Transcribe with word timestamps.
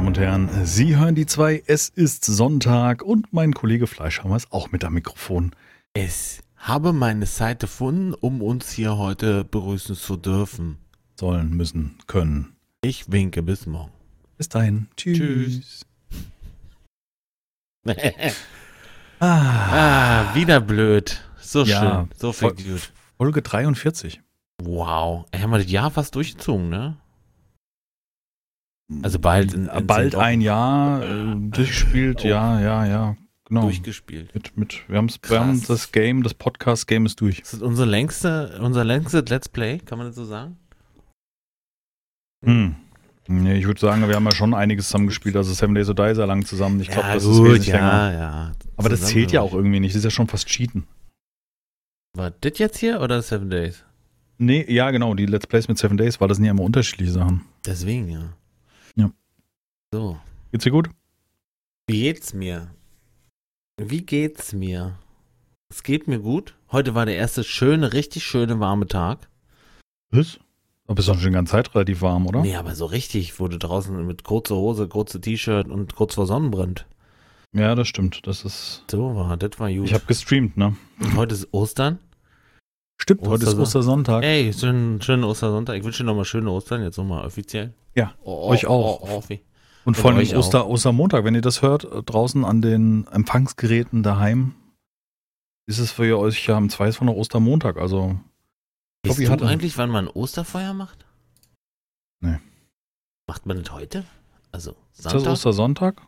Damen 0.00 0.08
und 0.08 0.18
Herren, 0.18 0.48
Sie 0.64 0.96
hören 0.96 1.14
die 1.14 1.26
zwei. 1.26 1.62
Es 1.66 1.90
ist 1.90 2.24
Sonntag 2.24 3.02
und 3.02 3.34
mein 3.34 3.52
Kollege 3.52 3.86
Fleischhammer 3.86 4.36
ist 4.36 4.50
auch 4.50 4.72
mit 4.72 4.82
am 4.82 4.94
Mikrofon. 4.94 5.50
Es 5.92 6.40
habe 6.56 6.94
meine 6.94 7.26
Zeit 7.26 7.60
gefunden, 7.60 8.14
um 8.14 8.40
uns 8.40 8.70
hier 8.72 8.96
heute 8.96 9.44
begrüßen 9.44 9.94
zu 9.94 10.16
dürfen. 10.16 10.78
Sollen, 11.18 11.50
müssen, 11.54 11.98
können. 12.06 12.54
Ich 12.80 13.12
winke 13.12 13.42
bis 13.42 13.66
morgen. 13.66 13.92
Bis 14.38 14.48
dahin. 14.48 14.88
Tschüss. 14.96 15.60
Tschüss. 15.60 15.86
Ah, 19.22 20.30
ah, 20.30 20.34
wieder 20.34 20.60
blöd. 20.62 21.20
So 21.38 21.62
Ja, 21.64 21.78
schön. 22.06 22.08
So 22.16 22.32
viel 22.32 22.48
voll- 22.48 22.56
gut. 22.56 22.92
Folge 23.18 23.42
43. 23.42 24.22
Wow. 24.62 25.26
Haben 25.38 25.50
wir 25.50 25.58
das 25.58 25.70
Jahr 25.70 25.90
fast 25.90 26.14
durchgezogen, 26.14 26.70
ne? 26.70 26.96
Also 29.02 29.18
bald 29.18 29.54
in- 29.54 29.68
in 29.68 29.86
bald 29.86 30.14
ein 30.14 30.40
Jahr 30.40 31.02
äh, 31.02 31.34
durchgespielt. 31.36 32.22
Oh. 32.24 32.28
Ja, 32.28 32.60
ja, 32.60 32.86
ja. 32.86 33.16
Genau. 33.46 33.62
Durchgespielt. 33.62 34.32
Mit, 34.34 34.56
mit, 34.56 34.88
wir, 34.88 34.98
haben's, 34.98 35.18
wir 35.26 35.40
haben 35.40 35.60
das 35.66 35.90
Game, 35.90 36.22
das 36.22 36.34
Podcast-Game 36.34 37.06
ist 37.06 37.20
durch. 37.20 37.40
Das 37.40 37.54
ist 37.54 37.62
unsere 37.62 37.88
längste, 37.88 38.58
unser 38.60 38.84
längstes 38.84 39.28
Let's 39.28 39.48
Play, 39.48 39.78
kann 39.78 39.98
man 39.98 40.06
das 40.06 40.16
so 40.16 40.24
sagen? 40.24 40.56
Hm. 42.44 42.76
Nee, 43.26 43.58
ich 43.58 43.66
würde 43.66 43.80
sagen, 43.80 44.06
wir 44.08 44.14
haben 44.16 44.24
ja 44.24 44.32
schon 44.34 44.54
einiges 44.54 44.86
zusammengespielt. 44.86 45.36
Also 45.36 45.52
Seven 45.52 45.74
Days 45.74 45.86
to 45.86 45.94
Die 45.94 46.14
sehr 46.14 46.26
lang 46.26 46.44
zusammen. 46.44 46.80
Ich 46.80 46.88
glaube, 46.88 47.08
ja, 47.08 47.14
das 47.14 47.24
gut, 47.24 47.32
ist 47.32 47.42
wesentlich 47.42 47.66
ja, 47.68 47.76
länger. 48.08 48.18
ja. 48.18 48.52
Aber 48.76 48.88
das 48.88 49.02
zählt 49.02 49.30
ja 49.30 49.40
auch 49.40 49.52
irgendwie 49.52 49.78
nicht. 49.80 49.94
Das 49.94 49.98
ist 49.98 50.04
ja 50.04 50.10
schon 50.10 50.26
fast 50.26 50.46
Cheaten. 50.48 50.84
War 52.16 52.32
das 52.32 52.58
jetzt 52.58 52.78
hier 52.78 53.00
oder 53.00 53.22
Seven 53.22 53.50
Days? 53.50 53.84
Nee, 54.38 54.64
ja, 54.68 54.90
genau. 54.90 55.14
Die 55.14 55.26
Let's 55.26 55.46
Plays 55.46 55.68
mit 55.68 55.78
Seven 55.78 55.96
Days, 55.96 56.20
weil 56.20 56.28
das 56.28 56.38
sind 56.38 56.44
ja 56.46 56.50
immer 56.50 56.62
unterschiedliche 56.64 57.12
Sachen. 57.12 57.42
Deswegen, 57.64 58.08
ja. 58.08 58.20
Ja. 58.20 58.34
So. 59.92 60.18
Geht's 60.52 60.62
dir 60.64 60.70
gut? 60.70 60.88
Wie 61.88 62.00
geht's 62.02 62.32
mir? 62.32 62.68
Wie 63.80 64.02
geht's 64.02 64.52
mir? 64.52 64.96
Es 65.68 65.82
geht 65.82 66.06
mir 66.06 66.20
gut. 66.20 66.54
Heute 66.70 66.94
war 66.94 67.06
der 67.06 67.16
erste 67.16 67.42
schöne, 67.42 67.92
richtig 67.92 68.24
schöne, 68.24 68.60
warme 68.60 68.86
Tag. 68.86 69.28
Was? 70.12 70.38
Aber 70.86 71.00
ist 71.00 71.08
doch 71.08 71.14
schon 71.16 71.30
die 71.30 71.34
ganze 71.34 71.52
Zeit 71.52 71.74
relativ 71.74 72.02
warm, 72.02 72.26
oder? 72.28 72.42
Nee, 72.42 72.54
aber 72.54 72.76
so 72.76 72.86
richtig 72.86 73.38
wurde 73.40 73.58
draußen 73.58 74.06
mit 74.06 74.22
kurzer 74.22 74.54
Hose, 74.56 74.86
kurze 74.88 75.20
T-Shirt 75.20 75.66
und 75.68 75.94
kurz 75.96 76.14
vor 76.14 76.26
Sonnenbrand. 76.26 76.86
Ja, 77.52 77.74
das 77.74 77.88
stimmt. 77.88 78.26
Das 78.28 78.44
ist. 78.44 78.84
So 78.88 79.16
war, 79.16 79.36
das 79.36 79.58
war 79.58 79.72
gut. 79.72 79.86
Ich 79.86 79.94
habe 79.94 80.04
gestreamt, 80.06 80.56
ne? 80.56 80.76
Und 81.00 81.16
heute 81.16 81.34
ist 81.34 81.52
Ostern. 81.52 81.98
Stimmt, 83.00 83.26
heute 83.26 83.42
ist 83.44 83.50
Osterson- 83.54 83.62
Ostersonntag. 83.62 84.22
Ey, 84.22 84.52
schönen, 84.52 85.02
schönen 85.02 85.24
Ostersonntag. 85.24 85.76
Ich 85.78 85.82
wünsche 85.84 86.04
dir 86.04 86.06
nochmal 86.06 86.24
schöne 86.24 86.50
Ostern, 86.50 86.82
jetzt 86.84 86.96
nochmal 86.98 87.24
offiziell. 87.26 87.72
Ja, 87.96 88.14
Oh, 88.22 88.50
euch 88.50 88.66
auch. 88.66 89.00
Oh, 89.02 89.08
oh, 89.10 89.24
wie- 89.28 89.40
Und 89.84 89.96
vor 89.96 90.12
allem. 90.12 90.36
Oster, 90.36 90.66
Ostermontag, 90.66 91.24
wenn 91.24 91.34
ihr 91.34 91.40
das 91.40 91.62
hört, 91.62 91.84
äh, 91.84 92.02
draußen 92.02 92.44
an 92.44 92.60
den 92.62 93.06
Empfangsgeräten 93.08 94.02
daheim, 94.02 94.54
ist 95.66 95.78
es 95.78 95.90
für 95.92 96.18
euch 96.18 96.46
ja 96.46 96.58
im 96.58 96.68
Zweifel 96.68 97.04
noch 97.04 97.14
Ostermontag. 97.14 97.76
Also, 97.78 98.18
Bobby 99.02 99.24
du 99.24 99.30
hatte- 99.30 99.46
eigentlich, 99.46 99.78
wann 99.78 99.90
man 99.90 100.08
Osterfeuer 100.08 100.74
macht? 100.74 101.06
Nee. 102.20 102.38
Macht 103.26 103.46
man 103.46 103.62
das 103.62 103.72
heute? 103.72 104.04
Also 104.52 104.72
ist 104.92 105.04
das 105.06 105.12
Sonntag? 105.12 105.32
Ostersonntag? 105.32 106.02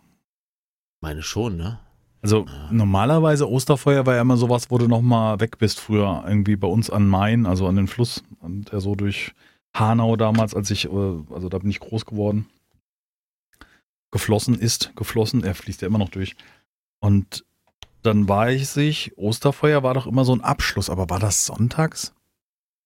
Meine 1.00 1.22
schon, 1.22 1.56
ne? 1.56 1.78
Also 2.20 2.44
Ja. 2.46 2.68
normalerweise 2.70 3.48
Osterfeuer 3.50 4.04
war 4.06 4.14
ja 4.16 4.20
immer 4.20 4.36
sowas, 4.36 4.70
wo 4.70 4.78
du 4.78 4.86
nochmal 4.86 5.40
weg 5.40 5.58
bist 5.58 5.80
früher, 5.80 6.22
irgendwie 6.26 6.56
bei 6.56 6.68
uns 6.68 6.90
an 6.90 7.08
Main, 7.08 7.46
also 7.46 7.66
an 7.66 7.76
den 7.76 7.88
Fluss, 7.88 8.22
der 8.42 8.80
so 8.80 8.94
durch 8.94 9.32
Hanau 9.74 10.16
damals, 10.16 10.54
als 10.54 10.70
ich, 10.70 10.84
äh, 10.84 10.88
also 11.32 11.48
da 11.48 11.58
bin 11.58 11.70
ich 11.70 11.80
groß 11.80 12.04
geworden, 12.06 12.46
geflossen 14.12 14.54
ist, 14.54 14.92
geflossen, 14.94 15.42
er 15.42 15.54
fließt 15.56 15.82
ja 15.82 15.88
immer 15.88 15.98
noch 15.98 16.10
durch. 16.10 16.36
Und 17.00 17.44
dann 18.02 18.28
war 18.28 18.50
ich 18.50 18.68
sich, 18.68 19.12
Osterfeuer 19.16 19.82
war 19.82 19.94
doch 19.94 20.06
immer 20.06 20.24
so 20.24 20.34
ein 20.34 20.40
Abschluss, 20.40 20.88
aber 20.88 21.10
war 21.10 21.18
das 21.18 21.46
sonntags? 21.46 22.14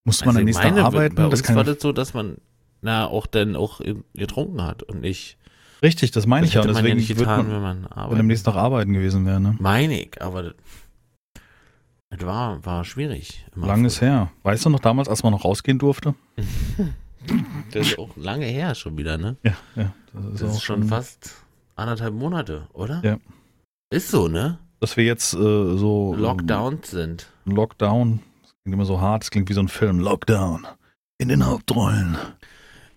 Musste 0.05 0.25
man 0.25 0.29
Also 0.29 0.39
dann 0.39 0.45
nächsten 0.45 0.63
Tag 0.63 0.85
arbeiten? 0.85 1.15
Bei 1.15 1.27
Das 1.29 1.41
uns 1.41 1.55
war 1.55 1.63
das 1.63 1.81
so, 1.81 1.91
dass 1.91 2.13
man 2.13 2.37
na 2.81 3.07
auch 3.07 3.27
dann 3.27 3.55
auch 3.55 3.81
getrunken 4.13 4.63
hat 4.63 4.83
und 4.83 5.01
nicht. 5.01 5.37
richtig, 5.83 6.11
das 6.11 6.25
meine 6.25 6.45
Das 6.45 6.49
ich 6.49 6.55
ja. 6.55 6.61
Und 6.61 6.67
man 6.67 6.75
ja 6.75 6.81
deswegen 6.81 6.97
nicht 6.97 7.17
getan, 7.17 7.47
man, 7.47 7.51
wenn 7.51 7.61
man 7.61 8.09
wenn 8.11 8.19
am 8.19 8.27
nächsten 8.27 8.45
Tag 8.45 8.55
arbeiten 8.55 8.93
gewesen 8.93 9.25
wäre, 9.25 9.39
ne? 9.39 9.55
Meine 9.59 10.01
ich, 10.01 10.21
aber 10.21 10.53
das, 12.09 12.25
war, 12.25 12.65
war 12.65 12.85
schwierig. 12.85 13.45
Lang 13.55 13.83
ist 13.83 13.99
her. 13.99 14.31
Weißt 14.43 14.65
du 14.65 14.69
noch 14.69 14.79
damals, 14.79 15.09
als 15.09 15.23
man 15.23 15.33
noch 15.33 15.43
rausgehen 15.43 15.77
durfte? 15.79 16.15
Das 17.71 17.87
ist 17.87 17.99
auch 17.99 18.15
lange 18.15 18.45
her 18.45 18.75
schon 18.75 18.97
wieder, 18.97 19.17
ne? 19.17 19.35
Ja, 19.43 19.53
ja. 19.75 19.93
Das 20.31 20.41
ist 20.41 20.63
schon 20.63 20.83
fast 20.83 21.35
anderthalb 21.75 22.13
Monate, 22.13 22.67
oder? 22.73 23.01
Ja. 23.03 23.17
Ist 23.89 24.09
so, 24.09 24.27
ne? 24.27 24.59
dass 24.79 24.97
wir 24.97 25.03
jetzt 25.03 25.33
äh, 25.33 25.37
so 25.37 26.15
Lockdown 26.17 26.79
sind. 26.83 27.27
ähm, 27.45 27.55
Lockdown. 27.55 28.19
Das 28.41 28.51
klingt 28.63 28.73
immer 28.73 28.85
so 28.85 29.01
hart, 29.01 29.23
das 29.23 29.31
klingt 29.31 29.49
wie 29.49 29.53
so 29.53 29.61
ein 29.61 29.67
Film. 29.67 29.99
Lockdown. 29.99 30.67
In 31.17 31.29
den 31.29 31.45
Hauptrollen. 31.45 32.17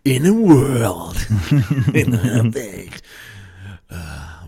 In 0.02 0.26
a 0.26 0.30
world. 0.30 1.26
in 1.94 2.14
einer 2.14 2.54
Welt, 2.54 3.02
äh, 3.88 3.94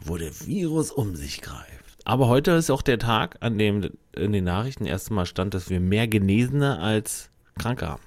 wo 0.04 0.16
der 0.16 0.32
Virus 0.46 0.90
um 0.90 1.14
sich 1.16 1.40
greift. 1.40 1.98
Aber 2.04 2.28
heute 2.28 2.52
ist 2.52 2.70
auch 2.70 2.82
der 2.82 2.98
Tag, 2.98 3.36
an 3.40 3.58
dem 3.58 3.90
in 4.14 4.32
den 4.32 4.44
Nachrichten 4.44 4.86
erstmal 4.86 5.26
stand, 5.26 5.54
dass 5.54 5.70
wir 5.70 5.80
mehr 5.80 6.08
Genesene 6.08 6.78
als 6.80 7.30
Kranke 7.58 7.88
haben. 7.88 8.02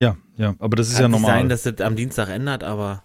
Ja, 0.00 0.16
ja, 0.36 0.54
aber 0.58 0.76
das 0.76 0.88
ist 0.88 0.94
Kann 0.94 1.02
ja 1.04 1.08
normal. 1.08 1.30
sein, 1.30 1.48
dass 1.48 1.62
das 1.64 1.80
am 1.80 1.96
Dienstag 1.96 2.28
ändert, 2.28 2.64
aber 2.64 3.02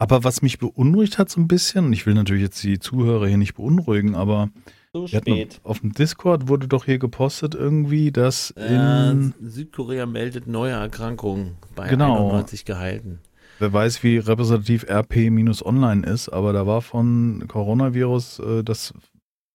aber 0.00 0.24
was 0.24 0.42
mich 0.42 0.58
beunruhigt 0.58 1.18
hat 1.18 1.30
so 1.30 1.40
ein 1.40 1.46
bisschen, 1.48 1.86
und 1.86 1.92
ich 1.92 2.04
will 2.04 2.14
natürlich 2.14 2.42
jetzt 2.42 2.62
die 2.64 2.78
Zuhörer 2.80 3.28
hier 3.28 3.36
nicht 3.38 3.54
beunruhigen, 3.54 4.16
aber 4.16 4.50
so 4.92 5.06
hatten, 5.06 5.48
auf 5.62 5.80
dem 5.80 5.92
Discord 5.92 6.48
wurde 6.48 6.66
doch 6.68 6.84
hier 6.84 6.98
gepostet 6.98 7.54
irgendwie, 7.54 8.10
dass 8.12 8.50
Äh, 8.56 8.74
in, 9.10 9.34
Südkorea 9.40 10.06
meldet 10.06 10.46
neue 10.48 10.72
Erkrankungen 10.72 11.56
bei 11.76 11.88
Genau. 11.88 12.28
91 12.30 12.64
Gehalten. 12.64 13.20
wer 13.60 13.72
weiß, 13.72 14.02
wie 14.02 14.18
repräsentativ 14.18 14.84
RP-Online 14.88 16.04
ist, 16.06 16.28
aber 16.28 16.52
da 16.52 16.66
war 16.66 16.82
von 16.82 17.44
Coronavirus, 17.48 18.40
äh, 18.40 18.62
dass 18.64 18.92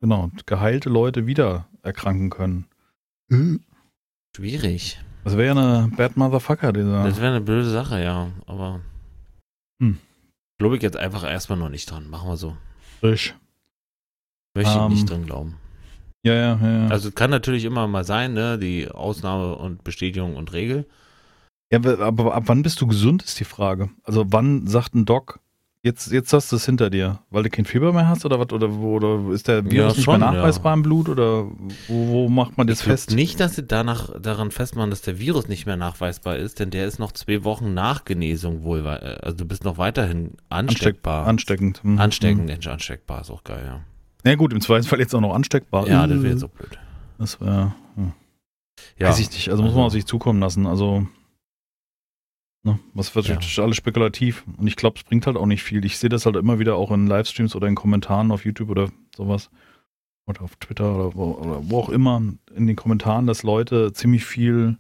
genau, 0.02 0.32
geheilte 0.46 0.90
Leute 0.90 1.28
wieder 1.28 1.68
erkranken 1.84 2.30
können. 2.30 2.66
Schwierig. 4.36 5.00
Das 5.24 5.36
wäre 5.38 5.56
ja 5.56 5.62
eine 5.80 5.88
Bad 5.96 6.18
Motherfucker, 6.18 6.72
dieser. 6.74 7.04
Das 7.04 7.18
wäre 7.20 7.36
eine 7.36 7.42
blöde 7.42 7.70
Sache, 7.70 8.02
ja. 8.04 8.28
Aber 8.46 8.80
Hm. 9.82 9.98
glaube 10.60 10.78
ich 10.78 10.82
jetzt 10.82 10.98
einfach 10.98 11.24
erstmal 11.24 11.60
noch 11.60 11.70
nicht 11.70 11.90
dran. 11.90 12.10
Machen 12.10 12.30
wir 12.30 12.38
so. 12.38 12.56
Frisch. 13.00 13.36
Möchte 14.56 14.72
ich 14.72 14.78
Ähm, 14.78 14.90
nicht 14.90 15.10
dran 15.10 15.26
glauben. 15.26 15.56
Ja, 16.24 16.34
ja, 16.34 16.60
ja. 16.62 16.78
ja. 16.84 16.88
Also 16.88 17.10
es 17.10 17.16
kann 17.16 17.30
natürlich 17.30 17.64
immer 17.66 17.88
mal 17.88 18.04
sein, 18.04 18.34
ne? 18.34 18.58
Die 18.60 18.90
Ausnahme 18.90 19.56
und 19.56 19.84
Bestätigung 19.84 20.36
und 20.36 20.52
Regel. 20.54 20.86
Ja, 21.72 21.80
aber 22.00 22.34
ab 22.34 22.44
wann 22.48 22.64
bist 22.64 22.82
du 22.82 22.88
gesund, 22.88 23.24
ist 23.24 23.40
die 23.40 23.46
Frage. 23.46 23.90
Also 24.04 24.26
wann 24.30 24.68
sagt 24.68 24.96
ein 24.96 25.06
Doc, 25.06 25.40
jetzt, 25.90 26.12
jetzt 26.12 26.32
hast 26.34 26.52
du 26.52 26.56
es 26.56 26.66
hinter 26.66 26.90
dir, 26.90 27.20
weil 27.32 27.44
du 27.44 27.50
kein 27.50 27.66
Fieber 27.66 27.92
mehr 27.94 28.08
hast 28.08 28.26
oder 28.26 28.40
was? 28.40 28.50
Oder, 28.52 28.70
oder 28.70 29.34
ist 29.34 29.48
der 29.48 29.64
Virus 29.66 29.74
Ja, 29.74 29.88
nicht 29.88 30.04
schon, 30.04 30.20
mehr 30.20 30.30
ja. 30.30 30.36
nachweisbar 30.36 30.74
im 30.74 30.82
Blut? 30.84 31.10
Oder 31.10 31.46
wo, 31.88 32.08
wo 32.08 32.30
macht 32.30 32.58
man 32.58 32.68
das 32.68 32.80
Ich 32.80 32.86
fest? 32.86 33.12
nicht, 33.12 33.40
dass 33.40 33.56
sie 33.56 33.64
danach 33.64 34.10
daran 34.22 34.52
festmachen, 34.52 34.90
dass 34.90 35.02
der 35.02 35.20
Virus 35.20 35.48
nicht 35.48 35.66
mehr 35.66 35.78
nachweisbar 35.78 36.38
ist, 36.38 36.60
denn 36.60 36.70
der 36.70 36.86
ist 36.88 37.00
noch 37.00 37.12
zwei 37.12 37.44
Wochen 37.44 37.74
nach 37.74 38.06
Genesung 38.06 38.64
wohl. 38.64 38.84
wei- 38.86 38.98
Also 39.00 39.38
du 39.38 39.46
bist 39.46 39.64
noch 39.66 39.78
weiterhin 39.78 40.32
ansteckbar. 40.50 41.26
Ansteckend. 41.28 41.84
Hm, 41.84 42.00
Ansteckend. 42.00 42.46
Mensch, 42.46 42.68
ansteckbar 42.68 43.22
ist 43.22 43.32
auch 43.32 43.44
geil, 43.44 43.64
ja. 43.66 43.80
Ja 44.30 44.36
gut, 44.36 44.54
im 44.54 44.62
Zweifelsfall 44.62 45.00
jetzt 45.00 45.16
auch 45.16 45.22
noch 45.22 45.34
ansteckbar. 45.34 45.88
Ja, 45.88 46.06
das 46.06 46.20
Äh, 46.20 46.24
wäre 46.24 46.34
jetzt 46.34 46.44
auch 46.44 46.50
blöd. 46.50 46.78
Das 47.18 47.40
wäre, 47.42 47.74
hm. 47.96 48.14
Ja, 48.98 49.08
weiß 49.10 49.20
ich 49.20 49.30
nicht. 49.32 49.50
Also 49.50 49.64
muss 49.64 49.72
man 49.74 49.80
also- 49.84 49.88
auf 49.88 49.94
sich 49.94 50.06
zukommen 50.06 50.40
lassen. 50.40 50.66
Also, 50.68 51.08
ne, 52.64 52.80
was 52.94 53.16
wird 53.16 53.28
Ja. 53.28 53.36
das 53.36 53.46
ist 53.48 53.60
alles 53.60 53.78
spekulativ. 53.78 54.44
Und 54.58 54.68
ich 54.68 54.76
glaube, 54.76 54.98
es 54.98 55.04
bringt 55.04 55.26
halt 55.28 55.38
auch 55.38 55.46
nicht 55.46 55.64
viel. 55.64 55.84
Ich 55.86 55.98
sehe 55.98 56.10
das 56.10 56.26
halt 56.26 56.36
immer 56.36 56.60
wieder 56.60 56.76
auch 56.76 56.92
in 56.92 57.08
Livestreams 57.08 57.56
oder 57.56 57.68
in 57.68 57.76
Kommentaren 57.76 58.32
auf 58.32 58.46
YouTube 58.46 58.70
oder 58.70 58.90
sowas. 59.16 59.50
Oder 60.28 60.44
auf 60.44 60.56
Twitter 60.58 60.96
oder 60.96 61.16
wo, 61.16 61.32
oder 61.32 61.70
wo 61.70 61.80
auch 61.80 61.90
immer 61.90 62.22
in 62.56 62.68
den 62.68 62.76
Kommentaren, 62.76 63.26
dass 63.26 63.42
Leute 63.44 63.94
ziemlich 63.94 64.26
viel, 64.26 64.78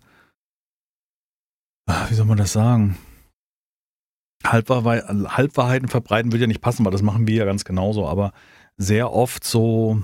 ah, 1.87 2.07
wie 2.09 2.13
soll 2.13 2.27
man 2.27 2.37
das 2.37 2.53
sagen? 2.53 2.97
Halbwahrheiten 4.45 5.89
verbreiten 5.89 6.31
will 6.31 6.39
ja 6.39 6.47
nicht 6.47 6.61
passen, 6.61 6.85
weil 6.85 6.91
das 6.91 7.01
machen 7.01 7.27
wir 7.27 7.35
ja 7.35 7.45
ganz 7.45 7.65
genauso, 7.65 8.07
aber 8.07 8.31
sehr 8.77 9.11
oft 9.11 9.43
so, 9.43 10.01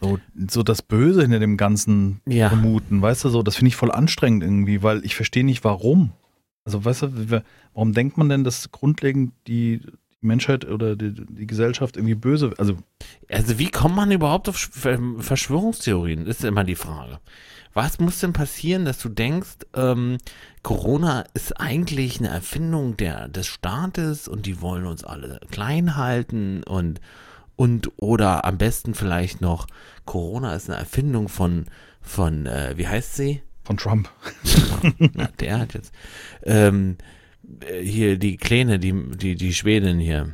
so, 0.00 0.18
so 0.48 0.62
das 0.62 0.82
Böse 0.82 1.22
hinter 1.22 1.38
dem 1.38 1.56
Ganzen 1.56 2.20
ja. 2.26 2.48
vermuten, 2.48 3.00
weißt 3.02 3.24
du 3.24 3.28
so, 3.28 3.42
das 3.42 3.56
finde 3.56 3.68
ich 3.68 3.76
voll 3.76 3.90
anstrengend 3.92 4.42
irgendwie, 4.42 4.82
weil 4.82 5.04
ich 5.04 5.16
verstehe 5.16 5.44
nicht 5.44 5.64
warum. 5.64 6.12
Also 6.64 6.84
weißt 6.84 7.02
du, 7.02 7.42
warum 7.74 7.92
denkt 7.92 8.18
man 8.18 8.28
denn, 8.28 8.44
dass 8.44 8.70
grundlegend 8.72 9.32
die, 9.46 9.80
die 10.22 10.26
Menschheit 10.26 10.64
oder 10.68 10.96
die, 10.96 11.12
die 11.12 11.46
Gesellschaft 11.46 11.96
irgendwie 11.96 12.14
böse. 12.16 12.52
Also, 12.58 12.76
Also 13.30 13.58
wie 13.58 13.70
kommt 13.70 13.94
man 13.96 14.10
überhaupt 14.10 14.48
auf 14.48 14.56
Sch- 14.56 15.22
Verschwörungstheorien? 15.22 16.26
Ist 16.26 16.44
immer 16.44 16.64
die 16.64 16.74
Frage. 16.74 17.20
Was 17.72 18.00
muss 18.00 18.20
denn 18.20 18.32
passieren, 18.32 18.84
dass 18.86 18.98
du 18.98 19.10
denkst, 19.10 19.58
ähm, 19.74 20.16
Corona 20.62 21.24
ist 21.34 21.60
eigentlich 21.60 22.18
eine 22.18 22.28
Erfindung 22.28 22.96
der, 22.96 23.28
des 23.28 23.46
Staates 23.46 24.28
und 24.28 24.46
die 24.46 24.60
wollen 24.60 24.86
uns 24.86 25.04
alle 25.04 25.40
klein 25.50 25.94
halten 25.96 26.62
und, 26.64 27.00
und 27.56 27.90
oder 27.96 28.44
am 28.44 28.58
besten 28.58 28.94
vielleicht 28.94 29.40
noch, 29.40 29.66
Corona 30.04 30.54
ist 30.54 30.70
eine 30.70 30.78
Erfindung 30.78 31.28
von, 31.28 31.66
von 32.00 32.46
äh, 32.46 32.74
wie 32.76 32.86
heißt 32.86 33.16
sie? 33.16 33.42
von 33.66 33.76
Trump. 33.76 34.08
Na, 35.14 35.26
der 35.40 35.58
hat 35.58 35.74
jetzt. 35.74 35.92
Ähm, 36.44 36.96
äh, 37.60 37.82
hier 37.82 38.16
die 38.16 38.36
Kleine, 38.36 38.78
die, 38.78 38.92
die, 39.16 39.34
die 39.34 39.52
Schwedin 39.52 39.98
hier. 39.98 40.32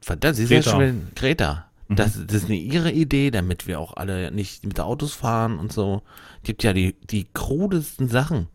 Verdammt, 0.00 0.36
sie 0.36 0.44
ist 0.44 0.50
ja 0.50 0.58
Greta. 0.58 0.76
Schwedin. 0.76 1.08
Greta. 1.14 1.70
Mhm. 1.88 1.96
Das, 1.96 2.26
das 2.26 2.36
ist 2.42 2.46
eine 2.46 2.56
ihre 2.56 2.90
Idee, 2.90 3.30
damit 3.30 3.66
wir 3.68 3.78
auch 3.78 3.96
alle 3.96 4.32
nicht 4.32 4.66
mit 4.66 4.80
Autos 4.80 5.14
fahren 5.14 5.58
und 5.58 5.72
so. 5.72 6.02
Gibt 6.42 6.64
ja 6.64 6.72
die, 6.72 6.94
die 7.04 7.28
krudesten 7.32 8.08
Sachen. 8.08 8.48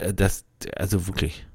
Äh, 0.00 0.12
Das, 0.12 0.44
also 0.76 1.06
wirklich. 1.06 1.46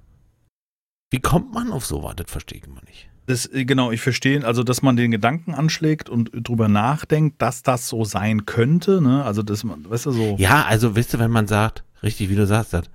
Wie 1.11 1.19
kommt 1.19 1.53
man 1.53 1.71
auf 1.71 1.85
sowas? 1.85 2.15
Das 2.15 2.31
verstehe 2.31 2.59
ich 2.59 2.67
immer 2.67 2.81
nicht. 2.85 3.09
Das, 3.27 3.45
äh, 3.51 3.65
genau, 3.65 3.91
ich 3.91 4.01
verstehe, 4.01 4.43
also 4.45 4.63
dass 4.63 4.81
man 4.81 4.95
den 4.95 5.11
Gedanken 5.11 5.53
anschlägt 5.53 6.09
und 6.09 6.29
drüber 6.33 6.67
nachdenkt, 6.67 7.41
dass 7.41 7.63
das 7.63 7.87
so 7.89 8.03
sein 8.05 8.45
könnte, 8.45 9.01
ne? 9.01 9.23
Also 9.23 9.41
dass 9.43 9.63
man, 9.63 9.89
weißt 9.89 10.05
du, 10.07 10.11
so. 10.11 10.35
Ja, 10.37 10.65
also 10.65 10.95
wisst 10.95 11.13
ihr, 11.15 11.19
wenn 11.19 11.31
man 11.31 11.47
sagt, 11.47 11.83
richtig, 12.03 12.29
wie 12.29 12.35
du 12.35 12.45
sagst, 12.45 12.73
das, 12.73 12.85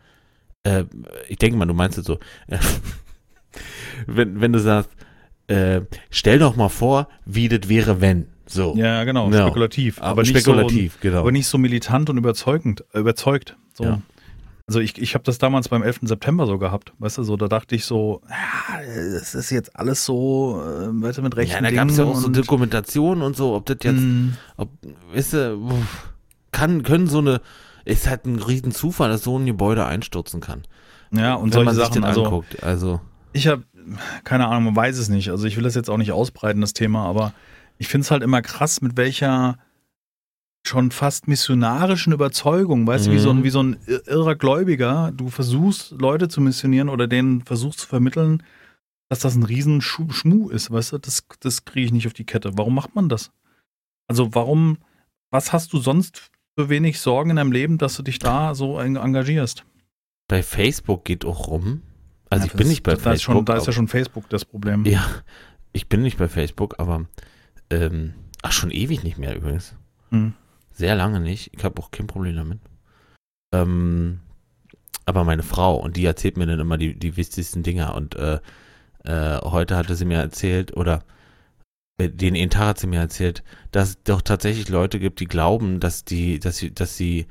äh, 0.63 0.85
ich 1.29 1.39
denke 1.39 1.57
mal, 1.59 1.67
du 1.67 1.75
meinst 1.75 1.99
es 1.99 2.05
so, 2.05 2.19
äh, 2.49 2.59
wenn, 4.07 4.41
wenn 4.41 4.53
du 4.53 4.61
sagst, 4.61 4.91
äh, 5.49 5.83
stell 6.11 6.39
doch 6.39 6.57
mal 6.57 6.69
vor, 6.69 7.09
wie 7.25 7.49
das 7.49 7.69
wäre, 7.69 8.01
wenn, 8.01 8.27
so. 8.47 8.75
Ja, 8.77 9.05
genau, 9.05 9.31
Ja. 9.31 9.43
spekulativ. 9.43 10.01
aber 10.01 10.23
nicht 10.23 10.31
spekulativ, 10.31 10.95
so, 10.95 10.99
genau. 11.01 11.21
aber 11.21 11.33
nicht 11.33 11.47
so 11.47 11.59
militant 11.59 12.11
und 12.11 12.17
überzeugend, 12.19 12.85
überzeugt. 12.95 13.57
So. 13.75 13.85
Ja. 13.85 14.03
Also 14.71 14.79
ich, 14.79 15.03
ich 15.03 15.15
habe 15.15 15.25
das 15.25 15.39
damals 15.39 15.69
beim 15.69 15.83
11. 15.83 16.03
September 16.03 16.47
so 16.47 16.57
gehabt, 16.57 16.93
weißt 17.01 17.19
du, 17.19 17.23
so, 17.25 17.37
da 17.37 17.49
dachte 17.49 17.75
ich 17.75 17.85
so, 17.85 18.23
ja, 18.31 18.81
es 18.83 19.35
ist 19.35 19.51
jetzt 19.51 19.75
alles 19.77 20.05
so, 20.05 20.63
äh, 20.65 20.87
weißt 21.03 21.19
du, 21.19 21.23
mit 21.23 21.37
rechten 21.37 21.65
ja, 21.65 21.71
da 21.71 21.75
gab 21.75 21.89
es 21.89 21.97
ja 21.97 22.05
auch 22.05 22.15
so 22.15 22.29
und- 22.29 22.37
Dokumentationen 22.37 23.25
und 23.25 23.37
so, 23.37 23.57
ob 23.57 23.67
das 23.67 23.79
jetzt, 23.83 24.01
Mm, 24.01 24.29
ob, 24.57 24.69
weißt 25.13 25.33
du, 25.33 25.59
kann, 26.53 26.85
können 26.85 27.09
so 27.09 27.19
eine, 27.19 27.41
ist 27.85 28.09
halt 28.09 28.27
ein 28.27 28.39
riesen 28.39 28.71
Zufall, 28.71 29.09
dass 29.09 29.25
so 29.25 29.37
ein 29.37 29.45
Gebäude 29.45 29.85
einstürzen 29.87 30.41
kann. 30.41 30.63
ja, 31.11 31.35
und 31.35 31.47
wenn 31.47 31.53
solche 31.53 31.65
man 31.65 31.75
sich 31.75 31.85
Sachen, 31.87 32.03
das 32.03 32.09
also 32.11 32.25
anguckt, 32.27 32.63
also, 32.63 33.01
ich 33.33 33.49
habe, 33.49 33.65
keine 34.23 34.47
Ahnung, 34.47 34.67
man 34.67 34.77
weiß 34.77 34.99
es 34.99 35.09
nicht, 35.09 35.31
also 35.31 35.49
ich 35.49 35.57
will 35.57 35.65
das 35.65 35.75
jetzt 35.75 35.91
auch 35.91 35.99
nicht 35.99 36.13
ausbreiten, 36.13 36.61
das 36.61 36.75
Thema, 36.75 37.07
aber 37.07 37.33
ich 37.79 37.89
finde 37.89 38.05
es 38.05 38.13
halt 38.13 38.23
immer 38.23 38.41
krass, 38.41 38.83
mit 38.83 38.97
welcher 38.97 39.59
schon 40.67 40.91
fast 40.91 41.27
missionarischen 41.27 42.13
Überzeugung, 42.13 42.87
weißt 42.87 43.07
du, 43.07 43.13
wie 43.13 43.19
so, 43.19 43.31
ein, 43.31 43.39
Mhm. 43.39 43.45
wie 43.45 43.51
so 43.51 43.63
ein 43.63 43.77
ir- 43.87 44.07
irrer 44.07 44.35
Gläubiger, 44.37 45.11
du 45.17 45.29
versuchst, 45.29 45.93
Leute 45.93 46.29
zu 46.29 46.41
missionieren 46.41 46.89
oder 46.89 47.07
denen 47.09 47.43
versuchst 47.43 47.81
zu 47.81 47.87
vermitteln, 47.87 48.43
dass 49.09 49.21
das 49.21 49.35
ein 49.35 49.43
riesen 49.43 49.81
Schmuh 49.81 50.51
ist, 50.51 50.71
weißt 50.71 50.93
du, 50.93 50.99
das, 50.99 51.25
das 51.41 51.65
kriege 51.65 51.87
ich 51.87 51.93
nicht 51.93 52.07
auf 52.07 52.13
die 52.13 52.25
Kette. 52.27 52.53
Warum 52.57 52.75
macht 52.75 52.95
man 52.95 53.09
das? 53.09 53.31
Also 54.07 54.35
warum, 54.35 54.79
was 55.31 55.53
hast 55.53 55.73
du 55.73 55.79
sonst 55.79 56.31
für 56.59 56.69
wenig 56.69 57.01
Sorgen 57.01 57.31
in 57.31 57.37
deinem 57.37 57.53
Leben, 57.53 57.79
dass 57.79 57.97
du 57.97 58.03
dich 58.03 58.19
da 58.19 58.55
so 58.55 58.79
en- 58.79 58.97
engagierst? 58.97 59.65
bei 60.29 60.45
Facebook 60.45 61.05
geht 61.05 61.25
auch 61.25 61.49
rum, 61.49 61.83
also 62.29 62.43
Ja, 62.43 62.47
ich 62.47 62.53
bin 62.53 62.59
das- 62.61 62.69
nicht 62.69 62.83
bei 62.85 62.93
Facebook. 62.95 63.15
Ist 63.15 63.23
schon, 63.23 63.45
da 63.47 63.57
ist 63.57 63.67
ja 63.67 63.73
schon 63.73 63.89
Facebook 63.89 64.29
das 64.29 64.45
Problem. 64.45 64.85
Ja, 64.85 65.05
ich 65.73 65.89
bin 65.89 66.03
nicht 66.03 66.19
bei 66.19 66.29
Facebook, 66.29 66.77
aber 66.79 67.07
ähm, 67.71 68.15
ach 68.43 68.53
schon 68.53 68.71
ewig 68.71 69.03
nicht 69.03 69.19
mehr 69.19 69.35
übrigens. 69.35 69.75
Hm. 70.11 70.35
Sehr 70.81 70.95
lange 70.95 71.21
nicht. 71.21 71.51
Ich 71.55 71.63
habe 71.63 71.79
auch 71.83 71.91
kein 71.91 72.07
Problem 72.07 72.37
damit. 72.37 72.59
Ähm, 73.53 74.21
aber 75.05 75.25
meine 75.25 75.43
Frau 75.43 75.77
und 75.77 75.99
die 75.99 76.07
erzählt 76.07 76.39
mir 76.39 76.47
dann 76.47 76.59
immer 76.59 76.79
die, 76.79 76.99
die 76.99 77.19
wichtigsten 77.19 77.63
Dinge 77.63 77.93
und 77.93 78.15
äh, 78.15 78.39
äh, 79.05 79.39
heute 79.43 79.77
hatte 79.77 79.95
sie 79.95 80.07
mir 80.07 80.17
erzählt 80.17 80.75
oder 80.75 81.05
äh, 81.99 82.09
den 82.09 82.35
einen 82.35 82.49
Tag 82.49 82.69
hat 82.69 82.79
sie 82.79 82.87
mir 82.87 83.01
erzählt, 83.01 83.45
dass 83.73 83.91
es 83.91 84.03
doch 84.05 84.23
tatsächlich 84.23 84.71
Leute 84.71 84.99
gibt, 84.99 85.21
die 85.21 85.27
glauben, 85.27 85.81
dass 85.81 86.07
die, 86.07 86.39
dass 86.39 86.57
sie, 86.57 86.73
dass 86.73 86.97
sie, 86.97 87.27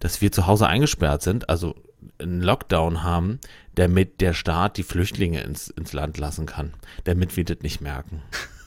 dass 0.00 0.20
wir 0.20 0.32
zu 0.32 0.48
Hause 0.48 0.66
eingesperrt 0.66 1.22
sind, 1.22 1.48
also 1.48 1.76
einen 2.18 2.42
Lockdown 2.42 3.04
haben, 3.04 3.38
damit 3.76 4.20
der 4.20 4.34
Staat 4.34 4.76
die 4.76 4.82
Flüchtlinge 4.82 5.40
ins, 5.42 5.68
ins 5.68 5.92
Land 5.92 6.18
lassen 6.18 6.46
kann, 6.46 6.74
damit 7.04 7.36
wir 7.36 7.44
das 7.44 7.60
nicht 7.60 7.80
merken. 7.80 8.22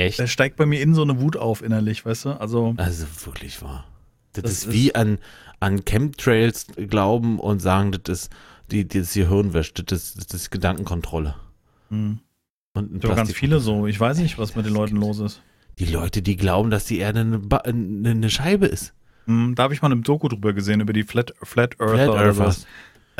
Echt? 0.00 0.18
Da 0.18 0.26
steigt 0.26 0.56
bei 0.56 0.66
mir 0.66 0.80
in 0.80 0.94
so 0.94 1.02
eine 1.02 1.20
Wut 1.20 1.36
auf 1.36 1.62
innerlich, 1.62 2.04
weißt 2.06 2.24
du? 2.24 2.30
Also, 2.40 2.74
Also 2.76 3.06
wirklich 3.24 3.60
wahr. 3.62 3.84
Das, 4.32 4.42
Das 4.44 4.52
ist, 4.52 4.64
ist- 4.66 4.72
wie 4.72 4.94
an, 4.94 5.18
an 5.60 5.84
Chemtrails 5.84 6.66
glauben 6.76 7.38
und 7.38 7.60
sagen, 7.60 7.92
das 8.02 8.22
ist 8.22 8.30
die, 8.70 8.86
die 8.86 9.00
das 9.00 9.14
Gehirn 9.14 9.52
wäscht, 9.52 9.82
das 9.90 10.14
ist, 10.16 10.32
das 10.32 10.42
ist 10.42 10.50
Gedankenkontrolle. 10.50 11.34
hm. 11.88 12.18
Und 12.72 13.04
auch 13.04 13.16
ganz 13.16 13.32
viele 13.32 13.58
so. 13.58 13.88
Ich 13.88 13.98
weiß 13.98 14.18
nicht, 14.18 14.38
was 14.38 14.54
mit 14.54 14.64
den 14.64 14.72
Leuten 14.72 14.94
los 14.94 15.18
ist. 15.18 15.42
Die 15.80 15.86
Leute, 15.86 16.22
die 16.22 16.36
glauben, 16.36 16.70
dass 16.70 16.84
die 16.84 16.98
Erde 16.98 17.20
eine, 17.20 17.38
ba 17.40 17.56
eine, 17.58 18.30
Scheibe 18.30 18.66
ist. 18.66 18.94
Hm, 19.26 19.56
da 19.56 19.64
habe 19.64 19.74
ich 19.74 19.82
mal 19.82 19.90
eine 19.90 20.00
Doku 20.02 20.28
drüber 20.28 20.52
gesehen, 20.52 20.80
über 20.80 20.92
die 20.92 21.02
Flat, 21.02 21.34
Flat 21.42 21.80
Earther. 21.80 22.12
Flat. 22.12 22.26
Earthers. 22.26 22.66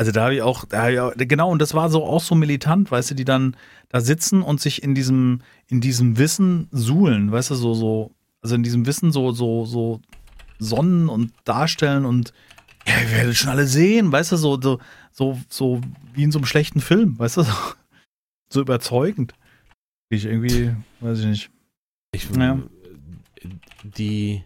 Also 0.01 0.11
da 0.11 0.23
habe 0.23 0.33
ich 0.33 0.41
auch, 0.41 0.65
hab 0.71 0.89
ich 0.89 0.99
auch, 0.99 1.13
genau, 1.15 1.51
und 1.51 1.61
das 1.61 1.75
war 1.75 1.91
so 1.91 2.03
auch 2.03 2.23
so 2.23 2.33
militant, 2.33 2.89
weißt 2.89 3.11
du, 3.11 3.13
die 3.13 3.23
dann 3.23 3.55
da 3.89 4.01
sitzen 4.01 4.41
und 4.41 4.59
sich 4.59 4.81
in 4.81 4.95
diesem, 4.95 5.43
in 5.67 5.79
diesem 5.79 6.17
Wissen 6.17 6.67
suhlen, 6.71 7.31
weißt 7.31 7.51
du, 7.51 7.53
so, 7.53 7.75
so, 7.75 8.11
also 8.41 8.55
in 8.55 8.63
diesem 8.63 8.87
Wissen 8.87 9.11
so, 9.11 9.31
so, 9.31 9.67
so 9.67 10.01
sonnen 10.57 11.07
und 11.07 11.31
darstellen 11.43 12.05
und 12.05 12.33
ja, 12.87 12.99
ihr 12.99 13.11
werdet 13.11 13.35
schon 13.35 13.51
alle 13.51 13.67
sehen, 13.67 14.11
weißt 14.11 14.31
du, 14.31 14.37
so, 14.37 14.59
so, 14.59 14.79
so, 15.11 15.39
so 15.47 15.81
wie 16.15 16.23
in 16.23 16.31
so 16.31 16.39
einem 16.39 16.47
schlechten 16.47 16.81
Film, 16.81 17.19
weißt 17.19 17.37
du, 17.37 17.43
so, 17.43 17.53
so 18.51 18.61
überzeugend. 18.61 19.35
Ich 20.09 20.25
irgendwie, 20.25 20.71
weiß 21.01 21.19
ich 21.19 21.25
nicht. 21.27 21.51
Ich, 22.11 22.27
Ja. 22.31 22.57
Die 23.83 24.43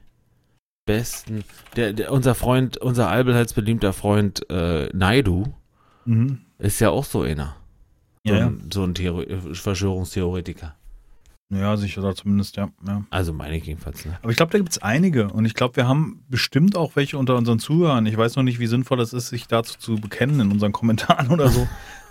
besten, 0.86 1.44
der, 1.76 1.94
der, 1.94 2.12
unser 2.12 2.36
Freund, 2.36 2.78
unser 2.78 3.10
allbehaltsbeliebter 3.10 3.94
Freund 3.94 4.50
äh, 4.50 4.90
Naidu 4.94 5.54
Mhm. 6.06 6.42
ist 6.60 6.80
ja 6.80 6.92
auch 6.92 7.04
so 7.06 7.22
einer. 7.24 7.56
So 8.26 8.34
Ja, 8.34 8.40
ja. 8.42 8.46
ein, 8.48 8.70
so 8.72 8.84
ein 8.84 8.94
Theoro 8.94 9.24
Verschwörungstheoretiker. 9.54 10.76
Ja, 11.50 11.78
sicher, 11.78 12.02
oder 12.02 12.16
zumindest, 12.16 12.56
ja. 12.58 12.70
ja. 12.88 13.04
Also 13.12 13.32
meine 13.34 13.56
ich 13.58 13.66
jedenfalls. 13.66 14.04
Ne? 14.06 14.18
Aber 14.22 14.32
ich 14.32 14.38
glaube, 14.38 14.52
da 14.52 14.58
gibt 14.58 14.72
es 14.72 14.82
einige. 14.82 15.30
Und 15.32 15.46
ich 15.46 15.54
glaube, 15.54 15.76
wir 15.76 15.88
haben 15.88 16.24
bestimmt 16.30 16.76
auch 16.76 16.96
welche 16.96 17.18
unter 17.18 17.36
unseren 17.36 17.60
Zuhörern. 17.60 18.06
Ich 18.08 18.18
weiß 18.18 18.36
noch 18.36 18.44
nicht, 18.44 18.60
wie 18.60 18.68
sinnvoll 18.68 19.00
es 19.00 19.14
ist, 19.14 19.30
sich 19.30 19.48
dazu 19.48 19.78
zu 19.78 19.96
bekennen 19.96 20.40
in 20.40 20.52
unseren 20.52 20.72
Kommentaren 20.72 21.30
oder 21.32 21.50
so. 21.50 21.68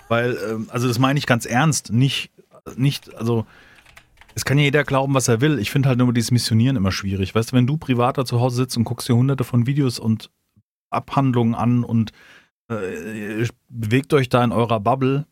Weil, 0.09 0.37
ähm, 0.51 0.69
also 0.71 0.87
das 0.87 0.99
meine 0.99 1.19
ich 1.19 1.27
ganz 1.27 1.47
ernst. 1.47 1.93
Nicht, 1.93 2.31
nicht, 2.77 3.15
also 3.17 3.45
es 4.35 4.45
kann 4.45 4.59
ja 4.59 4.65
jeder 4.65 4.85
glauben, 4.85 5.15
was 5.15 5.29
er 5.29 5.41
will. 5.41 5.59
Ich 5.59 5.71
finde 5.71 5.89
halt 5.89 5.99
nur 5.99 6.13
dieses 6.13 6.31
Missionieren 6.31 6.77
immer 6.77 6.93
schwierig. 6.93 7.35
Weißt 7.35 7.53
du, 7.53 7.57
wenn 7.57 7.67
du 7.67 7.77
privat 7.77 8.19
da 8.19 8.25
zu 8.25 8.41
Hause 8.41 8.57
sitzt 8.57 8.77
und 8.77 8.85
guckst 8.85 9.09
dir 9.09 9.15
hunderte 9.17 9.45
von 9.45 9.67
Videos 9.67 9.99
und 9.99 10.31
Abhandlungen 10.91 11.55
an 11.55 11.85
und 11.85 12.13
äh, 12.69 13.47
bewegt 13.69 14.13
euch 14.15 14.29
da 14.29 14.43
in 14.43 14.53
eurer 14.53 14.81
Bubble, 14.81 15.27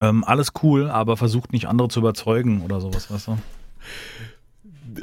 ähm, 0.00 0.24
alles 0.24 0.52
cool, 0.62 0.90
aber 0.90 1.16
versucht 1.16 1.52
nicht 1.52 1.68
andere 1.68 1.88
zu 1.88 2.00
überzeugen 2.00 2.62
oder 2.62 2.80
sowas, 2.80 3.10
weißt 3.10 3.28
du? 3.28 3.38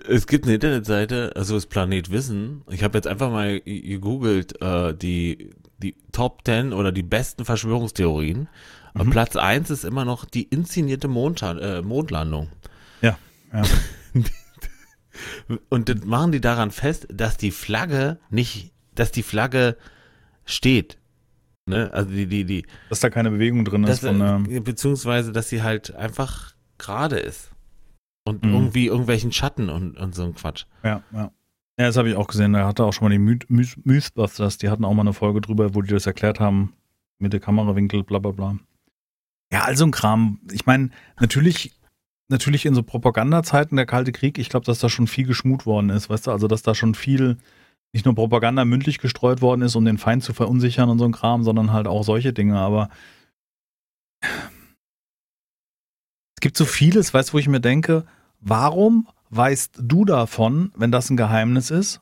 Es 0.07 0.27
gibt 0.27 0.45
eine 0.45 0.55
Internetseite, 0.55 1.33
also 1.35 1.55
das 1.55 1.65
Planet 1.65 2.11
Wissen. 2.11 2.61
Ich 2.69 2.83
habe 2.83 2.97
jetzt 2.97 3.07
einfach 3.07 3.29
mal 3.29 3.59
gegoogelt, 3.61 4.61
äh, 4.61 4.93
die, 4.95 5.51
die 5.77 5.95
Top 6.11 6.41
10 6.45 6.73
oder 6.73 6.91
die 6.91 7.03
besten 7.03 7.45
Verschwörungstheorien. 7.45 8.47
Und 8.93 9.07
Mhm. 9.07 9.11
Platz 9.11 9.35
1 9.35 9.69
ist 9.69 9.83
immer 9.83 10.05
noch 10.05 10.25
die 10.25 10.43
inszenierte 10.43 11.07
Mondschan 11.07 11.57
äh, 11.59 11.81
Mondlandung. 11.81 12.49
Ja. 13.53 13.63
Und 15.69 15.89
das 15.89 16.03
machen 16.05 16.31
die 16.31 16.41
daran 16.41 16.71
fest, 16.71 17.07
dass 17.11 17.37
die 17.37 17.51
Flagge 17.51 18.19
nicht, 18.29 18.73
dass 18.95 19.11
die 19.11 19.23
Flagge 19.23 19.77
steht. 20.45 20.97
Ne? 21.65 21.91
Also 21.93 22.09
die, 22.11 22.25
die, 22.25 22.45
die, 22.45 22.65
Dass 22.89 22.99
da 22.99 23.09
keine 23.09 23.29
Bewegung 23.31 23.63
drin 23.63 23.83
ist 23.83 24.03
dass, 24.03 24.09
von 24.11 24.21
ähm, 24.21 24.49
äh, 24.49 24.59
beziehungsweise, 24.59 25.31
dass 25.31 25.49
sie 25.49 25.61
halt 25.61 25.95
einfach 25.95 26.55
gerade 26.77 27.17
ist. 27.17 27.51
Und 28.25 28.43
Mhm. 28.43 28.53
irgendwie 28.53 28.87
irgendwelchen 28.87 29.31
Schatten 29.31 29.69
und, 29.69 29.97
und 29.97 30.15
so 30.15 30.23
ein 30.23 30.33
Quatsch. 30.33 30.65
Ja, 30.83 31.03
ja. 31.11 31.31
Ja, 31.79 31.87
das 31.87 31.97
habe 31.97 32.09
ich 32.09 32.15
auch 32.15 32.27
gesehen. 32.27 32.53
Da 32.53 32.67
hatte 32.67 32.83
auch 32.83 32.93
schon 32.93 33.05
mal 33.05 33.09
die 33.11 33.17
My- 33.19 33.39
My- 33.47 33.67
Mythbusters, 33.83 34.57
die 34.59 34.69
hatten 34.69 34.85
auch 34.85 34.93
mal 34.93 35.01
eine 35.01 35.13
Folge 35.13 35.41
drüber, 35.41 35.73
wo 35.75 35.81
die 35.81 35.91
das 35.91 36.05
erklärt 36.05 36.39
haben, 36.39 36.73
mit 37.19 37.33
der 37.33 37.39
Kamerawinkel, 37.39 38.03
bla 38.03 38.19
bla 38.19 38.31
bla. 38.31 38.57
Ja, 39.51 39.63
also 39.63 39.85
ein 39.85 39.91
Kram. 39.91 40.39
Ich 40.51 40.65
meine, 40.65 40.89
natürlich, 41.19 41.73
natürlich 42.33 42.65
in 42.65 42.75
so 42.75 42.83
Propagandazeiten 42.83 43.77
der 43.77 43.85
Kalte 43.85 44.11
Krieg, 44.11 44.37
ich 44.37 44.49
glaube, 44.49 44.65
dass 44.65 44.79
da 44.79 44.89
schon 44.89 45.07
viel 45.07 45.25
geschmut 45.25 45.65
worden 45.65 45.89
ist, 45.89 46.09
weißt 46.09 46.27
du, 46.27 46.31
also 46.31 46.47
dass 46.47 46.63
da 46.63 46.75
schon 46.75 46.95
viel 46.95 47.37
nicht 47.93 48.05
nur 48.05 48.15
Propaganda 48.15 48.65
mündlich 48.65 48.99
gestreut 48.99 49.41
worden 49.41 49.61
ist, 49.61 49.75
um 49.75 49.85
den 49.85 49.97
Feind 49.97 50.23
zu 50.23 50.33
verunsichern 50.33 50.89
und 50.89 50.99
so 50.99 51.05
ein 51.05 51.11
Kram, 51.11 51.43
sondern 51.43 51.71
halt 51.71 51.87
auch 51.87 52.03
solche 52.03 52.33
Dinge, 52.33 52.57
aber 52.57 52.89
gibt 56.43 56.57
so 56.57 56.65
vieles, 56.65 57.13
weißt 57.13 57.29
du, 57.29 57.33
wo 57.33 57.39
ich 57.39 57.47
mir 57.47 57.61
denke, 57.61 58.05
warum 58.39 59.07
weißt 59.29 59.79
du 59.81 60.05
davon, 60.05 60.71
wenn 60.75 60.91
das 60.91 61.09
ein 61.09 61.17
Geheimnis 61.17 61.71
ist? 61.71 62.01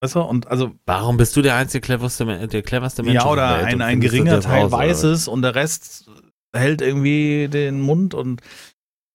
Weißt 0.00 0.14
du, 0.14 0.20
und 0.20 0.48
also. 0.48 0.72
Warum 0.86 1.16
bist 1.16 1.36
du 1.36 1.42
der 1.42 1.56
einzige 1.56 1.82
cleverste, 1.82 2.48
der 2.48 2.62
cleverste 2.62 3.02
Mensch? 3.02 3.14
Ja, 3.14 3.26
oder 3.26 3.54
ein, 3.56 3.80
ein 3.82 4.00
geringer 4.00 4.40
Teil 4.40 4.70
weiß 4.70 5.04
es 5.04 5.28
und 5.28 5.42
der 5.42 5.54
Rest 5.54 6.10
hält 6.54 6.80
irgendwie 6.80 7.48
den 7.48 7.80
Mund 7.80 8.14
und 8.14 8.40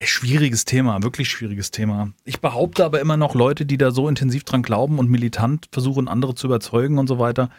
schwieriges 0.10 0.66
Thema, 0.66 1.04
wirklich 1.04 1.30
schwieriges 1.30 1.72
Thema. 1.72 2.12
Ich 2.24 2.42
behaupte 2.42 2.84
aber 2.86 3.00
immer 3.02 3.18
noch 3.18 3.36
Leute, 3.36 3.66
die 3.66 3.78
da 3.78 3.92
so 3.92 4.08
intensiv 4.08 4.44
dran 4.44 4.64
glauben 4.64 5.00
und 5.00 5.10
militant 5.10 5.68
versuchen, 5.72 6.08
andere 6.08 6.36
zu 6.36 6.48
überzeugen 6.48 6.98
und 6.98 7.08
so 7.08 7.20
weiter, 7.20 7.50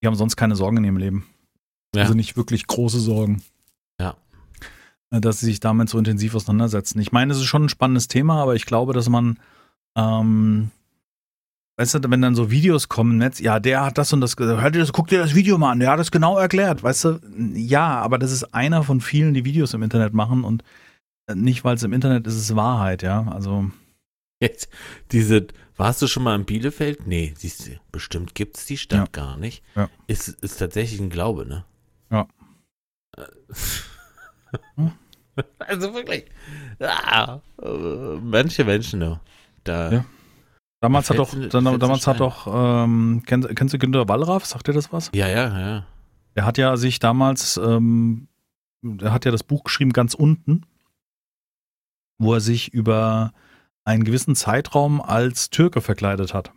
die 0.00 0.06
haben 0.06 0.14
sonst 0.14 0.36
keine 0.36 0.56
Sorgen 0.56 0.78
in 0.78 0.84
ihrem 0.84 0.96
Leben. 0.96 1.26
Ja. 1.94 2.02
Also 2.02 2.14
nicht 2.14 2.36
wirklich 2.36 2.66
große 2.66 3.00
Sorgen. 3.00 3.42
Ja. 4.00 4.16
Äh, 5.10 5.20
dass 5.20 5.40
sie 5.40 5.46
sich 5.46 5.60
damit 5.60 5.88
so 5.88 5.98
intensiv 5.98 6.34
auseinandersetzen. 6.34 7.00
Ich 7.00 7.12
meine, 7.12 7.32
es 7.32 7.38
ist 7.38 7.44
schon 7.44 7.64
ein 7.64 7.68
spannendes 7.68 8.08
Thema, 8.08 8.40
aber 8.42 8.54
ich 8.54 8.64
glaube, 8.64 8.92
dass 8.92 9.08
man, 9.08 9.38
ähm, 9.96 10.70
weißt 11.76 11.94
du, 11.96 12.10
wenn 12.10 12.22
dann 12.22 12.34
so 12.34 12.50
Videos 12.50 12.88
kommen 12.88 13.12
im 13.12 13.18
Netz, 13.18 13.40
ja, 13.40 13.60
der 13.60 13.84
hat 13.84 13.98
das 13.98 14.12
und 14.12 14.20
das 14.20 14.36
gesagt, 14.36 14.62
hört 14.62 14.74
ihr 14.74 14.80
das, 14.80 14.92
guck 14.92 15.08
dir 15.08 15.18
das 15.18 15.34
Video 15.34 15.58
mal 15.58 15.72
an, 15.72 15.80
der 15.80 15.90
hat 15.90 15.98
das 15.98 16.10
genau 16.10 16.38
erklärt, 16.38 16.82
weißt 16.82 17.04
du, 17.04 17.20
ja, 17.54 18.00
aber 18.00 18.18
das 18.18 18.32
ist 18.32 18.54
einer 18.54 18.84
von 18.84 19.00
vielen, 19.00 19.34
die 19.34 19.44
Videos 19.44 19.74
im 19.74 19.82
Internet 19.82 20.14
machen 20.14 20.44
und 20.44 20.62
nicht, 21.34 21.64
weil 21.64 21.76
es 21.76 21.82
im 21.82 21.92
Internet 21.92 22.26
ist, 22.26 22.34
ist 22.34 22.50
es 22.50 22.56
Wahrheit, 22.56 23.02
ja, 23.02 23.26
also. 23.28 23.70
Jetzt, 24.42 24.70
diese, 25.12 25.48
warst 25.76 26.00
du 26.00 26.06
schon 26.06 26.22
mal 26.22 26.34
in 26.34 26.46
Bielefeld? 26.46 27.06
Nee, 27.06 27.34
siehst 27.36 27.66
du, 27.66 27.72
bestimmt 27.92 28.34
gibt 28.34 28.56
es 28.56 28.64
die 28.64 28.78
Stadt 28.78 28.98
ja. 28.98 29.24
gar 29.24 29.36
nicht. 29.36 29.62
Ja. 29.76 29.90
Ist, 30.06 30.28
ist 30.28 30.56
tatsächlich 30.56 30.98
ein 30.98 31.10
Glaube, 31.10 31.44
ne? 31.46 31.64
Ja. 32.10 32.26
also 35.58 35.94
wirklich. 35.94 36.24
Ah, 36.80 37.40
manche 38.22 38.64
Menschen, 38.64 39.02
ja. 39.02 39.20
Da. 39.64 39.92
Ja. 39.92 40.04
Damals 40.80 41.08
da 41.08 41.14
hat 41.14 41.18
doch, 41.18 41.34
dann, 41.50 41.78
damals 41.78 42.06
hat 42.06 42.20
doch, 42.20 42.46
ähm, 42.46 43.22
kennst, 43.26 43.54
kennst 43.54 43.74
du 43.74 43.78
Günter 43.78 44.08
Wallraff? 44.08 44.46
Sagt 44.46 44.68
dir 44.68 44.72
das 44.72 44.90
was? 44.92 45.10
Ja, 45.14 45.28
ja, 45.28 45.58
ja. 45.58 45.86
Er 46.34 46.44
hat 46.46 46.56
ja 46.56 46.76
sich 46.78 46.98
damals, 47.00 47.58
ähm, 47.58 48.28
er 49.00 49.12
hat 49.12 49.26
ja 49.26 49.30
das 49.30 49.42
Buch 49.42 49.64
geschrieben, 49.64 49.92
ganz 49.92 50.14
unten, 50.14 50.64
wo 52.20 52.34
er 52.34 52.40
sich 52.40 52.72
über 52.72 53.32
einen 53.84 54.04
gewissen 54.04 54.36
Zeitraum 54.36 55.00
als 55.00 55.50
Türke 55.50 55.80
verkleidet 55.80 56.34
hat. 56.34 56.52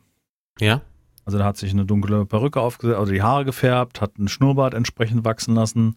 Ja. 0.59 0.81
Also 1.25 1.37
er 1.37 1.45
hat 1.45 1.57
sich 1.57 1.71
eine 1.71 1.85
dunkle 1.85 2.25
Perücke 2.25 2.59
aufgesetzt, 2.59 2.99
oder 2.99 3.11
die 3.11 3.21
Haare 3.21 3.45
gefärbt, 3.45 4.01
hat 4.01 4.17
einen 4.17 4.27
Schnurrbart 4.27 4.73
entsprechend 4.73 5.23
wachsen 5.23 5.55
lassen 5.55 5.95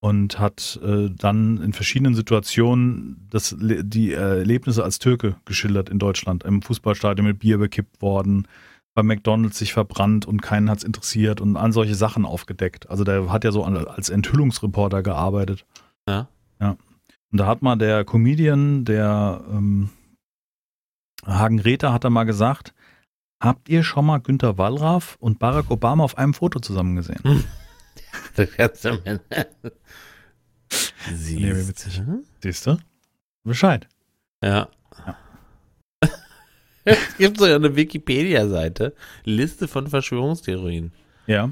und 0.00 0.38
hat 0.38 0.80
äh, 0.82 1.10
dann 1.10 1.60
in 1.60 1.74
verschiedenen 1.74 2.14
Situationen 2.14 3.28
das, 3.30 3.54
die 3.58 4.12
Erlebnisse 4.12 4.82
als 4.82 4.98
Türke 4.98 5.36
geschildert 5.44 5.90
in 5.90 5.98
Deutschland. 5.98 6.44
Im 6.44 6.62
Fußballstadion 6.62 7.26
mit 7.26 7.40
Bier 7.40 7.58
bekippt 7.58 8.00
worden, 8.00 8.48
bei 8.94 9.02
McDonalds 9.02 9.58
sich 9.58 9.74
verbrannt 9.74 10.24
und 10.24 10.40
keinen 10.40 10.70
hat 10.70 10.78
es 10.78 10.84
interessiert 10.84 11.42
und 11.42 11.58
an 11.58 11.72
solche 11.72 11.94
Sachen 11.94 12.24
aufgedeckt. 12.24 12.88
Also 12.88 13.04
der 13.04 13.30
hat 13.30 13.44
ja 13.44 13.52
so 13.52 13.64
als 13.64 14.08
Enthüllungsreporter 14.08 15.02
gearbeitet. 15.02 15.66
Ja. 16.08 16.28
Ja. 16.58 16.76
Und 17.30 17.38
da 17.38 17.46
hat 17.46 17.62
mal 17.62 17.76
der 17.76 18.04
Comedian, 18.04 18.84
der 18.84 19.44
ähm, 19.50 19.90
Hagen 21.26 21.60
Räther, 21.60 21.92
hat 21.92 22.04
da 22.04 22.10
mal 22.10 22.24
gesagt, 22.24 22.74
habt 23.40 23.68
ihr 23.68 23.82
schon 23.82 24.06
mal 24.06 24.18
Günter 24.18 24.56
Wallraff 24.56 25.16
und 25.20 25.38
Barack 25.38 25.70
Obama 25.70 26.04
auf 26.04 26.16
einem 26.16 26.34
Foto 26.34 26.60
zusammen 26.60 26.96
gesehen? 26.96 27.20
Hm. 27.22 27.44
Siehst, 31.14 31.40
nee, 31.40 32.22
Siehst 32.42 32.66
du? 32.66 32.78
Bescheid. 33.44 33.88
Ja. 34.42 34.68
ja. 35.06 35.16
es 36.84 37.16
gibt 37.16 37.38
so 37.38 37.44
eine 37.44 37.74
Wikipedia-Seite, 37.74 38.94
Liste 39.24 39.68
von 39.68 39.88
Verschwörungstheorien. 39.88 40.92
Ja. 41.26 41.50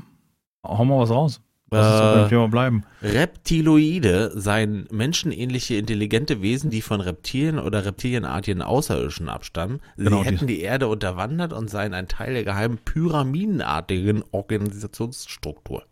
Hau 0.62 0.84
mal 0.84 0.98
was 0.98 1.10
raus. 1.10 1.40
Lass 1.70 2.30
äh, 2.30 2.46
bleiben. 2.48 2.84
Reptiloide 3.02 4.32
seien 4.38 4.86
menschenähnliche 4.92 5.74
intelligente 5.74 6.40
Wesen, 6.40 6.70
die 6.70 6.80
von 6.80 7.00
Reptilien 7.00 7.58
oder 7.58 7.84
reptilienartigen 7.84 8.62
Außerirdischen 8.62 9.28
abstammen. 9.28 9.80
Sie 9.96 10.04
genau, 10.04 10.22
hätten 10.22 10.46
die 10.46 10.60
Erde 10.60 10.86
unterwandert 10.86 11.52
und 11.52 11.68
seien 11.68 11.92
ein 11.92 12.06
Teil 12.06 12.34
der 12.34 12.44
geheimen 12.44 12.78
pyramidenartigen 12.78 14.22
Organisationsstruktur. 14.30 15.84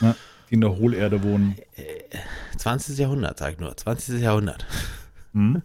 Ja, 0.00 0.14
die 0.48 0.54
in 0.54 0.60
der 0.60 0.76
Hohlerde 0.76 1.22
wohnen. 1.24 1.56
20. 2.56 2.96
Äh, 2.96 3.02
Jahrhundert, 3.02 3.38
sag 3.38 3.54
ich 3.54 3.58
nur. 3.58 3.76
20. 3.76 4.20
Jahrhundert. 4.20 4.66
Hm? 5.32 5.62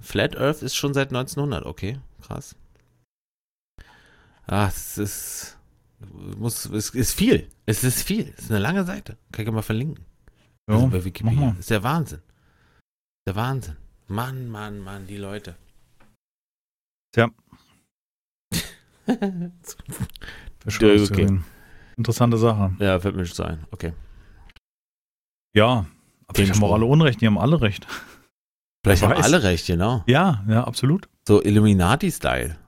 Flat 0.00 0.36
Earth 0.36 0.62
ist 0.62 0.74
schon 0.74 0.92
seit 0.92 1.08
1900, 1.08 1.64
okay, 1.64 1.98
krass. 2.20 2.56
Ah, 4.46 4.66
es 4.68 4.98
ist, 4.98 5.58
muss, 6.36 6.66
es 6.66 6.90
ist 6.90 7.14
viel. 7.14 7.48
Es 7.66 7.84
ist 7.84 8.02
viel. 8.02 8.32
Es 8.36 8.44
ist 8.44 8.50
eine 8.50 8.60
lange 8.60 8.84
Seite. 8.84 9.16
Kann 9.32 9.46
ich 9.46 9.52
mal 9.52 9.62
verlinken. 9.62 10.04
Ja, 10.68 10.74
also 10.74 10.88
bei 10.88 11.04
Wikipedia. 11.04 11.50
Das 11.50 11.60
ist 11.60 11.70
der 11.70 11.82
Wahnsinn. 11.82 12.22
Der 13.26 13.36
Wahnsinn. 13.36 13.76
Mann, 14.06 14.48
Mann, 14.48 14.80
Mann, 14.80 15.06
die 15.06 15.16
Leute. 15.16 15.56
Tja. 17.12 17.30
okay. 20.66 21.40
Interessante 21.96 22.38
Sache. 22.38 22.74
Ja, 22.78 22.98
fällt 23.00 23.16
mir 23.16 23.24
schon 23.26 23.46
ein. 23.46 23.66
Okay. 23.70 23.92
Ja, 25.54 25.86
aber 26.26 26.34
vielleicht 26.34 26.54
haben 26.54 26.64
auch 26.64 26.74
alle 26.74 26.86
Unrecht, 26.86 27.20
die 27.20 27.26
haben 27.26 27.38
alle 27.38 27.60
recht. 27.60 27.86
Vielleicht 28.84 29.02
haben 29.02 29.12
alle 29.12 29.42
recht, 29.42 29.66
genau. 29.66 30.02
Ja, 30.06 30.44
ja, 30.48 30.64
absolut. 30.64 31.08
So 31.26 31.42
Illuminati-Style. 31.42 32.58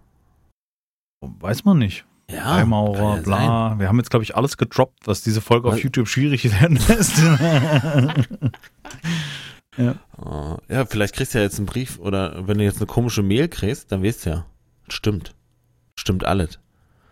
Weiß 1.21 1.64
man 1.64 1.78
nicht. 1.78 2.06
Ja. 2.30 2.54
Freimaurer, 2.54 3.18
bla. 3.18 3.71
Sein. 3.71 3.78
Wir 3.78 3.88
haben 3.88 3.99
jetzt, 3.99 4.11
glaube 4.11 4.25
ich, 4.25 4.35
alles 4.35 4.56
gedroppt, 4.56 5.06
was 5.06 5.23
diese 5.23 5.40
Folge 5.40 5.68
was? 5.68 5.75
auf 5.75 5.83
YouTube 5.83 6.09
schwierig 6.09 6.50
werden 6.61 6.78
lässt. 6.88 7.18
ja. 9.76 9.95
Uh, 10.18 10.56
ja, 10.68 10.87
vielleicht 10.87 11.14
kriegst 11.14 11.35
du 11.35 11.38
ja 11.38 11.45
jetzt 11.45 11.59
einen 11.59 11.66
Brief 11.66 11.99
oder 11.99 12.49
wenn 12.49 12.59
du 12.59 12.64
jetzt 12.64 12.78
eine 12.78 12.87
komische 12.87 13.23
Mail 13.23 13.49
kriegst, 13.49 13.92
dann 13.92 14.02
weißt 14.02 14.26
du 14.26 14.30
ja. 14.30 14.47
Stimmt. 14.88 15.35
Stimmt 15.99 16.25
alles. 16.25 16.59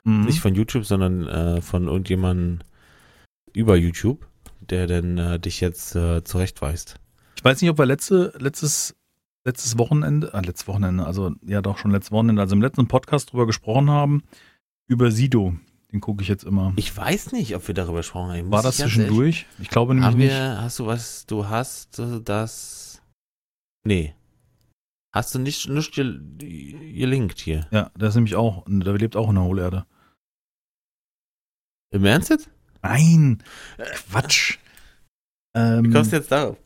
Mhm. 0.04 0.25
Nicht 0.25 0.40
von 0.40 0.54
YouTube, 0.54 0.85
sondern 0.85 1.26
äh, 1.26 1.62
von 1.62 1.87
irgendjemandem 1.87 2.61
über 3.52 3.76
YouTube, 3.76 4.26
der 4.61 4.87
dann 4.87 5.18
äh, 5.18 5.38
dich 5.38 5.61
jetzt 5.61 5.94
äh, 5.94 6.25
zurechtweist. 6.25 6.97
Ich 7.37 7.44
weiß 7.44 7.61
nicht, 7.61 7.71
ob 7.71 7.78
wir 7.78 7.87
letzte, 7.87 8.33
letztes, 8.38 8.94
letztes 9.44 9.78
Wochenende, 9.78 10.33
äh, 10.35 10.40
letztes 10.40 10.68
Wochenende, 10.68 11.06
also 11.06 11.33
ja 11.47 11.62
doch 11.62 11.78
schon 11.78 11.90
letztes 11.90 12.12
Wochenende, 12.12 12.42
also 12.42 12.54
im 12.54 12.62
letzten 12.62 12.88
Podcast 12.88 13.33
drüber 13.33 13.47
gesprochen 13.47 13.90
haben, 13.90 14.23
über 14.86 15.10
Sido. 15.10 15.54
Den 15.92 16.00
gucke 16.00 16.22
ich 16.22 16.28
jetzt 16.28 16.44
immer. 16.44 16.72
Ich 16.76 16.96
weiß 16.96 17.32
nicht, 17.32 17.54
ob 17.54 17.68
wir 17.68 17.74
darüber 17.74 17.98
gesprochen 17.98 18.36
haben. 18.36 18.50
War 18.50 18.62
das 18.62 18.78
zwischendurch? 18.78 19.46
Ich 19.60 19.68
glaube 19.68 19.94
nämlich 19.94 20.16
wir, 20.16 20.48
nicht. 20.50 20.60
Hast 20.60 20.78
du 20.80 20.86
was, 20.86 21.26
du 21.26 21.48
hast 21.48 21.98
äh, 22.00 22.20
das. 22.20 23.00
Nee. 23.84 24.14
Hast 25.12 25.34
du 25.34 25.38
nicht, 25.38 25.68
nicht 25.68 25.94
gelinkt 25.94 27.38
hier? 27.38 27.68
Ja, 27.70 27.92
der 27.96 28.08
ist 28.08 28.16
nämlich 28.16 28.34
auch, 28.34 28.64
der 28.66 28.94
lebt 28.94 29.14
auch 29.14 29.28
in 29.28 29.36
der 29.36 29.44
Hohlerde. 29.44 29.86
Im 31.92 32.04
Ernst 32.04 32.30
jetzt? 32.30 32.50
Nein, 32.82 33.40
Quatsch. 33.78 34.58
Ähm, 35.54 35.84
Wie 35.84 35.90
kommst 35.90 36.10
du 36.10 36.16
jetzt 36.16 36.32
darauf? 36.32 36.56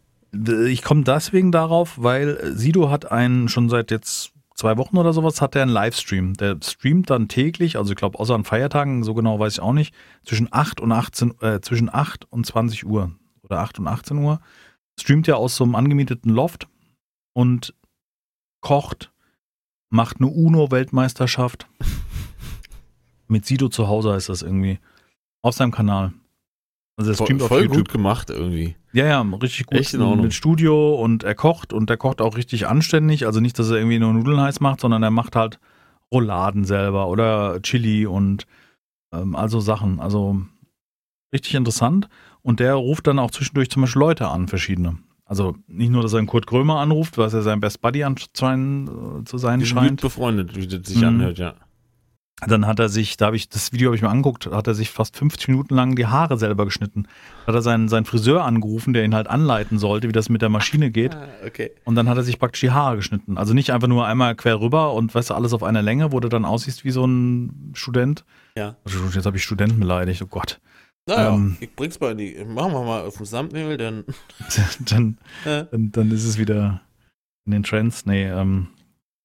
Ich 0.66 0.82
komme 0.82 1.04
deswegen 1.04 1.52
darauf, 1.52 2.02
weil 2.02 2.56
Sido 2.56 2.88
hat 2.88 3.12
einen 3.12 3.48
schon 3.48 3.68
seit 3.68 3.90
jetzt 3.90 4.32
zwei 4.58 4.76
Wochen 4.76 4.98
oder 4.98 5.12
sowas 5.12 5.40
hat 5.40 5.54
er 5.54 5.62
einen 5.62 5.70
Livestream. 5.70 6.34
Der 6.34 6.58
streamt 6.62 7.10
dann 7.10 7.28
täglich, 7.28 7.78
also 7.78 7.92
ich 7.92 7.96
glaube 7.96 8.18
außer 8.18 8.34
an 8.34 8.44
Feiertagen, 8.44 9.04
so 9.04 9.14
genau 9.14 9.38
weiß 9.38 9.54
ich 9.54 9.60
auch 9.60 9.72
nicht, 9.72 9.94
zwischen 10.24 10.48
8 10.50 10.80
und 10.80 10.92
18, 10.92 11.40
äh, 11.40 11.60
zwischen 11.60 11.88
8 11.92 12.26
und 12.30 12.44
20 12.44 12.84
Uhr 12.84 13.12
oder 13.42 13.60
8 13.60 13.78
und 13.78 13.86
18 13.86 14.18
Uhr. 14.18 14.40
Streamt 15.00 15.28
er 15.28 15.36
aus 15.36 15.54
so 15.54 15.64
einem 15.64 15.76
angemieteten 15.76 16.32
Loft 16.32 16.68
und 17.34 17.72
kocht, 18.60 19.12
macht 19.90 20.16
eine 20.18 20.26
UNO-Weltmeisterschaft. 20.26 21.68
Mit 23.28 23.46
Sido 23.46 23.68
zu 23.68 23.86
Hause 23.86 24.12
heißt 24.12 24.28
das 24.28 24.42
irgendwie. 24.42 24.80
Auf 25.40 25.54
seinem 25.54 25.70
Kanal. 25.70 26.12
Also 26.98 27.12
das 27.12 27.18
voll, 27.18 27.38
voll 27.38 27.68
gut 27.68 27.88
gemacht 27.90 28.28
irgendwie. 28.28 28.74
Ja, 28.92 29.06
ja, 29.06 29.20
richtig 29.20 29.66
gut. 29.66 29.78
Echt 29.78 29.94
in 29.94 30.02
Ordnung. 30.02 30.24
Mit 30.24 30.34
Studio 30.34 30.96
und 30.96 31.22
er 31.22 31.36
kocht 31.36 31.72
und 31.72 31.88
er 31.88 31.96
kocht 31.96 32.20
auch 32.20 32.36
richtig 32.36 32.66
anständig. 32.66 33.24
Also 33.24 33.38
nicht, 33.38 33.56
dass 33.56 33.70
er 33.70 33.76
irgendwie 33.76 34.00
nur 34.00 34.12
Nudeln 34.12 34.40
heiß 34.40 34.58
macht, 34.58 34.80
sondern 34.80 35.04
er 35.04 35.12
macht 35.12 35.36
halt 35.36 35.60
Rouladen 36.12 36.64
selber 36.64 37.06
oder 37.06 37.62
Chili 37.62 38.04
und 38.04 38.46
ähm, 39.14 39.36
also 39.36 39.60
Sachen. 39.60 40.00
Also 40.00 40.40
richtig 41.32 41.54
interessant. 41.54 42.08
Und 42.42 42.58
der 42.58 42.74
ruft 42.74 43.06
dann 43.06 43.20
auch 43.20 43.30
zwischendurch 43.30 43.70
zum 43.70 43.82
Beispiel 43.82 44.00
Leute 44.00 44.26
an, 44.26 44.48
verschiedene. 44.48 44.98
Also 45.24 45.54
nicht 45.68 45.92
nur, 45.92 46.02
dass 46.02 46.14
er 46.14 46.18
einen 46.18 46.26
Kurt 46.26 46.48
Krömer 46.48 46.80
anruft, 46.80 47.16
was 47.16 47.32
er 47.32 47.42
sein 47.42 47.60
Best 47.60 47.80
Buddy 47.80 48.02
anscheinend 48.02 48.88
äh, 48.88 49.24
zu 49.24 49.38
sein 49.38 49.64
scheint. 49.64 50.00
Gut 50.00 50.00
befreundet, 50.00 50.56
wie 50.56 50.66
das 50.66 50.88
sich 50.88 50.98
mhm. 50.98 51.08
anhört, 51.08 51.38
ja. 51.38 51.54
Dann 52.46 52.66
hat 52.66 52.78
er 52.78 52.88
sich, 52.88 53.16
da 53.16 53.26
habe 53.26 53.36
ich, 53.36 53.48
das 53.48 53.72
Video 53.72 53.88
habe 53.88 53.96
ich 53.96 54.02
mir 54.02 54.10
angeguckt, 54.10 54.46
hat 54.46 54.68
er 54.68 54.74
sich 54.74 54.90
fast 54.90 55.16
50 55.16 55.48
Minuten 55.48 55.74
lang 55.74 55.96
die 55.96 56.06
Haare 56.06 56.38
selber 56.38 56.66
geschnitten. 56.66 57.08
Hat 57.46 57.54
er 57.54 57.62
seinen, 57.62 57.88
seinen 57.88 58.04
Friseur 58.04 58.44
angerufen, 58.44 58.92
der 58.92 59.04
ihn 59.04 59.14
halt 59.14 59.26
anleiten 59.26 59.78
sollte, 59.78 60.06
wie 60.08 60.12
das 60.12 60.28
mit 60.28 60.40
der 60.40 60.48
Maschine 60.48 60.90
geht. 60.92 61.16
Ah, 61.16 61.26
okay. 61.44 61.72
Und 61.84 61.96
dann 61.96 62.08
hat 62.08 62.16
er 62.16 62.22
sich 62.22 62.38
praktisch 62.38 62.60
die 62.60 62.70
Haare 62.70 62.96
geschnitten. 62.96 63.38
Also 63.38 63.54
nicht 63.54 63.72
einfach 63.72 63.88
nur 63.88 64.06
einmal 64.06 64.36
quer 64.36 64.60
rüber 64.60 64.92
und 64.94 65.12
weißt 65.14 65.30
du, 65.30 65.34
alles 65.34 65.52
auf 65.52 65.64
einer 65.64 65.82
Länge, 65.82 66.12
wo 66.12 66.20
du 66.20 66.28
dann 66.28 66.44
aussiehst 66.44 66.84
wie 66.84 66.92
so 66.92 67.04
ein 67.06 67.72
Student. 67.74 68.24
Ja. 68.56 68.76
Also 68.84 68.98
Jetzt 69.12 69.26
habe 69.26 69.36
ich 69.36 69.42
Studenten 69.42 69.80
beleidigt, 69.80 70.22
oh 70.22 70.26
Gott. 70.26 70.60
Naja, 71.06 71.34
Ähm. 71.34 71.56
ich 71.58 71.74
bring's 71.74 71.98
mal 71.98 72.12
in 72.12 72.18
die. 72.18 72.44
Machen 72.44 72.72
wir 72.72 72.84
mal 72.84 73.00
auf 73.06 73.16
dem 73.16 73.26
Thumbnail, 73.26 73.76
dann. 73.78 74.04
dann, 74.80 75.18
dann, 75.44 75.90
dann 75.90 76.10
ist 76.12 76.24
es 76.24 76.38
wieder 76.38 76.82
in 77.46 77.52
den 77.52 77.62
Trends. 77.62 78.04
Nee, 78.06 78.28
ähm, 78.28 78.68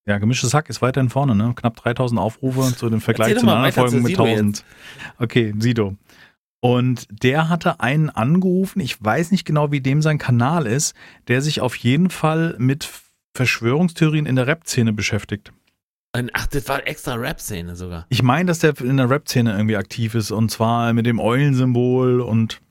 ja, 0.05 0.17
gemischtes 0.17 0.53
Hack 0.53 0.69
ist 0.69 0.81
weiterhin 0.81 1.09
vorne, 1.09 1.35
ne? 1.35 1.53
Knapp 1.55 1.75
3000 1.77 2.19
Aufrufe 2.19 2.75
zu 2.75 2.89
dem 2.89 3.01
Vergleich 3.01 3.37
zu 3.37 3.47
anderen 3.47 3.71
Folgen 3.71 4.01
mit 4.01 4.07
Sido 4.07 4.23
1000. 4.23 4.65
Okay, 5.17 5.53
Sido. 5.57 5.95
Und 6.59 7.07
der 7.09 7.49
hatte 7.49 7.79
einen 7.81 8.09
angerufen, 8.09 8.79
ich 8.79 9.03
weiß 9.03 9.31
nicht 9.31 9.45
genau, 9.45 9.71
wie 9.71 9.81
dem 9.81 10.01
sein 10.01 10.17
Kanal 10.17 10.65
ist, 10.65 10.95
der 11.27 11.41
sich 11.41 11.61
auf 11.61 11.75
jeden 11.75 12.09
Fall 12.09 12.55
mit 12.57 12.89
Verschwörungstheorien 13.35 14.25
in 14.25 14.35
der 14.35 14.47
Rap-Szene 14.47 14.93
beschäftigt. 14.93 15.51
ach, 16.33 16.47
das 16.47 16.69
war 16.69 16.87
extra 16.87 17.15
Rap-Szene 17.15 17.75
sogar. 17.75 18.05
Ich 18.09 18.23
meine, 18.23 18.45
dass 18.45 18.59
der 18.59 18.79
in 18.79 18.97
der 18.97 19.09
Rap-Szene 19.09 19.51
irgendwie 19.51 19.75
aktiv 19.77 20.15
ist 20.15 20.31
und 20.31 20.51
zwar 20.51 20.93
mit 20.93 21.05
dem 21.05 21.19
Eulensymbol 21.19 22.21
und 22.21 22.61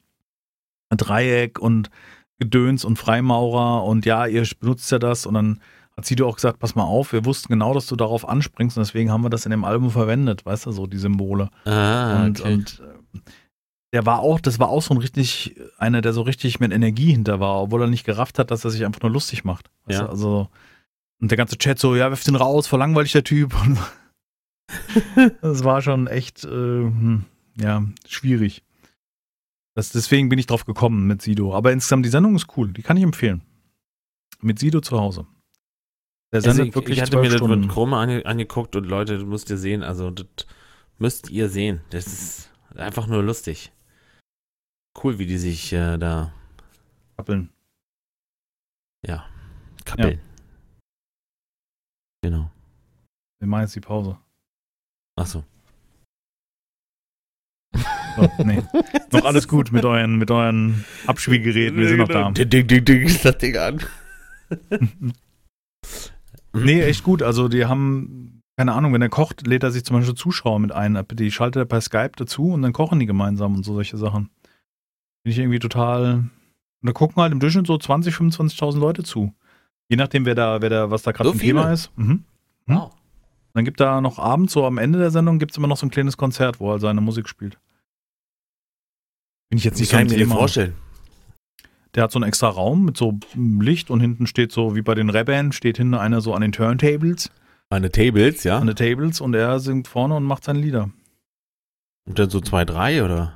Dreieck 0.91 1.59
und 1.59 1.91
Gedöns 2.39 2.85
und 2.85 2.97
Freimaurer 2.99 3.85
und 3.85 4.07
ja, 4.07 4.27
ihr 4.27 4.47
benutzt 4.59 4.91
ja 4.91 4.99
das 4.99 5.27
und 5.27 5.35
dann 5.35 5.61
hat 5.97 6.05
Sido 6.07 6.29
auch 6.29 6.37
gesagt, 6.37 6.59
pass 6.59 6.75
mal 6.75 6.85
auf, 6.85 7.13
wir 7.13 7.25
wussten 7.25 7.49
genau, 7.53 7.75
dass 7.75 7.87
du 7.87 7.97
darauf 7.97 8.29
anspringst 8.29 8.77
und 8.77 8.87
deswegen 8.87 9.11
haben 9.11 9.23
wir 9.23 9.31
das 9.31 9.45
in 9.47 9.51
dem 9.51 9.65
Album 9.65 9.91
verwendet, 9.91 10.45
weißt 10.47 10.67
du, 10.67 10.73
so 10.73 10.87
die 10.87 10.99
Symbole. 10.99 11.51
Ah, 11.65 12.25
und, 12.25 12.41
okay. 12.41 12.55
und 12.55 12.81
äh, 13.15 13.19
der 13.93 14.07
war 14.07 14.21
auch, 14.21 14.41
das 14.41 14.59
war 14.59 14.69
auch 14.71 14.81
so 14.83 14.95
ein 14.95 14.99
richtig, 15.01 15.55
einer, 15.79 16.01
der 16.01 16.13
so 16.15 16.23
richtig 16.23 16.61
mit 16.61 16.73
Energie 16.73 17.13
hinter 17.13 17.41
war, 17.41 17.61
obwohl 17.61 17.83
er 17.83 17.89
nicht 17.89 18.05
gerafft 18.07 18.39
hat, 18.39 18.51
dass 18.51 18.65
er 18.65 18.71
sich 18.71 18.87
einfach 18.87 19.03
nur 19.03 19.11
lustig 19.11 19.45
macht. 19.45 19.71
Weißt 19.85 20.01
Ja. 20.01 20.07
du, 20.07 20.11
also, 20.13 20.49
und 21.21 21.31
der 21.31 21.37
ganze 21.37 21.59
Chat 21.59 21.79
so, 21.79 21.95
ja, 21.95 22.09
wirf 22.11 22.25
den 22.25 22.37
raus, 22.37 22.67
voll 22.67 22.79
langweilig 22.79 23.13
der 23.13 23.25
Typ. 23.25 23.55
Das 25.43 25.65
war 25.65 25.83
schon 25.83 26.07
echt, 26.07 26.45
äh, 26.45 26.49
hm, 26.49 27.25
ja, 27.61 27.85
schwierig. 28.07 28.63
Das, 29.75 29.91
deswegen 29.91 30.29
bin 30.29 30.39
ich 30.39 30.47
drauf 30.47 30.65
gekommen 30.65 31.07
mit 31.07 31.21
Sido. 31.23 31.55
Aber 31.55 31.73
insgesamt, 31.73 32.05
die 32.07 32.11
Sendung 32.11 32.37
ist 32.37 32.47
cool, 32.57 32.73
die 32.73 32.83
kann 32.83 32.97
ich 32.97 33.03
empfehlen. 33.03 33.43
Mit 34.41 34.59
Sido 34.59 34.81
zu 34.81 34.99
Hause. 34.99 35.27
Der 36.33 36.39
Also 36.39 36.51
sendet 36.51 36.69
ich, 36.69 36.75
wirklich 36.75 36.97
ich 36.97 37.03
hatte 37.03 37.19
mir 37.19 37.29
das 37.29 37.37
Stunden. 37.37 37.61
mit 37.61 37.71
Chrome 37.71 37.97
ange, 37.97 38.25
angeguckt 38.25 38.75
und 38.75 38.85
Leute, 38.85 39.19
das 39.19 39.25
müsst 39.25 39.51
ihr 39.51 39.59
sehen, 39.59 39.83
also 39.83 40.11
das 40.11 40.27
müsst 40.99 41.31
ihr 41.31 41.49
sehen. 41.49 41.83
Das 41.91 42.07
ist 42.07 42.51
einfach 42.75 43.07
nur 43.07 43.23
lustig. 43.23 43.71
Cool, 45.03 45.19
wie 45.19 45.27
die 45.27 45.39
sich 45.39 45.73
äh, 45.73 45.99
da 45.99 46.33
Kappeln. 47.17 47.51
kappeln. 49.85 50.21
Genau. 52.23 52.51
Wir 53.41 53.49
machen 53.49 53.63
jetzt 53.63 53.75
die 53.75 53.81
Pause. 53.81 54.17
Achso. 55.17 55.45
So, 58.17 58.31
nee. 58.45 58.63
noch 59.11 59.25
alles 59.25 59.49
gut 59.49 59.73
mit 59.73 59.85
euren, 59.85 60.17
mit 60.17 60.31
euren 60.31 60.85
Abspielgeräten, 61.07 61.79
wir 61.79 61.89
sind 61.89 61.99
noch 61.99 62.09
da. 62.09 62.31
Ding, 62.31 62.49
ding, 62.49 62.67
ding, 62.67 62.85
ding, 62.85 63.03
ist 63.03 63.25
das 63.25 63.39
Ding 63.39 63.57
an. 63.57 63.83
Nee, 66.53 66.83
echt 66.83 67.03
gut. 67.03 67.23
Also 67.23 67.49
die 67.49 67.67
haben, 67.67 68.43
keine 68.57 68.73
Ahnung, 68.73 68.93
wenn 68.93 69.03
er 69.03 69.09
kocht, 69.09 69.47
lädt 69.47 69.63
er 69.63 69.71
sich 69.71 69.85
zum 69.85 69.97
Beispiel 69.97 70.15
Zuschauer 70.15 70.59
mit 70.59 70.73
ein. 70.73 71.03
Die 71.13 71.31
schaltet 71.31 71.63
er 71.63 71.65
per 71.67 71.81
Skype 71.81 72.13
dazu 72.17 72.49
und 72.49 72.63
dann 72.63 72.73
kochen 72.73 72.99
die 72.99 73.07
gemeinsam 73.07 73.55
und 73.57 73.65
so 73.65 73.75
solche 73.75 73.97
Sachen. 73.97 74.31
Finde 75.23 75.33
ich 75.35 75.39
irgendwie 75.39 75.59
total. 75.59 76.15
Und 76.15 76.31
da 76.83 76.93
gucken 76.93 77.23
halt 77.23 77.33
im 77.33 77.41
Durchschnitt 77.41 77.67
so 77.67 77.79
20, 77.79 78.15
25.000 78.15 78.79
Leute 78.79 79.03
zu. 79.03 79.33
Je 79.89 79.97
nachdem, 79.97 80.25
wer 80.27 80.35
da, 80.35 80.61
wer 80.61 80.71
da, 80.71 80.91
was 80.91 81.03
da 81.03 81.13
gerade 81.13 81.31
So 81.31 81.39
Thema 81.39 81.73
ist. 81.73 81.91
Mhm. 81.97 82.25
Wow. 82.67 82.93
Dann 83.55 83.65
gibt 83.65 83.81
da 83.81 84.01
noch 84.01 84.19
abends, 84.19 84.53
so 84.53 84.65
am 84.65 84.79
Ende 84.79 84.99
der 84.99 85.11
Sendung, 85.11 85.39
gibt 85.39 85.53
es 85.53 85.59
immer 85.59 85.69
noch 85.69 85.77
so 85.77 85.87
ein 85.87 85.91
kleines 85.91 86.17
Konzert, 86.17 86.61
wo 86.61 86.73
er 86.73 86.79
seine 86.79 87.01
Musik 87.01 87.29
spielt. 87.29 87.59
Bin 89.51 89.59
ich 89.59 89.65
jetzt 89.65 89.79
nicht 89.79 89.91
so 89.91 89.97
kann 89.97 90.07
ein 90.07 90.07
ich 90.07 90.13
mir 90.13 90.19
Thema. 90.21 90.37
vorstellen? 90.37 90.75
Der 91.95 92.05
hat 92.05 92.13
so 92.13 92.19
einen 92.19 92.29
extra 92.29 92.49
Raum 92.49 92.85
mit 92.85 92.97
so 92.97 93.19
Licht 93.35 93.91
und 93.91 94.01
hinten 94.01 94.27
steht 94.27 94.53
so, 94.53 94.75
wie 94.75 94.83
bei 94.83 94.95
den 94.95 95.11
Rappern, 95.11 95.53
steht 95.53 95.77
hinten 95.77 95.95
einer 95.95 96.21
so 96.21 96.35
an 96.35 96.41
den 96.41 96.53
Turntables, 96.53 97.31
Meine 97.71 97.91
Tables, 97.91 98.45
ja? 98.45 98.59
an 98.59 98.67
den 98.67 98.77
Tables 98.77 99.21
und 99.21 99.35
er 99.35 99.61
singt 99.61 99.89
vorne 99.89 100.15
und 100.17 100.25
macht 100.25 100.45
seine 100.45 100.61
Lieder. 100.61 100.91
Und 102.07 102.19
dann 102.19 102.31
so 102.31 102.41
zwei, 102.41 102.65
drei 102.65 103.05
oder? 103.05 103.35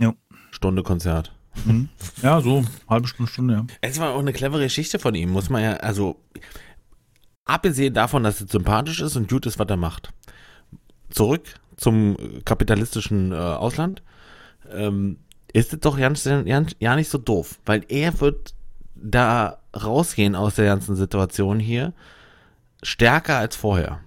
Ja. 0.00 0.14
Stunde 0.50 0.82
Konzert. 0.82 1.32
Mhm. 1.64 1.88
Ja, 2.22 2.40
so 2.40 2.64
halbe 2.88 3.08
Stunde, 3.08 3.32
Stunde, 3.32 3.54
ja. 3.54 3.66
Es 3.80 3.98
war 3.98 4.14
auch 4.14 4.20
eine 4.20 4.32
clevere 4.32 4.62
Geschichte 4.62 4.98
von 4.98 5.14
ihm, 5.14 5.30
muss 5.30 5.50
man 5.50 5.62
ja, 5.62 5.72
also 5.74 6.20
abgesehen 7.44 7.94
davon, 7.94 8.22
dass 8.22 8.40
es 8.40 8.50
sympathisch 8.50 9.00
ist 9.00 9.16
und 9.16 9.28
gut 9.28 9.46
ist, 9.46 9.58
was 9.58 9.68
er 9.68 9.76
macht. 9.76 10.12
Zurück 11.10 11.42
zum 11.76 12.16
kapitalistischen 12.44 13.32
äh, 13.32 13.34
Ausland. 13.34 14.02
Ähm, 14.70 15.18
ist 15.52 15.72
es 15.72 15.80
doch 15.80 15.98
ganz, 15.98 16.24
ganz, 16.24 16.74
ja 16.78 16.96
nicht 16.96 17.08
so 17.10 17.18
doof, 17.18 17.58
weil 17.66 17.84
er 17.88 18.18
wird 18.20 18.54
da 18.94 19.58
rausgehen 19.74 20.34
aus 20.34 20.56
der 20.56 20.66
ganzen 20.66 20.96
Situation 20.96 21.58
hier 21.60 21.92
stärker 22.82 23.38
als 23.38 23.56
vorher. 23.56 24.00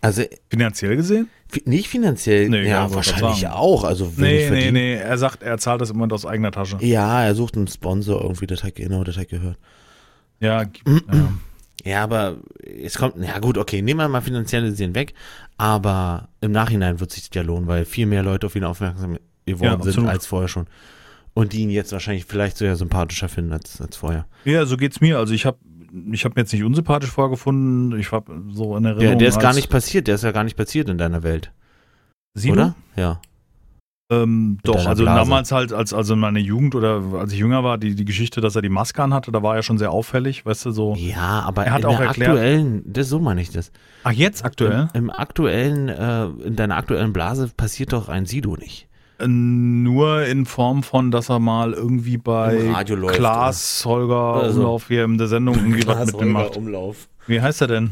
Also 0.00 0.22
Finanziell 0.48 0.96
gesehen? 0.96 1.28
fi- 1.48 1.62
nicht 1.66 1.88
finanziell, 1.88 2.48
Nee, 2.48 2.68
ja, 2.68 2.92
wahrscheinlich 2.94 3.46
auch. 3.48 3.84
Also 3.84 4.10
Nee, 4.16 4.48
nee, 4.50 4.70
nee. 4.70 4.94
Er 4.94 5.18
sagt, 5.18 5.42
er 5.42 5.58
zahlt 5.58 5.80
das 5.82 5.90
immer 5.90 6.10
aus 6.12 6.24
eigener 6.24 6.52
Tasche. 6.52 6.78
Ja, 6.80 7.22
er 7.24 7.34
sucht 7.34 7.56
einen 7.56 7.68
Sponsor 7.68 8.22
irgendwie, 8.22 8.46
das 8.46 8.62
hat 8.64 8.76
genau, 8.76 9.04
das 9.04 9.18
hat 9.18 9.28
gehört. 9.28 9.58
Ja, 10.40 10.62
ja. 11.12 11.32
Ja, 11.84 12.02
aber 12.04 12.36
es 12.84 12.98
kommt, 12.98 13.16
ja 13.24 13.38
gut, 13.38 13.56
okay, 13.56 13.80
nehmen 13.80 14.00
wir 14.00 14.08
mal 14.08 14.20
finanzielle 14.20 14.72
Sehen 14.72 14.94
weg, 14.94 15.14
aber 15.56 16.28
im 16.42 16.52
Nachhinein 16.52 17.00
wird 17.00 17.10
sich 17.10 17.28
das 17.30 17.34
ja 17.36 17.42
lohnen, 17.42 17.66
weil 17.68 17.86
viel 17.86 18.04
mehr 18.04 18.22
Leute 18.22 18.46
auf 18.46 18.54
ihn 18.56 18.64
aufmerksam 18.64 19.18
geworden 19.52 19.82
Ja, 19.84 19.92
sind 19.92 20.08
als 20.08 20.26
vorher 20.26 20.48
schon. 20.48 20.66
Und 21.34 21.52
die 21.52 21.60
ihn 21.60 21.70
jetzt 21.70 21.92
wahrscheinlich 21.92 22.24
vielleicht 22.24 22.56
sogar 22.56 22.74
sympathischer 22.76 23.28
finden 23.28 23.52
als, 23.52 23.80
als 23.80 23.96
vorher. 23.96 24.26
ja, 24.44 24.66
so 24.66 24.76
geht's 24.76 25.00
mir. 25.00 25.18
Also 25.18 25.32
ich 25.32 25.46
habe 25.46 25.58
ich 26.12 26.24
hab 26.24 26.34
mir 26.36 26.42
jetzt 26.42 26.52
nicht 26.52 26.64
unsympathisch 26.64 27.10
vorgefunden. 27.10 27.98
Ich 27.98 28.12
habe 28.12 28.42
so 28.50 28.76
in 28.76 28.82
Der, 28.82 28.92
Erinnerung. 28.94 29.18
der 29.18 29.28
ist 29.28 29.40
gar 29.40 29.54
nicht 29.54 29.70
passiert, 29.70 30.06
der 30.08 30.16
ist 30.16 30.24
ja 30.24 30.32
gar 30.32 30.44
nicht 30.44 30.56
passiert 30.56 30.88
in 30.88 30.98
deiner 30.98 31.22
Welt, 31.22 31.52
Sido? 32.34 32.52
oder? 32.54 32.74
Ja. 32.96 33.20
Ähm, 34.12 34.58
doch, 34.64 34.86
also 34.86 35.04
Blase. 35.04 35.20
damals 35.20 35.52
halt, 35.52 35.72
als 35.72 35.92
also 35.94 36.14
in 36.14 36.20
meiner 36.20 36.40
Jugend 36.40 36.74
oder 36.74 37.00
als 37.14 37.32
ich 37.32 37.38
jünger 37.38 37.62
war, 37.62 37.78
die, 37.78 37.94
die 37.94 38.04
Geschichte, 38.04 38.40
dass 38.40 38.56
er 38.56 38.62
die 38.62 38.68
Maske 38.68 39.00
anhatte, 39.00 39.30
da 39.30 39.40
war 39.44 39.54
er 39.54 39.62
schon 39.62 39.78
sehr 39.78 39.92
auffällig, 39.92 40.44
weißt 40.44 40.66
du, 40.66 40.70
so. 40.72 40.94
Ja, 40.96 41.42
aber 41.46 41.64
Er 41.66 41.72
hat 41.74 41.80
in 41.82 41.86
auch 41.86 41.98
der 41.98 42.08
erklärt- 42.08 42.30
aktuellen, 42.30 42.82
das, 42.86 43.08
so 43.08 43.20
meine 43.20 43.40
ich 43.40 43.50
das. 43.52 43.70
Ach, 44.02 44.10
jetzt 44.10 44.44
aktuell? 44.44 44.88
Im, 44.94 45.04
Im 45.04 45.10
aktuellen, 45.10 45.88
äh, 45.88 46.24
in 46.44 46.56
deiner 46.56 46.76
aktuellen 46.76 47.12
Blase 47.12 47.50
passiert 47.56 47.92
doch 47.92 48.08
ein 48.08 48.26
Sido 48.26 48.56
nicht. 48.56 48.88
Nur 49.26 50.22
in 50.24 50.46
Form 50.46 50.82
von, 50.82 51.10
dass 51.10 51.28
er 51.28 51.38
mal 51.38 51.72
irgendwie 51.72 52.16
bei 52.16 52.72
Klaas 53.12 53.84
Holger 53.84 54.38
Oder 54.38 54.52
so. 54.52 54.60
Umlauf 54.60 54.88
hier 54.88 55.04
in 55.04 55.18
der 55.18 55.26
Sendung 55.28 55.56
irgendwie 55.56 55.86
was 55.86 56.12
mit 56.12 56.20
dem 56.20 56.32
macht. 56.32 56.56
Umlauf. 56.56 57.08
Wie 57.26 57.40
heißt 57.40 57.60
er 57.62 57.66
denn? 57.68 57.90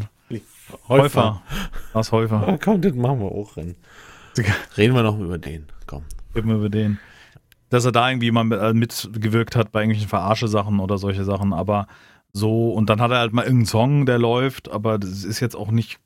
Häufer. 0.88 1.42
Lars 1.94 2.12
Häufer. 2.12 2.46
Ah, 2.46 2.58
komm, 2.62 2.80
das 2.80 2.94
machen 2.94 3.20
wir 3.20 3.32
auch 3.32 3.56
rein. 3.56 3.74
Reden 4.76 4.94
wir 4.94 5.02
noch 5.02 5.18
über 5.18 5.38
den. 5.38 5.66
Komm. 5.86 6.02
Reden 6.34 6.48
wir 6.48 6.56
über 6.56 6.68
den. 6.68 6.98
Dass 7.70 7.84
er 7.84 7.92
da 7.92 8.08
irgendwie 8.08 8.30
mal 8.30 8.50
äh, 8.52 8.72
mitgewirkt 8.72 9.56
hat 9.56 9.72
bei 9.72 9.80
irgendwelchen 9.80 10.08
Verarsche-Sachen 10.08 10.80
oder 10.80 10.98
solche 10.98 11.24
Sachen, 11.24 11.52
aber 11.52 11.86
so, 12.32 12.70
und 12.70 12.88
dann 12.90 13.00
hat 13.00 13.10
er 13.10 13.18
halt 13.18 13.32
mal 13.32 13.42
irgendeinen 13.42 13.66
Song, 13.66 14.06
der 14.06 14.18
läuft, 14.18 14.70
aber 14.70 14.98
das 14.98 15.24
ist 15.24 15.40
jetzt 15.40 15.56
auch 15.56 15.70
nicht, 15.70 15.98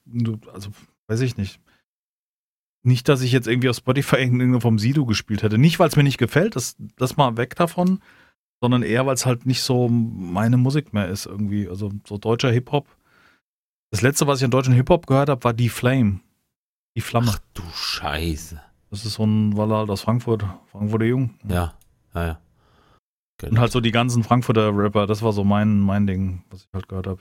also 0.53 0.71
weiß 1.09 1.21
ich 1.21 1.37
nicht. 1.37 1.61
Nicht, 2.85 3.09
dass 3.09 3.23
ich 3.23 3.33
jetzt 3.33 3.47
irgendwie 3.47 3.69
auf 3.69 3.77
Spotify 3.77 4.17
irgendeine 4.17 4.61
vom 4.61 4.79
Sido 4.79 5.07
gespielt 5.07 5.43
hätte. 5.43 5.59
Nicht, 5.59 5.79
weil 5.79 5.89
es 5.89 5.97
mir 5.97 6.03
nicht 6.03 6.19
gefällt, 6.19 6.57
das, 6.57 6.77
das 6.97 7.17
mal 7.17 7.37
weg 7.37 7.55
davon, 7.55 8.01
sondern 8.61 8.83
eher, 8.83 9.07
weil 9.07 9.15
es 9.15 9.27
halt 9.27 9.47
nicht 9.47 9.63
so 9.63 9.89
meine 9.89 10.57
Musik 10.57 10.93
mehr 10.93 11.09
ist 11.09 11.27
irgendwie. 11.27 11.69
Also 11.69 11.93
so 12.07 12.19
deutscher 12.19 12.51
Hip-Hop. 12.51 12.89
Das 13.91 14.03
letzte, 14.03 14.27
was 14.27 14.41
ich 14.41 14.45
an 14.45 14.51
deutschen 14.51 14.75
Hip-Hop 14.75 15.07
gehört 15.07 15.29
habe, 15.29 15.45
war 15.45 15.53
Die 15.53 15.69
Flame. 15.69 16.21
Die 16.97 17.01
Flamme. 17.01 17.29
Ach 17.31 17.39
du 17.55 17.63
Scheiße. 17.75 18.61
Das 18.91 19.07
ist 19.07 19.15
so 19.15 19.25
ein, 19.25 19.57
weil 19.57 19.71
er 19.71 19.79
halt 19.79 19.91
aus 19.91 20.03
Frankfurt, 20.03 20.45
Frankfurter 20.71 21.07
Jung. 21.07 21.35
Ja, 21.49 21.75
ja, 22.15 22.27
ja. 22.27 22.39
Und 23.43 23.59
halt 23.59 23.73
so 23.73 23.81
die 23.81 23.91
ganzen 23.91 24.23
Frankfurter 24.23 24.77
Rapper, 24.77 25.07
das 25.07 25.23
war 25.23 25.33
so 25.33 25.45
mein, 25.45 25.81
mein 25.81 26.07
Ding, 26.07 26.45
was 26.51 26.65
ich 26.65 26.69
halt 26.73 26.89
gehört 26.89 27.07
habe. 27.07 27.21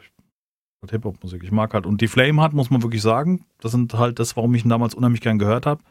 Halt 0.81 0.91
Hip-Hop-Musik. 0.91 1.43
Ich 1.43 1.51
mag 1.51 1.73
halt. 1.73 1.85
Und 1.85 2.01
die 2.01 2.07
Flame 2.07 2.41
hat, 2.41 2.53
muss 2.53 2.71
man 2.71 2.81
wirklich 2.81 3.03
sagen, 3.03 3.45
das 3.59 3.71
sind 3.71 3.93
halt 3.93 4.17
das, 4.19 4.35
warum 4.35 4.55
ich 4.55 4.65
ihn 4.65 4.69
damals 4.69 4.95
unheimlich 4.95 5.21
gern 5.21 5.37
gehört 5.37 5.65
habe. 5.67 5.83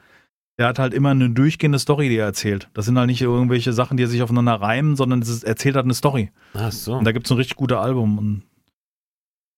Der 0.59 0.66
hat 0.66 0.81
halt 0.81 0.92
immer 0.92 1.11
eine 1.11 1.31
durchgehende 1.31 1.79
Story, 1.79 2.09
die 2.09 2.16
er 2.16 2.26
erzählt. 2.26 2.68
Das 2.74 2.87
sind 2.87 2.98
halt 2.98 3.07
nicht 3.07 3.22
irgendwelche 3.22 3.72
Sachen, 3.72 3.96
die 3.96 4.03
er 4.03 4.09
sich 4.09 4.20
aufeinander 4.20 4.55
reimen, 4.55 4.96
sondern 4.96 5.22
es 5.22 5.29
ist, 5.29 5.44
erzählt 5.44 5.76
halt 5.76 5.85
eine 5.85 5.94
Story. 5.94 6.33
Ach 6.55 6.72
so. 6.72 6.96
Und 6.96 7.05
da 7.05 7.12
gibt 7.12 7.26
es 7.26 7.31
ein 7.31 7.38
richtig 7.38 7.57
gutes 7.57 7.79
Album. 7.79 8.18
Und 8.18 8.42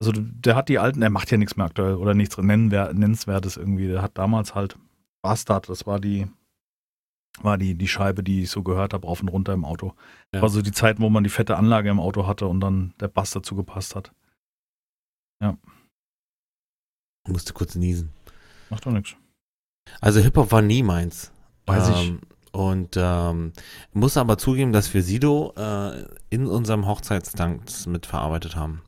Also 0.01 0.13
der 0.15 0.55
hat 0.55 0.69
die 0.69 0.79
alten, 0.79 1.01
der 1.01 1.11
macht 1.11 1.31
ja 1.31 1.39
nichts 1.39 1.57
mehr 1.57 1.67
aktuell 1.67 1.95
oder 1.95 2.13
nichts 2.13 2.37
nennenswertes 2.37 3.57
irgendwie. 3.57 3.89
Der 3.89 4.03
hat 4.03 4.19
damals 4.19 4.55
halt 4.55 4.77
Bastard, 5.23 5.69
das 5.69 5.87
war 5.87 5.99
die, 5.99 6.27
war 7.41 7.57
die, 7.57 7.75
die 7.75 7.89
Scheibe, 7.89 8.23
die 8.23 8.43
ich 8.43 8.51
so 8.51 8.63
gehört 8.63 8.93
habe, 8.93 9.07
rauf 9.07 9.23
und 9.23 9.29
runter 9.29 9.55
im 9.55 9.65
Auto. 9.65 9.95
Ja. 10.35 10.43
War 10.43 10.51
so 10.51 10.61
die 10.61 10.73
Zeit, 10.73 11.01
wo 11.01 11.09
man 11.09 11.25
die 11.25 11.31
fette 11.31 11.57
Anlage 11.57 11.89
im 11.89 12.01
Auto 12.01 12.27
hatte 12.27 12.47
und 12.47 12.61
dann 12.61 12.93
der 13.01 13.09
Bass 13.09 13.31
dazu 13.31 13.57
gepasst 13.57 13.97
hat. 13.97 14.13
Musste 17.29 17.53
kurz 17.53 17.75
niesen. 17.75 18.11
Macht 18.71 18.87
doch 18.87 18.93
nichts. 18.93 19.15
Also 20.01 20.21
Hip-Hop 20.21 20.51
war 20.53 20.63
nie 20.63 20.83
meins. 20.83 21.33
Weiß 21.67 21.89
ich. 21.91 22.09
ähm, 22.09 22.21
Und 22.53 22.97
ähm, 22.97 23.53
muss 23.93 24.17
aber 24.17 24.39
zugeben, 24.39 24.73
dass 24.73 24.93
wir 24.93 25.03
Sido 25.03 25.53
äh, 25.57 26.05
in 26.31 26.47
unserem 26.47 26.87
Hochzeitstanz 26.87 27.87
mitverarbeitet 27.87 28.57
haben. 28.57 28.83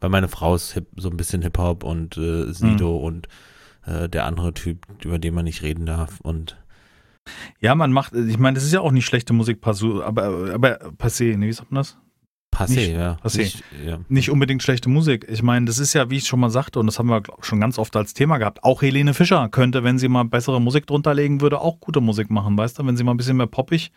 Weil 0.00 0.10
meine 0.10 0.28
Frau 0.28 0.54
ist 0.54 0.72
hip, 0.72 0.86
so 0.96 1.10
ein 1.10 1.16
bisschen 1.16 1.42
Hip-Hop 1.42 1.84
und 1.84 2.16
äh, 2.16 2.52
Sido 2.52 2.98
Hm. 2.98 3.04
und 3.04 3.28
äh, 3.86 4.08
der 4.08 4.24
andere 4.26 4.54
Typ, 4.54 4.86
über 5.04 5.18
den 5.18 5.34
man 5.34 5.44
nicht 5.44 5.62
reden 5.62 5.86
darf. 5.86 6.20
Und 6.20 6.56
Ja, 7.60 7.74
man 7.74 7.92
macht, 7.92 8.14
ich 8.14 8.38
meine, 8.38 8.54
das 8.54 8.64
ist 8.64 8.72
ja 8.72 8.80
auch 8.80 8.92
nicht 8.92 9.06
schlechte 9.06 9.32
Musik, 9.32 9.60
aber, 9.64 10.52
aber 10.54 10.76
per 10.98 11.10
se, 11.10 11.24
ne, 11.36 11.46
wie 11.46 11.52
sagt 11.52 11.70
man 11.70 11.80
das? 11.80 11.98
Passé, 12.54 12.74
Nicht- 12.76 12.92
ja. 12.92 13.16
passé. 13.22 13.38
Nicht, 13.38 13.64
ja. 13.86 13.98
Nicht 14.08 14.30
unbedingt 14.30 14.62
schlechte 14.62 14.88
Musik. 14.88 15.26
Ich 15.28 15.42
meine, 15.42 15.66
das 15.66 15.78
ist 15.78 15.92
ja, 15.94 16.08
wie 16.10 16.16
ich 16.16 16.26
schon 16.26 16.40
mal 16.40 16.50
sagte, 16.50 16.78
und 16.80 16.86
das 16.86 16.98
haben 16.98 17.08
wir 17.08 17.20
glaub, 17.20 17.44
schon 17.44 17.60
ganz 17.60 17.78
oft 17.78 17.94
als 17.96 18.14
Thema 18.14 18.38
gehabt. 18.38 18.62
Auch 18.64 18.82
Helene 18.82 19.14
Fischer 19.14 19.48
könnte, 19.50 19.84
wenn 19.84 19.98
sie 19.98 20.08
mal 20.08 20.24
bessere 20.24 20.60
Musik 20.60 20.86
drunter 20.86 21.14
legen 21.14 21.40
würde, 21.40 21.60
auch 21.60 21.80
gute 21.80 22.00
Musik 22.00 22.30
machen, 22.30 22.56
weißt 22.56 22.78
du? 22.78 22.86
Wenn 22.86 22.96
sie 22.96 23.04
mal 23.04 23.12
ein 23.14 23.16
bisschen 23.16 23.36
mehr 23.36 23.46
poppig 23.46 23.90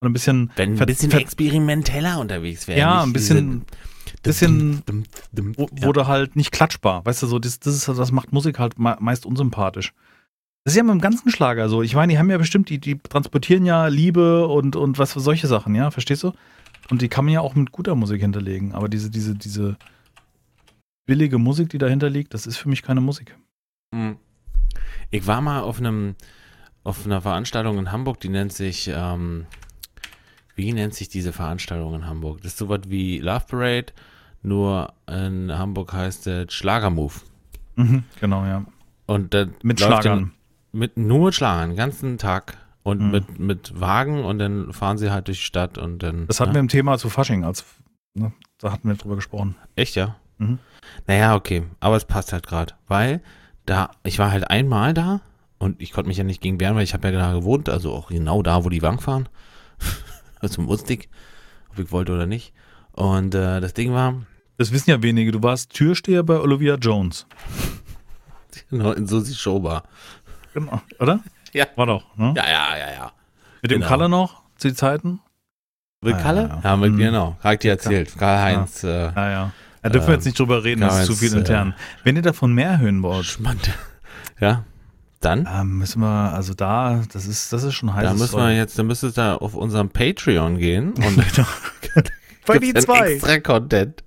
und 0.00 0.08
ein 0.10 0.12
bisschen. 0.12 0.50
Wenn 0.56 0.78
ein 0.78 0.86
bisschen 0.86 1.10
experimenteller 1.12 2.18
unterwegs 2.20 2.68
wäre. 2.68 2.78
Ja, 2.78 3.02
ein 3.02 3.12
bisschen, 3.12 3.64
bisschen 4.22 4.82
Dum, 4.86 5.04
dum, 5.32 5.52
dum, 5.54 5.58
wo- 5.58 5.68
ja. 5.76 5.86
wurde 5.86 6.06
halt 6.06 6.36
nicht 6.36 6.52
klatschbar. 6.52 7.04
Weißt 7.04 7.22
du, 7.22 7.26
so, 7.26 7.38
das, 7.38 7.58
das, 7.60 7.74
ist, 7.74 7.88
das 7.88 8.12
macht 8.12 8.32
Musik 8.32 8.58
halt 8.58 8.78
me- 8.78 8.96
meist 9.00 9.26
unsympathisch. 9.26 9.92
Das 10.64 10.74
ist 10.74 10.76
ja 10.76 10.84
mit 10.84 10.92
dem 10.92 11.00
ganzen 11.00 11.28
Schlager 11.30 11.68
so. 11.68 11.82
Ich 11.82 11.94
meine, 11.96 12.12
die 12.12 12.18
haben 12.20 12.30
ja 12.30 12.38
bestimmt, 12.38 12.68
die, 12.68 12.78
die 12.78 12.96
transportieren 12.98 13.66
ja 13.66 13.88
Liebe 13.88 14.46
und, 14.46 14.76
und 14.76 14.96
was 14.98 15.12
für 15.12 15.18
solche 15.20 15.48
Sachen, 15.48 15.74
ja, 15.74 15.90
verstehst 15.90 16.22
du? 16.22 16.32
Und 16.90 17.02
die 17.02 17.08
kann 17.08 17.24
man 17.24 17.34
ja 17.34 17.40
auch 17.40 17.54
mit 17.54 17.72
guter 17.72 17.94
Musik 17.94 18.20
hinterlegen. 18.20 18.72
Aber 18.74 18.88
diese, 18.88 19.10
diese, 19.10 19.34
diese 19.34 19.76
billige 21.06 21.38
Musik, 21.38 21.70
die 21.70 21.78
dahinter 21.78 22.10
liegt, 22.10 22.34
das 22.34 22.46
ist 22.46 22.56
für 22.58 22.68
mich 22.68 22.82
keine 22.82 23.00
Musik. 23.00 23.36
Hm. 23.94 24.16
Ich 25.10 25.26
war 25.26 25.40
mal 25.40 25.60
auf 25.60 25.78
einem 25.78 26.14
auf 26.84 27.06
einer 27.06 27.20
Veranstaltung 27.20 27.78
in 27.78 27.92
Hamburg, 27.92 28.18
die 28.20 28.28
nennt 28.28 28.52
sich 28.52 28.90
ähm, 28.92 29.46
wie 30.56 30.72
nennt 30.72 30.94
sich 30.94 31.08
diese 31.08 31.32
Veranstaltung 31.32 31.94
in 31.94 32.06
Hamburg? 32.06 32.38
Das 32.42 32.52
ist 32.52 32.58
sowas 32.58 32.80
wie 32.88 33.18
Love 33.18 33.44
Parade, 33.48 33.92
nur 34.42 34.92
in 35.08 35.52
Hamburg 35.56 35.92
heißt 35.92 36.26
es 36.26 36.52
Schlagermove. 36.52 37.20
Mhm, 37.76 38.02
genau, 38.20 38.44
ja. 38.44 38.64
Und 39.06 39.32
Mit 39.62 39.78
Schlagern. 39.80 40.18
den- 40.18 40.32
mit 40.74 40.96
nur 40.96 41.32
Schlagern, 41.32 41.70
den 41.70 41.76
ganzen 41.76 42.18
Tag 42.18 42.56
und 42.82 43.00
Mhm. 43.00 43.10
mit 43.10 43.38
mit 43.38 43.80
Wagen 43.80 44.24
und 44.24 44.38
dann 44.38 44.72
fahren 44.72 44.98
sie 44.98 45.10
halt 45.10 45.28
durch 45.28 45.38
die 45.38 45.44
Stadt 45.44 45.78
und 45.78 46.02
dann 46.02 46.26
Das 46.26 46.40
hatten 46.40 46.50
ja. 46.50 46.54
wir 46.54 46.60
im 46.60 46.68
Thema 46.68 46.98
zu 46.98 47.08
Fasching, 47.10 47.44
als 47.44 47.64
ne, 48.14 48.32
da 48.58 48.72
hatten 48.72 48.88
wir 48.88 48.94
drüber 48.96 49.16
gesprochen. 49.16 49.54
Echt, 49.76 49.94
ja? 49.96 50.16
Mhm. 50.38 50.58
Naja, 51.06 51.34
okay. 51.36 51.62
Aber 51.80 51.96
es 51.96 52.04
passt 52.04 52.32
halt 52.32 52.46
gerade. 52.46 52.74
Weil 52.88 53.22
da, 53.66 53.90
ich 54.02 54.18
war 54.18 54.30
halt 54.32 54.50
einmal 54.50 54.92
da 54.94 55.20
und 55.58 55.80
ich 55.80 55.92
konnte 55.92 56.08
mich 56.08 56.16
ja 56.18 56.24
nicht 56.24 56.40
gegen 56.40 56.58
wehren, 56.58 56.74
weil 56.74 56.82
ich 56.84 56.94
habe 56.94 57.08
ja 57.08 57.18
da 57.18 57.32
gewohnt, 57.32 57.68
also 57.68 57.92
auch 57.92 58.08
genau 58.08 58.42
da, 58.42 58.64
wo 58.64 58.68
die 58.68 58.82
Wagen 58.82 58.98
fahren. 58.98 59.28
also 60.40 60.60
musste 60.62 60.94
ich, 60.94 61.08
ob 61.70 61.78
ich 61.78 61.92
wollte 61.92 62.12
oder 62.12 62.26
nicht. 62.26 62.52
Und 62.92 63.34
äh, 63.34 63.60
das 63.60 63.72
Ding 63.74 63.92
war, 63.92 64.22
Das 64.58 64.72
wissen 64.72 64.90
ja 64.90 65.02
wenige. 65.02 65.30
Du 65.32 65.42
warst 65.42 65.70
Türsteher 65.72 66.22
bei 66.24 66.38
Olivia 66.40 66.74
Jones. 66.74 67.26
genau, 68.70 68.92
in 68.92 69.06
Susi 69.06 69.34
Showbar. 69.34 69.84
Genau. 70.54 70.82
Oder? 70.98 71.20
Ja. 71.54 71.66
War 71.76 71.86
doch, 71.86 72.16
ne? 72.16 72.32
Ja, 72.36 72.44
ja, 72.48 72.76
ja, 72.78 72.92
ja. 72.92 73.12
Mit 73.60 73.70
dem 73.70 73.80
genau. 73.80 73.88
Kalle 73.88 74.08
noch 74.08 74.42
zu 74.56 74.68
den 74.68 74.76
Zeiten? 74.76 75.20
Mit 76.00 76.14
Ah, 76.14 76.16
ja, 76.18 76.22
Kalle? 76.22 76.42
ja. 76.48 76.60
Ja, 76.64 76.76
mit, 76.76 76.92
Mhm. 76.92 76.96
genau. 76.98 77.36
Hab 77.44 77.52
ich 77.52 77.58
dir 77.60 77.72
erzählt. 77.72 78.16
Karl-Heinz, 78.18 78.82
äh, 78.84 79.12
Ja, 79.14 79.30
ja. 79.30 79.52
Da 79.82 79.88
dürfen 79.90 80.08
wir 80.08 80.14
jetzt 80.14 80.24
nicht 80.24 80.38
drüber 80.38 80.62
reden, 80.64 80.80
das 80.80 81.00
ist 81.00 81.06
zu 81.06 81.14
viel 81.16 81.36
intern. 81.36 81.74
Wenn 82.04 82.14
ihr 82.16 82.22
davon 82.22 82.52
mehr 82.54 82.78
hören 82.78 83.02
wollt, 83.02 83.26
Schmand. 83.26 83.70
Ja. 84.40 84.64
Dann? 85.20 85.48
ähm, 85.52 85.78
müssen 85.78 86.00
wir, 86.00 86.32
also 86.32 86.52
da, 86.54 87.02
das 87.12 87.26
ist, 87.26 87.52
das 87.52 87.62
ist 87.62 87.74
schon 87.74 87.92
heiß. 87.94 88.02
Da 88.04 88.14
müssen 88.14 88.36
wir 88.38 88.50
jetzt, 88.56 88.76
dann 88.78 88.86
müsstest 88.88 89.16
du 89.16 89.20
da 89.20 89.34
auf 89.36 89.54
unserem 89.54 89.88
Patreon 89.90 90.56
gehen 90.58 90.92
und 90.94 91.16
Bei 92.46 92.58
die 92.58 92.74
zwei. 92.74 93.12
extra 93.12 93.38
Content. 93.38 94.02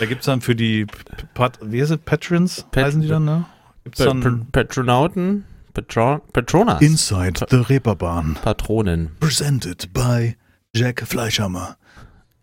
Da 0.00 0.06
gibt 0.06 0.20
es 0.20 0.26
dann 0.26 0.40
für 0.42 0.54
die, 0.54 0.86
Pat, 1.34 1.58
wie 1.62 1.80
heißt 1.80 1.92
es, 1.92 1.98
Patrons, 1.98 2.66
Pat- 2.70 2.84
heißen 2.84 3.00
die 3.00 3.08
dann, 3.08 3.24
ne? 3.24 3.44
Gibt's 3.84 3.98
Pa- 3.98 4.06
Pa- 4.12 4.12
dann 4.14 4.46
Patronauten, 4.52 5.44
Patron, 5.74 6.20
Patronas, 6.32 6.80
Inside 6.82 7.46
the 7.50 7.56
Reeperbahn, 7.56 8.34
Patronen. 8.42 9.10
presented 9.20 9.92
by 9.92 10.36
Jack 10.74 11.02
Fleischhammer. 11.06 11.76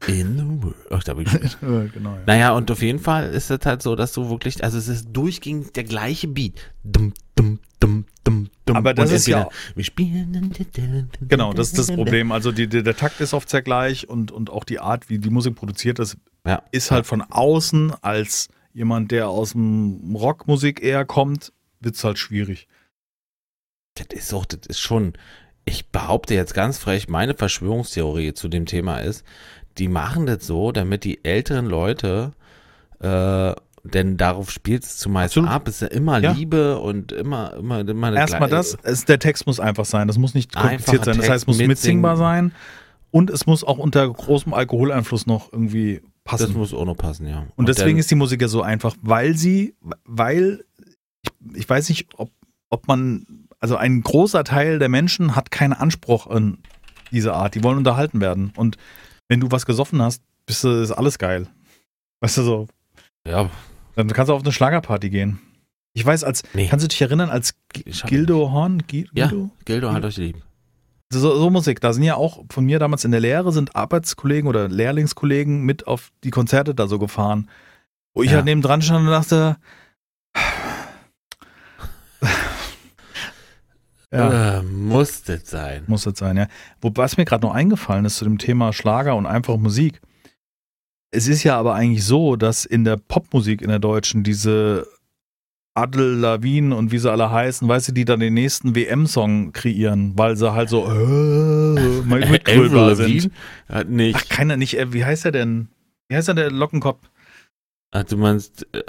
In 0.07 0.37
the 0.37 0.63
world. 0.63 0.75
Ach, 0.91 1.03
da 1.03 1.13
bin 1.13 1.25
ich 1.27 1.59
genau, 1.93 2.15
ja. 2.15 2.21
Naja, 2.25 2.51
und 2.53 2.71
auf 2.71 2.81
jeden 2.81 2.99
Fall 2.99 3.29
ist 3.31 3.51
es 3.51 3.65
halt 3.65 3.81
so, 3.81 3.95
dass 3.97 4.13
du 4.13 4.29
wirklich, 4.29 4.63
also 4.63 4.77
es 4.77 4.87
ist 4.87 5.09
durchgehend 5.11 5.75
der 5.75 5.83
gleiche 5.83 6.29
Beat. 6.29 6.71
Dum, 6.85 7.13
dum, 7.35 7.59
dum, 7.81 8.05
dum, 8.23 8.47
dum. 8.65 8.75
Aber 8.77 8.93
das 8.93 9.09
Und 9.09 9.15
ist 9.17 9.27
ja- 9.27 9.49
Wir 9.75 9.83
spielen. 9.83 10.53
Genau, 11.27 11.51
das 11.51 11.67
ist 11.73 11.79
das 11.79 11.91
Problem. 11.91 12.31
Also 12.31 12.53
die, 12.53 12.67
die, 12.67 12.81
der 12.81 12.95
Takt 12.95 13.19
ist 13.19 13.33
oft 13.33 13.49
sehr 13.49 13.61
gleich 13.61 14.07
und, 14.07 14.31
und 14.31 14.49
auch 14.49 14.63
die 14.63 14.79
Art, 14.79 15.09
wie 15.09 15.19
die 15.19 15.29
Musik 15.29 15.55
produziert 15.55 15.99
ist, 15.99 16.15
Ja. 16.47 16.63
ist 16.71 16.91
halt 16.91 17.05
von 17.05 17.21
außen 17.21 17.91
als 18.01 18.47
jemand, 18.73 19.11
der 19.11 19.27
aus 19.27 19.51
dem 19.51 20.15
Rockmusik 20.15 20.81
eher 20.81 21.03
kommt, 21.03 21.51
wird 21.81 21.95
es 21.95 22.03
halt 22.05 22.17
schwierig. 22.19 22.67
Das 23.99 24.19
ist 24.19 24.31
doch, 24.33 24.45
das 24.45 24.61
ist 24.67 24.79
schon, 24.79 25.13
ich 25.65 25.89
behaupte 25.89 26.33
jetzt 26.33 26.53
ganz 26.53 26.77
frech, 26.77 27.07
meine 27.09 27.35
Verschwörungstheorie 27.35 28.33
zu 28.33 28.47
dem 28.47 28.65
Thema 28.65 28.99
ist, 28.99 29.23
die 29.77 29.87
machen 29.87 30.25
das 30.25 30.45
so, 30.45 30.71
damit 30.71 31.03
die 31.03 31.23
älteren 31.23 31.65
Leute, 31.65 32.33
äh, 32.99 33.53
denn 33.83 34.17
darauf 34.17 34.51
spielt 34.51 34.83
es 34.83 34.97
zumeist 34.97 35.37
Absolut. 35.37 35.49
ab, 35.49 35.67
es 35.67 35.75
ist 35.75 35.81
ja 35.81 35.87
immer 35.87 36.19
Ja. 36.19 36.31
Liebe 36.31 36.79
und 36.79 37.11
immer, 37.11 37.53
immer, 37.53 37.79
immer 37.79 38.13
Erstmal 38.13 38.49
das, 38.49 38.77
es, 38.83 39.05
der 39.05 39.19
Text 39.19 39.47
muss 39.47 39.59
einfach 39.59 39.85
sein. 39.85 40.07
Das 40.07 40.17
muss 40.17 40.33
nicht 40.33 40.53
kompliziert 40.53 41.05
sein. 41.05 41.17
Das 41.17 41.29
heißt, 41.29 41.43
es 41.43 41.45
Text, 41.45 41.47
muss 41.47 41.57
mitsingbar 41.59 42.17
sein 42.17 42.51
und 43.11 43.29
es 43.29 43.45
muss 43.45 43.63
auch 43.63 43.77
unter 43.77 44.07
großem 44.11 44.53
Alkoholeinfluss 44.53 45.27
noch 45.27 45.51
irgendwie 45.53 46.01
Das 46.25 46.41
passen. 46.41 46.57
muss 46.57 46.73
auch 46.73 46.85
noch 46.85 46.97
passen, 46.97 47.27
ja. 47.27 47.47
und 47.55 47.69
deswegen 47.69 47.91
dann, 47.91 47.99
ist 47.99 48.11
die 48.11 48.15
Musik 48.15 48.41
ja 48.41 48.47
so 48.47 48.61
einfach, 48.61 48.95
weil 49.01 49.35
sie, 49.35 49.75
weil 50.05 50.65
ich, 51.23 51.31
ich 51.61 51.69
weiß 51.69 51.89
nicht, 51.89 52.09
ob, 52.17 52.31
ob 52.69 52.87
man, 52.87 53.38
also 53.59 53.75
ein 53.75 54.01
großer 54.01 54.43
Teil 54.43 54.79
der 54.79 54.89
Menschen 54.89 55.35
hat 55.35 55.51
keinen 55.51 55.73
Anspruch 55.73 56.27
an 56.27 56.59
diese 57.11 57.33
Art. 57.33 57.55
Die 57.55 57.63
wollen 57.63 57.77
unterhalten 57.77 58.21
werden. 58.21 58.51
Und 58.55 58.77
wenn 59.27 59.39
du 59.39 59.51
was 59.51 59.65
gesoffen 59.65 60.01
hast, 60.01 60.21
bist 60.45 60.63
du, 60.63 60.69
ist 60.81 60.91
alles 60.91 61.17
geil. 61.19 61.47
Weißt 62.21 62.37
du 62.37 62.43
so, 62.43 62.67
ja, 63.27 63.49
dann 63.95 64.07
kannst 64.09 64.29
du 64.29 64.33
auf 64.33 64.41
eine 64.43 64.51
Schlagerparty 64.51 65.09
gehen. 65.09 65.39
Ich 65.93 66.05
weiß, 66.05 66.23
als, 66.23 66.43
nee. 66.53 66.67
kannst 66.67 66.83
du 66.83 66.87
dich 66.87 67.01
erinnern, 67.01 67.29
als 67.29 67.55
G- 67.73 67.83
Gildo 68.05 68.51
Horn, 68.51 68.83
Gi- 68.87 69.09
Ja. 69.13 69.27
Gildo? 69.27 69.49
Gildo 69.65 69.91
hat 69.91 70.05
euch 70.05 70.17
lieb. 70.17 70.37
So, 71.11 71.19
so 71.37 71.49
Musik, 71.49 71.81
da 71.81 71.91
sind 71.91 72.03
ja 72.03 72.15
auch 72.15 72.43
von 72.51 72.65
mir 72.65 72.77
damals 72.77 73.03
in 73.03 73.11
der 73.11 73.19
Lehre 73.19 73.51
sind 73.51 73.75
Arbeitskollegen 73.75 74.47
oder 74.47 74.67
Lehrlingskollegen 74.67 75.63
mit 75.63 75.87
auf 75.87 76.11
die 76.23 76.29
Konzerte 76.29 76.75
da 76.75 76.87
so 76.87 76.99
gefahren. 76.99 77.49
Wo 78.13 78.21
ich 78.21 78.29
Ja. 78.29 78.37
halt 78.37 78.45
neben 78.45 78.61
dran 78.61 78.81
stand 78.83 79.05
und 79.05 79.11
dachte, 79.11 79.57
ja, 84.13 84.59
Äh, 84.59 84.63
muss 84.63 85.23
das 85.23 85.49
sein. 85.49 85.83
muss 85.87 86.03
das 86.03 86.17
sein, 86.19 86.37
ja. 86.37 86.47
Wobei 86.81 87.03
was 87.03 87.17
mir 87.17 87.25
gerade 87.25 87.45
noch 87.45 87.53
eingefallen 87.53 88.05
ist 88.05 88.17
zu 88.17 88.25
dem 88.25 88.37
Thema 88.37 88.73
Schlager 88.73 89.15
und 89.15 89.25
einfache 89.25 89.57
Musik. 89.59 90.01
Es 91.11 91.27
ist 91.27 91.43
ja 91.43 91.57
aber 91.57 91.73
eigentlich 91.75 92.03
so, 92.05 92.35
dass 92.35 92.65
in 92.65 92.83
der 92.83 92.97
Popmusik 92.97 93.61
in 93.61 93.69
der 93.69 93.79
Deutschen 93.79 94.23
diese 94.23 94.87
Adel 95.75 96.15
Lawin 96.17 96.73
und 96.73 96.91
wie 96.91 96.97
sie 96.99 97.09
alle 97.11 97.31
heißen, 97.31 97.67
weißt 97.67 97.89
du, 97.89 97.91
die 97.93 98.05
dann 98.05 98.19
den 98.19 98.33
nächsten 98.33 98.75
WM-Song 98.75 99.53
kreieren, 99.53 100.13
weil 100.17 100.35
sie 100.35 100.51
halt 100.53 100.69
so 100.69 100.85
äh, 100.85 102.01
mal 102.03 102.19
mitgröber 102.29 102.95
sind. 102.95 103.31
Hat 103.69 103.87
nicht. 103.89 104.15
Ach, 104.19 104.27
keiner 104.29 104.57
nicht. 104.57 104.77
Äh, 104.77 104.91
wie 104.93 105.05
heißt 105.05 105.25
er 105.25 105.31
denn? 105.31 105.69
Wie 106.09 106.15
heißt 106.15 106.27
er 106.27 106.33
der 106.33 106.51
Lockenkopf? 106.51 107.09
Ach, 107.91 108.03
du 108.03 108.17
meinst, 108.17 108.67
äh, 108.73 108.83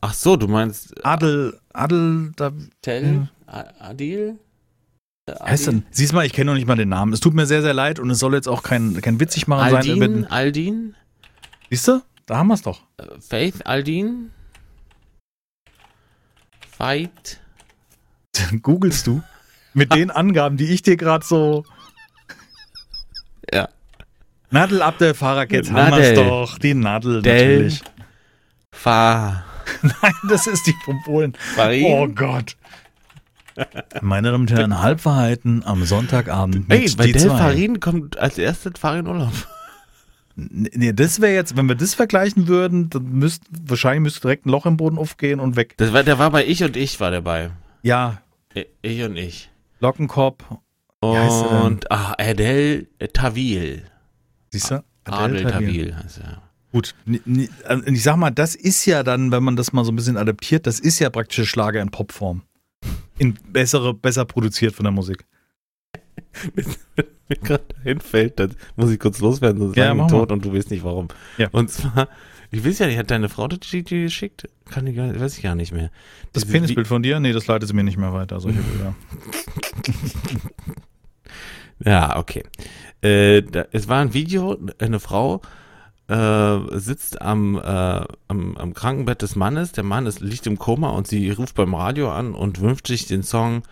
ach 0.00 0.14
so, 0.14 0.36
du 0.36 0.46
meinst 0.46 1.04
Adel, 1.04 1.58
Adel, 1.72 2.32
da 2.36 2.52
Tell, 2.82 3.28
Adil? 3.46 4.38
Heißt 5.28 5.68
er. 5.68 5.82
Siehst 5.90 6.12
mal, 6.12 6.26
ich 6.26 6.32
kenne 6.32 6.50
noch 6.50 6.56
nicht 6.58 6.66
mal 6.66 6.76
den 6.76 6.90
Namen. 6.90 7.12
Es 7.12 7.20
tut 7.20 7.32
mir 7.34 7.46
sehr, 7.46 7.62
sehr 7.62 7.72
leid 7.74 7.98
und 7.98 8.10
es 8.10 8.18
soll 8.18 8.34
jetzt 8.34 8.48
auch 8.48 8.62
kein, 8.62 9.00
kein 9.00 9.18
witzig 9.20 9.46
machen 9.48 9.70
sein. 9.70 9.76
Aldin, 9.76 10.26
Aldin, 10.26 10.94
Siehst 11.70 11.88
du? 11.88 12.02
Da 12.26 12.36
haben 12.36 12.48
wir 12.48 12.54
es 12.54 12.62
doch. 12.62 12.82
Äh, 12.98 13.06
Faith, 13.20 13.66
Aldin, 13.66 14.30
Fight, 16.76 17.40
Googlest 18.62 19.06
du 19.06 19.22
mit 19.72 19.94
den 19.94 20.10
Angaben, 20.10 20.56
die 20.56 20.66
ich 20.66 20.82
dir 20.82 20.96
gerade 20.96 21.24
so. 21.24 21.64
ja, 23.52 23.68
Nadel 24.50 24.82
Abdel 24.82 25.14
Fahrrad, 25.14 25.50
jetzt 25.52 25.72
haben 25.72 25.96
wir 25.96 25.98
es 25.98 26.14
doch. 26.14 26.58
Die 26.58 26.74
Nadel 26.74 27.22
Del. 27.22 27.54
natürlich. 27.62 27.82
Fa, 28.72 29.44
Nein, 29.82 30.14
das 30.28 30.46
ist 30.46 30.66
die 30.66 30.74
von 30.84 31.02
Polen. 31.04 31.34
Farin? 31.54 31.84
Oh 31.86 32.08
Gott. 32.08 32.56
Meine 34.02 34.30
Damen 34.30 34.42
und 34.42 34.50
Herren, 34.52 34.80
Halbwahrheiten 34.82 35.64
am 35.64 35.84
Sonntagabend 35.84 36.68
mit 36.68 36.78
Ey, 36.78 36.90
bei 36.96 37.12
Del. 37.12 37.28
Farin 37.30 37.80
kommt 37.80 38.18
als 38.18 38.38
erstes 38.38 38.72
Farin 38.78 39.06
Urlaub. 39.06 39.32
Nee, 40.36 40.92
das 40.92 41.20
wäre 41.20 41.32
jetzt, 41.34 41.56
wenn 41.56 41.68
wir 41.68 41.76
das 41.76 41.94
vergleichen 41.94 42.48
würden, 42.48 42.90
dann 42.90 43.04
müsst, 43.04 43.44
wahrscheinlich 43.50 44.02
müsste 44.02 44.20
direkt 44.22 44.46
ein 44.46 44.50
Loch 44.50 44.66
im 44.66 44.76
Boden 44.76 44.98
aufgehen 44.98 45.38
und 45.38 45.54
weg. 45.54 45.74
Das 45.76 45.92
war, 45.92 46.02
der 46.02 46.18
war 46.18 46.30
bei 46.32 46.44
Ich 46.44 46.64
und 46.64 46.76
Ich 46.76 46.98
war 46.98 47.12
dabei. 47.12 47.50
Ja, 47.82 48.20
I- 48.56 48.66
Ich 48.82 49.02
und 49.04 49.16
Ich. 49.16 49.50
Lockenkopf. 49.80 50.42
Und, 51.00 51.90
ah, 51.92 52.14
Adele 52.18 52.86
Tawil. 53.12 53.84
Siehst 54.50 54.70
du? 54.72 54.82
Adel 55.04 55.42
Tawil. 55.44 55.50
Tawil 55.90 55.96
heißt 56.02 56.18
er. 56.18 56.42
Gut, 56.72 56.94
also 57.64 57.84
ich 57.86 58.02
sag 58.02 58.16
mal, 58.16 58.30
das 58.30 58.56
ist 58.56 58.84
ja 58.86 59.04
dann, 59.04 59.30
wenn 59.30 59.44
man 59.44 59.54
das 59.54 59.72
mal 59.72 59.84
so 59.84 59.92
ein 59.92 59.96
bisschen 59.96 60.16
adaptiert, 60.16 60.66
das 60.66 60.80
ist 60.80 60.98
ja 60.98 61.10
praktisch 61.10 61.48
Schlager 61.48 61.80
in 61.80 61.90
Popform. 61.90 62.42
In 63.18 63.34
bessere, 63.52 63.94
besser 63.94 64.24
produziert 64.24 64.74
von 64.74 64.84
der 64.84 64.92
Musik. 64.92 65.24
mir 67.28 67.36
gerade 67.38 67.64
einfällt, 67.84 68.38
das 68.38 68.50
muss 68.76 68.90
ich 68.90 68.98
kurz 68.98 69.20
loswerden, 69.20 69.60
sonst 69.60 69.76
Ja, 69.76 69.94
mach 69.94 70.06
ich 70.06 70.12
mal. 70.12 70.18
tot 70.18 70.32
und 70.32 70.44
du 70.44 70.52
weißt 70.52 70.70
nicht 70.70 70.84
warum. 70.84 71.08
Ja. 71.38 71.48
Und 71.52 71.70
zwar, 71.70 72.08
ich 72.50 72.64
weiß 72.64 72.78
ja 72.80 72.86
nicht, 72.86 72.98
hat 72.98 73.10
deine 73.10 73.28
Frau 73.28 73.48
das 73.48 73.60
dir 73.60 73.82
geschickt? 73.82 74.48
Kann 74.70 74.86
ich 74.86 74.96
gar, 74.96 75.18
weiß 75.18 75.36
ich 75.36 75.42
gar 75.42 75.54
nicht 75.54 75.72
mehr. 75.72 75.90
Das 76.32 76.42
Dieses 76.42 76.52
Penisbild 76.52 76.86
von 76.86 77.02
dir? 77.02 77.20
Nee, 77.20 77.32
das 77.32 77.46
leitet 77.46 77.68
sie 77.68 77.74
mir 77.74 77.84
nicht 77.84 77.96
mehr 77.96 78.12
weiter, 78.12 78.40
solche 78.40 78.60
Bilder. 78.62 78.94
Ja, 81.84 82.16
okay. 82.18 82.42
Äh, 83.02 83.42
da, 83.42 83.66
es 83.72 83.88
war 83.88 84.00
ein 84.00 84.14
Video, 84.14 84.58
eine 84.78 85.00
Frau 85.00 85.40
äh, 86.08 86.78
sitzt 86.78 87.22
am, 87.22 87.56
äh, 87.56 87.60
am, 88.28 88.56
am 88.56 88.74
Krankenbett 88.74 89.22
des 89.22 89.36
Mannes, 89.36 89.72
der 89.72 89.84
Mann 89.84 90.06
ist, 90.06 90.20
liegt 90.20 90.46
im 90.46 90.58
Koma 90.58 90.90
und 90.90 91.06
sie 91.06 91.30
ruft 91.30 91.54
beim 91.54 91.74
Radio 91.74 92.12
an 92.12 92.34
und 92.34 92.60
wünscht 92.60 92.86
sich 92.86 93.06
den 93.06 93.22
Song 93.22 93.62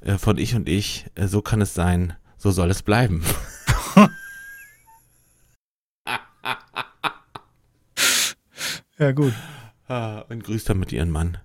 äh, 0.00 0.18
von 0.18 0.38
Ich 0.38 0.54
und 0.54 0.68
Ich, 0.68 1.06
äh, 1.14 1.26
so 1.26 1.42
kann 1.42 1.60
es 1.60 1.74
sein, 1.74 2.14
so 2.36 2.50
soll 2.50 2.70
es 2.70 2.82
bleiben. 2.82 3.22
Ja, 8.96 9.10
gut. 9.10 9.34
Ah, 9.88 10.20
und 10.28 10.44
grüßt 10.44 10.68
damit 10.68 10.92
ihren 10.92 11.10
Mann. 11.10 11.38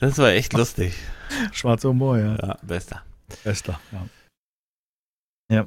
Das 0.00 0.18
war 0.18 0.30
echt 0.30 0.52
lustig. 0.52 0.94
Schwarzer 1.50 1.88
Humor, 1.88 2.18
ja. 2.18 2.36
Ja, 2.36 2.58
bester. 2.62 3.02
Bester, 3.42 3.80
ja. 3.90 4.06
Ja. 5.50 5.66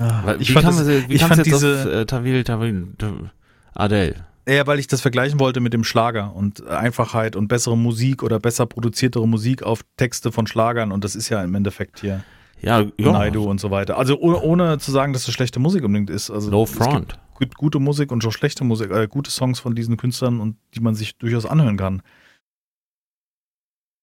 Ah, 0.00 0.22
Weil, 0.24 0.40
ich 0.40 0.50
fand, 0.52 0.66
das, 0.66 0.78
es, 0.80 1.08
wie 1.10 1.14
ich 1.14 1.22
fand 1.22 1.44
diese, 1.44 1.80
auf 1.80 1.86
äh, 1.86 2.06
Tawil, 2.06 2.42
Tawil, 2.42 2.94
Tawil, 2.96 3.30
Adele? 3.74 4.24
Ja, 4.48 4.66
weil 4.66 4.78
ich 4.78 4.86
das 4.86 5.02
vergleichen 5.02 5.38
wollte 5.38 5.60
mit 5.60 5.74
dem 5.74 5.84
Schlager 5.84 6.34
und 6.34 6.66
Einfachheit 6.66 7.36
und 7.36 7.48
bessere 7.48 7.76
Musik 7.76 8.22
oder 8.22 8.40
besser 8.40 8.64
produziertere 8.64 9.28
Musik 9.28 9.62
auf 9.62 9.82
Texte 9.98 10.32
von 10.32 10.46
Schlagern 10.46 10.90
und 10.90 11.04
das 11.04 11.14
ist 11.14 11.28
ja 11.28 11.44
im 11.44 11.54
Endeffekt 11.54 12.00
hier 12.00 12.24
Ja, 12.62 12.80
ja. 12.98 13.12
Naidu 13.12 13.44
und 13.44 13.60
so 13.60 13.70
weiter. 13.70 13.98
Also 13.98 14.18
ohne, 14.18 14.40
ohne 14.40 14.78
zu 14.78 14.90
sagen, 14.90 15.12
dass 15.12 15.26
das 15.26 15.34
schlechte 15.34 15.60
Musik 15.60 15.84
unbedingt 15.84 16.08
ist. 16.08 16.30
Also 16.30 16.50
Low 16.50 16.64
es 16.64 16.72
gibt 16.72 16.82
Front. 16.84 17.18
gut- 17.34 17.54
gute 17.56 17.78
Musik 17.78 18.10
und 18.10 18.24
auch 18.24 18.32
schlechte 18.32 18.64
Musik, 18.64 18.90
äh, 18.90 19.06
gute 19.06 19.30
Songs 19.30 19.60
von 19.60 19.74
diesen 19.74 19.98
Künstlern 19.98 20.40
und 20.40 20.56
die 20.74 20.80
man 20.80 20.94
sich 20.94 21.16
durchaus 21.18 21.44
anhören 21.44 21.76
kann. 21.76 22.02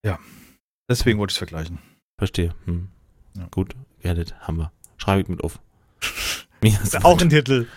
Ja, 0.05 0.19
deswegen 0.89 1.17
wollte 1.17 1.31
ich 1.31 1.35
es 1.35 1.39
vergleichen. 1.39 1.79
Verstehe. 2.19 2.53
Hm. 2.65 2.89
Ja. 3.35 3.47
Gut, 3.51 3.75
it, 4.03 4.35
haben 4.41 4.57
wir. 4.57 4.71
Schreibe 4.97 5.21
ich 5.21 5.27
mit 5.27 5.43
auf. 5.43 5.59
Mir 6.61 6.79
ist 6.81 7.03
Auch 7.05 7.19
ein 7.21 7.29
Titel. 7.29 7.67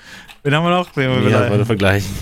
Wen 0.42 0.54
haben 0.54 0.64
wir 0.64 0.70
noch? 0.70 0.90
Den 0.92 1.10
wir 1.10 1.18
Mir 1.20 1.26
wieder- 1.26 1.50
wollte 1.50 1.66
vergleichen. 1.66 2.14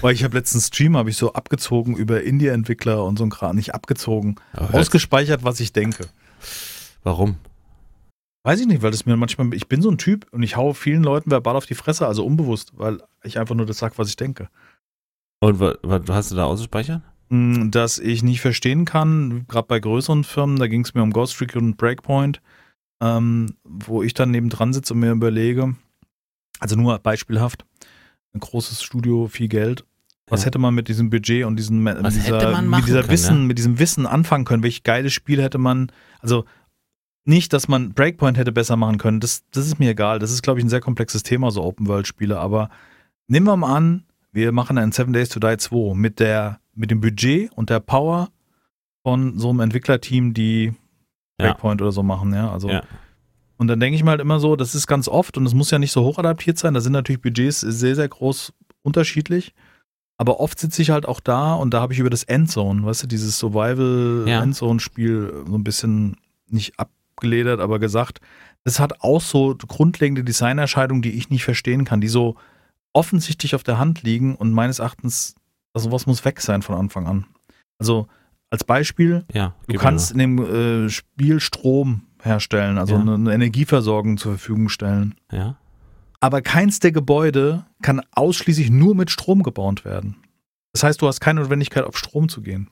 Weil 0.00 0.12
ich 0.14 0.24
habe 0.24 0.36
letzten 0.36 0.60
Stream 0.60 0.96
habe 0.96 1.10
ich 1.10 1.16
so 1.16 1.32
abgezogen 1.32 1.96
über 1.96 2.22
Indie-Entwickler 2.22 3.04
und 3.04 3.16
so 3.18 3.24
ein 3.24 3.30
Kram, 3.30 3.56
nicht 3.56 3.74
abgezogen, 3.74 4.36
Aber 4.52 4.68
hört- 4.72 4.74
ausgespeichert, 4.82 5.44
was 5.44 5.60
ich 5.60 5.72
denke. 5.72 6.06
Warum? 7.04 7.36
Weiß 8.44 8.60
ich 8.60 8.66
nicht, 8.66 8.82
weil 8.82 8.90
das 8.90 9.06
mir 9.06 9.16
manchmal, 9.16 9.52
ich 9.54 9.68
bin 9.68 9.82
so 9.82 9.90
ein 9.90 9.98
Typ 9.98 10.26
und 10.32 10.42
ich 10.42 10.56
hau 10.56 10.72
vielen 10.72 11.02
Leuten 11.02 11.30
verbal 11.30 11.56
auf 11.56 11.66
die 11.66 11.74
Fresse, 11.74 12.06
also 12.06 12.24
unbewusst, 12.24 12.72
weil 12.76 12.98
ich 13.22 13.38
einfach 13.38 13.54
nur 13.54 13.66
das 13.66 13.78
sag, 13.78 13.98
was 13.98 14.08
ich 14.08 14.16
denke. 14.16 14.48
Und 15.40 15.60
was, 15.60 15.76
hast 16.08 16.30
du 16.32 16.36
da 16.36 16.44
ausgespeichert? 16.44 17.02
Mm, 17.28 17.70
Dass 17.70 17.98
ich 17.98 18.22
nicht 18.22 18.40
verstehen 18.40 18.84
kann, 18.84 19.44
gerade 19.48 19.66
bei 19.68 19.78
größeren 19.80 20.24
Firmen, 20.24 20.58
da 20.58 20.66
ging 20.66 20.82
es 20.84 20.94
mir 20.94 21.02
um 21.02 21.12
Ghost 21.12 21.40
Recon 21.40 21.62
und 21.66 21.76
Breakpoint, 21.76 22.40
ähm, 23.00 23.54
wo 23.64 24.02
ich 24.02 24.14
dann 24.14 24.30
nebendran 24.30 24.72
sitze 24.72 24.94
und 24.94 25.00
mir 25.00 25.12
überlege, 25.12 25.74
also 26.60 26.76
nur 26.76 26.98
beispielhaft, 26.98 27.64
ein 28.34 28.40
großes 28.40 28.82
Studio, 28.82 29.28
viel 29.28 29.48
Geld. 29.48 29.84
Was 30.28 30.40
Ja. 30.42 30.46
hätte 30.46 30.58
man 30.58 30.74
mit 30.74 30.88
diesem 30.88 31.08
Budget 31.08 31.44
und 31.46 31.56
diesem, 31.56 31.82
mit 31.82 31.96
dieser, 32.04 32.60
mit 32.62 32.86
dieser 32.86 33.00
können, 33.00 33.10
Wissen, 33.10 33.36
ja? 33.40 33.44
mit 33.46 33.58
diesem 33.58 33.78
Wissen 33.78 34.06
anfangen 34.06 34.44
können? 34.44 34.62
Welches 34.62 34.82
geiles 34.82 35.12
Spiel 35.12 35.42
hätte 35.42 35.58
man, 35.58 35.90
also 36.20 36.44
nicht, 37.24 37.52
dass 37.52 37.68
man 37.68 37.92
Breakpoint 37.94 38.36
hätte 38.36 38.52
besser 38.52 38.76
machen 38.76 38.98
können, 38.98 39.20
das, 39.20 39.44
das 39.52 39.66
ist 39.66 39.78
mir 39.78 39.90
egal. 39.90 40.18
Das 40.18 40.30
ist, 40.30 40.42
glaube 40.42 40.60
ich, 40.60 40.66
ein 40.66 40.68
sehr 40.70 40.80
komplexes 40.80 41.22
Thema, 41.22 41.50
so 41.50 41.62
Open-World-Spiele. 41.62 42.38
Aber 42.38 42.68
nehmen 43.26 43.46
wir 43.46 43.56
mal 43.56 43.74
an, 43.74 44.04
wir 44.32 44.52
machen 44.52 44.76
ein 44.78 44.92
Seven 44.92 45.12
Days 45.12 45.28
to 45.30 45.40
Die 45.40 45.56
2 45.56 45.94
mit, 45.94 46.20
der, 46.20 46.60
mit 46.74 46.90
dem 46.90 47.00
Budget 47.00 47.50
und 47.52 47.70
der 47.70 47.80
Power 47.80 48.28
von 49.02 49.38
so 49.38 49.48
einem 49.50 49.60
Entwicklerteam, 49.60 50.34
die 50.34 50.74
Ja. 51.40 51.46
Breakpoint 51.48 51.80
oder 51.82 51.92
so 51.92 52.02
machen, 52.02 52.32
ja. 52.34 52.50
Also 52.50 52.68
Ja. 52.68 52.82
und 53.56 53.68
dann 53.68 53.80
denke 53.80 53.96
ich 53.96 54.04
mir 54.04 54.10
halt 54.10 54.20
immer 54.20 54.40
so, 54.40 54.56
das 54.56 54.74
ist 54.74 54.86
ganz 54.86 55.08
oft 55.08 55.36
und 55.36 55.46
es 55.46 55.54
muss 55.54 55.70
ja 55.70 55.78
nicht 55.78 55.92
so 55.92 56.02
hoch 56.04 56.18
adaptiert 56.18 56.58
sein. 56.58 56.74
Da 56.74 56.80
sind 56.80 56.92
natürlich 56.92 57.22
Budgets 57.22 57.60
sehr, 57.60 57.94
sehr 57.94 58.08
groß 58.08 58.52
unterschiedlich. 58.82 59.54
Aber 60.20 60.40
oft 60.40 60.58
sitze 60.58 60.82
ich 60.82 60.90
halt 60.90 61.06
auch 61.06 61.20
da 61.20 61.54
und 61.54 61.72
da 61.72 61.80
habe 61.80 61.92
ich 61.92 62.00
über 62.00 62.10
das 62.10 62.24
Endzone, 62.24 62.84
weißt 62.84 63.04
du, 63.04 63.06
dieses 63.06 63.40
Ja. 63.40 63.48
Survival-Endzone-Spiel 63.48 65.44
so 65.46 65.54
ein 65.54 65.64
bisschen 65.64 66.16
nicht 66.48 66.74
abgeledert, 66.78 67.60
aber 67.60 67.78
gesagt, 67.78 68.20
das 68.64 68.80
hat 68.80 69.00
auch 69.00 69.20
so 69.20 69.54
grundlegende 69.56 70.24
Designerscheidungen, 70.24 71.02
die 71.02 71.12
ich 71.12 71.30
nicht 71.30 71.44
verstehen 71.44 71.84
kann, 71.84 72.00
die 72.00 72.08
so 72.08 72.36
offensichtlich 72.92 73.54
auf 73.54 73.62
der 73.62 73.78
Hand 73.78 74.02
liegen 74.02 74.34
und 74.34 74.52
meines 74.52 74.78
Erachtens, 74.80 75.34
also 75.72 75.92
was 75.92 76.06
muss 76.06 76.24
weg 76.24 76.40
sein 76.40 76.62
von 76.62 76.74
Anfang 76.76 77.06
an. 77.06 77.26
Also 77.78 78.08
als 78.50 78.64
Beispiel, 78.64 79.24
Ja. 79.32 79.54
Du 79.66 79.76
kannst 79.78 80.10
in 80.12 80.18
dem 80.18 80.38
äh, 80.38 80.88
Spiel 80.88 81.40
Strom 81.40 82.02
herstellen, 82.22 82.78
also 82.78 82.94
Ja. 82.94 83.00
eine, 83.00 83.14
eine 83.14 83.34
Energieversorgung 83.34 84.16
zur 84.16 84.32
Verfügung 84.32 84.68
stellen. 84.68 85.14
Ja. 85.30 85.58
Aber 86.20 86.42
keins 86.42 86.80
der 86.80 86.90
Gebäude 86.92 87.66
kann 87.82 88.00
ausschließlich 88.12 88.70
nur 88.70 88.94
mit 88.94 89.10
Strom 89.10 89.42
gebaut 89.42 89.84
werden. 89.84 90.16
Das 90.72 90.82
heißt, 90.82 91.00
du 91.00 91.06
hast 91.06 91.20
keine 91.20 91.40
Notwendigkeit, 91.40 91.84
auf 91.84 91.96
Strom 91.96 92.28
zu 92.28 92.42
gehen. 92.42 92.70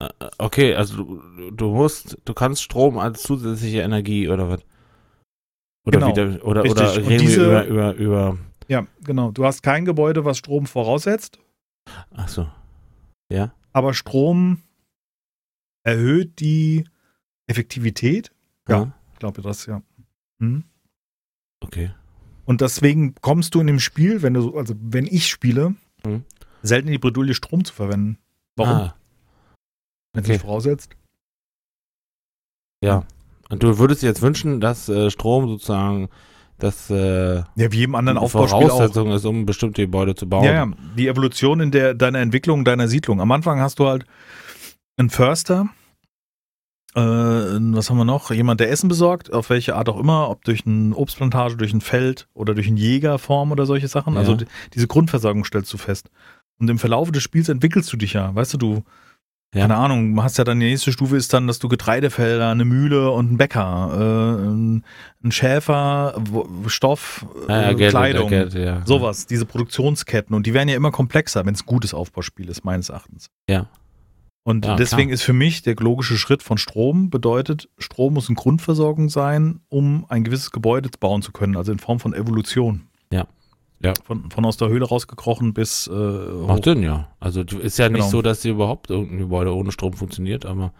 Äh, 0.00 0.08
Okay, 0.38 0.74
also 0.74 0.96
du, 1.02 1.50
du 1.50 1.70
musst, 1.74 2.16
du 2.24 2.34
kannst 2.34 2.62
Strom 2.62 2.98
als 2.98 3.22
zusätzliche 3.22 3.80
Energie 3.80 4.28
oder 4.28 4.48
was? 4.48 4.60
Oder 5.86 5.98
Genau. 6.00 6.08
wieder, 6.10 6.44
oder, 6.44 6.62
Richtig. 6.64 6.82
oder 6.82 6.96
reden 6.96 7.18
diese- 7.18 7.44
über, 7.46 7.64
über, 7.66 7.94
über, 7.94 8.38
Ja, 8.68 8.86
genau. 9.02 9.30
Du 9.32 9.44
hast 9.44 9.62
kein 9.62 9.84
Gebäude, 9.84 10.24
was 10.24 10.38
Strom 10.38 10.66
voraussetzt, 10.66 11.38
ach 12.14 12.28
so. 12.28 12.48
Ja? 13.32 13.52
Aber 13.78 13.94
Strom 13.94 14.62
erhöht 15.84 16.40
die 16.40 16.84
Effektivität. 17.46 18.30
Ja. 18.68 18.92
Ich 19.14 19.18
glaube 19.18 19.40
das, 19.42 19.66
ja. 19.66 19.82
Hm? 20.40 20.64
Okay. 21.60 21.92
Und 22.44 22.60
deswegen 22.60 23.14
kommst 23.16 23.54
du 23.54 23.60
in 23.60 23.66
dem 23.66 23.80
Spiel, 23.80 24.22
wenn 24.22 24.34
du, 24.34 24.42
so- 24.42 24.56
also 24.56 24.74
wenn 24.78 25.06
ich 25.06 25.28
spiele, 25.28 25.74
Mhm. 26.04 26.24
selten 26.62 26.88
in 26.88 26.92
die 26.92 26.98
Bredouille, 26.98 27.34
Strom 27.34 27.64
zu 27.64 27.72
verwenden. 27.74 28.18
Warum? 28.56 28.72
Ah, 28.76 28.94
Wenn 30.12 30.22
es 30.22 30.26
okay. 30.26 30.32
nicht 30.32 30.42
voraussetzt. 30.42 30.90
ja. 32.82 33.04
Und 33.50 33.62
du 33.62 33.78
würdest 33.78 34.02
dir 34.02 34.08
jetzt 34.08 34.20
wünschen, 34.20 34.60
dass 34.60 34.90
äh, 34.90 35.10
Strom 35.10 35.48
sozusagen 35.48 36.10
das 36.58 36.90
äh, 36.90 37.36
Ja, 37.36 37.44
wie 37.56 37.78
jedem 37.78 37.94
anderen 37.94 38.18
eine 38.18 38.24
Aufbauspiel 38.24 38.66
auch. 38.66 38.70
Voraussetzung 38.70 39.12
ist, 39.12 39.24
um 39.24 39.46
bestimmte 39.46 39.82
Gebäude 39.82 40.14
zu 40.14 40.28
bauen. 40.28 40.44
Ja, 40.44 40.52
ja, 40.52 40.70
die 40.96 41.08
Evolution 41.08 41.60
in 41.60 41.70
der 41.70 41.94
deiner 41.94 42.20
Entwicklung 42.20 42.64
deiner 42.64 42.88
Siedlung. 42.88 43.20
Am 43.20 43.32
Anfang 43.32 43.60
hast 43.60 43.78
du 43.78 43.86
halt 43.86 44.04
einen 44.96 45.10
Förster, 45.10 45.68
äh, 46.94 47.00
was 47.00 47.90
haben 47.90 47.98
wir 47.98 48.04
noch? 48.04 48.30
Jemand, 48.30 48.60
der 48.60 48.70
Essen 48.70 48.88
besorgt, 48.88 49.32
auf 49.32 49.50
welche 49.50 49.76
Art 49.76 49.88
auch 49.88 50.00
immer, 50.00 50.30
ob 50.30 50.44
durch 50.44 50.66
eine 50.66 50.94
Obstplantage, 50.96 51.56
durch 51.56 51.72
ein 51.72 51.80
Feld 51.80 52.28
oder 52.34 52.54
durch 52.54 52.66
einen 52.66 52.76
Jägerform 52.76 53.52
oder 53.52 53.66
solche 53.66 53.88
Sachen. 53.88 54.14
Ja. 54.14 54.20
Also 54.20 54.34
die, 54.34 54.46
diese 54.74 54.86
Grundversorgung 54.86 55.44
stellst 55.44 55.72
du 55.72 55.78
fest. 55.78 56.10
Und 56.58 56.68
im 56.68 56.78
Verlauf 56.78 57.12
des 57.12 57.22
Spiels 57.22 57.48
entwickelst 57.48 57.92
du 57.92 57.96
dich 57.96 58.14
ja. 58.14 58.34
Weißt 58.34 58.54
du, 58.54 58.58
du, 58.58 58.84
Ja. 59.54 59.62
keine 59.62 59.76
Ahnung, 59.76 60.14
du 60.14 60.22
hast 60.22 60.36
ja 60.36 60.44
dann 60.44 60.60
die 60.60 60.66
nächste 60.66 60.92
Stufe 60.92 61.16
ist 61.16 61.32
dann, 61.32 61.46
dass 61.46 61.58
du 61.58 61.68
Getreidefelder, 61.68 62.50
eine 62.50 62.66
Mühle 62.66 63.10
und 63.10 63.28
einen 63.28 63.36
Bäcker, 63.38 64.36
äh, 64.38 64.46
ein, 64.46 64.84
Schäfer, 65.30 66.22
Stoff, 66.66 67.24
ja, 67.48 67.70
ja, 67.70 67.78
äh, 67.78 67.88
Kleidung. 67.88 68.28
Geld, 68.28 68.52
ja. 68.52 68.84
Sowas, 68.84 69.26
diese 69.26 69.46
Produktionsketten. 69.46 70.36
Und 70.36 70.46
die 70.46 70.52
werden 70.52 70.68
ja 70.68 70.76
immer 70.76 70.90
komplexer, 70.90 71.46
wenn 71.46 71.54
es 71.54 71.62
ein 71.62 71.66
gutes 71.66 71.94
Aufbauspiel 71.94 72.50
ist, 72.50 72.64
meines 72.64 72.90
Erachtens. 72.90 73.30
Ja. 73.48 73.68
Und 74.44 74.66
deswegen 74.78 75.08
klar. 75.08 75.14
ist 75.14 75.22
für 75.22 75.34
mich 75.34 75.62
der 75.62 75.76
logische 75.76 76.16
Schritt 76.16 76.42
von 76.42 76.56
Strom 76.56 77.10
bedeutet, 77.10 77.68
Strom 77.78 78.14
muss 78.14 78.28
eine 78.28 78.36
Grundversorgung 78.36 79.08
sein, 79.10 79.60
um 79.68 80.06
ein 80.08 80.24
gewisses 80.24 80.50
Gebäude 80.50 80.88
bauen 80.98 81.20
zu 81.20 81.32
können, 81.32 81.56
also 81.56 81.72
in 81.72 81.78
Form 81.78 82.00
von 82.00 82.14
Evolution. 82.14 82.88
Ja. 83.12 83.26
Von, 84.04 84.30
von 84.30 84.44
aus 84.44 84.56
der 84.56 84.68
Höhle 84.68 84.84
rausgekrochen 84.86 85.54
bis 85.54 85.86
äh, 85.86 85.92
Macht 85.92 86.64
Sinn, 86.64 86.82
ja. 86.82 87.08
Also 87.20 87.42
ist 87.42 87.78
ja 87.78 87.88
nicht 87.88 87.98
Genau. 87.98 88.08
so, 88.10 88.22
dass 88.22 88.42
hier 88.42 88.52
überhaupt 88.52 88.90
irgendein 88.90 89.18
Gebäude 89.18 89.54
ohne 89.54 89.70
Strom 89.72 89.92
funktioniert, 89.92 90.44
aber 90.46 90.72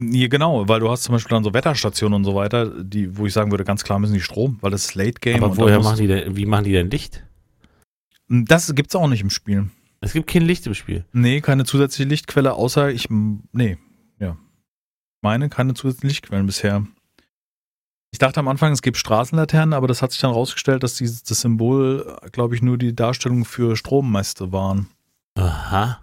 Ja, 0.00 0.28
genau, 0.28 0.68
weil 0.68 0.80
du 0.80 0.88
hast 0.90 1.02
zum 1.02 1.12
Beispiel 1.14 1.34
dann 1.34 1.44
so 1.44 1.52
Wetterstationen 1.52 2.14
und 2.16 2.24
so 2.24 2.34
weiter, 2.34 2.66
die, 2.84 3.16
wo 3.18 3.26
ich 3.26 3.32
sagen 3.32 3.50
würde, 3.50 3.64
ganz 3.64 3.82
klar 3.84 3.98
müssen 3.98 4.14
die 4.14 4.20
Strom, 4.20 4.58
weil 4.60 4.70
das 4.70 4.84
ist 4.86 4.94
Late 4.94 5.20
Game. 5.20 5.42
aber 5.42 5.56
woher 5.56 5.80
machen 5.80 5.98
die 5.98 6.06
denn, 6.06 6.36
wie 6.36 6.46
machen 6.46 6.64
die 6.64 6.72
denn 6.72 6.88
Licht? 6.90 7.24
Das 8.28 8.72
gibt's 8.74 8.94
auch 8.94 9.08
nicht 9.08 9.22
im 9.22 9.30
Spiel. 9.30 9.68
Es 10.00 10.12
gibt 10.12 10.28
kein 10.28 10.42
Licht 10.42 10.66
im 10.66 10.74
Spiel. 10.74 11.04
Nee, 11.12 11.40
keine 11.40 11.64
zusätzliche 11.64 12.08
Lichtquelle, 12.08 12.54
außer 12.54 12.90
ich, 12.90 13.08
nee, 13.10 13.76
ja. 14.18 14.36
Meine, 15.20 15.48
keine 15.50 15.74
zusätzlichen 15.74 16.08
Lichtquellen 16.08 16.46
bisher. 16.46 16.86
Ich 18.12 18.18
dachte 18.18 18.40
am 18.40 18.48
Anfang, 18.48 18.72
es 18.72 18.82
gibt 18.82 18.96
Straßenlaternen, 18.96 19.72
aber 19.72 19.86
das 19.86 20.02
hat 20.02 20.10
sich 20.10 20.20
dann 20.20 20.32
rausgestellt, 20.32 20.82
dass 20.82 20.94
dieses, 20.94 21.22
das 21.22 21.40
Symbol, 21.40 22.16
glaube 22.32 22.54
ich, 22.54 22.62
nur 22.62 22.76
die 22.76 22.94
Darstellung 22.94 23.44
für 23.44 23.76
Strommäste 23.76 24.52
waren. 24.52 24.88
Aha. 25.36 26.00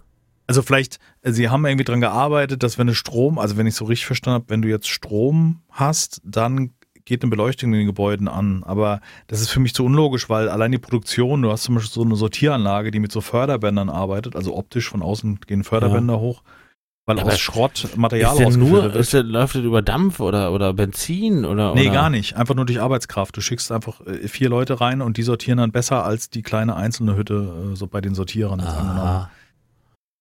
Also 0.47 0.61
vielleicht, 0.61 0.99
äh, 1.21 1.31
sie 1.31 1.49
haben 1.49 1.65
irgendwie 1.65 1.83
dran 1.83 1.99
gearbeitet, 1.99 2.63
dass 2.63 2.77
wenn 2.77 2.87
du 2.87 2.95
Strom, 2.95 3.37
also 3.37 3.57
wenn 3.57 3.67
ich 3.67 3.75
so 3.75 3.85
richtig 3.85 4.05
verstanden 4.05 4.35
habe, 4.35 4.49
wenn 4.49 4.61
du 4.61 4.69
jetzt 4.69 4.87
Strom 4.87 5.61
hast, 5.69 6.21
dann 6.23 6.71
geht 7.03 7.23
eine 7.23 7.29
Beleuchtung 7.29 7.71
in 7.73 7.79
den 7.79 7.87
Gebäuden 7.87 8.27
an. 8.27 8.63
Aber 8.63 9.01
das 9.27 9.41
ist 9.41 9.49
für 9.49 9.59
mich 9.59 9.73
zu 9.73 9.85
unlogisch, 9.85 10.29
weil 10.29 10.49
allein 10.49 10.71
die 10.71 10.77
Produktion, 10.77 11.41
du 11.41 11.51
hast 11.51 11.63
zum 11.63 11.75
Beispiel 11.75 11.91
so 11.91 12.03
eine 12.03 12.15
Sortieranlage, 12.15 12.91
die 12.91 12.99
mit 12.99 13.11
so 13.11 13.21
Förderbändern 13.21 13.89
arbeitet, 13.89 14.35
also 14.35 14.55
optisch 14.55 14.89
von 14.89 15.01
außen 15.01 15.39
gehen 15.47 15.63
Förderbänder 15.63 16.19
hoch, 16.19 16.43
weil 17.07 17.17
Ja, 17.17 17.23
aus 17.23 17.39
Schrott 17.39 17.87
Material 17.95 18.33
ist 18.33 18.39
der 18.39 18.57
nur, 18.57 18.95
ist 18.95 19.13
der, 19.13 19.23
läuft 19.23 19.55
das 19.55 19.63
über 19.63 19.81
Dampf 19.81 20.19
oder, 20.19 20.51
oder 20.51 20.73
Benzin 20.73 21.45
oder? 21.45 21.73
Nee, 21.73 21.83
oder? 21.83 21.93
gar 21.93 22.09
nicht. 22.09 22.35
Einfach 22.35 22.53
nur 22.53 22.65
durch 22.65 22.81
Arbeitskraft. 22.81 23.35
Du 23.35 23.41
schickst 23.41 23.71
einfach 23.71 24.01
äh, 24.05 24.27
vier 24.27 24.49
Leute 24.49 24.81
rein 24.81 25.01
und 25.01 25.15
die 25.15 25.23
sortieren 25.23 25.57
dann 25.57 25.71
besser 25.71 26.03
als 26.03 26.29
die 26.29 26.43
kleine 26.43 26.75
einzelne 26.75 27.15
Hütte, 27.15 27.71
äh, 27.71 27.75
so 27.77 27.87
bei 27.87 28.01
den 28.01 28.13
Sortierern. 28.13 28.59
Ah. 28.59 29.31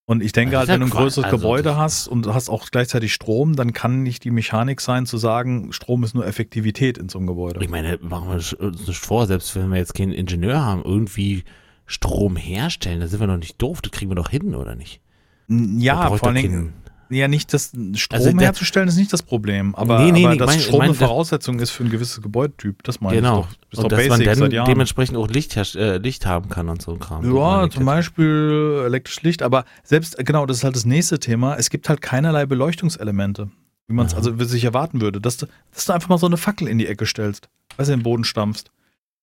Und 0.08 0.22
ich 0.22 0.30
denke 0.30 0.56
halt, 0.56 0.68
wenn 0.68 0.78
du 0.78 0.86
ein 0.86 0.90
größeres 0.90 1.24
Also, 1.24 1.38
Gebäude 1.38 1.76
hast 1.76 2.06
und 2.06 2.28
hast 2.28 2.48
auch 2.48 2.70
gleichzeitig 2.70 3.12
Strom, 3.12 3.56
dann 3.56 3.72
kann 3.72 4.04
nicht 4.04 4.22
die 4.22 4.30
Mechanik 4.30 4.80
sein, 4.80 5.04
zu 5.04 5.16
sagen, 5.16 5.72
Strom 5.72 6.04
ist 6.04 6.14
nur 6.14 6.24
Effektivität 6.24 6.98
in 6.98 7.08
so 7.08 7.18
einem 7.18 7.26
Gebäude. 7.26 7.60
Ich 7.60 7.68
meine, 7.68 7.98
machen 8.00 8.28
wir 8.28 8.34
uns 8.36 8.56
nicht 8.86 9.00
vor, 9.00 9.26
selbst 9.26 9.56
wenn 9.56 9.68
wir 9.70 9.78
jetzt 9.78 9.94
keinen 9.94 10.12
Ingenieur 10.12 10.64
haben, 10.64 10.84
irgendwie 10.84 11.42
Strom 11.86 12.36
herstellen, 12.36 13.00
da 13.00 13.08
sind 13.08 13.18
wir 13.18 13.26
doch 13.26 13.36
nicht 13.36 13.60
doof, 13.60 13.82
das 13.82 13.90
kriegen 13.90 14.08
wir 14.08 14.14
doch 14.14 14.30
hin, 14.30 14.54
oder 14.54 14.76
nicht? 14.76 15.00
Ja, 15.48 16.10
vor 16.10 16.28
allen 16.28 16.34
Dingen, 16.36 16.72
ja, 17.08 17.28
nicht 17.28 17.52
das 17.54 17.70
Strom 17.94 18.18
Also 18.18 18.36
herzustellen 18.38 18.88
ist 18.88 18.96
nicht 18.96 19.12
das 19.12 19.22
Problem, 19.22 19.76
aber, 19.76 20.00
Nee, 20.00 20.10
nee, 20.10 20.24
aber 20.24 20.32
nee, 20.34 20.38
dass 20.38 20.50
mein- 20.50 20.60
Strom 20.60 20.78
mein- 20.78 20.88
eine 20.88 20.94
Voraussetzung 20.94 21.60
ist 21.60 21.70
für 21.70 21.84
ein 21.84 21.90
gewisses 21.90 22.20
Gebäudetyp, 22.20 22.82
das 22.82 23.00
meine 23.00 23.16
Genau. 23.18 23.40
ich 23.42 23.46
doch. 23.46 23.52
Ist 23.72 23.78
Und 23.84 23.92
dass 23.92 23.98
man 24.00 24.08
basic 24.08 24.26
dann 24.26 24.38
seit 24.38 24.52
Jahren. 24.52 24.66
dementsprechend 24.68 25.16
auch 25.16 25.28
Licht, 25.28 25.56
äh, 25.56 25.98
Licht 25.98 26.26
haben 26.26 26.48
kann 26.48 26.68
und 26.68 26.82
so 26.82 26.92
ein 26.92 26.98
Kram. 26.98 27.24
Ja, 27.32 27.70
zum. 27.70 27.84
Beispiel 27.84 28.82
elektrisches 28.86 29.22
Licht, 29.22 29.42
aber 29.42 29.64
selbst, 29.84 30.18
genau, 30.18 30.46
das 30.46 30.58
ist 30.58 30.64
halt 30.64 30.74
das 30.74 30.84
nächste 30.84 31.20
Thema. 31.20 31.54
Es 31.56 31.70
gibt 31.70 31.88
halt 31.88 32.00
keinerlei 32.02 32.44
Beleuchtungselemente, 32.46 33.50
wie 33.86 33.94
man 33.94 34.06
es 34.06 34.14
also 34.14 34.36
sich 34.44 34.64
erwarten 34.64 35.00
würde, 35.00 35.20
dass 35.20 35.36
du, 35.36 35.46
dass 35.72 35.84
du 35.84 35.92
einfach 35.92 36.08
mal 36.08 36.18
so 36.18 36.26
eine 36.26 36.36
Fackel 36.38 36.66
in 36.66 36.78
die 36.78 36.88
Ecke 36.88 37.06
stellst, 37.06 37.48
weißt 37.76 37.88
du, 37.88 37.92
in 37.92 38.00
den 38.00 38.02
Boden 38.04 38.24
stampfst. 38.24 38.72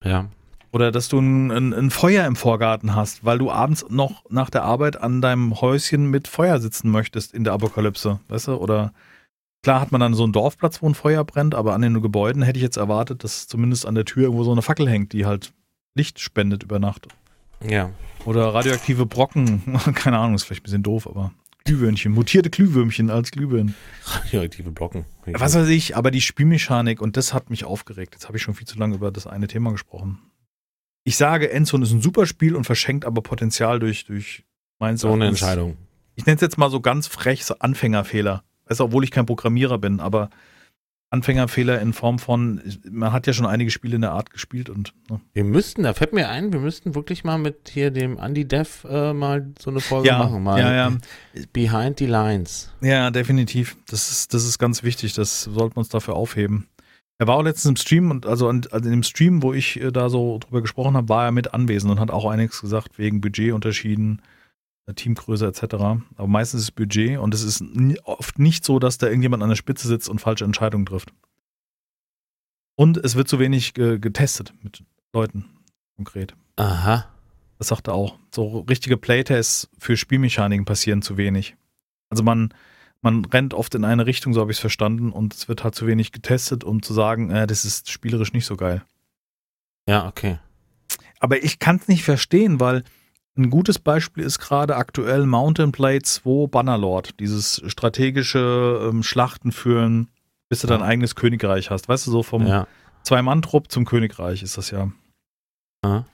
Ja. 0.05 0.27
Oder 0.73 0.91
dass 0.91 1.07
du 1.07 1.19
ein, 1.19 1.51
ein, 1.51 1.71
ein 1.71 1.91
Feuer 1.91 2.25
im 2.25 2.35
Vorgarten 2.35 2.95
hast, 2.95 3.23
weil 3.23 3.37
du 3.37 3.51
abends 3.51 3.85
noch 3.89 4.23
nach 4.31 4.49
der 4.49 4.63
Arbeit 4.63 4.99
an 4.99 5.21
deinem 5.21 5.61
Häuschen 5.61 6.09
mit 6.09 6.27
Feuer 6.27 6.59
sitzen 6.59 6.89
möchtest 6.89 7.31
in 7.31 7.43
der 7.43 7.53
Apokalypse, 7.53 8.19
weißt 8.27 8.47
du? 8.47 8.55
Oder 8.55 8.91
klar 9.61 9.79
hat 9.79 9.91
man 9.91 10.01
dann 10.01 10.15
so 10.15 10.23
einen 10.23 10.33
Dorfplatz, 10.33 10.81
wo 10.81 10.89
ein 10.89 10.95
Feuer 10.95 11.23
brennt, 11.25 11.53
aber 11.53 11.75
an 11.75 11.83
den 11.83 12.01
Gebäuden 12.01 12.41
hätte 12.41 12.57
ich 12.57 12.63
jetzt 12.63 12.77
erwartet, 12.77 13.23
dass 13.23 13.47
zumindest 13.47 13.85
an 13.85 13.93
der 13.93 14.05
Tür 14.05 14.23
irgendwo 14.23 14.43
so 14.43 14.51
eine 14.51 14.63
Fackel 14.63 14.89
hängt, 14.89 15.13
die 15.13 15.27
halt 15.27 15.53
Licht 15.93 16.19
spendet 16.19 16.63
über 16.63 16.79
Nacht. 16.79 17.07
Ja. 17.63 17.91
Oder 18.25 18.51
radioaktive 18.55 19.05
Brocken, 19.05 19.79
keine 19.93 20.17
Ahnung, 20.17 20.33
ist 20.33 20.43
vielleicht 20.43 20.61
ein 20.61 20.63
bisschen 20.63 20.83
doof, 20.83 21.05
aber 21.05 21.33
Glühwürmchen, 21.65 22.11
mutierte 22.11 22.49
Glühwürmchen 22.49 23.11
als 23.11 23.29
Glühbirnen. 23.29 23.75
Radioaktive 24.05 24.71
Blocken. 24.71 25.05
Was 25.27 25.53
weiß 25.53 25.67
ich, 25.67 25.95
aber 25.95 26.09
die 26.09 26.19
Spielmechanik 26.19 26.99
und 26.99 27.15
das 27.15 27.31
hat 27.31 27.51
mich 27.51 27.63
aufgeregt. 27.63 28.15
Jetzt 28.15 28.27
habe 28.27 28.37
ich 28.37 28.43
schon 28.43 28.55
viel 28.55 28.65
zu 28.65 28.79
lange 28.79 28.95
über 28.95 29.11
das 29.11 29.27
eine 29.27 29.47
Thema 29.47 29.71
gesprochen. 29.71 30.17
Ich 31.03 31.17
sage, 31.17 31.51
Endzone 31.51 31.83
ist 31.83 31.91
ein 31.91 32.01
super 32.01 32.25
Spiel 32.25 32.55
und 32.55 32.63
verschenkt 32.63 33.05
aber 33.05 33.21
Potenzial 33.21 33.79
durch, 33.79 34.05
durch 34.05 34.43
meins 34.79 35.01
so 35.01 35.11
eine 35.11 35.27
Entscheidung. 35.27 35.77
Ich 36.15 36.25
nenne 36.25 36.35
es 36.35 36.41
jetzt 36.41 36.57
mal 36.57 36.69
so 36.69 36.79
ganz 36.79 37.07
frech, 37.07 37.43
so 37.43 37.55
Anfängerfehler. 37.59 38.43
Weißt 38.65 38.79
du, 38.79 38.85
obwohl 38.85 39.03
ich 39.03 39.11
kein 39.11 39.25
Programmierer 39.25 39.77
bin, 39.77 39.99
aber 39.99 40.29
Anfängerfehler 41.13 41.79
in 41.79 41.93
Form 41.93 42.17
von, 42.17 42.59
man 42.89 43.13
hat 43.13 43.27
ja 43.27 43.33
schon 43.33 43.45
einige 43.45 43.69
Spiele 43.69 43.95
in 43.95 44.01
der 44.01 44.13
Art 44.13 44.31
gespielt 44.31 44.69
und 44.69 44.93
ne. 45.11 45.21
Wir 45.33 45.43
müssten, 45.43 45.83
da 45.83 45.93
fällt 45.93 46.11
mir 46.11 46.27
ein, 46.29 46.51
wir 46.53 46.59
müssten 46.59 46.95
wirklich 46.95 47.23
mal 47.23 47.37
mit 47.37 47.69
hier 47.69 47.91
dem 47.91 48.17
Andy 48.17 48.47
Dev 48.47 48.83
äh, 48.89 49.13
mal 49.13 49.53
so 49.59 49.69
eine 49.69 49.79
Folge 49.79 50.07
ja, 50.07 50.17
machen. 50.17 50.41
Mal 50.41 50.59
ja, 50.59 50.73
ja, 50.73 50.97
Behind 51.51 51.99
the 51.99 52.07
Lines. 52.07 52.71
ja, 52.81 53.11
definitiv. 53.11 53.77
Das 53.87 54.09
ist, 54.09 54.33
das 54.33 54.43
ist 54.43 54.57
ganz 54.57 54.81
wichtig. 54.81 55.13
Das 55.13 55.43
sollten 55.43 55.75
wir 55.75 55.79
uns 55.79 55.89
dafür 55.89 56.15
aufheben. 56.15 56.67
Er 57.19 57.27
war 57.27 57.35
auch 57.35 57.43
letztens 57.43 57.69
im 57.69 57.75
Stream 57.75 58.11
und 58.11 58.25
also, 58.25 58.49
an, 58.49 58.65
also 58.71 58.85
in 58.85 58.91
dem 58.91 59.03
Stream, 59.03 59.43
wo 59.43 59.53
ich 59.53 59.79
äh, 59.79 59.91
da 59.91 60.09
so 60.09 60.39
drüber 60.39 60.61
gesprochen 60.61 60.95
habe, 60.95 61.09
war 61.09 61.25
er 61.25 61.31
mit 61.31 61.53
anwesend 61.53 61.91
und 61.91 61.99
hat 61.99 62.11
auch 62.11 62.25
einiges 62.25 62.61
gesagt 62.61 62.97
wegen 62.97 63.21
Budgetunterschieden, 63.21 64.21
äh, 64.87 64.93
Teamgröße 64.93 65.47
etc. 65.47 65.75
Aber 65.75 66.27
meistens 66.27 66.61
ist 66.61 66.67
es 66.67 66.71
Budget 66.71 67.19
und 67.19 67.33
es 67.33 67.43
ist 67.43 67.63
oft 68.03 68.39
nicht 68.39 68.65
so, 68.65 68.79
dass 68.79 68.97
da 68.97 69.07
irgendjemand 69.07 69.43
an 69.43 69.49
der 69.49 69.55
Spitze 69.55 69.87
sitzt 69.87 70.09
und 70.09 70.19
falsche 70.19 70.45
Entscheidungen 70.45 70.85
trifft. 70.85 71.13
Und 72.75 72.97
es 72.97 73.15
wird 73.15 73.27
zu 73.27 73.39
wenig 73.39 73.73
ge 73.73 73.99
getestet 73.99 74.53
mit 74.63 74.83
Leuten 75.13 75.45
konkret. 75.95 76.35
Aha. 76.55 77.07
Das 77.59 77.67
sagt 77.67 77.87
er 77.87 77.93
auch. 77.93 78.17
So 78.33 78.59
richtige 78.61 78.97
Playtests 78.97 79.69
für 79.77 79.95
Spielmechaniken 79.95 80.65
passieren 80.65 81.01
zu 81.01 81.17
wenig. 81.17 81.55
Also 82.09 82.23
man, 82.23 82.53
man 83.03 83.25
rennt 83.25 83.53
oft 83.53 83.75
in 83.75 83.85
eine 83.85 84.05
Richtung, 84.07 84.33
so 84.33 84.41
habe 84.41 84.51
ich 84.51 84.57
es 84.57 84.61
verstanden, 84.61 85.11
und 85.11 85.33
es 85.33 85.47
wird 85.47 85.63
halt 85.63 85.75
zu 85.75 85.85
wenig 85.85 86.11
getestet, 86.11 86.63
um 86.63 86.81
zu 86.81 86.93
sagen, 86.93 87.29
äh, 87.29 87.45
das 87.45 87.65
ist 87.65 87.91
spielerisch 87.91 88.33
nicht 88.33 88.45
so 88.45 88.55
geil. 88.55 88.81
Ja, 89.87 90.07
okay. 90.07 90.39
Aber 91.19 91.43
ich 91.43 91.59
kann 91.59 91.75
es 91.77 91.87
nicht 91.87 92.03
verstehen, 92.03 92.59
weil 92.59 92.83
ein 93.37 93.49
gutes 93.49 93.79
Beispiel 93.79 94.23
ist 94.23 94.39
gerade 94.39 94.75
aktuell 94.75 95.25
Mountain 95.25 95.71
Blade 95.71 96.03
2 96.03 96.47
Bannerlord, 96.47 97.19
dieses 97.19 97.61
strategische 97.67 98.89
ähm, 98.89 99.03
Schlachten 99.03 99.51
führen, 99.51 100.07
bis 100.49 100.61
du 100.61 100.67
dein 100.67 100.81
Ja. 100.81 100.85
eigenes 100.85 101.15
Königreich 101.15 101.69
hast. 101.71 101.87
Weißt 101.89 102.05
du, 102.07 102.11
so 102.11 102.23
vom 102.23 102.45
Ja. 102.45 102.67
Zwei-Mann-Trupp 103.03 103.69
zum 103.71 103.85
Königreich 103.85 104.43
ist 104.43 104.57
das 104.57 104.71
ja. 104.71 104.91
Aha. 105.81 106.05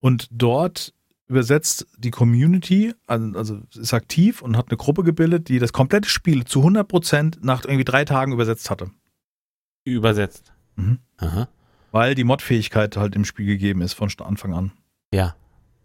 Und 0.00 0.28
dort 0.32 0.92
übersetzt 1.26 1.86
die 1.96 2.10
Community, 2.10 2.94
also, 3.06 3.38
also 3.38 3.60
ist 3.74 3.94
aktiv 3.94 4.42
und 4.42 4.56
hat 4.56 4.68
eine 4.68 4.76
Gruppe 4.76 5.02
gebildet, 5.02 5.48
die 5.48 5.58
das 5.58 5.72
komplette 5.72 6.08
Spiel 6.08 6.44
zu 6.44 6.60
100% 6.60 7.38
nach 7.40 7.64
irgendwie 7.64 7.84
drei 7.84 8.04
Tagen 8.04 8.32
übersetzt 8.32 8.70
hatte. 8.70 8.90
Übersetzt. 9.84 10.52
Mhm. 10.76 10.98
Aha. 11.18 11.48
Weil 11.92 12.14
die 12.14 12.24
Mod-Fähigkeit 12.24 12.96
halt 12.96 13.14
im 13.14 13.24
Spiel 13.24 13.46
gegeben 13.46 13.80
ist 13.80 13.94
von 13.94 14.10
Anfang 14.20 14.52
an. 14.52 14.72
Ja. 15.12 15.34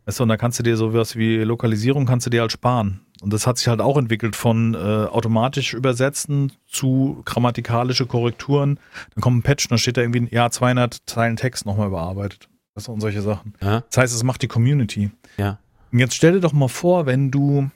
Weißt 0.06 0.20
du, 0.20 0.24
und 0.24 0.30
da 0.30 0.38
kannst 0.38 0.58
du 0.60 0.64
dir 0.64 0.76
sowas 0.76 1.16
wie 1.16 1.38
Lokalisierung 1.38 2.06
kannst 2.06 2.26
du 2.26 2.32
dir 2.32 2.42
halt 2.42 2.52
sparen. 2.52 3.02
Und 3.22 3.34
das 3.34 3.46
hat 3.46 3.58
sich 3.58 3.68
halt 3.68 3.82
auch 3.82 3.98
entwickelt 3.98 4.36
von 4.36 4.74
äh, 4.74 4.78
automatisch 4.78 5.74
übersetzen 5.74 6.54
zu 6.68 7.22
grammatikalische 7.26 8.06
Korrekturen. 8.06 8.80
Dann 9.14 9.22
kommt 9.22 9.38
ein 9.38 9.44
Patch, 9.44 9.68
dann 9.68 9.78
steht 9.78 9.98
da 9.98 10.02
irgendwie, 10.02 10.28
ja, 10.34 10.50
200 10.50 10.98
Zeilen 11.06 11.36
Text 11.36 11.66
nochmal 11.66 11.88
überarbeitet. 11.88 12.50
Du, 12.86 12.92
und 12.92 13.02
solche 13.02 13.22
Sachen. 13.22 13.54
Ja. 13.62 13.82
Das 13.90 13.98
heißt, 13.98 14.16
es 14.16 14.24
macht 14.24 14.42
die 14.42 14.48
Community. 14.48 15.12
Ja. 15.40 15.60
Und 15.92 16.00
jetzt 16.00 16.14
stell 16.14 16.34
dir 16.34 16.40
doch 16.42 16.54
mal 16.54 16.68
vor, 16.68 17.06
wenn 17.08 17.32
du 17.32 17.70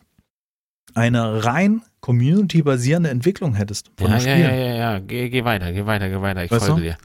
eine 0.93 1.43
rein 1.45 1.81
Community-basierende 2.01 3.09
Entwicklung 3.09 3.55
hättest 3.55 3.89
von 3.97 4.07
Ja, 4.07 4.13
ja, 4.13 4.19
Spiel. 4.19 4.39
ja, 4.39 4.53
ja, 4.53 4.73
ja. 4.75 4.99
Geh, 4.99 5.29
geh 5.29 5.43
weiter, 5.43 5.71
geh 5.73 5.85
weiter, 5.85 6.09
geh 6.09 6.21
weiter. 6.21 6.43
Ich 6.43 6.51
Weißt 6.51 6.65
folge 6.67 6.81
du? 6.81 6.87
dir. 6.89 6.97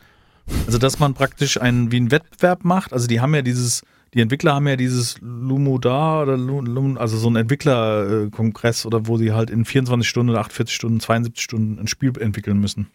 Also, 0.67 0.79
dass 0.79 0.99
man 0.99 1.15
praktisch 1.15 1.61
einen, 1.61 1.93
wie 1.93 1.97
einen 1.97 2.11
Wettbewerb 2.11 2.65
macht. 2.65 2.93
Also, 2.93 3.07
die 3.07 3.21
haben 3.21 3.35
ja 3.35 3.43
dieses, 3.43 3.83
die 4.15 4.21
Entwickler 4.21 4.55
haben 4.55 4.67
ja 4.67 4.77
dieses 4.77 5.17
Lumodar 5.21 6.23
oder 6.23 6.37
Lu- 6.37 6.61
Lum, 6.63 6.99
also 6.99 7.17
so 7.17 7.29
einen 7.29 7.37
Entwicklerkongress 7.37 8.85
oder 8.87 9.07
wo 9.07 9.17
sie 9.19 9.33
halt 9.33 9.51
in 9.51 9.65
24 9.65 10.09
Stunden, 10.09 10.35
48 10.37 10.75
Stunden, 10.75 11.01
72 11.01 11.43
Stunden 11.43 11.79
ein 11.79 11.87
Spiel 11.87 12.13
entwickeln 12.19 12.59
müssen. 12.59 12.89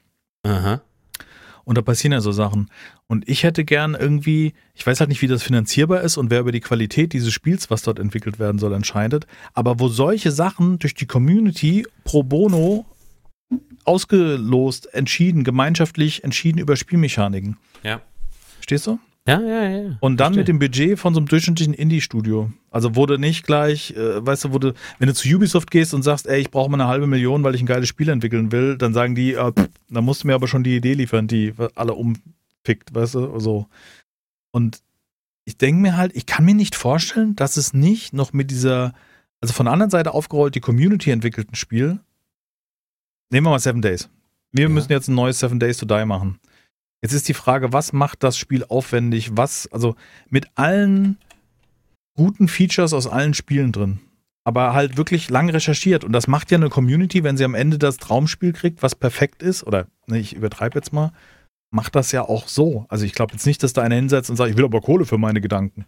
Aha. 0.45 0.81
Und 1.65 1.77
da 1.77 1.81
passieren 1.81 2.11
ja 2.11 2.21
so 2.21 2.31
Sachen. 2.31 2.69
Und 3.07 3.27
ich 3.29 3.43
hätte 3.43 3.63
gern 3.63 3.95
irgendwie, 3.95 4.53
ich 4.73 4.85
weiß 4.85 4.99
halt 4.99 5.09
nicht, 5.09 5.21
wie 5.21 5.27
das 5.27 5.43
finanzierbar 5.43 6.01
ist 6.01 6.17
und 6.17 6.29
wer 6.29 6.41
über 6.41 6.51
die 6.51 6.59
Qualität 6.59 7.13
dieses 7.13 7.31
Spiels, 7.33 7.69
was 7.69 7.83
dort 7.83 7.99
entwickelt 7.99 8.39
werden 8.39 8.59
soll, 8.59 8.73
entscheidet. 8.73 9.27
Aber 9.53 9.79
wo 9.79 9.87
solche 9.87 10.31
Sachen 10.31 10.79
durch 10.79 10.93
die 10.93 11.05
Community 11.05 11.85
pro 12.03 12.23
bono 12.23 12.85
ausgelost, 13.85 14.93
entschieden, 14.93 15.43
gemeinschaftlich 15.43 16.23
entschieden 16.23 16.59
über 16.59 16.75
Spielmechaniken. 16.75 17.57
Ja. 17.83 18.01
Stehst 18.61 18.87
du? 18.87 18.99
Ja, 19.25 19.39
ja, 19.39 19.63
ja. 19.69 19.97
Und 20.01 20.17
dann 20.19 20.33
Verstehe. 20.33 20.39
mit 20.39 20.47
dem 20.49 20.59
Budget 20.59 20.99
von 20.99 21.13
so 21.13 21.19
einem 21.21 21.27
durchschnittlichen 21.27 21.73
Indie-Studio. 21.73 22.51
Also 22.71 22.95
wurde 22.95 23.17
nicht 23.17 23.45
gleich, 23.45 23.91
äh, 23.95 24.25
weißt 24.25 24.43
du, 24.45 24.51
wurde, 24.51 24.73
wenn 24.99 25.07
du 25.07 25.13
zu 25.13 25.29
Ubisoft 25.33 25.71
gehst 25.71 25.93
und 25.93 26.03
sagst, 26.03 26.27
ey, 26.27 26.41
ich 26.41 26.51
brauche 26.51 26.69
mal 26.69 26.79
eine 26.81 26.89
halbe 26.89 27.07
Million, 27.07 27.41
weil 27.43 27.55
ich 27.55 27.61
ein 27.61 27.65
geiles 27.65 27.87
Spiel 27.87 28.09
entwickeln 28.09 28.51
will, 28.51 28.77
dann 28.77 28.93
sagen 28.93 29.15
die, 29.15 29.33
äh, 29.33 29.51
pff, 29.53 29.69
dann 29.89 30.03
musst 30.03 30.23
du 30.23 30.27
mir 30.27 30.35
aber 30.35 30.47
schon 30.49 30.63
die 30.65 30.75
Idee 30.75 30.93
liefern, 30.93 31.27
die 31.27 31.53
alle 31.75 31.93
umfickt, 31.93 32.93
weißt 32.93 33.15
du, 33.15 33.39
so. 33.39 33.67
Und 34.51 34.81
ich 35.45 35.57
denke 35.57 35.81
mir 35.81 35.95
halt, 35.95 36.13
ich 36.15 36.25
kann 36.25 36.43
mir 36.43 36.53
nicht 36.55 36.75
vorstellen, 36.75 37.35
dass 37.37 37.55
es 37.55 37.73
nicht 37.73 38.13
noch 38.13 38.33
mit 38.33 38.51
dieser, 38.51 38.93
also 39.39 39.53
von 39.53 39.67
der 39.67 39.73
anderen 39.73 39.89
Seite 39.89 40.13
aufgerollt, 40.13 40.55
die 40.55 40.59
Community 40.59 41.11
entwickelten 41.11 41.55
Spiel. 41.55 41.99
Nehmen 43.29 43.45
wir 43.47 43.51
mal 43.51 43.59
Seven 43.59 43.81
Days. 43.81 44.09
Wir 44.51 44.63
Ja. 44.63 44.69
müssen 44.69 44.91
jetzt 44.91 45.07
ein 45.07 45.15
neues 45.15 45.39
Seven 45.39 45.59
Days 45.61 45.77
to 45.77 45.85
Die 45.85 46.05
machen. 46.05 46.39
Jetzt 47.03 47.11
ist 47.11 47.27
die 47.27 47.33
Frage, 47.33 47.73
was 47.73 47.91
macht 47.91 48.23
das 48.23 48.37
Spiel 48.37 48.63
aufwendig? 48.63 49.31
Was, 49.33 49.67
also 49.73 49.95
mit 50.29 50.47
allen 50.55 51.17
guten 52.15 52.47
Features 52.47 52.93
aus 52.93 53.07
allen 53.07 53.33
Spielen 53.33 53.73
drin. 53.73 53.99
Aber 54.45 54.73
halt 54.73 54.95
wirklich 54.95 55.29
lang 55.29 55.49
recherchiert. 55.49 56.05
Und 56.05 56.13
das 56.13 56.27
macht 56.27 56.49
ja 56.49 56.57
eine 56.57 56.69
Community, 56.69 57.25
wenn 57.25 57.35
sie 57.35 57.43
am 57.43 57.55
Ende 57.55 57.77
das 57.77 57.97
Traumspiel 57.97 58.53
kriegt, 58.53 58.83
was 58.83 58.95
perfekt 58.95 59.43
ist, 59.43 59.67
oder 59.67 59.87
ne, 60.07 60.17
ich 60.17 60.33
übertreibe 60.33 60.75
jetzt 60.75 60.93
mal, 60.93 61.11
macht 61.71 61.93
das 61.95 62.13
ja 62.13 62.21
auch 62.21 62.47
so. 62.47 62.85
Also 62.87 63.03
ich 63.03 63.11
glaube 63.11 63.33
jetzt 63.33 63.45
nicht, 63.45 63.63
dass 63.63 63.73
da 63.73 63.81
einer 63.81 63.95
hinsetzt 63.95 64.29
und 64.29 64.37
sagt, 64.37 64.51
ich 64.51 64.57
will 64.57 64.65
aber 64.65 64.79
Kohle 64.79 65.05
für 65.05 65.17
meine 65.17 65.41
Gedanken. 65.41 65.85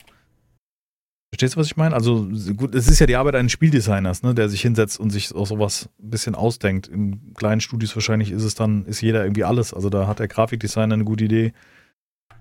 Verstehst 1.35 1.55
du, 1.55 1.59
was 1.59 1.67
ich 1.67 1.75
meine? 1.75 1.93
Also 1.93 2.29
gut, 2.55 2.73
es 2.73 2.87
ist 2.87 2.99
ja 2.99 3.07
die 3.07 3.17
Arbeit 3.17 3.35
eines 3.35 3.51
Spieldesigners, 3.51 4.23
ne, 4.23 4.33
der 4.33 4.47
sich 4.47 4.61
hinsetzt 4.61 4.97
und 4.97 5.09
sich 5.09 5.35
auch 5.35 5.45
sowas 5.45 5.89
ein 6.01 6.09
bisschen 6.09 6.33
ausdenkt. 6.33 6.87
In 6.87 7.33
kleinen 7.33 7.59
Studios 7.59 7.93
wahrscheinlich 7.93 8.31
ist 8.31 8.45
es 8.45 8.55
dann, 8.55 8.85
ist 8.85 9.01
jeder 9.01 9.25
irgendwie 9.25 9.43
alles. 9.43 9.73
Also 9.73 9.89
da 9.89 10.07
hat 10.07 10.19
der 10.19 10.29
Grafikdesigner 10.29 10.93
eine 10.93 11.03
gute 11.03 11.25
Idee. 11.25 11.51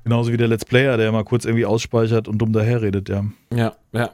Genauso 0.04 0.30
wie 0.30 0.36
der 0.36 0.46
Let's 0.46 0.64
Player, 0.64 0.96
der 0.96 1.10
mal 1.10 1.24
kurz 1.24 1.44
irgendwie 1.44 1.66
ausspeichert 1.66 2.28
und 2.28 2.38
dumm 2.38 2.52
daherredet, 2.52 3.08
ja. 3.08 3.24
Ja, 3.52 3.74
ja. 3.90 4.10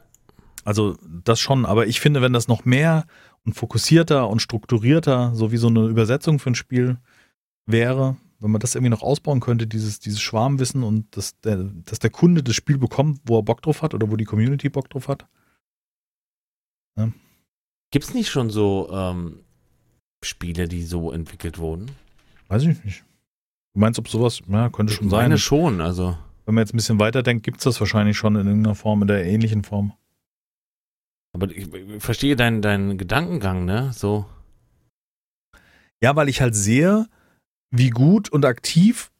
Also 0.65 0.97
das 1.25 1.41
schon, 1.41 1.67
aber 1.67 1.87
ich 1.87 2.01
finde, 2.01 2.23
wenn 2.23 2.33
das 2.33 2.49
noch 2.49 2.65
mehr 2.65 3.05
und 3.45 3.53
fokussierter 3.53 4.31
und 4.31 4.41
strukturierter, 4.41 5.33
so 5.35 5.53
wie 5.53 5.59
so 5.59 5.69
eine 5.69 5.89
Übersetzung 5.89 6.39
für 6.39 6.53
ein 6.53 6.55
Spiel 6.55 6.97
wäre, 7.67 8.17
wenn 8.41 8.51
man 8.51 8.61
das 8.61 8.75
irgendwie 8.75 8.91
noch 8.91 9.03
ausbauen 9.03 9.41
könnte, 9.41 9.67
dieses, 9.67 10.01
dieses 10.01 10.21
Schwarmwissen 10.21 10.83
und 10.83 11.17
dass 11.17 11.39
der, 11.41 11.57
dass 11.85 11.99
der 11.99 12.11
Kunde 12.11 12.43
das 12.43 12.55
Spiel 12.57 12.79
bekommt, 12.79 13.21
wo 13.27 13.39
er 13.39 13.43
Bock 13.43 13.63
drauf 13.63 13.83
hat 13.83 13.95
oder 13.95 14.11
wo 14.11 14.17
die 14.17 14.25
Community 14.25 14.69
Bock 14.69 14.89
drauf 14.91 15.09
hat. 15.09 15.27
Gibt 17.91 18.05
es 18.05 18.15
nicht 18.15 18.31
schon 18.31 18.51
so 18.51 18.89
ähm, 18.93 19.41
Spiele, 20.25 20.69
die 20.69 20.83
so 20.85 21.13
entwickelt 21.13 21.59
wurden? 21.59 21.91
Weiß 22.49 22.63
ich 22.63 22.85
nicht. 22.85 23.05
Du 23.75 23.81
meinst, 23.81 23.99
ob 23.99 24.09
sowas, 24.09 24.43
ja, 24.49 24.69
könnte 24.69 24.93
schon 24.93 25.07
ich 25.07 25.11
sein. 25.11 25.23
meine 25.23 25.39
schon, 25.39 25.81
also. 25.81 26.17
Wenn 26.45 26.55
man 26.55 26.63
jetzt 26.63 26.75
ein 26.75 26.77
bisschen 26.77 27.01
weiterdenkt, 27.01 27.45
gibt 27.45 27.59
es 27.59 27.65
das 27.65 27.81
wahrscheinlich 27.81 28.17
schon 28.17 28.37
in 28.37 28.47
irgendeiner 28.47 28.75
Form, 28.75 29.03
in 29.03 29.09
der 29.09 29.25
ähnlichen 29.25 29.63
Form. 29.63 29.93
Aber 31.33 31.49
ich, 31.51 31.73
ich 31.73 32.03
verstehe 32.03 32.35
deinen, 32.37 32.63
deinen 32.63 32.99
Gedankengang, 32.99 33.65
ne? 33.65 33.93
So. 33.93 34.27
Ja, 36.03 36.17
weil 36.17 36.29
ich 36.29 36.41
halt 36.41 36.55
sehe, 36.55 37.07
wie 37.71 37.91
gut 37.91 38.29
und 38.29 38.45
aktiv, 38.45 39.11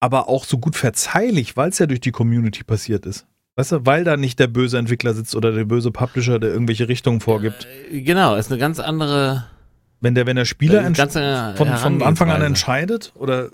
aber 0.00 0.28
auch 0.28 0.44
so 0.44 0.58
gut 0.58 0.76
verzeihlich, 0.76 1.56
weil 1.56 1.70
es 1.70 1.78
ja 1.78 1.86
durch 1.86 2.00
die 2.00 2.12
Community 2.12 2.64
passiert 2.64 3.06
ist. 3.06 3.26
Weißt 3.56 3.72
du, 3.72 3.86
weil 3.86 4.02
da 4.04 4.16
nicht 4.16 4.38
der 4.40 4.48
böse 4.48 4.78
Entwickler 4.78 5.14
sitzt 5.14 5.36
oder 5.36 5.52
der 5.52 5.64
böse 5.64 5.92
Publisher, 5.92 6.40
der 6.40 6.50
irgendwelche 6.50 6.88
Richtungen 6.88 7.20
vorgibt. 7.20 7.68
Äh, 7.90 8.00
Genau, 8.02 8.34
ist 8.34 8.50
eine 8.50 8.58
ganz 8.58 8.80
andere. 8.80 9.46
Wenn 10.00 10.14
der, 10.14 10.26
wenn 10.26 10.36
der 10.36 10.44
Spieler 10.44 10.82
äh, 10.82 10.86
andere 10.86 11.54
von, 11.56 11.68
von 11.76 12.02
Anfang 12.02 12.30
an 12.30 12.42
entscheidet 12.42 13.12
oder 13.14 13.50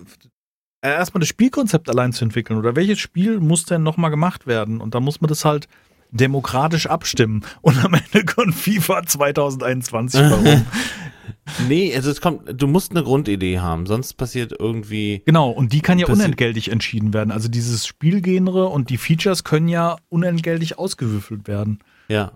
äh, 0.81 0.89
erstmal 0.89 1.21
das 1.21 1.29
Spielkonzept 1.29 1.89
allein 1.91 2.13
zu 2.13 2.25
entwickeln 2.25 2.59
oder 2.59 2.75
welches 2.75 2.99
Spiel 2.99 3.39
muss 3.41 3.67
denn 3.67 3.83
nochmal 3.83 4.11
gemacht 4.11 4.47
werden 4.47 4.81
und 4.81 4.95
dann 4.95 5.03
muss 5.03 5.21
man 5.21 5.29
das 5.29 5.45
halt 5.45 5.69
demokratisch 6.11 6.87
abstimmen 6.87 7.45
und 7.61 7.85
am 7.85 7.95
Ende 7.95 8.25
kommt 8.25 8.55
FIFA 8.55 9.05
2021 9.07 10.21
warum. 10.21 10.67
Nee, 11.69 11.95
also 11.95 12.11
es 12.11 12.21
kommt, 12.21 12.61
du 12.61 12.67
musst 12.67 12.91
eine 12.91 13.03
Grundidee 13.03 13.59
haben, 13.59 13.87
sonst 13.87 14.15
passiert 14.15 14.55
irgendwie. 14.59 15.23
Genau, 15.27 15.51
und 15.51 15.73
die 15.73 15.81
kann 15.81 15.99
ja 15.99 16.07
unentgeltlich 16.07 16.71
entschieden 16.71 17.13
werden. 17.13 17.31
Also 17.31 17.49
dieses 17.49 17.87
Spielgenre 17.87 18.67
und 18.67 18.91
die 18.91 18.97
Features 18.97 19.45
können 19.45 19.69
ja 19.69 19.97
unentgeltlich 20.09 20.79
ausgewürfelt 20.79 21.49
werden. 21.49 21.81
Ja. 22.09 22.33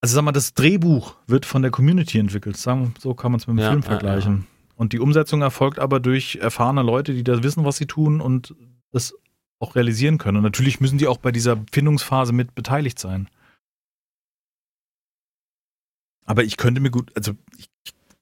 Also 0.00 0.16
sag 0.16 0.24
mal, 0.24 0.32
das 0.32 0.54
Drehbuch 0.54 1.16
wird 1.26 1.46
von 1.46 1.62
der 1.62 1.70
Community 1.70 2.18
entwickelt. 2.18 2.56
So 2.56 3.14
kann 3.14 3.32
man 3.32 3.40
es 3.40 3.46
mit 3.46 3.56
dem 3.56 3.60
Ja, 3.60 3.70
Film 3.70 3.80
ja, 3.80 3.86
vergleichen. 3.86 4.46
Und 4.76 4.92
die 4.92 4.98
Umsetzung 4.98 5.40
erfolgt 5.40 5.78
aber 5.78 6.00
durch 6.00 6.36
erfahrene 6.36 6.82
Leute, 6.82 7.14
die 7.14 7.24
da 7.24 7.42
wissen, 7.42 7.64
was 7.64 7.76
sie 7.76 7.86
tun 7.86 8.20
und 8.20 8.54
das 8.92 9.14
auch 9.60 9.76
realisieren 9.76 10.18
können. 10.18 10.38
Und 10.38 10.42
natürlich 10.42 10.80
müssen 10.80 10.98
die 10.98 11.06
auch 11.06 11.16
bei 11.16 11.32
dieser 11.32 11.62
Findungsphase 11.72 12.32
mit 12.32 12.54
beteiligt 12.54 12.98
sein. 12.98 13.28
Aber 16.26 16.42
ich 16.42 16.56
könnte 16.56 16.80
mir 16.80 16.90
gut, 16.90 17.12
also 17.16 17.32
ich, 17.56 17.68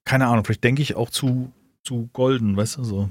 keine 0.04 0.26
Ahnung, 0.26 0.44
vielleicht 0.44 0.64
denke 0.64 0.82
ich 0.82 0.94
auch 0.96 1.10
zu, 1.10 1.52
zu 1.84 2.08
golden, 2.12 2.56
weißt 2.56 2.78
du, 2.78 2.84
so. 2.84 3.10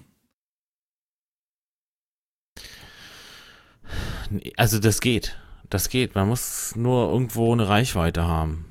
Also 4.58 4.80
das 4.80 5.02
geht. 5.02 5.38
Das 5.70 5.90
geht. 5.90 6.16
Man 6.16 6.28
muss 6.28 6.76
nur 6.76 7.12
irgendwo 7.12 7.52
eine 7.54 7.68
Reichweite 7.68 8.24
haben. 8.28 8.66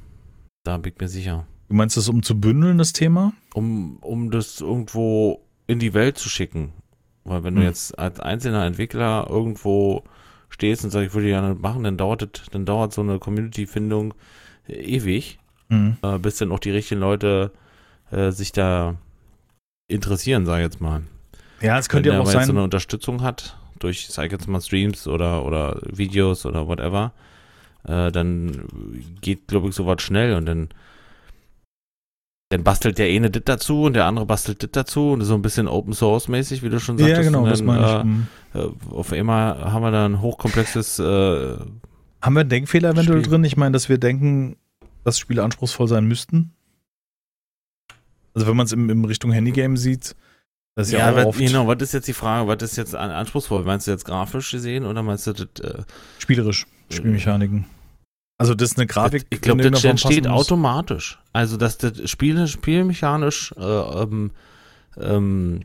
Da 0.64 0.76
bin 0.78 0.92
ich 0.94 1.00
mir 1.00 1.08
sicher. 1.08 1.46
Du 1.68 1.74
meinst 1.74 1.96
das, 1.96 2.08
um 2.08 2.22
zu 2.22 2.38
bündeln, 2.40 2.78
das 2.78 2.92
Thema? 2.92 3.32
Um, 3.54 3.98
um 4.00 4.30
das 4.30 4.60
irgendwo 4.60 5.42
in 5.66 5.78
die 5.78 5.94
Welt 5.94 6.18
zu 6.18 6.28
schicken. 6.28 6.72
Weil 7.24 7.44
wenn 7.44 7.54
du 7.54 7.60
Hm. 7.60 7.68
jetzt 7.68 7.98
als 7.98 8.20
einzelner 8.20 8.64
Entwickler 8.66 9.26
irgendwo 9.28 10.04
stehst 10.48 10.84
und 10.84 10.90
sagst, 10.90 11.08
ich 11.08 11.14
würde 11.14 11.28
gerne 11.28 11.54
machen, 11.54 11.84
dann 11.84 11.96
dauert 11.96 12.22
das, 12.22 12.46
dann 12.50 12.66
dauert 12.66 12.92
so 12.92 13.02
eine 13.02 13.18
Community-Findung 13.18 14.14
ewig, 14.66 15.38
Mhm. 15.68 15.96
äh, 16.02 16.18
bis 16.18 16.38
dann 16.38 16.50
auch 16.50 16.58
die 16.58 16.70
richtigen 16.72 17.00
Leute 17.00 17.52
äh, 17.54 17.58
sich 18.32 18.52
da 18.52 18.96
interessieren, 19.88 20.46
sag 20.46 20.58
ich 20.58 20.64
jetzt 20.64 20.80
mal. 20.80 21.02
Ja, 21.60 21.78
es 21.78 21.88
könnte 21.88 22.08
Wenn 22.10 22.14
ja 22.16 22.20
auch 22.20 22.24
aber 22.24 22.32
jetzt 22.32 22.42
so 22.42 22.46
sein. 22.48 22.56
eine 22.56 22.64
Unterstützung 22.64 23.22
hat, 23.22 23.56
durch, 23.78 24.08
sag 24.08 24.26
ich 24.26 24.32
jetzt 24.32 24.48
mal, 24.48 24.60
Streams 24.60 25.06
oder, 25.06 25.44
oder 25.44 25.80
Videos 25.84 26.46
oder 26.46 26.66
whatever, 26.66 27.12
äh, 27.84 28.10
dann 28.12 28.64
geht, 29.20 29.48
glaube 29.48 29.68
ich, 29.68 29.74
sowas 29.74 30.00
schnell 30.02 30.34
und 30.34 30.46
dann, 30.46 30.68
dann 32.50 32.64
bastelt 32.64 32.98
der 32.98 33.06
eine 33.06 33.30
dit 33.30 33.48
dazu 33.48 33.82
und 33.84 33.92
der 33.94 34.06
andere 34.06 34.26
bastelt 34.26 34.62
dit 34.62 34.74
dazu 34.74 35.12
und 35.12 35.22
so 35.22 35.34
ein 35.34 35.42
bisschen 35.42 35.68
Open 35.68 35.92
Source 35.92 36.28
mäßig, 36.28 36.62
wie 36.62 36.68
du 36.68 36.80
schon 36.80 36.98
sagtest. 36.98 37.18
ja, 37.18 37.22
genau, 37.24 37.44
und 37.44 37.50
das 37.50 37.58
dann, 37.60 37.66
meine 37.66 37.86
ich. 37.86 37.92
äh, 37.92 38.04
Mhm. 38.04 38.26
äh, 38.54 38.92
auf 38.94 39.12
einmal 39.12 39.72
haben 39.72 39.82
wir 39.82 39.90
da 39.92 40.04
ein 40.06 40.20
hochkomplexes, 40.20 40.98
äh, 40.98 41.02
Haben 42.22 42.34
wir 42.34 42.40
einen 42.40 42.48
Denkfehler 42.48 42.90
eventuell 42.90 43.20
Spiel. 43.20 43.30
drin? 43.30 43.44
Ich 43.44 43.56
meine, 43.56 43.72
dass 43.72 43.88
wir 43.88 43.98
denken, 43.98 44.56
dass 45.04 45.18
Spiele 45.18 45.42
anspruchsvoll 45.44 45.88
sein 45.88 46.04
müssten. 46.06 46.52
Also 48.34 48.46
wenn 48.46 48.56
man 48.56 48.66
es 48.66 48.72
im, 48.72 48.88
im 48.90 49.04
Richtung 49.04 49.32
Handygame 49.32 49.76
sieht, 49.76 50.14
das 50.76 50.86
ist 50.88 50.92
ja, 50.92 51.00
ja, 51.00 51.10
auch 51.12 51.16
was, 51.16 51.26
oft 51.26 51.38
genau, 51.38 51.66
was 51.66 51.82
ist 51.82 51.92
jetzt 51.92 52.08
die 52.08 52.12
Frage, 52.12 52.46
was 52.46 52.62
ist 52.62 52.76
jetzt 52.76 52.94
an- 52.94 53.10
anspruchsvoll? 53.10 53.64
Meinst 53.64 53.86
du 53.86 53.90
jetzt 53.90 54.04
grafisch 54.04 54.50
gesehen 54.52 54.84
oder 54.86 55.02
meinst 55.02 55.26
du 55.26 55.32
das, 55.32 55.46
äh, 55.64 55.82
spielerisch, 56.18 56.66
Spielmechaniken. 56.90 57.66
Also 58.38 58.54
das 58.54 58.70
ist 58.72 58.78
eine 58.78 58.86
Grafik. 58.86 59.26
Ich 59.30 59.40
glaube, 59.42 59.62
in 59.62 59.72
das 59.72 59.84
entsteht 59.84 60.26
automatisch. 60.26 61.18
Also, 61.32 61.56
dass 61.56 61.76
das 61.76 62.08
Spiel, 62.08 62.46
spielmechanisch 62.46 63.52
äh, 63.58 63.62
ähm, 63.62 64.30
ähm, 64.98 65.60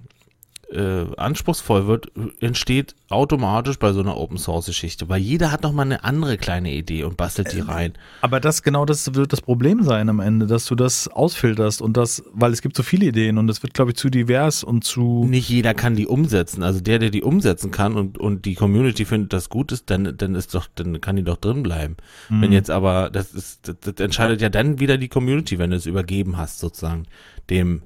äh, 0.72 1.06
anspruchsvoll 1.18 1.88
wird, 1.88 2.08
entsteht 2.40 2.96
automatisch 3.10 3.78
bei 3.78 3.94
so 3.94 4.00
einer 4.00 4.18
Open 4.18 4.38
Source 4.38 4.66
Geschichte, 4.66 5.10
weil 5.10 5.22
jeder 5.22 5.52
hat 5.52 5.64
noch 5.64 5.72
mal 5.72 5.84
eine 5.84 6.04
andere 6.04 6.38
kleine 6.38 6.74
Idee 6.74 7.04
und 7.04 7.18
bastelt 7.18 7.54
die 7.54 7.60
rein. 7.60 7.94
Aber 8.22 8.40
das 8.40 8.64
genau 8.64 8.86
das 8.86 9.14
wird 9.14 9.32
das 9.32 9.42
Problem 9.42 9.84
sein 9.84 10.10
am 10.10 10.20
Ende, 10.20 10.48
dass 10.48 10.66
du 10.66 10.76
das 10.76 11.08
ausfilterst 11.08 11.82
und 11.82 11.98
das, 11.98 12.24
weil 12.34 12.52
es 12.52 12.62
gibt 12.62 12.76
so 12.76 12.84
viele 12.84 13.08
Ideen 13.08 13.38
und 13.38 13.50
es 13.50 13.62
wird, 13.62 13.74
glaube 13.74 13.92
ich, 13.92 13.98
zu 13.98 14.10
divers 14.10 14.64
und 14.64 14.84
zu. 14.84 15.26
Nicht 15.26 15.50
jeder 15.50 15.74
kann 15.74 15.96
die 15.96 16.08
umsetzen. 16.08 16.64
Also 16.64 16.82
der, 16.82 17.00
der 17.00 17.12
die 17.12 17.24
umsetzen 17.24 17.72
kann 17.72 17.94
und, 17.96 18.18
und 18.18 18.46
die 18.46 18.56
Community 18.56 19.06
findet, 19.06 19.34
das 19.34 19.50
gut 19.50 19.72
ist, 19.72 19.90
dann, 19.90 20.18
dann 20.18 20.36
ist 20.36 20.56
doch, 20.56 20.68
dann 20.74 21.00
kann 21.00 21.16
die 21.16 21.24
doch 21.24 21.38
drin 21.38 21.64
bleiben. 21.64 21.98
Mhm. 22.30 22.42
Wenn 22.42 22.52
jetzt 22.52 22.72
aber, 22.72 23.10
das 23.12 23.34
ist, 23.34 23.68
das, 23.68 23.76
das 23.82 24.04
entscheidet 24.04 24.42
ja 24.42 24.50
dann 24.50 24.80
wieder 24.80 24.98
die 24.98 25.10
Community, 25.10 25.60
wenn 25.60 25.70
du 25.70 25.76
es 25.76 25.86
übergeben 25.86 26.38
hast, 26.38 26.60
sozusagen, 26.60 27.04
dem 27.50 27.84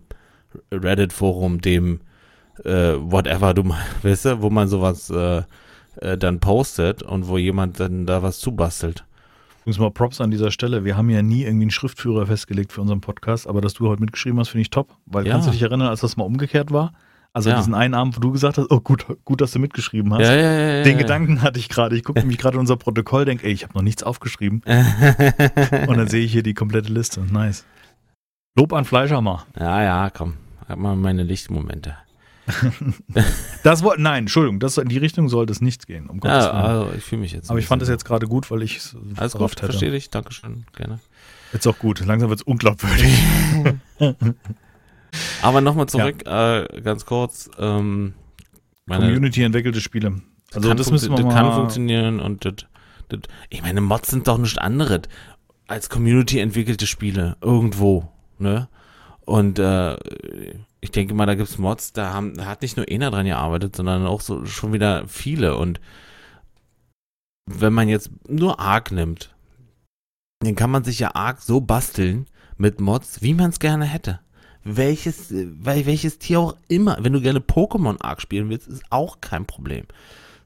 Reddit-Forum, 0.71 1.61
dem 1.61 1.99
äh, 2.65 2.93
whatever 2.99 3.53
du 3.53 3.63
mal, 3.63 3.79
weißt 4.03 4.25
du, 4.25 4.41
wo 4.41 4.49
man 4.49 4.67
sowas 4.67 5.09
äh, 5.09 5.43
äh, 6.01 6.17
dann 6.17 6.39
postet 6.39 7.03
und 7.03 7.27
wo 7.27 7.37
jemand 7.37 7.79
dann 7.79 8.05
da 8.05 8.21
was 8.23 8.39
zubastelt. 8.39 9.05
Übrigens 9.61 9.79
mal 9.79 9.91
Props 9.91 10.21
an 10.21 10.31
dieser 10.31 10.51
Stelle. 10.51 10.83
Wir 10.85 10.95
haben 10.97 11.09
ja 11.09 11.21
nie 11.21 11.43
irgendwie 11.43 11.63
einen 11.65 11.71
Schriftführer 11.71 12.25
festgelegt 12.27 12.71
für 12.71 12.81
unseren 12.81 13.01
Podcast, 13.01 13.47
aber 13.47 13.61
dass 13.61 13.73
du 13.75 13.87
heute 13.89 14.01
mitgeschrieben 14.01 14.39
hast, 14.39 14.49
finde 14.49 14.61
ich 14.61 14.69
top. 14.69 14.95
Weil 15.05 15.25
Ja. 15.27 15.33
kannst 15.33 15.47
du 15.47 15.51
dich 15.51 15.61
erinnern, 15.61 15.89
als 15.89 15.99
das 16.01 16.17
mal 16.17 16.23
umgekehrt 16.23 16.71
war? 16.71 16.93
Also 17.33 17.51
Ja. 17.51 17.57
diesen 17.57 17.75
einen 17.75 17.93
Abend, 17.93 18.15
wo 18.15 18.21
du 18.21 18.31
gesagt 18.31 18.57
hast, 18.57 18.71
oh 18.71 18.79
gut, 18.79 19.05
gut, 19.25 19.41
dass 19.41 19.51
du 19.51 19.59
mitgeschrieben 19.59 20.11
hast. 20.13 20.21
Ja, 20.21 20.33
ja, 20.33 20.83
Den. 20.83 20.97
Gedanken 20.97 21.43
hatte 21.43 21.59
ich 21.59 21.69
gerade. 21.69 21.95
Ich 21.95 22.03
gucke 22.03 22.19
nämlich 22.19 22.39
gerade 22.39 22.57
unser 22.57 22.75
Protokoll, 22.77 23.25
denke, 23.25 23.45
ey, 23.45 23.51
ich 23.53 23.63
habe 23.63 23.73
noch 23.75 23.83
nichts 23.83 24.01
aufgeschrieben. 24.01 24.63
Und 24.65 25.97
dann 25.97 26.07
sehe 26.07 26.23
ich 26.25 26.31
hier 26.31 26.41
die 26.41 26.55
komplette 26.55 26.91
Liste. 26.91 27.21
Nice. 27.21 27.65
Lob 28.57 28.73
an 28.73 28.85
Fleischhammer. 28.85 29.45
ja, 29.59 29.83
ja, 29.83 30.09
komm. 30.09 30.33
Hab 30.67 30.79
mal 30.79 30.95
meine 30.95 31.21
Lichtmomente. 31.23 31.95
Das 33.63 33.83
wollten, 33.83 34.03
nein, 34.03 34.23
Entschuldigung, 34.23 34.59
das, 34.59 34.77
in 34.77 34.87
die 34.89 34.97
Richtung 34.97 35.29
sollte 35.29 35.51
es 35.51 35.61
nicht 35.61 35.85
gehen, 35.87 36.07
um 36.09 36.19
Ja, 36.23 36.41
Willen. 36.43 36.51
also 36.55 36.91
ich 36.97 37.03
fühle 37.03 37.21
mich 37.21 37.31
jetzt. 37.33 37.49
Aber 37.49 37.59
ich 37.59 37.67
fand 37.67 37.81
das 37.81 37.87
bisschen- 37.87 37.95
jetzt 37.95 38.05
gerade 38.05 38.27
gut, 38.27 38.49
weil 38.51 38.61
ich 38.63 38.77
es 38.77 38.95
Alles 39.17 39.33
gut, 39.33 39.51
hätte. 39.51 39.65
verstehe 39.65 39.91
dich. 39.91 40.09
Dankeschön, 40.09 40.65
gerne. 40.75 40.99
Jetzt 41.53 41.67
auch 41.67 41.77
gut. 41.79 42.05
Langsam 42.05 42.29
wird 42.29 42.39
es 42.41 42.45
unglaubwürdig. 42.45 43.13
Aber 45.41 45.61
nochmal 45.61 45.87
zurück, 45.87 46.25
äh, 46.27 46.81
ganz 46.81 47.05
kurz. 47.05 47.49
Ähm, 47.57 48.13
Community 48.87 49.43
entwickelte 49.43 49.81
Spiele. 49.81 50.21
Also 50.53 50.73
das 50.73 50.91
müssen 50.91 51.09
wir 51.11 51.17
das 51.17 51.25
mal. 51.25 51.33
kann 51.33 51.53
funktionieren 51.53 52.19
und 52.19 52.45
das 52.45 52.53
Das, 53.09 53.19
ich 53.49 53.61
meine, 53.61 53.81
Mods 53.81 54.09
sind 54.09 54.27
doch 54.27 54.37
nichts 54.37 54.57
anderes 54.57 55.01
als 55.67 55.89
Community 55.89 56.39
entwickelte 56.39 56.87
Spiele 56.87 57.37
irgendwo, 57.41 58.07
ne? 58.39 58.67
Und 59.25 59.59
äh, 59.59 59.95
ich 60.81 60.91
denke 60.91 61.13
mal, 61.13 61.25
da 61.25 61.35
gibt's 61.35 61.57
Mods, 61.57 61.93
da, 61.93 62.13
haben, 62.13 62.35
da 62.35 62.45
hat 62.45 62.61
nicht 62.61 62.77
nur 62.77 62.85
einer 62.89 63.11
dran 63.11 63.25
gearbeitet, 63.25 63.75
sondern 63.75 64.05
auch 64.05 64.21
so 64.21 64.45
schon 64.45 64.73
wieder 64.73 65.07
viele. 65.07 65.57
Und 65.57 65.79
wenn 67.45 67.73
man 67.73 67.89
jetzt 67.89 68.11
nur 68.27 68.59
Ark 68.59 68.91
nimmt, 68.91 69.35
dann 70.41 70.55
kann 70.55 70.71
man 70.71 70.83
sich 70.83 70.99
ja 70.99 71.15
Ark 71.15 71.41
so 71.41 71.59
basteln 71.59 72.27
mit 72.57 72.79
Mods, 72.79 73.21
wie 73.21 73.33
man 73.33 73.49
es 73.49 73.59
gerne 73.59 73.85
hätte. 73.85 74.19
Welches, 74.63 75.31
weil 75.31 75.85
welches 75.85 76.19
Tier 76.19 76.39
auch 76.39 76.55
immer, 76.67 76.97
wenn 77.01 77.13
du 77.13 77.21
gerne 77.21 77.39
Pokémon 77.39 78.01
Ark 78.01 78.21
spielen 78.21 78.49
willst, 78.49 78.67
ist 78.67 78.83
auch 78.89 79.19
kein 79.21 79.45
Problem. 79.45 79.85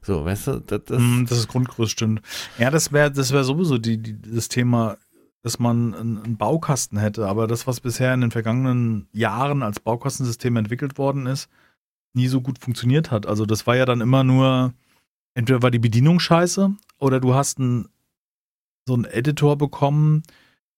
So, 0.02 0.24
weißt 0.24 0.46
du, 0.48 0.60
das, 0.60 0.82
das, 0.84 1.00
Mm, 1.00 1.24
das 1.24 1.38
ist 1.38 1.48
Grundgerüst, 1.48 1.92
stimmt. 1.92 2.22
Ja, 2.58 2.70
das 2.70 2.92
wäre 2.92 3.10
das 3.10 3.32
wär 3.32 3.42
sowieso 3.42 3.78
die, 3.78 3.98
die, 3.98 4.20
das 4.20 4.48
Thema, 4.48 4.96
dass 5.44 5.58
man 5.58 5.94
einen, 5.94 6.36
Baukasten 6.38 6.98
hätte. 6.98 7.28
Aber 7.28 7.46
das, 7.46 7.66
was 7.66 7.80
bisher 7.80 8.14
in 8.14 8.22
den 8.22 8.30
vergangenen 8.30 9.08
Jahren 9.12 9.62
als 9.62 9.78
Baukastensystem 9.78 10.56
entwickelt 10.56 10.96
worden 10.96 11.26
ist, 11.26 11.50
nie 12.14 12.28
so 12.28 12.40
gut 12.40 12.58
funktioniert 12.58 13.10
hat. 13.10 13.26
Also 13.26 13.44
das 13.44 13.66
war 13.66 13.76
ja 13.76 13.84
dann 13.84 14.00
immer 14.00 14.24
nur, 14.24 14.72
entweder 15.34 15.62
war 15.62 15.70
die 15.70 15.78
Bedienung 15.78 16.18
scheiße 16.18 16.74
oder 16.98 17.20
du 17.20 17.34
hast 17.34 17.58
einen, 17.58 17.88
so 18.88 18.94
einen 18.94 19.04
Editor 19.04 19.58
bekommen, 19.58 20.22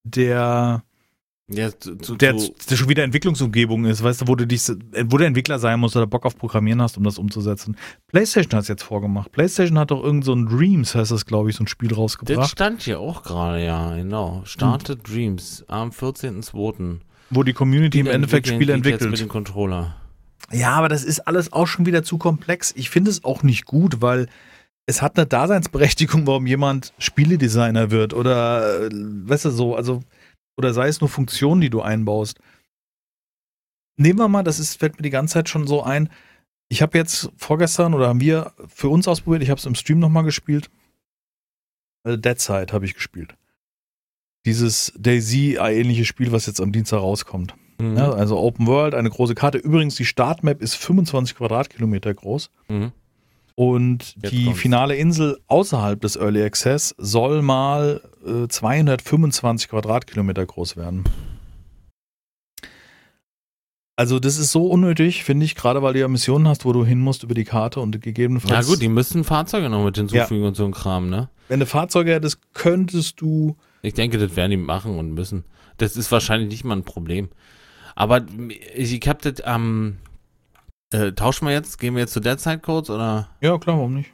der 0.02 0.82
ja, 1.48 1.70
zu, 1.78 1.94
zu, 1.96 2.16
der, 2.16 2.36
schon 2.38 2.88
wieder 2.88 3.04
Entwicklungsumgebung 3.04 3.84
ist, 3.84 4.02
weißt 4.02 4.22
du, 4.22 4.28
wo 4.28 4.34
du 4.34 4.46
dich, 4.46 4.62
wo 5.04 5.16
der 5.16 5.28
Entwickler 5.28 5.60
sein 5.60 5.78
muss 5.78 5.94
oder 5.94 6.06
Bock 6.06 6.26
auf 6.26 6.36
Programmieren 6.36 6.82
hast, 6.82 6.96
um 6.96 7.04
das 7.04 7.18
umzusetzen. 7.18 7.76
PlayStation 8.08 8.56
hat 8.56 8.62
es 8.62 8.68
jetzt 8.68 8.82
vorgemacht. 8.82 9.30
PlayStation 9.30 9.78
hat 9.78 9.92
doch 9.92 10.02
irgend 10.02 10.24
so 10.24 10.34
ein 10.34 10.46
Dreams, 10.46 10.96
heißt 10.96 11.12
das, 11.12 11.24
glaube 11.24 11.50
ich, 11.50 11.56
so 11.56 11.62
ein 11.62 11.68
Spiel 11.68 11.90
das 11.90 11.98
rausgebracht, 11.98 12.50
stand 12.50 12.82
hier 12.82 12.98
auch 12.98 13.22
gerade, 13.22 13.64
ja, 13.64 13.94
genau. 13.94 14.42
Started 14.44 15.08
Dreams 15.08 15.64
am 15.68 15.90
14.02. 15.90 16.98
wo 17.30 17.42
die 17.44 17.52
Community 17.52 18.00
im 18.00 18.08
Endeffekt 18.08 18.48
Spiele 18.48 18.74
Mit 18.74 18.84
dem 18.84 18.92
entwickelt. 18.92 19.28
Controller. 19.28 19.94
Ja, 20.50 20.72
aber 20.72 20.88
das 20.88 21.04
ist 21.04 21.20
alles 21.28 21.52
auch 21.52 21.66
schon 21.66 21.86
wieder 21.86 22.02
zu 22.02 22.18
komplex. 22.18 22.72
Ich 22.76 22.90
finde 22.90 23.10
es 23.10 23.24
auch 23.24 23.44
nicht 23.44 23.66
gut, 23.66 24.00
weil 24.00 24.28
es 24.86 25.02
hat 25.02 25.16
eine 25.16 25.26
Daseinsberechtigung, 25.26 26.26
warum 26.26 26.46
jemand 26.46 26.92
Spieledesigner 26.98 27.90
wird 27.90 28.14
oder, 28.14 28.86
äh, 28.86 28.90
weißt 28.92 29.46
du, 29.46 29.50
so, 29.50 29.76
also, 29.76 30.02
oder 30.56 30.72
sei 30.72 30.88
es 30.88 31.00
nur 31.00 31.08
Funktionen, 31.08 31.60
die 31.60 31.70
du 31.70 31.82
einbaust. 31.82 32.38
Nehmen 33.96 34.18
wir 34.18 34.28
mal, 34.28 34.42
das 34.42 34.58
ist, 34.58 34.76
fällt 34.76 34.96
mir 34.96 35.02
die 35.02 35.10
ganze 35.10 35.34
Zeit 35.34 35.48
schon 35.48 35.66
so 35.66 35.82
ein. 35.82 36.10
Ich 36.68 36.82
habe 36.82 36.98
jetzt 36.98 37.30
vorgestern 37.36 37.94
oder 37.94 38.08
haben 38.08 38.20
wir 38.20 38.52
für 38.68 38.88
uns 38.88 39.08
ausprobiert, 39.08 39.42
ich 39.42 39.50
habe 39.50 39.58
es 39.58 39.66
im 39.66 39.74
Stream 39.74 39.98
nochmal 39.98 40.24
gespielt. 40.24 40.70
Äh, 42.04 42.18
Dead 42.18 42.38
Side 42.38 42.72
habe 42.72 42.84
ich 42.84 42.94
gespielt. 42.94 43.36
Dieses 44.44 44.92
Daisy-ähnliche 44.96 46.04
Spiel, 46.04 46.32
was 46.32 46.46
jetzt 46.46 46.60
am 46.60 46.72
Dienstag 46.72 46.98
rauskommt. 46.98 47.54
Mhm. 47.78 47.96
Ja, 47.96 48.12
also 48.12 48.38
Open 48.38 48.66
World, 48.66 48.94
eine 48.94 49.10
große 49.10 49.34
Karte. 49.34 49.58
Übrigens, 49.58 49.96
die 49.96 50.04
Startmap 50.04 50.62
ist 50.62 50.74
25 50.74 51.36
Quadratkilometer 51.36 52.14
groß. 52.14 52.50
Mhm. 52.68 52.92
Und 53.56 54.14
Jetzt 54.22 54.32
die 54.32 54.44
kommt's. 54.44 54.60
finale 54.60 54.96
Insel 54.96 55.38
außerhalb 55.48 56.00
des 56.00 56.16
Early 56.16 56.42
Access 56.42 56.94
soll 56.98 57.40
mal 57.42 58.02
äh, 58.24 58.46
225 58.46 59.68
Quadratkilometer 59.70 60.44
groß 60.46 60.76
werden. 60.76 61.04
Also 63.98 64.18
das 64.18 64.36
ist 64.36 64.52
so 64.52 64.66
unnötig, 64.66 65.24
finde 65.24 65.46
ich, 65.46 65.54
gerade 65.54 65.80
weil 65.82 65.94
du 65.94 66.00
ja 66.00 66.08
Missionen 66.08 66.46
hast, 66.48 66.66
wo 66.66 66.74
du 66.74 66.84
hin 66.84 67.00
musst 67.00 67.22
über 67.22 67.32
die 67.32 67.44
Karte 67.44 67.80
und 67.80 67.94
Ja 67.94 68.00
gegebenenfalls, 68.00 68.66
gut, 68.66 68.82
die 68.82 68.90
müssen 68.90 69.24
Fahrzeuge 69.24 69.70
noch 69.70 69.82
mit 69.82 69.96
hinzufügen 69.96 70.44
und 70.44 70.54
so 70.54 70.66
ein 70.66 70.72
Kram, 70.72 71.08
ne? 71.08 71.30
wenn 71.48 71.60
du 71.60 71.66
Fahrzeuge 71.66 72.12
hättest, 72.12 72.40
könntest 72.52 73.20
du 73.22 73.56
Ich 73.80 73.94
denke, 73.94 74.18
das 74.18 74.36
werden 74.36 74.50
die 74.50 74.56
machen 74.58 74.98
und 74.98 75.12
müssen. 75.14 75.44
Das 75.78 75.96
ist 75.96 76.12
wahrscheinlich 76.12 76.50
nicht 76.50 76.64
mal 76.64 76.76
ein 76.76 76.84
Problem. 76.84 77.30
Aber 77.94 78.26
ich, 78.74 78.92
ich 78.92 79.08
hab 79.08 79.22
das 79.22 79.40
am. 79.40 79.96
Äh, 80.92 81.12
tauschen 81.12 81.46
wir 81.46 81.52
jetzt? 81.52 81.78
Gehen 81.78 81.94
wir 81.94 82.00
jetzt 82.00 82.12
zu 82.12 82.20
Dead 82.20 82.38
Codes 82.62 82.90
oder? 82.90 83.28
Ja, 83.40 83.58
klar, 83.58 83.76
warum 83.76 83.94
nicht? 83.94 84.12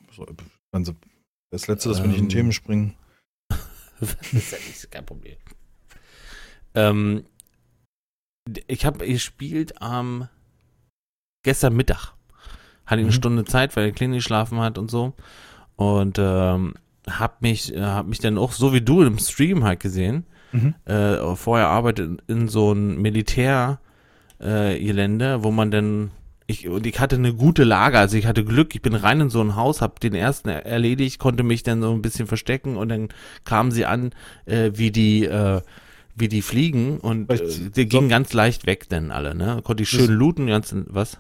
Das 1.51 1.67
Letzte, 1.67 1.89
dass 1.91 2.01
wir 2.01 2.09
nicht 2.09 2.19
in 2.19 2.25
Ähm. 2.25 2.29
Themen 2.31 2.53
springen. 2.53 2.95
das 4.01 4.33
ist 4.33 4.53
ja 4.53 4.59
nicht 4.59 4.91
kein 4.91 5.05
Problem. 5.07 5.37
Ähm, 6.75 7.25
ich 8.67 8.85
habe 8.85 9.07
gespielt 9.07 9.81
am 9.81 10.29
gestern 11.45 11.75
Mittag. 11.77 12.15
Hatte 12.87 13.01
ich 13.01 13.07
eine 13.07 13.13
Mhm. 13.13 13.13
Stunde 13.13 13.45
Zeit, 13.45 13.77
weil 13.77 13.85
der 13.85 13.93
Kleine 13.93 14.17
geschlafen 14.17 14.59
hat 14.61 14.79
und 14.79 14.91
so. 14.91 15.13
Und 15.77 16.19
ähm, 16.19 16.75
hab 17.09 17.43
mich, 17.43 17.75
äh, 17.75 17.81
hab 17.81 18.07
mich 18.07 18.19
dann 18.19 18.39
auch 18.39 18.53
so 18.53 18.73
wie 18.73 18.81
du 18.81 19.03
im 19.03 19.19
Stream 19.19 19.65
halt 19.65 19.81
gesehen. 19.81 20.25
Mhm. 20.53 20.75
Äh, 20.85 21.37
vorher 21.37 21.69
arbeitet 21.69 22.23
in 22.29 22.49
so 22.49 22.73
ein 22.73 23.01
Militärgelände, 23.01 23.79
äh, 24.41 25.43
wo 25.43 25.51
man 25.51 25.71
dann 25.71 26.11
ich, 26.47 26.69
und 26.69 26.87
ich 26.87 26.99
hatte 27.01 27.17
eine 27.17 27.35
gute 27.35 27.65
Lage, 27.65 27.99
also 27.99 28.17
ich 28.17 28.27
hatte 28.27 28.45
Glück, 28.45 28.75
ich 28.75 28.83
bin 28.83 28.95
rein 28.95 29.21
in 29.21 29.31
so 29.31 29.41
ein 29.41 29.57
Haus, 29.57 29.81
hab 29.81 30.01
den 30.01 30.15
ersten 30.15 30.49
er- 30.49 30.67
erledigt, 30.67 31.19
konnte 31.19 31.43
mich 31.43 31.63
dann 31.63 31.81
so 31.81 31.93
ein 31.93 32.03
bisschen 32.03 32.27
verstecken 32.27 32.77
und 32.77 32.89
dann 32.89 33.09
kamen 33.45 33.71
sie 33.71 33.87
an, 33.87 34.11
äh, 34.47 34.73
wie 34.75 34.91
die, 34.91 35.25
äh, 35.25 35.61
wie 36.17 36.29
die 36.29 36.43
fliegen 36.43 36.99
und 36.99 37.31
äh, 37.31 37.41
die 37.75 37.87
gingen 37.87 38.09
ganz 38.09 38.33
leicht 38.33 38.67
weg 38.67 38.87
dann 38.89 39.11
alle, 39.11 39.35
ne? 39.35 39.61
Konnte 39.63 39.85
ich 39.85 39.89
schön 39.89 40.11
looten, 40.11 40.47
ganz, 40.47 40.75
was? 40.89 41.19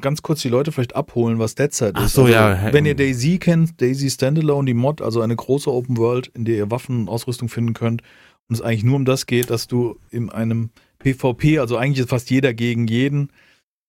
Ganz 0.00 0.22
kurz 0.22 0.40
die 0.40 0.48
Leute 0.48 0.72
vielleicht 0.72 0.96
abholen, 0.96 1.38
was 1.38 1.54
Dead 1.54 1.72
Side 1.72 1.92
Ach 1.94 2.06
ist. 2.06 2.14
so, 2.14 2.22
also, 2.22 2.32
ja, 2.34 2.72
Wenn 2.72 2.86
ihr 2.86 2.94
Daisy 2.94 3.38
kennt, 3.38 3.80
Daisy 3.80 4.08
Standalone, 4.10 4.66
die 4.66 4.74
Mod, 4.74 5.02
also 5.02 5.20
eine 5.20 5.36
große 5.36 5.70
Open 5.70 5.98
World, 5.98 6.28
in 6.34 6.46
der 6.46 6.56
ihr 6.56 6.70
Waffen 6.70 7.00
und 7.00 7.08
Ausrüstung 7.08 7.48
finden 7.50 7.74
könnt 7.74 8.02
und 8.48 8.54
es 8.54 8.62
eigentlich 8.62 8.84
nur 8.84 8.96
um 8.96 9.04
das 9.04 9.26
geht, 9.26 9.50
dass 9.50 9.68
du 9.68 9.98
in 10.10 10.30
einem 10.30 10.70
PvP, 10.98 11.58
also 11.58 11.76
eigentlich 11.76 12.00
ist 12.00 12.08
fast 12.08 12.30
jeder 12.30 12.54
gegen 12.54 12.86
jeden, 12.86 13.30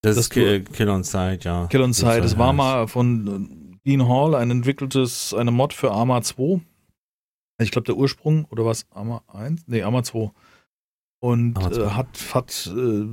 Das, 0.07 0.15
Das 0.15 0.25
ist 0.25 0.29
Kill, 0.31 0.63
Kill 0.63 0.89
on 0.89 1.03
Sight, 1.03 1.43
ja. 1.43 1.67
Kill 1.67 1.81
on 1.81 1.93
Sight. 1.93 2.23
Das 2.23 2.31
Es 2.33 2.37
war 2.37 2.53
mal 2.53 2.87
von 2.87 3.79
Dean 3.85 4.07
Hall 4.07 4.35
ein 4.35 4.51
entwickeltes, 4.51 5.33
eine 5.33 5.51
Mod 5.51 5.73
für 5.73 5.91
Arma 5.91 6.21
2. 6.21 6.61
Ich 7.59 7.71
glaube, 7.71 7.85
der 7.85 7.97
Ursprung, 7.97 8.45
oder 8.45 8.65
was? 8.65 8.85
Arma 8.91 9.23
1? 9.27 9.63
Nee, 9.67 9.81
Arma 9.83 10.03
2. 10.03 10.31
Und 11.19 11.57
Arma 11.57 11.71
2. 11.71 11.81
äh, 11.81 11.89
hat, 11.89 12.07
hat 12.33 12.73
äh, 12.75 13.05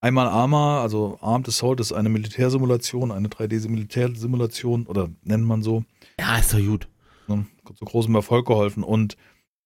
einmal 0.00 0.28
Arma, 0.28 0.82
also 0.82 1.18
Armed 1.22 1.48
Assault 1.48 1.80
ist 1.80 1.92
eine 1.92 2.08
Militärsimulation, 2.08 3.10
eine 3.12 3.28
3D-Militärsimulation, 3.28 4.86
oder 4.86 5.08
nennt 5.22 5.44
man 5.46 5.62
so, 5.62 5.84
Ja, 6.18 6.36
ist 6.38 6.52
doch 6.52 6.58
gut. 6.58 6.88
ne, 7.28 7.46
zu 7.74 7.84
großem 7.84 8.14
Erfolg 8.14 8.46
geholfen. 8.46 8.82
Und 8.82 9.16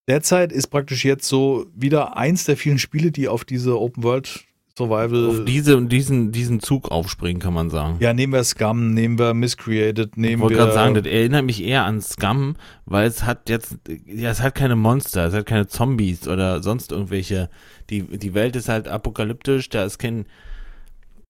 derzeit 0.07 0.51
ist 0.53 0.67
praktisch 0.67 1.03
jetzt 1.03 1.27
so 1.27 1.65
wieder 1.75 2.15
eins 2.15 2.45
der 2.45 2.55
vielen 2.57 2.79
Spiele, 2.79 3.11
die 3.11 3.27
auf 3.27 3.43
diese 3.43 3.79
Open 3.79 4.03
World 4.03 4.45
Survival. 4.77 5.27
Auf 5.29 5.45
diese, 5.45 5.81
diesen, 5.85 6.31
diesen 6.31 6.59
Zug 6.59 6.91
aufspringen, 6.91 7.41
kann 7.41 7.53
man 7.55 7.71
sagen. 7.71 7.97
ja, 7.99 8.13
nehmen 8.13 8.31
wir 8.33 8.43
Scum, 8.43 8.93
nehmen 8.93 9.17
wir 9.17 9.33
Miscreated, 9.33 10.11
Ich 10.11 10.17
nehmen 10.17 10.41
wollte 10.41 10.53
wir. 10.55 10.61
gerade 10.65 10.73
sagen, 10.73 10.93
das 10.93 11.05
erinnert 11.07 11.45
mich 11.45 11.63
eher 11.63 11.83
an 11.85 11.99
Scum, 11.99 12.55
weil 12.85 13.07
es 13.07 13.23
hat 13.23 13.49
jetzt, 13.49 13.77
ja, 14.05 14.29
es 14.29 14.41
hat 14.41 14.53
keine 14.53 14.75
Monster, 14.75 15.25
es 15.25 15.33
hat 15.33 15.47
keine 15.47 15.65
Zombies 15.65 16.27
oder 16.27 16.61
sonst 16.61 16.91
irgendwelche. 16.91 17.49
Die, 17.89 18.03
die 18.03 18.35
Welt 18.35 18.55
ist 18.55 18.69
halt 18.69 18.87
apokalyptisch, 18.87 19.69
da 19.69 19.83
ist 19.83 19.97
kein, 19.97 20.27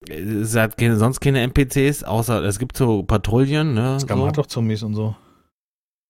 es 0.09 0.53
hat 0.55 0.77
keine, 0.77 0.97
sonst 0.97 1.21
keine 1.21 1.39
NPCs, 1.41 2.03
außer 2.03 2.43
es 2.43 2.59
gibt 2.59 2.75
so 2.75 3.03
Patrouillen, 3.03 3.73
ne? 3.73 3.97
Scum 4.01 4.19
so. 4.19 4.27
hat 4.27 4.37
doch 4.37 4.47
Zombies 4.47 4.83
und 4.83 4.93
so. 4.93 5.15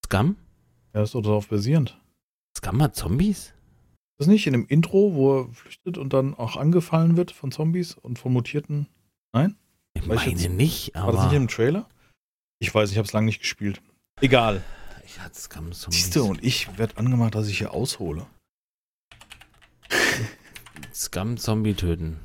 Scum? 0.05 0.37
Ja, 0.95 1.03
ist 1.03 1.13
doch 1.13 1.21
darauf 1.21 1.47
basierend. 1.47 1.99
Scum 2.57 2.81
hat 2.81 2.95
Zombies? 2.95 3.53
Das 4.17 4.27
nicht 4.27 4.47
in 4.47 4.53
dem 4.53 4.65
Intro, 4.67 5.13
wo 5.13 5.41
er 5.41 5.53
flüchtet 5.53 5.97
und 5.97 6.11
dann 6.13 6.33
auch 6.33 6.57
angefallen 6.57 7.17
wird 7.17 7.31
von 7.31 7.51
Zombies 7.51 7.93
und 7.93 8.17
von 8.17 8.33
Mutierten? 8.33 8.87
Ich 9.33 9.39
Weiß 9.39 9.51
ich 9.93 10.05
meine 10.07 10.31
jetzt- 10.41 10.49
nicht, 10.51 10.95
War 10.95 11.11
das 11.11 11.15
aber 11.21 11.23
nicht 11.27 11.35
im 11.37 11.47
Trailer? 11.47 11.87
Ich 12.59 12.73
weiß, 12.73 12.89
ich 12.91 12.97
habe 12.97 13.05
es 13.05 13.13
lange 13.13 13.27
nicht 13.27 13.39
gespielt. 13.39 13.81
Egal. 14.21 14.63
ich 15.05 15.19
hatte 15.19 15.39
Scum 15.39 15.71
Zombies. 15.71 16.01
Siehst 16.03 16.15
du, 16.15 16.25
und 16.25 16.43
ich 16.43 16.77
werde 16.77 16.97
angemacht, 16.97 17.35
dass 17.35 17.47
ich 17.47 17.59
hier 17.59 17.73
aushole. 17.73 18.25
Scum 20.93 21.37
Zombie 21.37 21.73
töten. 21.75 22.19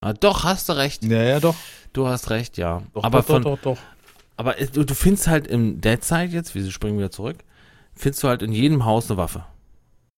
Ah, 0.00 0.12
doch, 0.12 0.44
hast 0.44 0.68
du 0.68 0.74
recht. 0.74 1.04
Ja, 1.04 1.22
ja, 1.22 1.40
doch. 1.40 1.56
Du 1.92 2.06
hast 2.06 2.30
recht, 2.30 2.56
ja. 2.58 2.82
doch 2.92 3.04
aber 3.04 3.18
doch, 3.20 3.26
von, 3.26 3.42
doch, 3.42 3.58
doch, 3.60 3.74
doch. 3.76 3.78
Aber 4.36 4.60
es- 4.60 4.70
du, 4.72 4.84
du 4.84 4.94
findest 4.94 5.26
halt 5.28 5.46
im 5.46 5.80
Dead 5.80 6.02
Side 6.02 6.26
jetzt, 6.32 6.54
wir 6.54 6.68
springen 6.70 6.98
wieder 6.98 7.10
zurück, 7.10 7.38
findest 7.94 8.22
du 8.22 8.28
halt 8.28 8.42
in 8.42 8.52
jedem 8.52 8.84
Haus 8.84 9.10
eine 9.10 9.16
Waffe. 9.16 9.44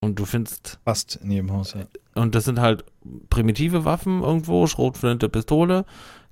Und 0.02 0.18
du 0.18 0.24
findest, 0.24 0.78
Fast 0.84 1.16
in 1.16 1.30
jedem 1.30 1.52
Haus, 1.52 1.74
ja. 1.74 1.86
und 2.14 2.34
das 2.34 2.44
sind 2.44 2.58
halt 2.60 2.84
primitive 3.28 3.84
Waffen 3.84 4.22
irgendwo, 4.22 4.66
Schrotflinte, 4.66 5.28
Pistole. 5.28 5.84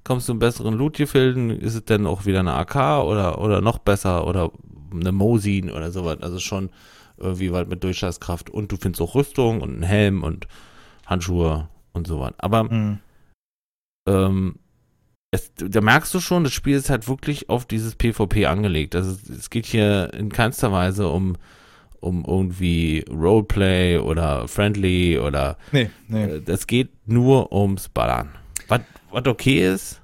Kommst 0.05 0.29
du 0.29 0.33
in 0.33 0.39
besseren 0.39 0.75
Loot-Gefilden, 0.75 1.51
ist 1.51 1.75
es 1.75 1.85
dann 1.85 2.07
auch 2.07 2.25
wieder 2.25 2.41
eine 2.41 2.55
AK 2.55 3.05
oder, 3.05 3.39
oder 3.41 3.61
noch 3.61 3.79
besser 3.79 4.27
oder 4.27 4.51
eine 4.91 5.13
Mosin 5.13 5.71
oder 5.71 5.91
sowas. 5.91 6.19
Also 6.23 6.39
schon 6.39 6.71
irgendwie 7.19 7.53
weit 7.53 7.69
mit 7.69 7.85
Durchschlagskraft. 7.85 8.49
Und 8.49 8.73
du 8.73 8.77
findest 8.79 9.03
auch 9.03 9.15
Rüstung 9.15 9.61
und 9.61 9.71
einen 9.75 9.83
Helm 9.83 10.23
und 10.23 10.47
Handschuhe 11.05 11.69
und 11.93 12.07
sowas. 12.07 12.33
Aber 12.39 12.65
Mhm. 12.65 13.01
ähm, 14.09 14.55
es, 15.31 15.53
da 15.57 15.83
merkst 15.83 16.15
du 16.15 16.21
schon, 16.21 16.45
das 16.45 16.55
Spiel 16.55 16.77
ist 16.77 16.89
halt 16.89 17.07
wirklich 17.07 17.51
auf 17.51 17.67
dieses 17.67 17.95
PvP 17.97 18.47
angelegt. 18.47 18.95
Also 18.95 19.15
es 19.31 19.51
geht 19.51 19.67
hier 19.67 20.15
in 20.15 20.31
keinster 20.31 20.73
Weise 20.73 21.09
um, 21.09 21.37
um 22.01 22.25
irgendwie 22.27 23.05
Roleplay 23.11 23.99
oder 23.99 24.49
Friendly 24.49 25.19
oder 25.19 25.57
Nee, 25.73 25.91
nee. 26.09 26.25
äh, 26.25 26.43
es 26.47 26.67
geht 26.67 26.91
nur 27.07 27.53
ums 27.53 27.89
Ballern. 27.89 28.31
Was, 28.69 28.81
was 29.11 29.27
okay 29.27 29.73
ist, 29.73 30.01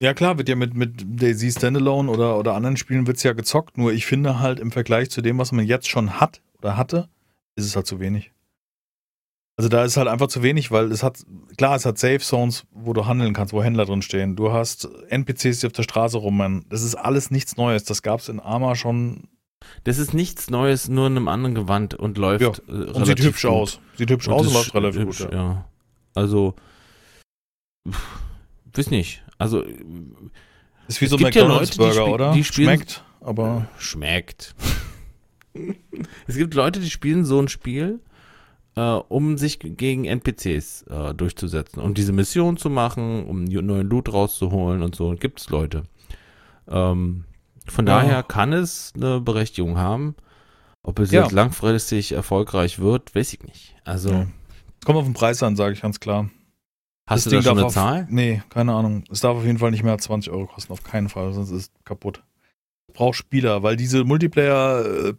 Ja 0.00 0.12
klar, 0.12 0.38
wird 0.38 0.48
ja 0.48 0.56
mit, 0.56 0.74
mit 0.74 1.04
Daisy 1.20 1.50
Standalone 1.50 2.10
oder, 2.10 2.38
oder 2.38 2.54
anderen 2.54 2.76
Spielen 2.76 3.06
wird's 3.06 3.22
ja 3.22 3.32
gezockt, 3.32 3.78
nur 3.78 3.92
ich 3.92 4.06
finde 4.06 4.40
halt 4.40 4.60
im 4.60 4.70
Vergleich 4.72 5.10
zu 5.10 5.22
dem, 5.22 5.38
was 5.38 5.52
man 5.52 5.64
jetzt 5.64 5.88
schon 5.88 6.20
hat 6.20 6.42
oder 6.58 6.76
hatte, 6.76 7.08
ist 7.56 7.64
es 7.66 7.76
halt 7.76 7.86
zu 7.86 8.00
wenig. 8.00 8.32
Also 9.56 9.68
da 9.68 9.84
ist 9.84 9.96
halt 9.96 10.08
einfach 10.08 10.26
zu 10.26 10.42
wenig, 10.42 10.72
weil 10.72 10.90
es 10.90 11.04
hat, 11.04 11.24
klar, 11.56 11.76
es 11.76 11.86
hat 11.86 11.96
Safe 11.96 12.18
Zones, 12.18 12.66
wo 12.72 12.92
du 12.92 13.06
handeln 13.06 13.34
kannst, 13.34 13.52
wo 13.52 13.62
Händler 13.62 13.84
drin 13.84 14.02
stehen. 14.02 14.34
Du 14.34 14.52
hast 14.52 14.88
NPCs, 15.08 15.60
die 15.60 15.66
auf 15.66 15.72
der 15.72 15.84
Straße 15.84 16.18
rumrennen. 16.18 16.66
Das 16.70 16.82
ist 16.82 16.96
alles 16.96 17.30
nichts 17.30 17.56
Neues. 17.56 17.84
Das 17.84 18.02
gab's 18.02 18.28
in 18.28 18.40
Arma 18.40 18.74
schon 18.74 19.28
das 19.84 19.98
ist 19.98 20.14
nichts 20.14 20.50
Neues, 20.50 20.88
nur 20.88 21.06
in 21.06 21.16
einem 21.16 21.28
anderen 21.28 21.54
Gewand 21.54 21.94
und 21.94 22.18
läuft 22.18 22.42
Ja, 22.42 22.48
äh, 22.68 22.72
und 22.72 22.88
relativ 22.88 23.06
sieht 23.06 23.24
hübsch 23.24 23.42
gut. 23.42 23.50
aus. 23.50 23.80
Sieht 23.96 24.10
hübsch 24.10 24.28
Und 24.28 24.34
aus 24.34 24.46
und 24.46 24.52
läuft 24.54 24.74
relativ 24.74 25.00
hübsch, 25.02 25.18
gut. 25.22 25.32
Ja. 25.32 25.36
ja. 25.42 25.64
Also, 26.14 26.54
pff, 27.88 28.00
weiß 28.74 28.90
nicht. 28.90 29.22
Also, 29.38 29.62
Ist 30.88 31.00
wie 31.00 31.04
Es 31.06 31.10
so 31.10 31.16
ein 31.16 31.22
gibt 31.24 31.34
ja 31.34 31.46
oder? 32.08 32.32
die 32.32 32.44
spielen- 32.44 32.68
Schmeckt, 32.78 33.04
aber 33.20 33.68
schmeckt. 33.78 34.54
es 36.26 36.36
gibt 36.36 36.54
Leute, 36.54 36.80
die 36.80 36.90
spielen 36.90 37.24
so 37.24 37.40
ein 37.40 37.48
Spiel, 37.48 38.00
äh, 38.76 38.80
um 38.82 39.38
sich 39.38 39.58
gegen 39.60 40.04
NPCs 40.04 40.82
äh, 40.82 41.14
durchzusetzen, 41.14 41.80
um 41.80 41.94
diese 41.94 42.12
Mission 42.12 42.56
zu 42.56 42.70
machen, 42.70 43.24
um 43.26 43.44
neuen 43.44 43.88
Loot 43.88 44.12
rauszuholen 44.12 44.82
und 44.82 44.94
so. 44.94 45.14
Gibt 45.14 45.40
es 45.40 45.48
Leute. 45.50 45.84
Ähm, 46.68 47.24
von 47.66 47.86
Ja. 47.86 47.96
daher 48.00 48.22
kann 48.22 48.52
es 48.52 48.92
eine 48.96 49.20
Berechtigung 49.20 49.78
haben. 49.78 50.14
Ob 50.82 50.98
es 50.98 51.10
Ja. 51.10 51.22
jetzt 51.22 51.32
langfristig 51.32 52.12
erfolgreich 52.12 52.78
wird, 52.78 53.14
weiß 53.14 53.32
ich 53.32 53.42
nicht. 53.42 53.74
Also, 53.84 54.10
Ja. 54.10 54.26
kommt 54.84 54.98
auf 54.98 55.04
den 55.04 55.14
Preis 55.14 55.42
an, 55.42 55.56
sage 55.56 55.72
ich 55.74 55.82
ganz 55.82 56.00
klar. 56.00 56.28
hast 57.06 57.26
Das 57.26 57.30
du 57.30 57.30
da 57.30 57.36
Ding 57.36 57.42
schon 57.44 57.56
darf 57.56 57.58
eine 57.58 57.66
auf- 57.66 57.74
Zahl? 57.74 58.06
Nee, 58.10 58.42
keine 58.48 58.72
Ahnung. 58.74 59.04
Es 59.10 59.20
darf 59.20 59.36
auf 59.36 59.44
jeden 59.44 59.58
Fall 59.58 59.70
nicht 59.70 59.82
mehr 59.82 59.92
als 59.92 60.04
20 60.04 60.32
Euro 60.32 60.46
kosten, 60.46 60.72
auf 60.72 60.82
keinen 60.82 61.10
Fall, 61.10 61.34
sonst 61.34 61.50
ist 61.50 61.60
es 61.76 61.84
kaputt. 61.84 62.22
Braucht 62.94 63.16
Spieler, 63.16 63.62
weil 63.62 63.76
diese 63.76 64.04
Multiplayer, 64.04 65.08
äh, 65.08 65.12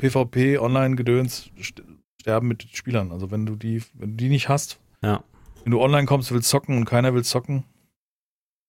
sterben 2.19 2.47
mit 2.47 2.63
Spielern. 2.73 3.11
Also 3.11 3.29
wenn 3.29 3.45
du 3.45 3.55
die, 3.55 3.83
wenn 3.93 4.11
du 4.11 4.15
die 4.15 4.29
nicht 4.29 4.49
hast, 4.49 4.79
Ja. 5.03 5.23
wenn 5.63 5.71
du 5.71 5.79
online 5.81 6.07
kommst, 6.07 6.31
willst 6.31 6.49
zocken 6.49 6.75
und 6.77 6.85
keiner 6.85 7.13
will 7.13 7.23
zocken. 7.23 7.65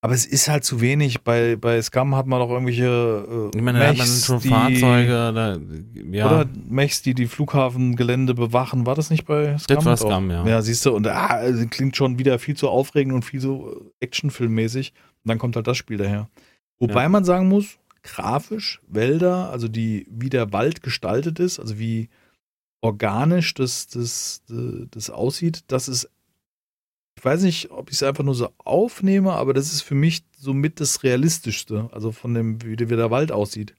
Aber 0.03 0.15
es 0.15 0.27
ist 0.27 0.49
halt 0.49 0.63
zu 0.63 0.81
wenig. 0.81 1.23
Bei, 1.23 1.57
bei 1.57 1.81
Scum 1.83 2.15
hat 2.15 2.27
man 2.27 2.39
doch 2.39 2.51
irgendwelche 2.51 3.51
äh, 3.53 3.57
Ich 3.57 3.63
meine, 3.63 3.79
da 3.81 3.89
hat 3.89 3.97
man 3.99 4.07
schon 4.07 4.41
die, 4.41 4.49
Fahrzeuge, 4.49 5.33
da, 5.35 5.59
ja. 6.13 6.27
Oder 6.27 6.47
Mechs, 6.69 7.03
die 7.03 7.15
die 7.15 7.27
Flughafengelände 7.27 8.35
bewachen. 8.35 8.87
War 8.87 8.95
das 8.95 9.11
nicht 9.11 9.25
bei 9.25 9.57
Scum? 9.59 9.77
Das 9.77 9.85
war. 9.85 9.97
Scum, 9.97 10.31
ja. 10.31 10.47
Ja, 10.47 10.63
siehst 10.63 10.85
du, 10.87 10.95
und 10.95 11.07
ah, 11.09 11.27
also 11.27 11.67
klingt 11.69 11.97
schon 11.97 12.19
wieder 12.19 12.39
viel 12.39 12.57
zu 12.57 12.69
aufregend 12.69 13.15
und 13.15 13.25
viel 13.25 13.41
so 13.41 13.73
äh, 13.73 14.05
actionfilmmäßig. 14.05 14.93
Und 15.25 15.29
dann 15.29 15.39
kommt 15.39 15.57
halt 15.57 15.67
das 15.67 15.77
Spiel 15.77 15.97
daher. 15.97 16.29
Wobei 16.79 17.03
Ja. 17.05 17.09
man 17.09 17.25
sagen 17.25 17.49
muss, 17.49 17.79
grafisch, 18.03 18.81
Wälder, 18.87 19.51
also 19.51 19.67
die, 19.67 20.07
wie 20.11 20.29
der 20.31 20.53
Wald 20.53 20.83
gestaltet 20.83 21.41
ist, 21.41 21.59
also 21.59 21.79
wie 21.79 22.09
organisch 22.81 23.55
das, 23.55 23.89
das, 23.89 24.43
das, 24.47 24.69
das 24.91 25.11
aussieht, 25.11 25.61
das 25.67 25.89
ist, 25.89 26.09
ich 27.17 27.25
weiß 27.25 27.43
nicht, 27.43 27.71
ob 27.71 27.89
ich 27.91 27.97
es 27.97 28.03
einfach 28.03 28.25
nur 28.25 28.35
so 28.35 28.51
aufnehme, 28.59 29.33
aber 29.33 29.55
das 29.55 29.73
ist 29.73 29.83
für 29.83 29.95
mich 29.95 30.25
somit 30.39 30.81
das 30.81 31.03
Realistischste, 31.03 31.89
also 31.93 32.13
von 32.13 32.35
dem, 32.35 32.63
wie 32.63 32.77
der, 32.77 32.87
der 32.89 33.11
Wald 33.11 33.33
aussieht. 33.33 33.75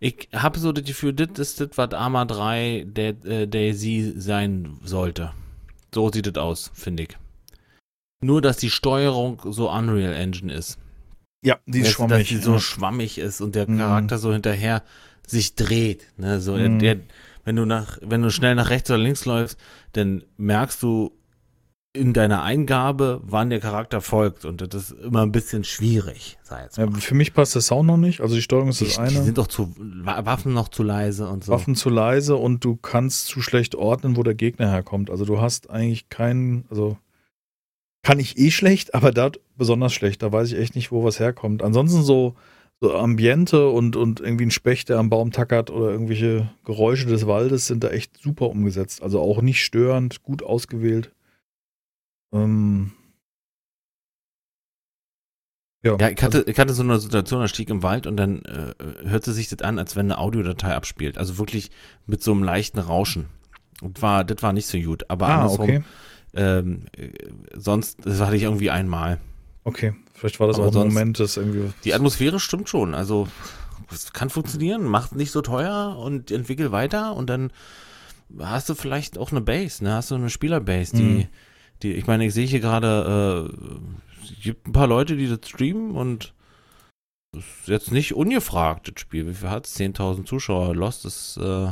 Ich 0.00 0.28
habe 0.32 0.58
so 0.58 0.72
das 0.72 0.84
Gefühl, 0.84 1.12
das 1.12 1.38
ist 1.38 1.60
das, 1.60 1.70
was 1.76 1.92
Arma 1.92 2.24
3 2.24 2.84
der, 2.86 3.08
äh, 3.24 3.46
Daisy 3.48 4.14
sein 4.16 4.78
sollte. 4.84 5.32
So 5.92 6.10
sieht 6.10 6.26
es 6.28 6.36
aus, 6.36 6.70
finde 6.74 7.04
ich. 7.04 7.16
Nur, 8.22 8.40
dass 8.40 8.56
die 8.56 8.70
Steuerung 8.70 9.40
so 9.44 9.70
Unreal 9.70 10.12
Engine 10.14 10.52
ist. 10.52 10.78
Ja, 11.44 11.58
die 11.66 11.80
ist 11.80 11.90
schwammig. 11.92 12.18
Dass 12.18 12.28
die 12.28 12.36
so 12.36 12.52
ja. 12.54 12.58
schwammig 12.60 13.18
ist 13.18 13.40
und 13.40 13.54
der 13.54 13.68
Mhm. 13.68 13.78
Charakter 13.78 14.18
so 14.18 14.32
hinterher 14.32 14.82
sich 15.26 15.54
dreht. 15.54 16.06
Ne? 16.16 16.40
So, 16.40 16.56
der- 16.56 16.68
Mhm. 16.68 16.78
der, 16.78 16.96
wenn, 17.44 17.56
du 17.56 17.64
nach, 17.64 17.98
wenn 18.00 18.22
du 18.22 18.30
schnell 18.30 18.54
nach 18.54 18.70
rechts 18.70 18.90
oder 18.90 18.98
links 18.98 19.24
läufst, 19.24 19.58
dann 19.92 20.24
merkst 20.36 20.82
du 20.82 21.12
in 21.98 22.12
deiner 22.12 22.42
Eingabe, 22.42 23.20
wann 23.24 23.50
der 23.50 23.60
Charakter 23.60 24.00
folgt. 24.00 24.44
Und 24.44 24.60
das 24.72 24.90
ist 24.90 25.00
immer 25.00 25.22
ein 25.22 25.32
bisschen 25.32 25.64
schwierig, 25.64 26.38
sei 26.42 26.62
jetzt 26.62 26.78
Ja, 26.78 26.86
mal. 26.86 27.00
für 27.00 27.14
mich 27.14 27.34
passt 27.34 27.54
der 27.54 27.62
Sound 27.62 27.86
noch 27.88 27.96
nicht. 27.96 28.20
Also 28.20 28.34
die 28.34 28.42
Steuerung 28.42 28.68
ist 28.70 28.80
die, 28.80 28.84
das 28.84 28.94
die 28.94 29.00
eine. 29.00 29.22
sind 29.24 29.36
doch 29.38 29.48
zu 29.48 29.74
Wa- 29.76 30.24
Waffen 30.24 30.52
noch 30.54 30.68
zu 30.68 30.82
leise 30.82 31.28
und 31.28 31.44
so. 31.44 31.52
Waffen 31.52 31.74
zu 31.74 31.90
leise 31.90 32.36
und 32.36 32.64
du 32.64 32.76
kannst 32.76 33.26
zu 33.26 33.42
schlecht 33.42 33.74
ordnen, 33.74 34.16
wo 34.16 34.22
der 34.22 34.34
Gegner 34.34 34.70
herkommt. 34.70 35.10
Also 35.10 35.24
du 35.24 35.40
hast 35.40 35.68
eigentlich 35.70 36.08
keinen, 36.08 36.64
also 36.70 36.96
kann 38.02 38.20
ich 38.20 38.38
eh 38.38 38.50
schlecht, 38.50 38.94
aber 38.94 39.10
da 39.10 39.30
besonders 39.56 39.92
schlecht. 39.92 40.22
Da 40.22 40.32
weiß 40.32 40.52
ich 40.52 40.58
echt 40.58 40.74
nicht, 40.76 40.92
wo 40.92 41.04
was 41.04 41.18
herkommt. 41.20 41.62
Ansonsten 41.62 42.02
so, 42.02 42.36
so 42.80 42.94
Ambiente 42.94 43.68
und, 43.68 43.96
und 43.96 44.20
irgendwie 44.20 44.46
ein 44.46 44.50
Specht, 44.52 44.88
der 44.88 44.98
am 44.98 45.10
Baum 45.10 45.32
tackert 45.32 45.70
oder 45.70 45.90
irgendwelche 45.90 46.48
Geräusche 46.64 47.06
des 47.06 47.26
Waldes 47.26 47.66
sind 47.66 47.82
da 47.84 47.88
echt 47.88 48.16
super 48.22 48.48
umgesetzt. 48.48 49.02
Also 49.02 49.20
auch 49.20 49.42
nicht 49.42 49.62
störend, 49.64 50.22
gut 50.22 50.42
ausgewählt. 50.42 51.10
Ähm, 52.32 52.92
ja, 55.82 55.96
Ja, 55.98 56.08
ich 56.08 56.22
hatte, 56.22 56.44
ich 56.46 56.58
hatte 56.58 56.74
so 56.74 56.82
eine 56.82 56.98
Situation, 56.98 57.40
da 57.40 57.48
stieg 57.48 57.70
im 57.70 57.82
Wald 57.82 58.06
und 58.06 58.16
dann 58.16 58.42
äh, 58.42 58.74
hörte 59.08 59.32
sich 59.32 59.48
das 59.48 59.62
an, 59.62 59.78
als 59.78 59.96
wenn 59.96 60.06
eine 60.06 60.18
Audiodatei 60.18 60.74
abspielt. 60.74 61.18
Also 61.18 61.38
wirklich 61.38 61.70
mit 62.06 62.22
so 62.22 62.32
einem 62.32 62.42
leichten 62.42 62.78
Rauschen. 62.78 63.26
Und 63.80 64.02
war, 64.02 64.24
das 64.24 64.42
war 64.42 64.52
nicht 64.52 64.66
so 64.66 64.78
gut. 64.78 65.04
Aber 65.08 65.28
ah, 65.28 65.36
andersrum, 65.36 65.64
okay. 65.64 65.82
ähm, 66.34 66.86
äh, 66.96 67.10
sonst, 67.54 67.98
das 68.04 68.20
hatte 68.20 68.36
ich 68.36 68.42
irgendwie 68.42 68.70
einmal. 68.70 69.18
Okay, 69.64 69.94
vielleicht 70.14 70.40
war 70.40 70.48
das 70.48 70.58
Aber 70.58 70.68
auch 70.68 70.76
ein 70.76 70.88
Moment, 70.88 71.20
das 71.20 71.36
irgendwie. 71.36 71.72
Die 71.84 71.94
Atmosphäre 71.94 72.40
stimmt 72.40 72.68
schon. 72.68 72.94
Also, 72.94 73.28
es 73.92 74.12
kann 74.12 74.30
funktionieren, 74.30 74.82
macht 74.84 75.14
nicht 75.14 75.30
so 75.30 75.42
teuer 75.42 75.96
und 75.98 76.30
entwickel 76.30 76.72
weiter 76.72 77.14
und 77.14 77.30
dann 77.30 77.52
hast 78.38 78.68
du 78.68 78.74
vielleicht 78.74 79.16
auch 79.16 79.30
eine 79.30 79.40
Base, 79.40 79.82
ne? 79.84 79.94
Hast 79.94 80.10
du 80.10 80.16
eine 80.16 80.30
Spielerbase, 80.30 80.96
die, 80.96 81.02
Mhm. 81.02 81.26
Die, 81.82 81.92
ich 81.92 82.06
meine, 82.06 82.26
ich 82.26 82.34
sehe 82.34 82.46
hier 82.46 82.60
gerade, 82.60 83.50
äh, 83.52 84.24
es 84.24 84.42
gibt 84.42 84.66
ein 84.66 84.72
paar 84.72 84.86
Leute, 84.86 85.16
die 85.16 85.28
das 85.28 85.48
streamen 85.48 85.92
und 85.92 86.34
das 87.32 87.44
ist 87.44 87.68
jetzt 87.68 87.92
nicht 87.92 88.14
ungefragt, 88.14 88.88
das 88.88 89.00
Spiel. 89.00 89.26
Wie 89.28 89.34
viel 89.34 89.50
hat 89.50 89.66
es? 89.66 89.78
10.000 89.78 90.24
Zuschauer. 90.24 90.74
Lost 90.74 91.04
ist 91.04 91.36
äh, 91.36 91.70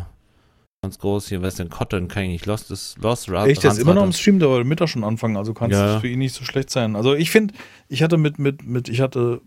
ganz 0.82 0.98
groß. 0.98 1.28
Hier 1.28 1.40
Western 1.42 1.70
Cotton 1.70 2.08
kann 2.08 2.24
ich 2.24 2.28
nicht. 2.30 2.46
Lost 2.46 2.70
ist 2.70 2.98
Lost. 2.98 3.30
Ra 3.30 3.46
Echt, 3.46 3.62
der 3.62 3.72
ist 3.72 3.78
immer 3.78 3.94
noch 3.94 4.04
im 4.04 4.12
Stream, 4.12 4.38
der 4.38 4.50
wollte 4.50 4.68
Mittag 4.68 4.88
schon 4.90 5.02
anfangen, 5.02 5.36
also 5.36 5.54
kann 5.54 5.70
es 5.70 5.78
Ja. 5.78 6.00
für 6.00 6.08
ihn 6.08 6.18
nicht 6.18 6.34
so 6.34 6.44
schlecht 6.44 6.70
sein. 6.70 6.94
Also 6.94 7.14
ich 7.14 7.30
finde, 7.30 7.54
ich 7.88 8.02
hatte 8.02 8.18
mit, 8.18 8.38
mit, 8.38 8.64
mit, 8.66 8.88
ich 8.88 9.00
hatte, 9.00 9.40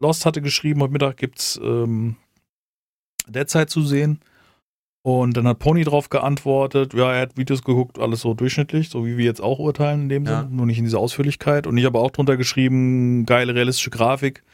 Lost 0.00 0.24
hatte 0.26 0.40
geschrieben, 0.40 0.80
heute 0.80 0.92
Mittag 0.92 1.18
gibt's 1.18 1.60
ähm, 1.62 2.16
Deadzeit 3.28 3.70
zu 3.70 3.82
sehen. 3.82 4.20
Und 5.04 5.36
dann 5.36 5.48
hat 5.48 5.58
Pony 5.58 5.82
drauf 5.82 6.10
geantwortet, 6.10 6.94
ja, 6.94 7.12
er 7.12 7.22
hat 7.22 7.36
Videos 7.36 7.62
geguckt, 7.64 7.98
alles 7.98 8.20
so 8.20 8.34
durchschnittlich, 8.34 8.88
so 8.88 9.04
wie 9.04 9.16
wir 9.16 9.24
jetzt 9.24 9.40
auch 9.40 9.58
urteilen 9.58 10.02
in 10.02 10.08
dem 10.08 10.24
Ja. 10.26 10.42
Sinne, 10.42 10.54
nur 10.54 10.66
nicht 10.66 10.78
in 10.78 10.84
dieser 10.84 11.00
Ausführlichkeit. 11.00 11.66
Und 11.66 11.76
ich 11.76 11.84
habe 11.84 11.98
auch 11.98 12.12
drunter 12.12 12.36
geschrieben, 12.36 13.26
geile 13.26 13.54
realistische 13.54 13.90
Grafik. 13.90 14.44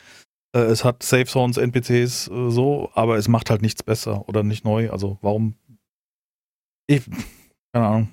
Äh, 0.57 0.61
es 0.61 0.85
hat 0.85 1.03
Safe 1.03 1.27
Zones, 1.27 1.59
NPCs, 1.59 2.29
äh, 2.29 2.51
so, 2.51 2.91
aber 2.95 3.19
es 3.19 3.29
macht 3.29 3.51
halt 3.51 3.61
nichts 3.61 3.83
besser 3.83 4.27
oder 4.27 4.43
nicht 4.43 4.65
neu. 4.65 4.91
Also 4.91 5.19
warum? 5.21 5.55
Ich, 6.87 7.03
keine 7.75 7.87
Ahnung. 7.87 8.09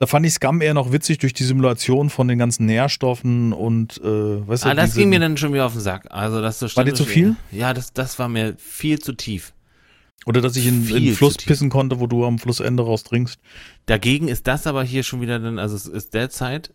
Da 0.00 0.06
fand 0.06 0.26
ich 0.26 0.34
Scum 0.34 0.60
eher 0.60 0.74
noch 0.74 0.92
witzig 0.92 1.18
durch 1.18 1.32
die 1.32 1.42
Simulation 1.42 2.10
von 2.10 2.28
den 2.28 2.38
ganzen 2.38 2.66
Nährstoffen 2.66 3.52
und 3.54 3.96
äh, 4.04 4.46
weißt 4.46 4.64
du, 4.64 4.68
Ah, 4.68 4.74
das 4.74 4.94
ging 4.94 5.08
mir 5.08 5.18
dann 5.18 5.36
schon 5.38 5.52
wieder 5.54 5.66
auf 5.66 5.72
den 5.72 5.80
Sack. 5.80 6.06
Also, 6.10 6.40
das 6.42 6.60
so 6.60 6.68
War 6.76 6.84
dir 6.84 6.94
zu 6.94 7.04
viel? 7.04 7.34
Ja, 7.50 7.72
das, 7.74 7.92
das 7.94 8.18
war 8.18 8.28
mir 8.28 8.54
viel 8.58 9.00
zu 9.00 9.14
tief. 9.14 9.54
Oder 10.26 10.40
dass 10.40 10.56
ich 10.56 10.66
in, 10.66 10.86
in 10.88 11.04
den 11.04 11.14
Fluss 11.14 11.36
pissen 11.36 11.70
konnte, 11.70 12.00
wo 12.00 12.06
du 12.06 12.24
am 12.24 12.38
Flussende 12.38 12.82
raus 12.82 13.04
trinkst. 13.04 13.40
Dagegen 13.86 14.28
ist 14.28 14.46
das 14.46 14.66
aber 14.66 14.84
hier 14.84 15.02
schon 15.02 15.20
wieder 15.20 15.38
dann, 15.38 15.58
also 15.58 15.74
es 15.76 15.86
ist 15.86 16.14
derzeit 16.14 16.72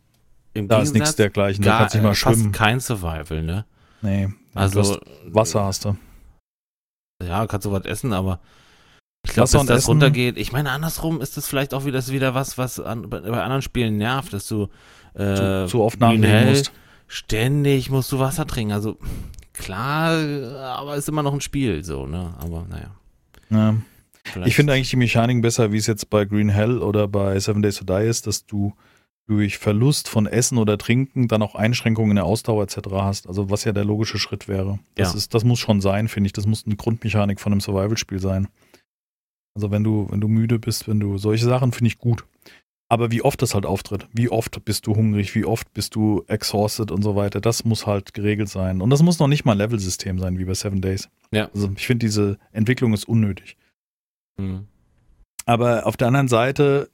im 0.54 0.68
Da 0.68 0.78
ist 0.78 0.94
nichts 0.94 0.94
Gegensatz 0.94 1.16
dergleichen, 1.18 1.64
da 1.64 1.72
gar, 1.72 1.80
kannst 1.80 1.94
du 1.94 1.98
nicht 2.00 2.06
mal 2.06 2.12
äh, 2.12 2.16
schwimmen. 2.16 2.52
kein 2.52 2.80
Survival, 2.80 3.44
ne? 3.44 3.66
Nee, 4.02 4.30
Also 4.54 4.82
hast 4.82 5.00
Wasser 5.26 5.64
hast 5.64 5.86
du. 5.86 5.98
Ja, 7.24 7.48
kannst 7.48 7.66
du 7.66 7.72
was 7.72 7.86
essen, 7.86 8.14
aber 8.14 8.40
ich 9.26 9.34
glaube, 9.34 9.50
dass 9.50 9.66
das 9.66 9.78
Essen. 9.80 9.92
runtergeht. 9.92 10.38
Ich 10.38 10.52
meine, 10.52 10.72
andersrum 10.72 11.22
ist 11.22 11.38
das 11.38 11.48
vielleicht 11.48 11.74
auch 11.74 11.86
wieder, 11.86 11.98
das 11.98 12.12
wieder 12.12 12.34
was, 12.34 12.58
was 12.58 12.80
an, 12.80 13.10
bei, 13.10 13.22
bei 13.22 13.42
anderen 13.42 13.62
Spielen 13.62 13.98
nervt, 13.98 14.34
dass 14.34 14.48
du 14.48 14.68
äh, 15.14 15.36
zu, 15.36 15.68
zu 15.70 15.82
oft 15.82 16.02
Hell, 16.02 16.50
musst. 16.50 16.72
ständig 17.08 17.90
musst 17.90 18.12
du 18.12 18.20
Wasser 18.20 18.46
trinken. 18.46 18.74
Also 18.74 18.98
klar, 19.54 20.18
aber 20.76 20.96
ist 20.96 21.08
immer 21.08 21.24
noch 21.24 21.34
ein 21.34 21.42
Spiel, 21.42 21.84
so, 21.84 22.06
ne? 22.06 22.34
Aber 22.40 22.66
naja. 22.70 22.92
Ja. 23.54 23.76
vielleicht- 24.24 24.48
Ich 24.48 24.56
finde 24.56 24.74
eigentlich 24.74 24.90
die 24.90 24.96
Mechaniken 24.98 25.42
besser, 25.42 25.72
wie 25.72 25.78
es 25.78 25.88
jetzt 25.88 26.10
bei 26.10 26.26
Green 26.26 26.50
Hell 26.50 26.80
oder 26.80 27.08
bei 27.08 27.40
Seven 27.40 27.62
Days 27.62 27.76
to 27.78 27.86
Die 27.86 28.06
ist, 28.08 28.28
dass 28.28 28.46
du 28.46 28.74
durch 29.26 29.58
Verlust 29.58 30.10
von 30.10 30.26
Essen 30.28 30.58
oder 30.58 30.78
Trinken 30.78 31.28
dann 31.30 31.42
auch 31.42 31.56
Einschränkungen 31.56 32.12
in 32.12 32.16
der 32.18 32.26
Ausdauer 32.26 32.64
etc. 32.64 32.78
hast. 32.92 33.28
Also 33.28 33.50
was 33.50 33.64
ja 33.64 33.72
der 33.72 33.86
logische 33.86 34.18
Schritt 34.20 34.48
wäre. 34.50 34.80
Das, 34.96 35.14
Ja. 35.14 35.18
ist, 35.18 35.34
das 35.34 35.44
muss 35.46 35.60
schon 35.60 35.80
sein, 35.80 36.10
finde 36.10 36.28
ich. 36.28 36.34
Das 36.34 36.46
muss 36.46 36.66
eine 36.66 36.76
Grundmechanik 36.76 37.40
von 37.40 37.54
einem 37.54 37.62
Survival-Spiel 37.62 38.20
sein. 38.20 38.48
Also 39.56 39.72
wenn 39.72 39.84
du, 39.84 40.08
wenn 40.10 40.20
du 40.20 40.28
müde 40.28 40.60
bist, 40.60 40.88
wenn 40.88 41.00
du 41.00 41.18
solche 41.18 41.46
Sachen 41.46 41.72
finde 41.72 41.88
ich 41.88 42.00
gut. 42.00 42.26
Aber 42.90 43.12
wie 43.12 43.22
oft 43.24 43.42
das 43.42 43.56
halt 43.56 43.66
auftritt, 43.66 44.08
wie 44.14 44.30
oft 44.30 44.64
bist 44.66 44.86
du 44.86 44.96
hungrig, 44.96 45.34
wie 45.34 45.46
oft 45.46 45.74
bist 45.74 45.96
du 45.96 46.24
exhausted 46.28 46.92
und 46.92 47.02
so 47.02 47.16
weiter, 47.16 47.42
das 47.42 47.66
muss 47.66 47.88
halt 47.88 48.14
geregelt 48.14 48.50
sein. 48.50 48.82
Und 48.82 48.90
das 48.90 49.02
muss 49.02 49.20
noch 49.20 49.28
nicht 49.28 49.46
mal 49.46 49.54
ein 49.54 49.58
Level-System 49.58 50.20
sein, 50.20 50.38
wie 50.38 50.46
bei 50.46 50.54
Seven 50.54 50.82
Days. 50.82 51.10
Ja. 51.32 51.50
Also 51.54 51.72
ich 51.76 51.88
finde, 51.88 52.06
diese 52.06 52.38
Entwicklung 52.52 52.94
ist 52.94 53.08
unnötig. 53.08 53.58
Mhm. 54.38 54.68
Aber 55.46 55.88
auf 55.88 55.98
der 55.98 56.08
anderen 56.08 56.28
Seite, 56.28 56.90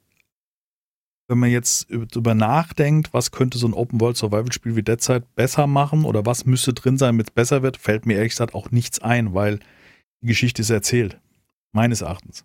wenn 1.28 1.38
man 1.38 1.50
jetzt 1.50 1.88
darüber 1.90 2.34
nachdenkt, 2.34 3.12
was 3.12 3.30
könnte 3.30 3.58
so 3.58 3.68
ein 3.68 3.74
Open-World-Survival-Spiel 3.74 4.76
wie 4.76 4.82
Dead 4.82 5.00
Side 5.00 5.26
besser 5.36 5.66
machen 5.66 6.04
oder 6.04 6.24
was 6.24 6.46
müsste 6.46 6.72
drin 6.72 6.98
sein, 6.98 7.14
damit 7.14 7.28
es 7.28 7.34
besser 7.34 7.62
wird, 7.62 7.76
fällt 7.76 8.06
mir 8.06 8.14
ehrlich 8.14 8.32
gesagt 8.32 8.54
auch 8.54 8.70
nichts 8.70 9.00
ein, 9.00 9.34
weil 9.34 9.60
die 10.22 10.28
Geschichte 10.28 10.62
ist 10.62 10.70
erzählt. 10.70 11.20
Meines 11.72 12.00
Erachtens. 12.00 12.44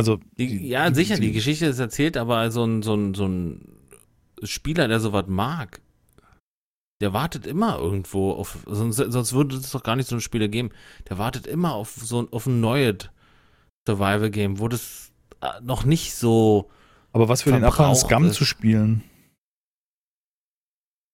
Also, 0.00 0.18
Die, 0.38 0.66
ja, 0.68 0.88
die- 0.88 0.94
sicher, 0.94 1.16
die- 1.16 1.26
die 1.28 1.32
Geschichte 1.32 1.66
ist 1.66 1.78
erzählt, 1.78 2.16
aber 2.16 2.50
so 2.50 2.64
ein, 2.64 2.82
so 2.82 2.94
ein, 2.94 3.14
so 3.14 3.26
ein 3.26 3.76
Spieler, 4.42 4.88
der 4.88 4.98
sowas 4.98 5.24
mag, 5.28 5.80
der 7.02 7.12
wartet 7.12 7.46
immer 7.46 7.78
irgendwo 7.78 8.32
auf, 8.32 8.58
sonst, 8.66 8.96
sonst 8.96 9.32
würde 9.34 9.56
es 9.56 9.70
doch 9.70 9.82
gar 9.82 9.96
nicht 9.96 10.08
so 10.08 10.16
ein 10.16 10.20
Spiele 10.22 10.48
geben. 10.48 10.70
Der 11.10 11.18
wartet 11.18 11.46
immer 11.46 11.74
auf 11.74 11.90
so 11.90 12.22
ein, 12.22 12.28
auf 12.32 12.46
ein 12.46 12.60
neues 12.60 13.10
Survival-Game, 13.86 14.58
wo 14.58 14.68
das 14.68 15.10
äh, 15.42 15.46
noch 15.62 15.84
nicht 15.84 16.14
so, 16.14 16.70
aber 17.12 17.28
was 17.28 17.42
für 17.42 17.50
den 17.52 17.64
Abfall 17.64 17.94
Verbrauch 17.94 18.08
Scum 18.08 18.32
zu 18.32 18.44
spielen. 18.44 19.02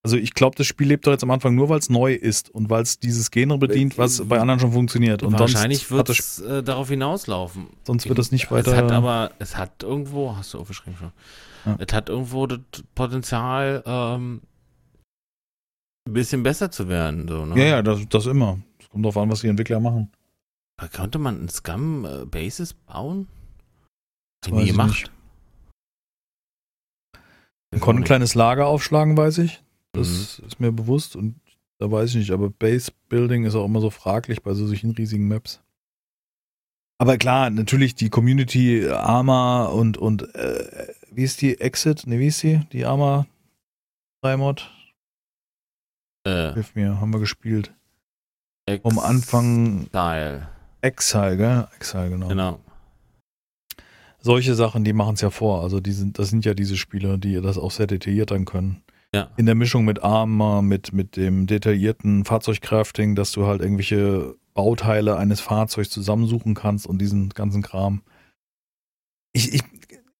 Also 0.07 0.19
ich 0.19 0.35
glaube, 0.35 0.55
das 0.55 0.69
Spiel 0.69 0.87
lebt 0.87 1.05
doch 1.05 1.11
jetzt 1.11 1.25
am 1.25 1.33
Anfang 1.33 1.57
nur, 1.57 1.69
weil 1.69 1.81
es 1.81 1.91
neu 1.91 2.15
ist 2.15 2.49
und 2.49 2.71
weil 2.71 2.81
es 2.85 3.01
dieses 3.01 3.33
Genre 3.33 3.59
bedient, 3.59 3.99
was 3.99 4.25
bei 4.29 4.39
anderen 4.39 4.61
schon 4.61 4.71
funktioniert. 4.71 5.25
Und 5.25 5.37
wahrscheinlich 5.37 5.91
wird 5.91 6.09
hat 6.09 6.17
es 6.17 6.39
äh, 6.39 6.63
darauf 6.63 6.89
hinauslaufen. 6.91 7.67
sonst 7.83 8.09
wird 8.09 8.17
das 8.17 8.31
nicht 8.31 8.49
weiter. 8.53 8.71
Es 8.71 8.77
hat 8.77 8.93
aber, 8.93 9.33
es 9.41 9.57
hat 9.57 9.83
irgendwo, 9.83 10.37
hast 10.37 10.55
du 10.55 10.61
aufgeschrieben 10.61 10.97
schon, 10.97 11.11
Ja. 11.65 11.77
es 11.85 11.93
hat 11.93 12.09
irgendwo 12.09 12.47
das 12.47 12.61
Potenzial, 12.95 13.83
ähm, 13.85 14.43
ein 16.07 16.13
bisschen 16.13 16.45
besser 16.45 16.71
zu 16.71 16.89
werden. 16.89 17.27
So, 17.27 17.45
ne? 17.45 17.59
ja, 17.59 17.65
ja, 17.65 17.83
das, 17.83 18.09
das 18.09 18.27
immer. 18.27 18.61
Es 18.79 18.89
kommt 18.89 19.05
darauf 19.05 19.17
an, 19.17 19.29
was 19.29 19.41
die 19.41 19.49
Entwickler 19.49 19.81
machen. 19.81 20.13
Aber 20.81 20.89
Könnte 20.89 21.19
man 21.19 21.43
ein 21.43 21.49
Scum-Basis 21.49 22.75
bauen? 22.75 23.27
Haben 24.45 24.53
die 24.53 24.53
weiß 24.53 24.63
ich 24.63 24.71
gemacht? 24.71 24.89
nicht. 24.91 25.11
Man 27.73 27.81
konnte 27.81 28.03
ein 28.03 28.05
kleines 28.05 28.37
Lager 28.37 28.69
aufschlagen, 28.69 29.17
weiß 29.17 29.39
ich. 29.39 29.65
Das 29.97 30.39
Mhm. 30.41 30.47
ist 30.47 30.61
mir 30.61 30.73
bewusst 30.73 31.17
und 31.17 31.41
da 31.79 31.91
weiß 31.91 32.11
ich 32.11 32.17
nicht, 32.17 32.31
aber 32.31 32.49
Base 32.51 32.91
Building 33.09 33.45
ist 33.45 33.55
auch 33.55 33.65
immer 33.67 33.81
so 33.81 33.91
fraglich 33.91 34.43
bei 34.43 34.55
so 34.55 34.67
solchen 34.67 34.93
riesigen 34.93 35.29
Maps. 35.29 35.61
Aber 36.99 37.19
klar, 37.19 37.51
natürlich 37.51 37.95
die 37.95 38.09
Community 38.09 38.89
Arma 38.89 39.67
und 39.67 39.99
und 39.99 40.35
äh, 40.35 40.95
wie 41.13 41.25
ist 41.25 41.43
die 41.43 41.61
Exit? 41.61 42.07
Ne, 42.07 42.19
wie 42.19 42.29
ist 42.29 42.43
die? 42.43 42.61
Die 42.73 42.87
Arma 42.87 43.27
3 44.23 44.37
Mod? 44.39 44.71
Äh, 46.27 46.55
Hilf 46.55 46.75
mir, 46.75 47.01
haben 47.01 47.13
wir 47.13 47.21
gespielt. 47.21 47.73
Ex- 48.67 48.83
Vom 48.83 48.99
Anfang 48.99 49.87
Style. 49.89 50.49
Exile, 50.81 51.37
gell? 51.37 51.69
Exile, 51.77 52.11
genau. 52.11 52.29
Genau. 52.29 52.61
Solche 54.21 54.55
Sachen, 54.55 54.83
die 54.83 54.93
machen 54.93 55.15
es 55.15 55.21
ja 55.21 55.31
vor. 55.31 55.63
Also 55.63 55.81
die 55.81 55.93
sind, 55.93 56.19
das 56.19 56.31
sind 56.31 56.45
ja 56.45 56.55
diese 56.55 56.77
Spiele, 56.77 57.19
die 57.19 57.41
das 57.41 57.59
auch 57.59 57.71
sehr 57.71 57.87
detailliert 57.87 58.31
dann 58.31 58.45
können. 58.45 58.83
Ja. 59.15 59.31
in 59.37 59.47
der 59.47 59.55
Mischung 59.55 59.85
mit 59.85 60.03
Arma, 60.03 60.61
mit, 60.63 60.93
mit 60.93 61.17
dem 61.17 61.47
detaillierten 61.47 62.25
Fahrzeugcrafting, 62.25 63.15
dass 63.15 63.33
du 63.33 63.47
halt 63.47 63.63
irgendwelche 63.63 64.37
Bauteile 64.53 65.17
eines 65.17 65.41
Fahrzeugs 65.41 65.91
zusammensuchen 65.91 66.55
kannst 66.55 66.87
und 66.87 66.99
diesen 66.99 67.31
ganzen 67.31 67.63
Kram. 67.63 68.03
Ich, 69.33 69.55
ich, 69.55 69.63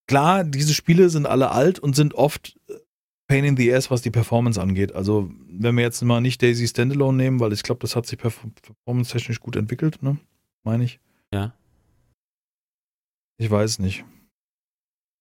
klar, 0.07 0.43
diese 0.43 0.73
Spiele 0.73 1.09
sind 1.09 1.27
alle 1.27 1.51
alt 1.51 1.79
und 1.79 1.95
sind 1.95 2.13
oft 2.15 2.57
äh, 2.69 2.73
Pain 3.27 3.43
in 3.43 3.57
the 3.57 3.73
Ass, 3.73 3.91
was 3.91 4.01
die 4.01 4.09
Performance 4.11 4.59
angeht. 4.61 4.93
Also, 4.93 5.29
wenn 5.49 5.75
wir 5.75 5.83
jetzt 5.83 6.01
mal 6.01 6.21
nicht 6.21 6.41
Daisy 6.41 6.67
Standalone 6.67 7.17
nehmen, 7.17 7.39
weil 7.39 7.51
ich 7.51 7.63
glaube, 7.63 7.79
das 7.81 7.95
hat 7.95 8.05
sich 8.05 8.17
perf- 8.19 8.49
performance-technisch 8.61 9.41
gut 9.41 9.57
entwickelt, 9.57 10.01
ne? 10.01 10.17
Meine 10.63 10.85
ich. 10.85 10.99
Ja. 11.33 11.53
Ich 13.37 13.51
weiß 13.51 13.79
nicht. 13.79 14.05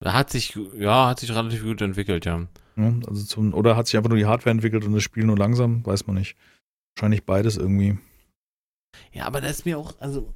Hat 0.04 0.30
sich, 0.30 0.56
ja, 0.76 1.08
hat 1.08 1.20
sich 1.20 1.34
relativ 1.34 1.64
gut 1.64 1.82
entwickelt, 1.82 2.26
ja. 2.26 2.46
Ne? 2.77 3.01
Also 3.09 3.24
zum, 3.24 3.55
oder 3.55 3.77
hat 3.77 3.87
sich 3.87 3.97
einfach 3.97 4.11
nur 4.11 4.18
die 4.18 4.27
Hardware 4.27 4.51
entwickelt 4.53 4.85
und 4.85 4.93
das 4.93 5.03
Spiel 5.03 5.24
nur 5.24 5.37
langsam? 5.39 5.85
Weiß 5.85 6.07
man 6.07 6.16
nicht. 6.16 6.37
Wahrscheinlich 6.95 7.24
beides 7.24 7.57
irgendwie. 7.57 7.99
Ja, 9.12 9.24
aber 9.27 9.41
da 9.41 9.49
ist 9.49 9.64
mir 9.66 9.79
auch, 9.79 9.95
also, 10.01 10.33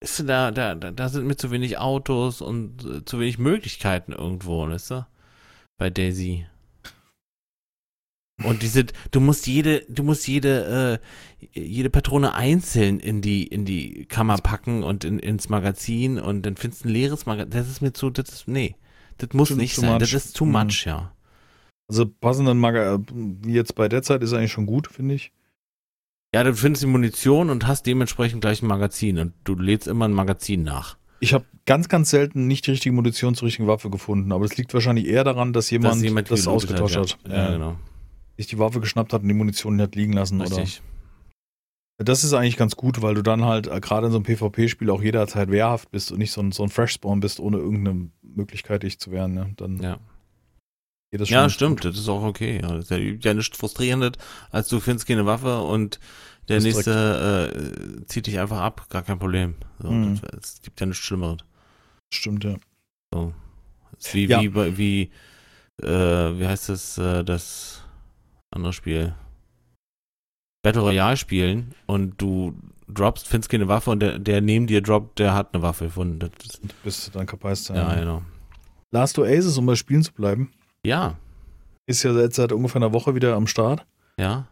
ist 0.00 0.20
da, 0.28 0.50
da, 0.50 0.74
da, 0.74 1.08
sind 1.08 1.26
mir 1.26 1.36
zu 1.36 1.50
wenig 1.50 1.78
Autos 1.78 2.40
und 2.40 2.84
äh, 2.84 3.04
zu 3.04 3.20
wenig 3.20 3.38
Möglichkeiten 3.38 4.12
irgendwo, 4.12 4.66
weißt 4.68 4.90
du? 4.92 5.06
Bei 5.78 5.90
Daisy. 5.90 6.46
Und 8.44 8.62
diese, 8.62 8.86
du 9.12 9.20
musst 9.20 9.46
jede, 9.46 9.84
du 9.88 10.02
musst 10.02 10.26
jede, 10.26 11.00
äh, 11.52 11.58
jede 11.60 11.90
Patrone 11.90 12.34
einzeln 12.34 12.98
in 12.98 13.20
die, 13.20 13.46
in 13.46 13.64
die 13.64 14.06
Kammer 14.06 14.36
packen 14.38 14.82
und 14.82 15.04
in, 15.04 15.18
ins 15.20 15.48
Magazin 15.48 16.18
und 16.18 16.42
dann 16.42 16.56
findest 16.56 16.84
du 16.84 16.88
ein 16.88 16.92
leeres 16.92 17.26
Magazin. 17.26 17.50
Das 17.50 17.68
ist 17.68 17.82
mir 17.82 17.92
zu, 17.92 18.10
das 18.10 18.28
ist, 18.30 18.48
nee. 18.48 18.74
Das 19.18 19.28
muss 19.34 19.50
Too- 19.50 19.56
nicht 19.56 19.76
sein. 19.76 19.98
Das 20.00 20.12
ist 20.12 20.34
too 20.36 20.46
Mhm. 20.46 20.52
much, 20.52 20.84
ja. 20.86 21.12
Also 21.92 22.06
passenden 22.06 22.58
Maga 22.58 23.00
wie 23.12 23.52
jetzt 23.52 23.74
bei 23.74 23.86
Deadside 23.86 24.24
ist 24.24 24.32
eigentlich 24.32 24.50
schon 24.50 24.64
gut, 24.64 24.86
finde 24.86 25.14
ich. 25.14 25.30
Ja, 26.34 26.42
du 26.42 26.54
findest 26.54 26.82
die 26.82 26.86
Munition 26.86 27.50
und 27.50 27.66
hast 27.66 27.84
dementsprechend 27.84 28.40
gleich 28.40 28.62
ein 28.62 28.66
Magazin 28.66 29.18
und 29.18 29.34
du 29.44 29.54
lädst 29.54 29.86
immer 29.88 30.08
ein 30.08 30.14
Magazin 30.14 30.62
nach. 30.62 30.96
Ich 31.20 31.34
habe 31.34 31.44
ganz, 31.66 31.90
ganz 31.90 32.08
selten 32.08 32.46
nicht 32.46 32.66
die 32.66 32.70
richtige 32.70 32.94
Munition 32.94 33.34
zur 33.34 33.44
richtigen 33.44 33.68
Waffe 33.68 33.90
gefunden, 33.90 34.32
aber 34.32 34.46
es 34.46 34.56
liegt 34.56 34.72
wahrscheinlich 34.72 35.06
eher 35.06 35.22
daran, 35.22 35.52
dass 35.52 35.68
jemand, 35.68 35.96
Dass 35.96 36.02
jemand 36.02 36.30
das 36.30 36.48
ausgetauscht 36.48 36.96
hat. 36.96 37.18
hat. 37.24 37.30
Ja, 37.30 37.34
ja 37.36 37.50
genau. 37.52 37.76
Sich 38.38 38.46
die 38.46 38.58
Waffe 38.58 38.80
geschnappt 38.80 39.12
hat 39.12 39.20
und 39.20 39.28
die 39.28 39.34
Munition 39.34 39.78
hat 39.78 39.94
liegen 39.94 40.14
lassen. 40.14 40.40
Richtig. 40.40 40.80
Oder. 41.98 42.04
Das 42.06 42.24
ist 42.24 42.32
eigentlich 42.32 42.56
ganz 42.56 42.74
gut, 42.74 43.02
weil 43.02 43.16
du 43.16 43.20
dann 43.22 43.44
halt 43.44 43.66
äh, 43.66 43.80
gerade 43.80 44.06
in 44.06 44.12
so 44.12 44.16
einem 44.16 44.24
PvP-Spiel 44.24 44.88
auch 44.88 45.02
jederzeit 45.02 45.50
wehrhaft 45.50 45.90
bist 45.90 46.10
und 46.10 46.16
nicht 46.20 46.32
so 46.32 46.40
ein, 46.40 46.52
so 46.52 46.62
ein 46.62 46.70
Fresh-Spawn 46.70 47.20
bist, 47.20 47.38
ohne 47.38 47.58
irgendeine 47.58 48.08
Möglichkeit, 48.22 48.82
dich 48.82 48.98
zu 48.98 49.10
wehren. 49.10 49.34
Ne? 49.34 49.52
Dann 49.58 49.76
Ja. 49.82 49.98
Geht 51.12 51.20
das 51.20 51.28
schon. 51.28 51.36
Ja, 51.36 51.48
stimmt, 51.48 51.82
gut. 51.82 51.92
das 51.92 52.00
ist 52.00 52.08
auch 52.08 52.22
okay. 52.24 52.60
Ja, 52.60 52.72
das 52.74 52.84
ist 52.86 52.90
ja, 52.90 52.96
ja 52.98 53.34
nichts 53.34 53.56
frustrierendes, 53.56 54.12
als 54.50 54.66
du 54.68 54.80
findest 54.80 55.06
keine 55.06 55.24
Waffe 55.26 55.60
und 55.60 56.00
der 56.48 56.56
Bist 56.56 56.66
nächste 56.66 58.00
äh, 58.02 58.06
zieht 58.06 58.26
dich 58.26 58.38
einfach 58.40 58.58
ab, 58.60 58.88
gar 58.90 59.02
kein 59.02 59.18
Problem. 59.20 59.54
So, 59.78 59.90
Mhm. 59.90 60.20
das, 60.32 60.54
es 60.56 60.62
gibt 60.62 60.80
ja 60.80 60.86
nichts 60.86 61.04
Schlimmeres. 61.04 61.38
Stimmt, 62.12 62.42
ja. 62.44 62.56
So. 63.14 63.32
Das 63.92 64.06
ist 64.08 64.14
wie, 64.14 64.26
Ja. 64.26 64.40
wie, 64.40 64.48
bei- 64.48 64.76
wie, 64.76 65.10
äh, 65.82 65.86
wie 65.86 66.46
heißt 66.46 66.68
das, 66.68 66.98
äh, 66.98 67.22
das 67.22 67.82
andere 68.50 68.72
Spiel? 68.72 69.14
Battle 70.64 70.82
Royale 70.82 71.16
spielen 71.16 71.74
und 71.86 72.20
du 72.20 72.54
droppst, 72.88 73.26
findest 73.26 73.50
keine 73.50 73.68
Waffe 73.68 73.90
und 73.90 74.00
der, 74.00 74.18
der 74.18 74.40
neben 74.40 74.66
dir 74.66 74.80
droppt, 74.82 75.18
der 75.18 75.34
hat 75.34 75.54
eine 75.54 75.62
Waffe 75.62 75.84
gefunden. 75.86 76.18
Das, 76.20 76.30
ist- 76.44 76.62
Du 76.62 76.68
bist 76.84 77.14
dann 77.14 77.26
kapaz. 77.26 77.68
ja, 77.68 77.94
genau. 77.94 78.22
Last 78.92 79.18
Oasis, 79.18 79.56
um 79.58 79.66
bei 79.66 79.74
Spielen 79.74 80.02
zu 80.02 80.12
bleiben, 80.12 80.52
Ja, 80.84 81.16
ist 81.86 82.02
ja 82.02 82.12
jetzt 82.12 82.36
seit 82.36 82.52
ungefähr 82.52 82.80
einer 82.80 82.92
Woche 82.92 83.14
wieder 83.14 83.34
am 83.34 83.46
Start. 83.46 83.86
ja. 84.18 84.46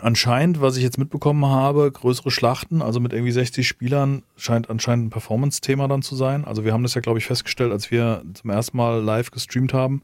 Anscheinend, 0.00 0.60
was 0.60 0.76
ich 0.78 0.82
jetzt 0.82 0.98
mitbekommen 0.98 1.44
habe, 1.46 1.92
größere 1.92 2.30
Schlachten, 2.30 2.80
also 2.80 2.98
mit 2.98 3.12
irgendwie 3.12 3.30
60 3.30 3.68
Spielern, 3.68 4.22
scheint 4.36 4.70
anscheinend 4.70 5.06
ein 5.06 5.10
Performance-Thema 5.10 5.86
dann 5.86 6.02
zu 6.02 6.16
sein. 6.16 6.44
Also 6.46 6.64
wir 6.64 6.72
haben 6.72 6.82
das 6.82 6.94
ja, 6.94 7.02
glaube 7.02 7.18
ich, 7.18 7.26
festgestellt, 7.26 7.70
als 7.70 7.90
wir 7.90 8.24
zum 8.32 8.50
ersten 8.50 8.76
Mal 8.78 9.02
live 9.02 9.30
gestreamt 9.30 9.74
haben, 9.74 10.02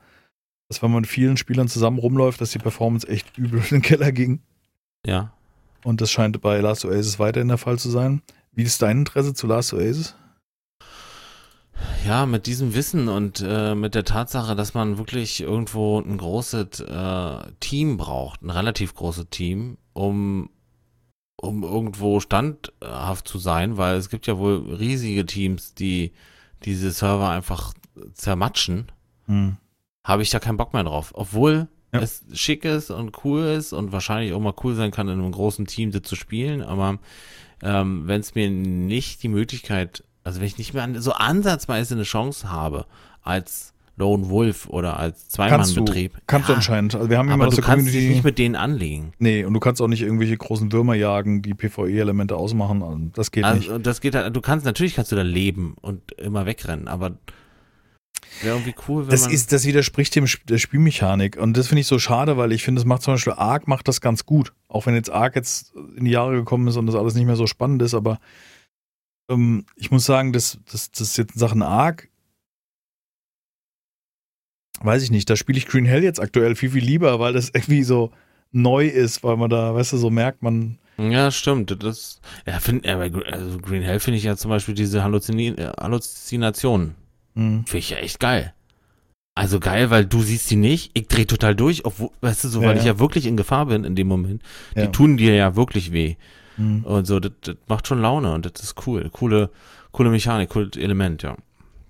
dass 0.69 0.83
wenn 0.83 0.91
man 0.91 1.01
mit 1.01 1.11
vielen 1.11 1.37
Spielern 1.39 1.69
zusammen 1.69 1.99
rumläuft, 1.99 2.41
dass 2.41 2.51
die 2.51 2.59
Performance 2.59 3.09
echt 3.09 3.39
übel 3.39 3.61
in 3.61 3.69
den 3.69 3.83
Keller 3.83 4.13
ging. 4.13 4.41
Ja. 5.07 5.33
Und 5.85 6.01
das 6.01 6.11
scheint 6.11 6.41
bei 6.43 6.61
Last 6.61 6.85
Oasis 6.85 7.19
weiterhin 7.19 7.49
der 7.49 7.59
Fall 7.59 7.79
zu 7.79 7.89
sein. 7.89 8.23
Wie 8.53 8.65
ist 8.65 8.83
dein 8.83 8.99
Interesse 8.99 9.33
zu 9.33 9.47
Last 9.47 9.73
Oasis? 9.73 10.15
Ja, 12.07 12.27
mit 12.27 12.47
diesem 12.47 12.75
Wissen 12.75 13.09
und 13.09 13.45
äh, 13.47 13.75
mit 13.75 13.95
der 13.95 14.05
Tatsache, 14.05 14.57
dass 14.57 14.75
man 14.75 14.99
wirklich 14.99 15.41
irgendwo 15.41 16.01
ein 16.01 16.17
großes 16.19 16.81
äh, 16.81 17.39
Team 17.61 17.97
braucht, 17.97 18.43
ein 18.43 18.51
relativ 18.51 18.95
großes 18.95 19.27
Team, 19.31 19.79
um, 19.93 20.51
um 21.37 21.63
irgendwo 21.63 22.21
standhaft 22.21 23.29
zu 23.29 23.39
sein, 23.39 23.77
weil 23.77 23.97
es 23.97 24.09
gibt 24.11 24.27
ja 24.27 24.39
wohl 24.39 24.75
riesige 24.75 25.27
Teams, 25.27 25.75
die 25.75 26.13
diese 26.65 26.91
Server 26.91 27.29
einfach 27.31 27.75
zermatschen, 28.15 28.91
Hm. 29.27 29.57
habe 30.05 30.23
ich 30.23 30.31
da 30.31 30.39
keinen 30.39 30.57
Bock 30.57 30.73
mehr 30.73 30.85
drauf. 30.85 31.11
Obwohl 31.15 31.69
Ja. 31.93 32.01
es 32.01 32.25
schick 32.33 32.65
ist 32.65 32.91
und 32.91 33.25
cool 33.25 33.43
ist 33.45 33.73
und 33.73 33.93
wahrscheinlich 33.93 34.33
auch 34.33 34.41
mal 34.41 34.55
cool 34.65 34.75
sein 34.75 34.91
kann, 34.91 35.09
in 35.09 35.21
einem 35.21 35.33
großen 35.33 35.67
Team 35.67 35.91
das 35.91 36.03
zu 36.03 36.17
spielen, 36.17 36.63
aber 36.63 36.99
ähm, 37.63 38.07
wenn 38.07 38.21
es 38.21 38.35
mir 38.35 38.51
nicht 38.51 39.23
die 39.23 39.29
Möglichkeit, 39.29 40.05
also 40.29 40.41
wenn 40.41 40.47
ich 40.47 40.59
nicht 40.59 40.75
mehr 40.75 40.83
an, 40.85 41.01
so 41.01 41.13
ansatzweise 41.13 41.95
eine 41.95 42.05
Chance 42.05 42.51
habe, 42.51 42.87
als 43.23 43.73
Lone 43.97 44.29
Wolf 44.31 44.69
oder 44.69 44.97
als 44.97 45.27
Kannst 45.35 45.73
du, 45.73 45.75
Zweimannbetrieb. 45.81 46.13
kannst 46.29 46.49
du 46.49 46.53
Ja, 46.53 46.57
anscheinend. 46.59 46.95
Also 46.95 47.11
wir 47.11 47.19
haben 47.19 47.27
immer 47.29 47.35
Aber 47.45 47.49
aus 47.49 47.57
du 47.57 47.63
kannst 47.63 47.87
dich 47.87 47.93
Community. 47.95 48.15
nicht 48.15 48.25
mit 48.25 48.39
denen 48.39 48.55
anlegen. 48.55 49.13
nee, 49.19 49.45
und 49.45 49.53
du 49.55 49.59
kannst 49.61 49.83
auch 49.83 49.89
nicht 49.89 50.03
irgendwelche 50.03 50.37
großen 50.37 50.71
Würmer 50.71 50.95
jagen, 50.95 51.43
die 51.43 51.53
PvE-Elemente 51.55 52.37
ausmachen. 52.37 52.83
Also 52.85 53.01
Das 53.15 53.33
geht 53.33 53.45
nicht. 53.45 53.69
Also 53.71 53.79
das 53.79 54.01
geht 54.01 54.15
halt, 54.15 54.37
du 54.37 54.41
kannst, 54.41 54.65
natürlich 54.65 54.95
kannst 54.95 55.11
du 55.11 55.17
da 55.17 55.23
leben 55.23 55.75
und 55.81 56.13
immer 56.13 56.47
wegrennen, 56.47 56.87
aber 56.87 57.19
wäre 58.43 58.55
irgendwie 58.57 58.75
cool, 58.87 59.05
wenn 59.05 59.11
Das, 59.11 59.23
man. 59.23 59.33
ist, 59.33 59.51
das 59.53 59.65
widerspricht 59.67 60.15
dem 60.15 60.25
Sp- 60.31 60.47
der 60.47 60.59
Spielmechanik. 60.59 61.37
Und 61.37 61.57
das 61.57 61.67
finde 61.67 61.81
ich 61.81 61.87
so 61.89 61.99
schade, 61.99 62.37
weil 62.37 62.53
ich 62.53 62.63
finde, 62.63 62.81
das 62.81 62.87
macht 62.87 63.03
zum 63.03 63.15
Beispiel 63.15 63.33
Ark 63.33 63.67
macht 63.67 63.89
das 63.89 64.01
ganz 64.01 64.27
gut. 64.27 64.53
Auch 64.69 64.87
wenn 64.87 64.95
jetzt 64.95 65.11
Ark 65.11 65.35
jetzt 65.35 65.73
in 65.97 66.05
die 66.05 66.13
Jahre 66.13 66.35
gekommen 66.37 66.69
ist 66.69 66.77
und 66.77 66.87
das 66.87 66.95
alles 66.95 67.15
nicht 67.15 67.27
mehr 67.27 67.35
so 67.37 67.47
spannend 67.49 67.83
ist, 67.83 67.95
aber 67.95 68.21
ähm, 69.29 69.65
ich 69.77 69.91
muss 69.91 70.05
sagen, 70.05 70.33
das, 70.33 70.59
das, 70.71 70.91
das 70.91 71.17
jetzt 71.17 71.35
in 71.35 71.39
Sachen 71.39 71.63
Ark, 71.63 72.09
weiß 74.81 75.03
ich 75.03 75.11
nicht, 75.11 75.29
da 75.29 75.37
spiele 75.37 75.59
ich 75.59 75.67
Green 75.67 75.85
Hell 75.85 76.03
jetzt 76.05 76.21
aktuell 76.21 76.55
viel, 76.55 76.71
viel 76.71 76.85
lieber, 76.85 77.19
weil 77.21 77.33
das 77.33 77.51
irgendwie 77.55 77.83
so 77.83 78.13
neu 78.53 78.87
ist, 78.87 79.23
weil 79.23 79.37
man 79.37 79.51
da, 79.51 79.75
weißt 79.75 79.93
du, 79.93 79.97
so 79.99 80.11
merkt, 80.11 80.43
man, 80.43 80.79
ja, 80.99 81.31
stimmt. 81.31 81.77
Das, 81.85 82.21
ja, 82.45 82.59
find, 82.59 82.85
ja, 82.85 82.99
also 82.99 83.59
Green 83.59 83.83
Hell 83.83 84.01
finde 84.01 84.19
ich 84.19 84.25
ja 84.25 84.37
zum 84.37 84.49
Beispiel 84.51 84.75
diese 84.75 85.05
Halluzini 85.05 85.49
äh, 85.51 85.71
Halluzinationen. 85.81 86.97
hm, 87.37 87.65
Finde 87.67 87.79
ich 87.79 87.91
ja 87.91 87.99
echt 87.99 88.19
geil. 88.19 88.53
Also 89.37 89.61
geil, 89.61 89.91
weil 89.91 90.05
du 90.05 90.21
siehst 90.23 90.49
sie 90.49 90.57
nicht. 90.57 90.91
Ich 90.95 91.07
drehe 91.07 91.25
total 91.25 91.55
durch, 91.55 91.85
obwohl, 91.85 92.11
weißt 92.23 92.43
du, 92.43 92.49
so, 92.49 92.61
Ja, 92.63 92.69
weil 92.69 92.77
ich 92.79 92.83
ja. 92.85 92.95
ja 92.95 92.99
wirklich 92.99 93.27
in 93.27 93.37
Gefahr 93.37 93.67
bin 93.67 93.85
in 93.85 93.95
dem 93.95 94.09
Moment. 94.09 94.43
ja. 94.75 94.87
Die 94.87 94.91
tun 94.93 95.17
dir 95.17 95.35
ja 95.37 95.55
wirklich 95.55 95.93
weh. 95.93 96.17
Hm. 96.59 96.85
Und 96.85 97.07
so, 97.07 97.21
das, 97.21 97.33
das 97.41 97.57
macht 97.69 97.87
schon 97.87 98.03
Laune 98.03 98.35
und 98.35 98.45
das 98.45 98.63
ist 98.63 98.87
cool. 98.87 99.09
Coole, 99.13 99.51
coole 99.93 100.11
Mechanik, 100.11 100.51
cooles 100.51 100.77
Element, 100.77 101.23
ja. 101.23 101.37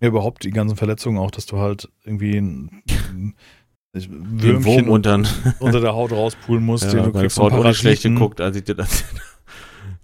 Ja, 0.01 0.09
überhaupt 0.09 0.45
die 0.45 0.51
ganzen 0.51 0.77
Verletzungen 0.77 1.19
auch, 1.19 1.31
dass 1.31 1.47
du 1.47 1.59
halt 1.59 1.89
irgendwie 2.05 2.37
ein, 2.37 2.83
ein 3.17 3.35
Würmchen 3.93 5.03
dann, 5.03 5.27
unter 5.59 5.81
der 5.81 5.95
Haut 5.95 6.13
rauspulen 6.13 6.65
musst, 6.65 6.85
ja, 6.85 6.93
den 6.93 7.05
du 7.05 7.13
kriegst 7.13 7.41
nicht 7.41 7.77
schlecht 7.77 8.03
geguckt, 8.03 8.41
als 8.41 8.57
ich 8.57 8.65
dir 8.65 8.77
das 8.77 9.05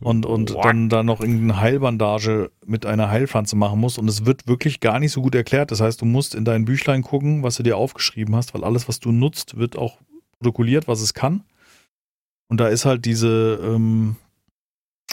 und, 0.00 0.26
und 0.26 0.52
Boah. 0.52 0.64
dann 0.64 0.88
da 0.88 1.02
noch 1.02 1.20
irgendeine 1.20 1.60
Heilbandage 1.60 2.50
mit 2.66 2.86
einer 2.86 3.10
Heilpflanze 3.10 3.56
machen 3.56 3.78
musst 3.78 3.98
und 3.98 4.08
es 4.08 4.26
wird 4.26 4.46
wirklich 4.48 4.80
gar 4.80 4.98
nicht 4.98 5.12
so 5.12 5.22
gut 5.22 5.34
erklärt. 5.34 5.70
Das 5.70 5.80
heißt, 5.80 6.00
du 6.00 6.04
musst 6.04 6.34
in 6.34 6.44
dein 6.44 6.64
Büchlein 6.64 7.02
gucken, 7.02 7.42
was 7.42 7.56
du 7.56 7.62
dir 7.62 7.76
aufgeschrieben 7.76 8.34
hast, 8.34 8.54
weil 8.54 8.64
alles, 8.64 8.88
was 8.88 9.00
du 9.00 9.12
nutzt, 9.12 9.56
wird 9.56 9.76
auch 9.76 9.98
protokolliert, 10.38 10.88
was 10.88 11.00
es 11.00 11.14
kann. 11.14 11.44
Und 12.48 12.60
da 12.60 12.68
ist 12.68 12.84
halt 12.84 13.04
diese, 13.04 13.60
ähm, 13.62 14.16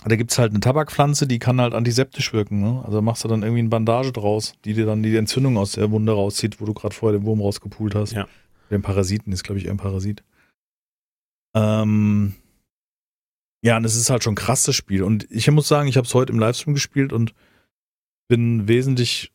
da 0.03 0.15
gibt 0.15 0.31
es 0.31 0.39
halt 0.39 0.51
eine 0.51 0.59
Tabakpflanze, 0.59 1.27
die 1.27 1.39
kann 1.39 1.61
halt 1.61 1.73
antiseptisch 1.73 2.33
wirken. 2.33 2.61
Ne? 2.61 2.83
Also 2.85 3.01
machst 3.01 3.23
du 3.23 3.27
dann 3.27 3.43
irgendwie 3.43 3.59
eine 3.59 3.69
Bandage 3.69 4.11
draus, 4.11 4.53
die 4.65 4.73
dir 4.73 4.85
dann 4.85 5.03
die 5.03 5.15
Entzündung 5.15 5.57
aus 5.57 5.73
der 5.73 5.91
Wunde 5.91 6.11
rauszieht, 6.13 6.59
wo 6.59 6.65
du 6.65 6.73
gerade 6.73 6.95
vorher 6.95 7.19
den 7.19 7.25
Wurm 7.25 7.41
rausgepult 7.41 7.93
hast. 7.93 8.13
Ja. 8.13 8.27
Den 8.71 8.81
Parasiten 8.81 9.31
ist, 9.31 9.43
glaube 9.43 9.59
ich, 9.59 9.65
eher 9.65 9.71
ein 9.71 9.77
Parasit. 9.77 10.23
Ähm, 11.55 12.33
ja, 13.63 13.77
und 13.77 13.85
es 13.85 13.95
ist 13.95 14.09
halt 14.09 14.23
schon 14.23 14.33
ein 14.33 14.37
krasses 14.37 14.75
Spiel. 14.75 15.03
Und 15.03 15.29
ich 15.29 15.49
muss 15.51 15.67
sagen, 15.67 15.87
ich 15.87 15.97
habe 15.97 16.07
es 16.07 16.13
heute 16.13 16.33
im 16.33 16.39
Livestream 16.39 16.73
gespielt 16.73 17.13
und 17.13 17.35
bin 18.27 18.67
wesentlich 18.67 19.31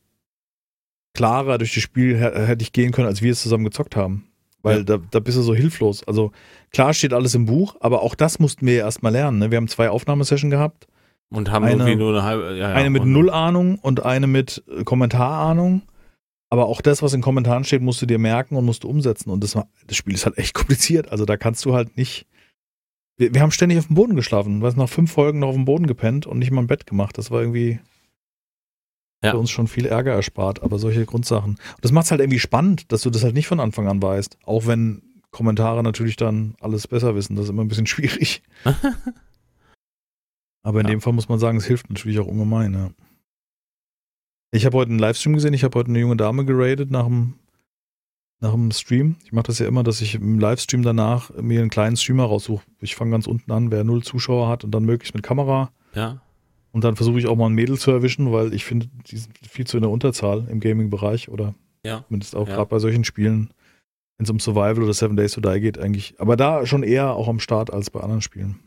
klarer 1.15 1.59
durch 1.59 1.75
das 1.75 1.83
Spiel 1.83 2.17
hä- 2.17 2.47
hätte 2.47 2.63
ich 2.63 2.73
gehen 2.73 2.93
können, 2.93 3.07
als 3.07 3.23
wir 3.23 3.31
es 3.33 3.43
zusammen 3.43 3.65
gezockt 3.65 3.95
haben. 3.95 4.26
Weil 4.67 4.79
Ja. 4.79 4.83
da, 4.85 4.99
da 5.11 5.21
bist 5.21 5.37
du 5.39 5.43
so 5.43 5.55
hilflos. 5.55 6.03
Also 6.07 6.33
klar 6.73 6.93
steht 6.93 7.13
alles 7.13 7.35
im 7.35 7.47
Buch, 7.47 7.77
aber 7.81 8.03
auch 8.03 8.15
das 8.15 8.39
mussten 8.39 8.67
wir 8.67 8.75
ja 8.75 8.85
erstmal 8.85 9.13
lernen. 9.13 9.39
Ne? 9.39 9.51
Wir 9.51 9.57
haben 9.57 9.69
zwei 9.69 9.89
Aufnahmesessions 9.91 10.51
gehabt. 10.51 10.87
und 11.29 11.51
haben 11.51 11.65
Eine- 11.65 11.75
irgendwie 11.75 11.97
nur 11.97 12.11
eine 12.13 12.23
halbe, 12.23 12.57
ja, 12.57 12.69
eine 12.73 12.89
mit 12.91 13.05
Null 13.05 13.31
Ahnung 13.31 13.79
und 13.83 14.05
eine 14.05 14.27
mit 14.29 14.63
äh, 14.69 14.85
Kommentarahnung. 14.85 15.83
Aber 16.51 16.67
auch 16.67 16.81
das, 16.81 17.03
was 17.03 17.15
in 17.15 17.21
Kommentaren 17.21 17.65
steht, 17.65 17.83
musst 17.83 18.01
du 18.01 18.07
dir 18.07 18.19
merken 18.21 18.55
und 18.55 18.65
musst 18.65 18.85
du 18.85 18.89
umsetzen. 18.89 19.31
Und 19.31 19.43
das, 19.43 19.59
das 19.89 19.97
Spiel 19.97 20.15
ist 20.15 20.25
halt 20.27 20.39
echt 20.39 20.55
kompliziert. 20.61 21.11
Also 21.11 21.25
da 21.25 21.37
kannst 21.37 21.65
du 21.65 21.75
halt 21.75 21.97
nicht. 21.97 22.27
Wir, 23.19 23.35
wir 23.35 23.41
haben 23.41 23.51
ständig 23.51 23.79
auf 23.79 23.87
dem 23.89 23.97
Boden 23.97 24.15
geschlafen. 24.15 24.63
Weißt, 24.63 24.77
nach 24.77 24.89
fünf 24.89 25.11
Folgen 25.11 25.41
noch 25.41 25.49
auf 25.49 25.55
dem 25.57 25.65
Boden 25.65 25.87
gepennt 25.89 26.27
und 26.27 26.39
nicht 26.39 26.53
mal 26.53 26.61
ein 26.61 26.67
Bett 26.69 26.87
gemacht. 26.87 27.19
Das 27.19 27.31
war 27.33 27.41
irgendwie 27.41 27.81
Ja. 29.25 29.31
für 29.33 29.39
uns 29.39 29.51
schon 29.51 29.67
viel 29.67 29.87
Ärger 29.87 30.13
erspart. 30.13 30.63
Aber 30.63 30.79
solche 30.79 31.07
Grundsachen. 31.07 31.53
Und 31.53 31.61
das 31.85 31.93
macht 31.93 32.05
es 32.07 32.11
halt 32.11 32.21
irgendwie 32.21 32.39
spannend, 32.39 32.93
dass 32.93 33.03
du 33.03 33.11
das 33.11 33.25
halt 33.25 33.35
nicht 33.35 33.47
von 33.49 33.61
Anfang 33.61 33.89
an 33.89 34.03
weißt. 34.03 34.39
Auch 34.45 34.67
wenn 34.67 35.03
Kommentare 35.31 35.83
natürlich 35.83 36.17
dann 36.17 36.55
alles 36.61 36.87
besser 36.87 37.15
wissen. 37.15 37.37
Das 37.37 37.45
ist 37.47 37.51
immer 37.51 37.63
ein 37.65 37.69
bisschen 37.69 37.87
schwierig. 37.87 38.43
Aber 40.63 40.81
in 40.81 40.87
Ja. 40.87 40.93
dem 40.95 41.01
Fall 41.01 41.13
muss 41.13 41.29
man 41.29 41.39
sagen, 41.39 41.59
es 41.59 41.65
hilft 41.67 41.89
natürlich 41.91 42.19
auch 42.19 42.27
ungemein. 42.27 42.75
Ja. 42.75 42.91
Ich 44.53 44.65
habe 44.67 44.77
heute 44.77 44.91
einen 44.91 44.99
Livestream 44.99 45.35
gesehen. 45.35 45.55
Ich 45.55 45.65
habe 45.65 45.79
heute 45.79 45.91
eine 45.91 45.99
junge 46.01 46.17
Dame 46.17 46.45
geradet 46.45 46.91
nach 46.91 47.05
dem, 47.05 47.35
nach 48.41 48.53
dem 48.53 48.71
Stream. 48.71 49.17
Ich 49.25 49.33
mache 49.33 49.47
das 49.47 49.59
ja 49.59 49.67
immer, 49.67 49.83
dass 49.83 50.01
ich 50.01 50.15
im 50.15 50.39
Livestream 50.39 50.83
danach 50.83 51.31
mir 51.41 51.61
einen 51.61 51.71
kleinen 51.71 51.97
Streamer 51.97 52.25
raussuche. 52.25 52.65
Ich 52.81 52.97
fange 52.97 53.11
ganz 53.13 53.27
unten 53.27 53.51
an, 53.53 53.71
wer 53.71 53.85
null 53.85 54.03
Zuschauer 54.03 54.49
hat 54.49 54.65
und 54.65 54.71
dann 54.73 54.85
möglichst 54.85 55.15
mit 55.15 55.23
Kamera. 55.25 55.71
Ja, 55.95 56.21
Und 56.77 56.85
dann 56.85 56.95
versuche 56.95 57.19
ich 57.19 57.27
auch 57.27 57.37
mal 57.37 57.47
ein 57.47 57.55
Mädel 57.55 57.79
zu 57.79 57.91
erwischen, 57.91 58.33
weil 58.33 58.53
ich 58.53 58.67
finde, 58.67 58.87
die 59.07 59.17
sind 59.17 59.33
viel 59.49 59.67
zu 59.67 59.79
in 59.79 59.81
der 59.81 59.91
Unterzahl 59.91 60.47
im 60.51 60.61
Gaming-Bereich 60.61 61.31
oder 61.31 61.55
ja. 61.87 62.05
zumindest 62.07 62.37
auch 62.37 62.47
Ja. 62.47 62.57
gerade 62.57 62.69
bei 62.69 62.79
solchen 62.81 63.03
Spielen, 63.03 63.49
wenn 64.19 64.25
es 64.25 64.31
um 64.31 64.39
Survival 64.39 64.83
oder 64.83 64.93
Seven 64.93 65.17
Days 65.17 65.33
to 65.33 65.41
Die 65.41 65.59
geht, 65.59 65.79
eigentlich. 65.79 66.17
Aber 66.19 66.37
da 66.37 66.67
schon 66.67 66.83
eher 66.83 67.15
auch 67.15 67.29
am 67.29 67.41
Start 67.41 67.73
als 67.73 67.89
bei 67.89 68.01
anderen 68.01 68.21
Spielen. 68.21 68.61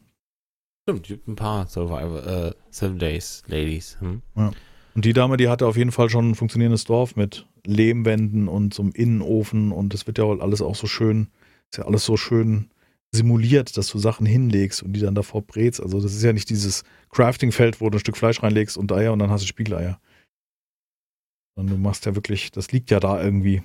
Stimmt, 0.89 1.03
gibt 1.05 1.27
ein 1.27 1.35
paar 1.35 1.67
Survivor, 1.67 2.25
äh, 2.25 2.51
Seven 2.71 2.97
Days 2.97 3.43
Ladies. 3.45 3.97
Hm? 3.99 4.23
Und 4.33 5.05
die 5.05 5.13
Dame, 5.13 5.37
die 5.37 5.47
hatte 5.47 5.67
auf 5.67 5.77
jeden 5.77 5.91
Fall 5.91 6.09
schon 6.09 6.31
ein 6.31 6.35
funktionierendes 6.35 6.85
Dorf 6.85 7.15
mit 7.15 7.45
Lehmwänden 7.63 8.47
und 8.47 8.73
so 8.73 8.81
einem 8.81 8.91
Innenofen 8.93 9.71
und 9.71 9.93
das 9.93 10.07
wird 10.07 10.17
ja 10.17 10.25
wohl 10.25 10.41
alles 10.41 10.63
auch 10.63 10.73
so 10.73 10.87
schön, 10.87 11.27
ist 11.69 11.77
ja 11.77 11.85
alles 11.85 12.05
so 12.05 12.17
schön 12.17 12.71
simuliert, 13.11 13.75
dass 13.77 13.87
du 13.87 13.97
Sachen 13.97 14.25
hinlegst 14.25 14.83
und 14.83 14.93
die 14.93 14.99
dann 14.99 15.15
davor 15.15 15.41
brätst. 15.41 15.81
Also 15.81 16.01
das 16.01 16.13
ist 16.13 16.23
ja 16.23 16.33
nicht 16.33 16.49
dieses 16.49 16.83
Crafting-Feld, 17.09 17.81
wo 17.81 17.89
du 17.89 17.97
ein 17.97 17.99
Stück 17.99 18.17
Fleisch 18.17 18.43
reinlegst 18.43 18.77
und 18.77 18.91
Eier 18.91 19.13
und 19.13 19.19
dann 19.19 19.31
hast 19.31 19.43
du 19.43 19.47
Spiegeleier. 19.47 19.99
Sondern 21.55 21.77
du 21.77 21.81
machst 21.81 22.05
ja 22.05 22.15
wirklich, 22.15 22.51
das 22.51 22.71
liegt 22.71 22.91
ja 22.91 22.99
da 22.99 23.21
irgendwie. 23.21 23.63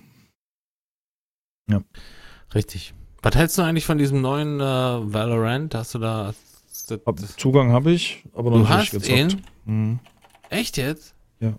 Richtig. 2.55 2.95
Was 3.23 3.35
hältst 3.35 3.57
du 3.59 3.63
eigentlich 3.63 3.87
von 3.87 3.99
diesem 3.99 4.21
neuen 4.21 4.61
äh, 4.61 4.63
Valorant? 4.63 5.75
Hast 5.75 5.95
du 5.95 5.99
da. 5.99 6.35
Das, 6.89 7.01
Hab, 7.07 7.19
Zugang 7.39 7.71
habe 7.73 7.93
ich, 7.93 8.25
aber 8.35 8.51
noch 8.51 8.57
du 8.57 8.63
nicht 8.63 8.71
hast 8.71 8.91
gezockt. 8.91 9.17
ihn? 9.17 9.43
Mhm. 9.65 9.99
Echt 10.51 10.77
jetzt? 10.77 11.15
Ja. 11.41 11.59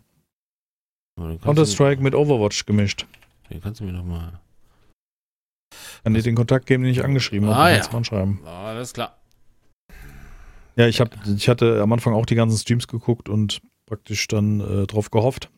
Counter-Strike 1.18 2.02
mit 2.02 2.14
Overwatch 2.14 2.66
gemischt. 2.66 3.08
Den 3.50 3.62
kannst 3.62 3.80
du 3.80 3.86
mir 3.86 3.94
noch 3.94 4.04
mal. 4.04 4.40
Kann 6.04 6.14
dir 6.14 6.22
den 6.22 6.36
Kontakt 6.36 6.66
geben, 6.66 6.84
den 6.84 6.92
ich 6.92 7.04
angeschrieben 7.04 7.50
habe. 7.50 7.60
Ah, 7.60 7.70
Kannst 7.72 7.86
ja. 7.86 7.88
du 7.88 7.92
mal 7.92 7.98
anschreiben. 7.98 8.40
Ah, 8.46 8.70
alles 8.70 8.94
klar. 8.94 9.18
Ja, 10.76 10.88
ich, 10.88 11.00
hab, 11.00 11.16
ich 11.26 11.48
hatte 11.48 11.82
am 11.82 11.94
Anfang 11.94 12.14
auch 12.14 12.26
die 12.26 12.36
ganzen 12.36 12.58
Streams 12.58 12.88
geguckt 12.88 13.30
und 13.30 13.62
praktisch 13.86 14.28
dann 14.28 14.60
äh, 14.60 14.88
drauf 14.88 15.10
gehofft, 15.10 15.50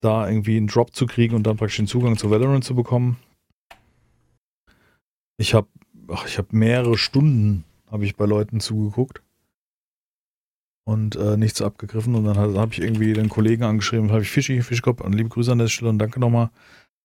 da 0.00 0.28
irgendwie 0.28 0.56
einen 0.56 0.66
Drop 0.66 0.94
zu 0.94 1.06
kriegen 1.06 1.34
und 1.36 1.44
dann 1.44 1.56
praktisch 1.56 1.76
den 1.76 1.86
Zugang 1.86 2.16
zu 2.16 2.30
Valorant 2.30 2.64
zu 2.64 2.74
bekommen. 2.74 3.18
Ich 5.36 5.54
habe 5.54 5.68
ich 6.26 6.38
hab 6.38 6.52
mehrere 6.52 6.98
Stunden 6.98 7.64
habe 7.90 8.04
ich 8.04 8.16
bei 8.16 8.24
Leuten 8.24 8.60
zugeguckt 8.60 9.22
und 10.84 11.16
äh, 11.16 11.36
nichts 11.36 11.60
abgegriffen 11.60 12.14
und 12.14 12.24
dann 12.24 12.36
habe 12.36 12.58
hab 12.58 12.72
ich 12.72 12.80
irgendwie 12.80 13.12
den 13.12 13.28
Kollegen 13.28 13.64
angeschrieben, 13.64 14.10
habe 14.10 14.22
ich 14.22 14.30
Fischi, 14.30 14.62
Fischkopf, 14.62 15.00
und 15.00 15.14
liebe 15.14 15.28
Grüße 15.28 15.52
an 15.52 15.58
der 15.58 15.68
Stelle 15.68 15.90
und 15.90 15.98
danke 15.98 16.20
nochmal. 16.20 16.50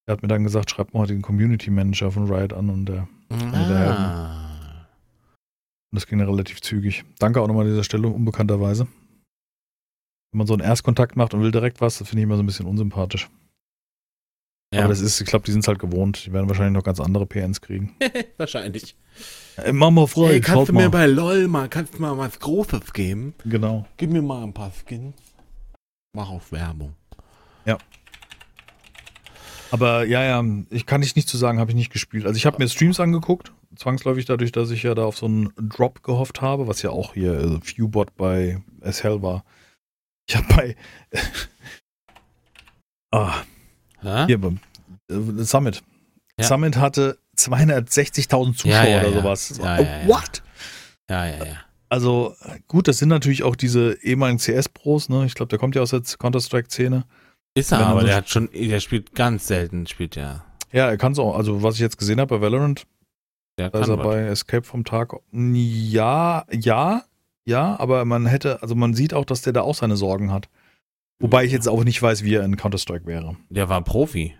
Er 0.07 0.13
hat 0.13 0.21
mir 0.21 0.27
dann 0.27 0.43
gesagt, 0.43 0.69
schreib 0.69 0.93
mal 0.93 1.07
den 1.07 1.21
Community 1.21 1.71
Manager 1.71 2.11
von 2.11 2.31
Riot 2.31 2.53
an 2.53 2.69
und 2.69 2.85
der 2.85 3.07
Ah. 3.29 4.87
Und 5.91 5.95
das 5.99 6.05
ging 6.07 6.19
dann 6.19 6.29
relativ 6.29 6.61
zügig. 6.61 7.03
Danke 7.19 7.41
auch 7.41 7.47
nochmal 7.47 7.65
an 7.65 7.71
dieser 7.71 7.83
Stelle, 7.83 8.07
unbekannterweise. 8.07 8.87
Wenn 10.31 10.37
man 10.37 10.47
so 10.47 10.53
einen 10.53 10.61
Erstkontakt 10.63 11.15
macht 11.15 11.33
und 11.33 11.41
will 11.41 11.51
direkt 11.51 11.81
was, 11.81 11.97
das 11.97 12.09
finde 12.09 12.21
ich 12.21 12.23
immer 12.25 12.35
so 12.37 12.43
ein 12.43 12.45
bisschen 12.45 12.65
unsympathisch. 12.67 13.29
Ja, 14.73 14.81
Aber 14.81 14.89
das 14.89 14.99
ist, 14.99 15.21
ich 15.21 15.27
glaube, 15.27 15.45
die 15.45 15.51
sind 15.51 15.61
es 15.61 15.67
halt 15.67 15.79
gewohnt. 15.79 16.25
Die 16.25 16.33
werden 16.33 16.49
wahrscheinlich 16.49 16.73
noch 16.73 16.83
ganz 16.83 16.99
andere 16.99 17.25
PNs 17.25 17.61
kriegen. 17.61 17.95
wahrscheinlich. 18.37 18.95
Ey, 19.57 19.71
mach 19.73 19.89
mal 19.91 20.05
frei, 20.07 20.27
Hey, 20.33 20.41
kannst 20.41 20.69
du 20.69 20.73
mir 20.73 20.83
mal. 20.83 20.89
bei 20.89 21.05
LOL 21.07 21.47
mal, 21.47 21.69
kannst 21.69 21.95
du 21.95 22.01
mal 22.01 22.17
was 22.17 22.39
Großes 22.39 22.91
geben? 22.93 23.33
Genau. 23.45 23.85
Gib 23.97 24.11
mir 24.11 24.21
mal 24.21 24.43
ein 24.43 24.53
paar 24.53 24.71
Skins. 24.71 25.15
Mach 26.13 26.29
auf 26.29 26.51
Werbung. 26.51 26.93
Aber 29.75 30.05
ja, 30.05 30.23
ja, 30.23 30.41
ich 30.69 30.85
kann 30.85 31.01
nicht 31.01 31.17
nicht 31.17 31.27
zu 31.27 31.35
sagen, 31.35 31.59
habe 31.59 31.71
ich 31.71 31.75
nicht 31.75 31.91
gespielt. 31.91 32.25
Also 32.25 32.37
ich 32.37 32.45
habe 32.45 32.59
mir 32.59 32.69
Streams 32.69 33.01
angeguckt, 33.01 33.51
zwangsläufig 33.75 34.23
dadurch, 34.23 34.53
dass 34.53 34.71
ich 34.71 34.83
ja 34.83 34.95
da 34.95 35.03
auf 35.03 35.17
so 35.17 35.25
einen 35.25 35.51
Drop 35.57 36.01
gehofft 36.01 36.39
habe, 36.39 36.69
was 36.69 36.81
ja 36.81 36.91
auch 36.91 37.13
hier 37.13 37.33
äh, 37.33 37.59
Viewbot 37.61 38.15
bei 38.15 38.63
SL 38.89 39.21
war. 39.21 39.43
Ich 40.29 40.37
habe 40.37 40.47
bei 40.47 40.75
ah, 43.11 43.33
hier 44.27 44.39
beim 44.39 44.59
äh, 45.09 45.43
Summit. 45.43 45.83
Ja. 46.39 46.45
Summit 46.45 46.77
hatte 46.77 47.17
260.000 47.37 48.55
Zuschauer 48.55 48.71
Ja, 48.71 48.85
ja, 48.85 49.01
oder 49.01 49.11
sowas. 49.11 49.59
Oh, 49.59 49.65
what? 50.07 50.41
ja, 51.09 51.27
ja, 51.27 51.43
ja. 51.43 51.57
Also 51.89 52.33
gut, 52.69 52.87
das 52.87 52.99
sind 52.99 53.09
natürlich 53.09 53.43
auch 53.43 53.57
diese 53.57 54.01
ehemaligen 54.01 54.39
CS-Pros, 54.39 55.09
ne? 55.09 55.25
Ich 55.25 55.35
glaube, 55.35 55.49
der 55.49 55.59
kommt 55.59 55.75
ja 55.75 55.81
aus 55.81 55.89
der 55.89 56.01
Counter-Strike-Szene. 56.01 57.03
Ist 57.55 57.71
er, 57.71 57.79
er 57.79 57.87
aber 57.87 58.01
so- 58.01 58.07
der 58.07 58.15
hat 58.17 58.29
schon, 58.29 58.49
der 58.53 58.79
spielt 58.79 59.15
ganz 59.15 59.47
selten, 59.47 59.87
spielt 59.87 60.15
der. 60.15 60.43
Ja, 60.71 60.89
er 60.89 60.97
kann 60.97 61.13
es 61.13 61.19
auch. 61.19 61.35
Also, 61.35 61.63
was 61.63 61.75
ich 61.75 61.81
jetzt 61.81 61.97
gesehen 61.97 62.19
habe 62.19 62.37
bei 62.37 62.41
Valorant, 62.41 62.85
Der 63.57 63.69
da 63.69 63.79
ist 63.79 63.87
er 63.87 63.97
was. 63.97 64.05
bei 64.05 64.19
Escape 64.27 64.63
vom 64.63 64.83
Tag. 64.83 65.13
Ja, 65.31 66.45
ja, 66.51 67.03
ja, 67.45 67.79
aber 67.79 68.03
man 68.05 68.25
hätte, 68.25 68.61
also 68.61 68.75
man 68.75 68.93
sieht 68.93 69.13
auch, 69.13 69.25
dass 69.25 69.41
der 69.41 69.53
da 69.53 69.61
auch 69.61 69.75
seine 69.75 69.95
Sorgen 69.95 70.31
hat. 70.31 70.49
Wobei 71.19 71.45
ich 71.45 71.51
jetzt 71.53 71.69
auch 71.69 71.83
nicht 71.85 72.01
weiß, 72.01 72.23
wie 72.23 72.33
er 72.35 72.43
in 72.43 72.57
Counter-Strike 72.57 73.05
wäre. 73.05 73.37
Der 73.49 73.69
war 73.69 73.81
Profi. 73.81 74.35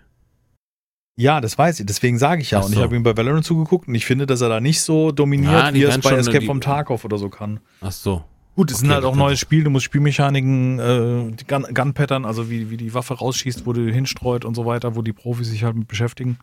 Ja, 1.18 1.40
das 1.40 1.56
weiß 1.56 1.80
ich, 1.80 1.86
deswegen 1.86 2.18
sage 2.18 2.42
ich 2.42 2.50
ja. 2.50 2.58
Ach 2.60 2.64
Und 2.64 2.72
ich 2.72 2.76
so. 2.76 2.82
habe 2.82 2.94
ihm 2.94 3.02
bei 3.02 3.16
Valorant 3.16 3.46
zugeguckt 3.46 3.88
und 3.88 3.94
ich 3.94 4.04
finde, 4.04 4.26
dass 4.26 4.42
er 4.42 4.50
da 4.50 4.60
nicht 4.60 4.82
so 4.82 5.10
dominiert, 5.12 5.52
Ja, 5.52 5.72
wie 5.72 5.84
er 5.84 5.88
es 5.88 5.98
bei 6.00 6.10
Escape 6.12 6.40
die- 6.40 6.46
vom 6.46 6.60
Tarkov 6.60 7.06
oder 7.06 7.16
so 7.16 7.30
kann. 7.30 7.60
Ach 7.80 7.92
so. 7.92 8.22
Gut, 8.56 8.70
es 8.70 8.78
Okay, 8.78 8.86
sind 8.86 8.94
halt 8.94 9.04
auch 9.04 9.10
das- 9.10 9.18
neue 9.18 9.36
Spiele, 9.36 9.64
du 9.64 9.70
musst 9.70 9.84
Spielmechaniken, 9.84 10.78
äh, 10.78 11.30
die 11.36 11.46
Gun- 11.46 11.72
Gun-Pattern, 11.72 12.24
also 12.24 12.50
wie, 12.50 12.70
wie 12.70 12.76
die 12.78 12.94
Waffe 12.94 13.14
rausschießt, 13.14 13.66
wo 13.66 13.72
du 13.72 13.88
hinstreut 13.92 14.44
und 14.44 14.54
so 14.54 14.64
weiter, 14.66 14.96
wo 14.96 15.02
die 15.02 15.12
Profis 15.12 15.48
sich 15.48 15.62
halt 15.62 15.76
mit 15.76 15.86
beschäftigen. 15.88 16.38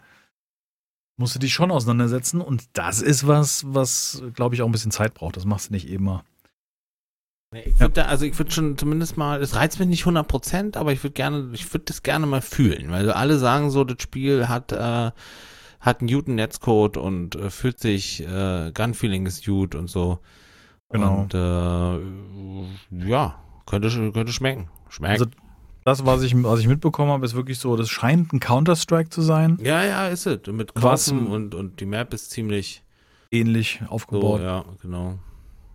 Musst 1.17 1.35
du 1.35 1.39
dich 1.39 1.53
schon 1.53 1.71
auseinandersetzen 1.71 2.39
und 2.41 2.65
das 2.73 3.01
ist 3.01 3.27
was, 3.27 3.65
was, 3.67 4.23
glaube 4.35 4.55
ich, 4.55 4.61
auch 4.61 4.67
ein 4.67 4.71
bisschen 4.71 4.91
Zeit 4.91 5.13
braucht. 5.13 5.37
Das 5.37 5.45
machst 5.45 5.69
du 5.69 5.73
nicht 5.73 5.87
eben 5.89 6.05
mal. 6.05 6.23
Nee, 7.51 7.63
Ich 7.67 7.79
würd 7.79 7.97
da, 7.97 8.03
also 8.05 8.25
ich 8.25 8.37
würde 8.37 8.51
schon 8.51 8.77
zumindest 8.77 9.15
mal, 9.17 9.39
es 9.41 9.55
reizt 9.55 9.79
mich 9.79 9.87
nicht 9.87 10.05
100%, 10.05 10.75
aber 10.77 10.91
ich 10.91 11.03
würde 11.03 11.13
gerne, 11.13 11.49
ich 11.53 11.71
würde 11.71 11.85
das 11.85 12.01
gerne 12.01 12.25
mal 12.25 12.41
fühlen, 12.41 12.89
weil 12.89 13.11
alle 13.11 13.37
sagen 13.37 13.69
so, 13.69 13.83
das 13.83 14.01
Spiel 14.01 14.47
hat, 14.47 14.71
äh, 14.71 15.11
hat 15.79 15.99
einen 16.01 16.09
guten 16.11 16.35
Netzcode 16.35 16.97
und 16.97 17.35
äh, 17.35 17.49
fühlt 17.51 17.79
sich, 17.79 18.21
äh, 18.27 18.71
Gunfeeling 18.73 19.25
ist 19.27 19.45
gut 19.45 19.75
und 19.75 19.87
so. 19.89 20.19
Genau. 20.93 21.21
Und 21.21 21.33
äh, 21.33 23.07
ja, 23.09 23.35
könnte, 23.65 23.89
könnte 24.11 24.31
schmecken. 24.31 24.69
Schmeckt. 24.89 25.13
Also 25.13 25.25
das, 25.85 26.05
was 26.05 26.21
ich, 26.23 26.33
was 26.43 26.59
ich 26.61 26.67
mitbekommen 26.67 27.11
habe, 27.11 27.25
ist 27.25 27.33
wirklich 27.35 27.59
so, 27.59 27.75
das 27.75 27.89
scheint 27.89 28.31
ein 28.31 28.39
Counter-Strike 28.39 29.09
zu 29.09 29.21
sein. 29.21 29.57
ja, 29.61 29.83
ja, 29.83 30.07
ist 30.07 30.25
es. 30.25 30.39
Mit 30.47 30.73
Kaufen 30.75 31.27
und, 31.27 31.53
und 31.55 31.79
die 31.81 31.85
Map 31.85 32.13
ist 32.13 32.31
ziemlich 32.31 32.83
Ähnlich 33.31 33.79
so, 33.83 33.89
aufgebaut. 33.91 34.41
ja, 34.41 34.63
genau. 34.81 35.17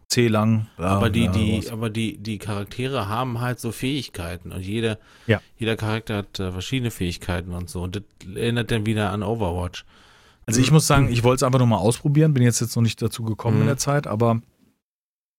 C 0.09 0.29
lang. 0.29 0.69
aber 0.79 1.11
die, 1.11 1.25
ja, 1.25 1.33
die, 1.33 1.69
aber 1.71 1.91
die, 1.91 2.17
die 2.17 2.39
Charaktere 2.39 3.09
haben 3.09 3.41
halt 3.41 3.61
so 3.61 3.73
Fähigkeiten 3.73 4.53
und 4.53 4.63
jeder, 4.63 4.99
Ja. 5.27 5.43
jeder 5.59 5.77
Charakter 5.77 6.17
hat 6.19 6.41
äh, 6.41 6.51
verschiedene 6.53 6.91
Fähigkeiten 6.91 7.53
und 7.53 7.69
so. 7.69 7.83
Und 7.83 7.97
das 7.97 8.03
erinnert 8.35 8.71
dann 8.71 8.87
wieder 8.87 9.11
an 9.11 9.23
Overwatch. 9.23 9.85
Also 10.47 10.63
ich 10.63 10.71
muss 10.71 10.87
sagen, 10.87 11.09
ich 11.13 11.25
wollte 11.25 11.37
es 11.37 11.43
einfach 11.43 11.59
nur 11.59 11.69
mal 11.69 11.77
ausprobieren, 11.77 12.33
bin 12.33 12.43
jetzt 12.43 12.61
jetzt 12.63 12.75
noch 12.75 12.83
nicht 12.83 13.03
dazu 13.03 13.23
gekommen 13.23 13.57
Mhm. 13.57 13.63
in 13.63 13.67
der 13.67 13.77
Zeit, 13.77 14.07
aber 14.07 14.41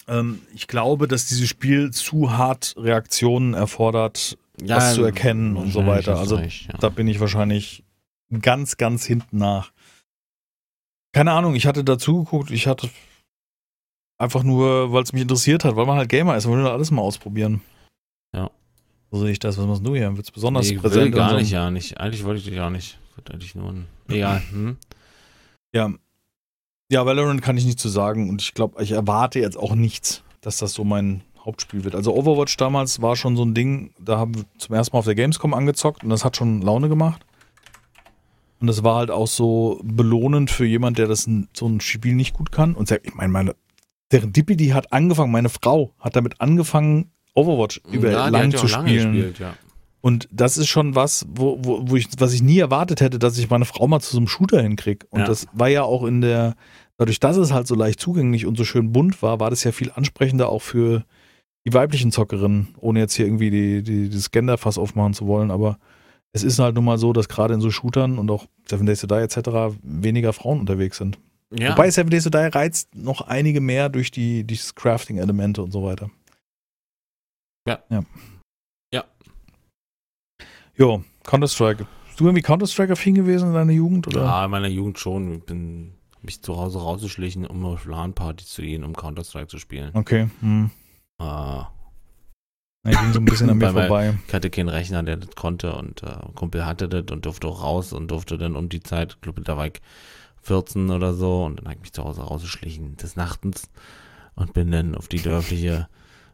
ähm, 0.07 0.41
ich 0.53 0.67
glaube, 0.67 1.07
dass 1.07 1.27
dieses 1.27 1.47
Spiel 1.47 1.91
zu 1.91 2.37
hart 2.37 2.75
Reaktionen 2.77 3.53
erfordert, 3.53 4.37
was 4.61 4.95
zu 4.95 5.03
erkennen 5.03 5.55
und 5.55 5.71
so 5.71 5.85
weiter. 5.85 6.17
Also 6.17 6.35
recht, 6.35 6.67
ja. 6.67 6.77
da 6.79 6.89
bin 6.89 7.07
ich 7.07 7.19
wahrscheinlich 7.19 7.83
ganz, 8.41 8.77
ganz 8.77 9.05
hinten 9.05 9.37
nach. 9.37 9.71
Keine 11.13 11.31
Ahnung, 11.31 11.55
ich 11.55 11.65
hatte 11.65 11.83
dazu 11.83 12.23
geguckt, 12.23 12.51
ich 12.51 12.67
hatte 12.67 12.89
einfach 14.19 14.43
nur, 14.43 14.91
weil 14.91 15.03
es 15.03 15.13
mich 15.13 15.23
interessiert 15.23 15.63
hat, 15.63 15.75
weil 15.75 15.85
man 15.85 15.97
halt 15.97 16.09
Gamer 16.09 16.35
ist, 16.35 16.45
man 16.45 16.59
will 16.59 16.67
alles 16.67 16.91
mal 16.91 17.01
ausprobieren. 17.01 17.61
Ja. 18.35 18.51
So 19.11 19.21
sehe 19.21 19.31
ich 19.31 19.39
das. 19.39 19.57
Was 19.57 19.65
machst 19.65 19.85
du 19.85 19.95
hier? 19.95 20.15
Wird's 20.15 20.31
besonders 20.31 20.67
nee, 20.67 20.75
ich 20.75 20.81
präsent? 20.81 21.05
will 21.05 21.11
gar 21.11 21.35
nicht, 21.35 21.51
ja 21.51 21.71
nicht. 21.71 21.99
Eigentlich 21.99 22.23
wollte 22.23 22.39
ich 22.39 22.45
das 22.45 22.55
gar 22.55 22.69
nicht. 22.69 22.99
Ich 23.09 23.17
wollte 23.17 23.33
eigentlich 23.33 23.55
nur 23.55 23.69
ein, 23.69 23.87
egal. 24.07 24.43
Hm? 24.51 24.77
Ja. 25.73 25.91
Ja, 26.91 27.05
Valorant 27.05 27.41
kann 27.41 27.55
ich 27.55 27.65
nicht 27.65 27.79
zu 27.79 27.87
sagen 27.87 28.29
und 28.29 28.41
ich 28.41 28.53
glaube, 28.53 28.81
ich 28.81 28.91
erwarte 28.91 29.39
jetzt 29.39 29.57
auch 29.57 29.75
nichts, 29.75 30.23
dass 30.41 30.57
das 30.57 30.73
so 30.73 30.83
mein 30.83 31.21
Hauptspiel 31.45 31.83
wird. 31.83 31.95
Also 31.95 32.15
Overwatch 32.15 32.57
damals 32.57 33.01
war 33.01 33.15
schon 33.15 33.35
so 33.35 33.43
ein 33.45 33.53
Ding, 33.53 33.91
da 33.99 34.17
haben 34.17 34.35
wir 34.35 34.43
zum 34.57 34.75
ersten 34.75 34.95
Mal 34.95 34.99
auf 34.99 35.05
der 35.05 35.15
Gamescom 35.15 35.53
angezockt 35.53 36.03
und 36.03 36.09
das 36.09 36.25
hat 36.25 36.35
schon 36.35 36.61
Laune 36.61 36.89
gemacht. 36.89 37.23
Und 38.59 38.67
das 38.67 38.83
war 38.83 38.95
halt 38.95 39.11
auch 39.11 39.27
so 39.27 39.79
belohnend 39.83 40.51
für 40.51 40.65
jemand, 40.65 40.97
der 40.97 41.07
das 41.07 41.29
so 41.53 41.67
ein 41.67 41.79
Spiel 41.79 42.13
nicht 42.15 42.33
gut 42.33 42.51
kann. 42.51 42.75
Und 42.75 42.91
ich 42.91 43.13
meine, 43.15 43.31
meine, 43.31 43.55
die 44.11 44.73
hat 44.73 44.91
angefangen, 44.91 45.31
meine 45.31 45.49
Frau 45.49 45.93
hat 45.99 46.15
damit 46.15 46.41
angefangen, 46.41 47.11
Overwatch 47.35 47.81
über 47.89 48.11
ja, 48.11 48.27
lang 48.27 48.51
zu 48.51 48.67
spielen. 48.67 49.13
gespielt, 49.13 49.39
ja. 49.39 49.53
Und 50.01 50.27
das 50.31 50.57
ist 50.57 50.67
schon 50.67 50.95
was, 50.95 51.25
wo, 51.29 51.57
wo, 51.61 51.89
wo 51.89 51.95
ich, 51.95 52.07
was 52.17 52.33
ich 52.33 52.41
nie 52.41 52.59
erwartet 52.59 53.01
hätte, 53.01 53.19
dass 53.19 53.37
ich 53.37 53.49
meine 53.49 53.65
Frau 53.65 53.87
mal 53.87 53.99
zu 53.99 54.11
so 54.11 54.17
einem 54.17 54.27
Shooter 54.27 54.61
hinkriege. 54.61 55.05
Und 55.09 55.21
Ja. 55.21 55.25
das 55.25 55.47
war 55.53 55.67
ja 55.67 55.83
auch 55.83 56.03
in 56.05 56.21
der, 56.21 56.55
dadurch, 56.99 57.19
dass 57.19 57.37
es 57.37 57.51
halt 57.53 57.65
so 57.65 57.75
leicht 57.75 57.99
zugänglich 57.99 58.45
und 58.45 58.57
so 58.57 58.65
schön 58.65 58.91
bunt 58.91 59.23
war, 59.23 59.39
war 59.39 59.49
das 59.49 59.63
ja 59.63 59.71
viel 59.71 59.91
ansprechender 59.91 60.49
auch 60.49 60.61
für 60.61 61.05
die 61.65 61.73
weiblichen 61.73 62.11
Zockerinnen, 62.11 62.75
ohne 62.77 62.99
jetzt 62.99 63.13
hier 63.13 63.25
irgendwie 63.25 63.49
die, 63.49 63.81
die, 63.81 64.09
das 64.09 64.31
Genderfass 64.31 64.77
aufmachen 64.77 65.13
zu 65.13 65.25
wollen. 65.25 65.49
Aber 65.49 65.79
es 66.33 66.43
ist 66.43 66.59
halt 66.59 66.75
nun 66.75 66.85
mal 66.85 66.97
so, 66.97 67.13
dass 67.13 67.29
gerade 67.29 67.53
in 67.53 67.61
so 67.61 67.71
Shootern 67.71 68.19
und 68.19 68.29
auch 68.29 68.47
Seven 68.67 68.85
Days 68.85 68.99
to 68.99 69.07
Die 69.07 69.15
etc. 69.15 69.77
weniger 69.81 70.33
Frauen 70.33 70.59
unterwegs 70.59 70.97
sind. 70.97 71.17
ja. 71.57 71.71
Wobei 71.71 71.89
Seven 71.89 72.09
Days 72.09 72.25
to 72.25 72.29
Die 72.29 72.37
reizt 72.37 72.93
noch 72.95 73.21
einige 73.21 73.61
mehr 73.61 73.87
durch 73.87 74.11
die, 74.11 74.43
dieses 74.43 74.75
Crafting-Elemente 74.75 75.63
und 75.63 75.71
so 75.71 75.83
weiter. 75.83 76.09
Ja. 77.65 77.79
Ja. 77.89 78.03
Ja. 78.93 79.05
Jo, 80.75 81.03
Counter-Strike. 81.23 81.87
Bist 82.07 82.19
du 82.19 82.25
irgendwie 82.25 82.41
Counter-Strike-affin 82.41 83.15
gewesen 83.15 83.49
in 83.49 83.53
deiner 83.53 83.71
Jugend? 83.71 84.07
Oder? 84.07 84.23
Ja, 84.23 84.45
in 84.45 84.51
meiner 84.51 84.67
Jugend 84.67 84.99
schon. 84.99 85.35
Ich 85.35 85.43
bin 85.43 85.93
mich 86.21 86.41
zu 86.41 86.57
Hause 86.57 86.79
rausgeschlichen, 86.79 87.45
um 87.45 87.65
auf 87.65 87.85
LAN-Partys 87.85 88.47
zu 88.49 88.61
gehen, 88.61 88.83
um 88.83 88.95
Counter-Strike 88.95 89.47
zu 89.47 89.57
spielen. 89.59 89.91
Okay. 89.93 90.29
Hm. 90.41 90.69
Ah, 91.17 91.67
Ich 92.87 92.97
ging 92.99 93.13
so 93.13 93.19
ein 93.19 93.25
bisschen 93.25 93.49
an 93.49 93.57
mir 93.57 93.65
Bei 93.73 93.73
mir- 93.73 93.87
vorbei. 93.87 94.17
ich 94.27 94.33
hatte 94.33 94.49
keinen 94.49 94.69
Rechner, 94.69 95.03
der 95.03 95.17
das 95.17 95.35
konnte 95.35 95.73
und 95.75 96.03
äh, 96.03 96.15
Kumpel 96.35 96.65
hatte 96.65 96.87
das 96.89 97.05
und 97.11 97.25
durfte 97.25 97.47
auch 97.47 97.63
raus 97.63 97.93
und 97.93 98.09
durfte 98.09 98.37
dann 98.37 98.55
um 98.55 98.69
die 98.69 98.81
Zeit, 98.81 99.13
ich 99.15 99.21
glaube, 99.21 99.41
da 99.41 99.57
war 99.57 99.67
ich 99.67 99.81
14 100.41 100.89
oder 100.89 101.13
so 101.13 101.43
und 101.45 101.57
dann 101.59 101.65
habe 101.65 101.75
ich 101.75 101.81
mich 101.81 101.93
zu 101.93 102.03
Hause 102.03 102.21
rausgeschlichen 102.21 102.95
des 102.97 103.15
Nachtens 103.17 103.69
und 104.35 104.53
bin 104.53 104.71
dann 104.71 104.95
auf 104.95 105.07
die 105.09 105.21
dörfliche 105.21 105.87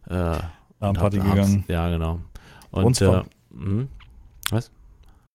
äh, 0.07 0.37
und 0.79 0.93
Party 0.97 1.17
gegangen. 1.17 1.63
Ja, 1.67 1.89
genau. 1.89 2.21
Uns 2.71 3.01
Und 3.01 3.07
äh, 3.07 3.23
hm, 3.53 3.87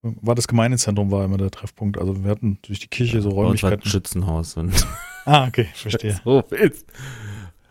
War 0.03 0.35
das 0.35 0.49
Gemeindezentrum 0.49 1.11
war 1.11 1.25
immer 1.25 1.37
der 1.37 1.51
Treffpunkt. 1.51 1.99
Also 1.99 2.25
wir 2.25 2.31
hatten 2.31 2.59
durch 2.63 2.79
die 2.81 2.89
Kirche 2.89 3.21
so 3.21 3.31
bei 3.31 3.35
uns 3.37 3.63
Räumlichkeiten. 3.63 3.89
Schützenhaus 3.89 4.57
und 4.57 4.73
Ah, 5.27 5.47
okay, 5.47 5.69
verstehe. 5.75 6.19
so 6.25 6.43
willst. 6.49 6.87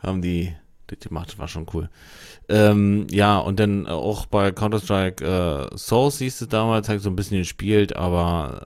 Haben 0.04 0.22
die 0.22 0.54
gemacht, 1.02 1.30
das 1.30 1.38
war 1.40 1.48
schon 1.48 1.68
cool. 1.74 1.90
Ähm, 2.48 3.06
ja, 3.12 3.38
und 3.38 3.60
dann 3.60 3.86
auch 3.86 4.26
bei 4.26 4.52
Counter-Strike 4.52 5.70
äh, 5.72 5.78
Source 5.78 6.18
hieß 6.18 6.42
es 6.42 6.48
damals, 6.48 6.90
ich 6.90 7.02
so 7.02 7.10
ein 7.12 7.16
bisschen 7.16 7.38
gespielt, 7.38 7.96
aber 7.96 8.66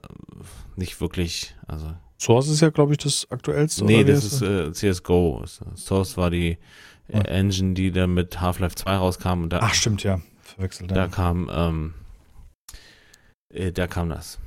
nicht 0.76 1.00
wirklich. 1.02 1.54
Also, 1.66 1.92
Source 2.18 2.48
ist 2.48 2.60
ja, 2.62 2.70
glaube 2.70 2.92
ich, 2.92 2.98
das 2.98 3.26
aktuellste. 3.30 3.84
nee, 3.84 4.02
das 4.04 4.24
ist 4.24 4.40
äh, 4.42 4.72
CSGO. 4.72 5.44
Source 5.76 6.16
war 6.16 6.30
die 6.30 6.56
äh. 7.08 7.18
Engine, 7.18 7.74
die 7.74 7.90
dann 7.92 8.14
mit 8.14 8.40
Half-Life 8.40 8.76
2 8.76 8.96
rauskam 8.96 9.42
und 9.42 9.52
da, 9.52 9.58
Ach, 9.62 9.74
stimmt, 9.74 10.02
ja. 10.02 10.18
Verwechselt. 10.42 10.90
da 10.90 10.96
Ja. 10.96 11.08
kam, 11.08 11.50
ähm, 11.52 11.94
äh, 13.54 13.72
da 13.72 13.86
kam 13.86 14.08
das. 14.10 14.38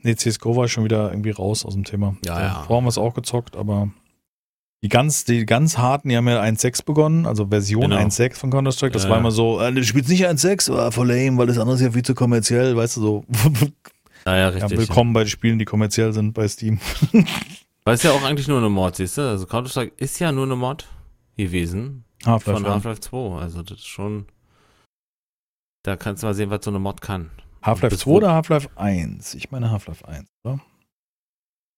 Nee, 0.00 0.14
CSGO 0.16 0.56
war 0.56 0.68
schon 0.68 0.84
wieder 0.84 1.10
irgendwie 1.10 1.30
raus 1.30 1.64
aus 1.64 1.74
dem 1.74 1.84
Thema. 1.84 2.16
Ja, 2.24 2.34
Da- 2.34 2.40
ja. 2.42 2.54
Vorher 2.66 2.76
haben 2.76 2.84
wir 2.84 2.88
es 2.90 2.98
auch 2.98 3.14
gezockt, 3.14 3.56
aber 3.56 3.90
die 4.84 4.88
ganz, 4.88 5.24
die 5.24 5.46
ganz 5.46 5.78
harten, 5.78 6.08
die 6.08 6.16
haben 6.16 6.28
ja 6.28 6.40
1.6 6.40 6.84
begonnen, 6.84 7.26
also 7.26 7.46
Version 7.48 7.82
Genau. 7.82 7.96
1.6 7.96 8.34
von 8.38 8.50
Counter-Strike. 8.50 8.92
Das 8.92 9.04
Ja, 9.04 9.10
war 9.10 9.16
ja. 9.16 9.20
immer 9.20 9.30
so, 9.30 9.60
äh, 9.60 9.72
du 9.72 9.84
spielst 9.84 10.08
nicht 10.10 10.26
1.6, 10.26 10.72
war 10.72 10.90
voll 10.92 11.08
lame, 11.08 11.38
weil 11.38 11.46
das 11.46 11.58
andere 11.58 11.76
ist 11.76 11.82
ja 11.82 11.90
viel 11.92 12.02
zu 12.02 12.14
kommerziell, 12.14 12.76
weißt 12.76 12.96
du, 12.96 13.00
so. 13.00 13.24
Naja, 14.24 14.38
ja, 14.42 14.48
richtig. 14.50 14.78
willkommen 14.78 15.12
bei 15.14 15.24
den 15.24 15.28
Spielen, 15.30 15.58
die 15.58 15.64
kommerziell 15.64 16.12
sind 16.12 16.32
bei 16.32 16.46
Steam. 16.46 16.78
Weil 17.84 17.94
es 17.94 18.04
ja 18.04 18.12
auch 18.12 18.22
eigentlich 18.22 18.46
nur 18.46 18.58
eine 18.58 18.68
Mod, 18.68 18.94
siehst 18.94 19.18
du? 19.18 19.22
Also 19.22 19.46
Counter-Strike 19.46 19.94
ist 19.96 20.20
ja 20.20 20.30
nur 20.30 20.44
eine 20.44 20.54
Mod 20.54 20.86
gewesen. 21.36 22.04
Half-Life. 22.24 22.56
von 22.60 22.64
ja. 22.64 22.74
Half-Life 22.74 23.00
2. 23.00 23.40
Also 23.40 23.62
das 23.62 23.78
ist 23.78 23.86
schon. 23.88 24.26
Da 25.82 25.96
kannst 25.96 26.22
du 26.22 26.28
mal 26.28 26.34
sehen, 26.34 26.50
was 26.50 26.64
so 26.64 26.70
eine 26.70 26.78
Mod 26.78 27.00
kann. 27.00 27.30
Half-Life 27.62 27.94
Das 27.94 28.00
2 28.00 28.10
wurde- 28.10 28.26
oder 28.26 28.34
Half-Life 28.34 28.68
1? 28.76 29.34
Ich 29.34 29.50
meine 29.50 29.70
Half-Life 29.70 30.06
1, 30.06 30.26
oder? 30.44 30.60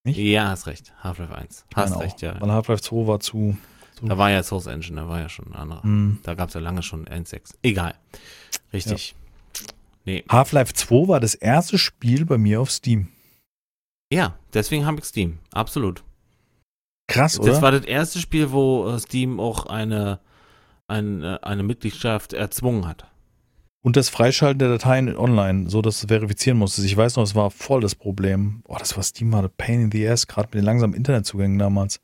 Nicht? 0.06 0.18
Ja, 0.18 0.48
hast 0.48 0.66
recht. 0.66 0.92
Half-Life 1.02 1.34
1. 1.34 1.64
Ich 1.70 1.76
Hast 1.76 1.90
meine 1.90 2.02
recht, 2.02 2.16
auch, 2.16 2.22
ja. 2.22 2.40
Weil 2.40 2.52
Half-Life 2.52 2.82
2 2.82 3.06
war 3.06 3.20
zu. 3.20 3.56
zu 3.96 4.06
Da 4.06 4.18
war 4.18 4.30
ja 4.30 4.42
Source 4.42 4.66
Engine, 4.66 5.00
da 5.00 5.08
war 5.08 5.20
ja 5.20 5.28
schon 5.28 5.46
ein 5.46 5.54
anderer. 5.54 5.82
Hm. 5.82 6.18
Da 6.22 6.34
gab 6.34 6.48
es 6.48 6.54
ja 6.54 6.60
lange 6.60 6.82
schon 6.82 7.06
1.6. 7.06 7.54
Egal. 7.62 7.94
Richtig. 8.72 9.14
Nee. 10.04 10.24
Half-Life 10.30 10.74
2 10.74 11.08
war 11.08 11.20
das 11.20 11.34
erste 11.34 11.78
Spiel 11.78 12.26
bei 12.26 12.36
mir 12.36 12.60
auf 12.60 12.70
Steam. 12.70 13.08
Ja, 14.12 14.38
deswegen 14.52 14.84
habe 14.84 14.98
ich 14.98 15.04
Steam. 15.04 15.38
Absolut. 15.52 16.04
Krass, 17.08 17.38
oder? 17.38 17.52
Das 17.52 17.62
war 17.62 17.72
das 17.72 17.84
erste 17.84 18.18
Spiel, 18.18 18.52
wo 18.52 18.88
äh, 18.88 18.98
Steam 18.98 19.40
auch 19.40 19.66
eine, 19.66 20.20
eine, 20.88 21.42
eine 21.42 21.62
Mitgliedschaft 21.62 22.32
erzwungen 22.32 22.86
hat. 22.86 23.06
Und 23.84 23.96
das 23.96 24.08
Freischalten 24.08 24.60
der 24.60 24.70
Dateien 24.70 25.14
online, 25.14 25.68
so 25.68 25.82
dass 25.82 26.00
du 26.00 26.06
verifizieren 26.06 26.56
musstest. 26.56 26.86
Ich 26.86 26.96
weiß 26.96 27.16
noch, 27.16 27.22
es 27.22 27.34
war 27.34 27.50
voll 27.50 27.82
das 27.82 27.94
Problem. 27.94 28.62
Oh, 28.66 28.76
das 28.78 28.96
war 28.96 29.02
Steam, 29.02 29.30
war 29.30 29.46
Pain 29.46 29.82
in 29.82 29.92
the 29.92 30.08
ass, 30.08 30.26
gerade 30.26 30.46
mit 30.46 30.54
den 30.54 30.64
langsamen 30.64 30.96
Internetzugängen 30.96 31.58
damals. 31.58 32.00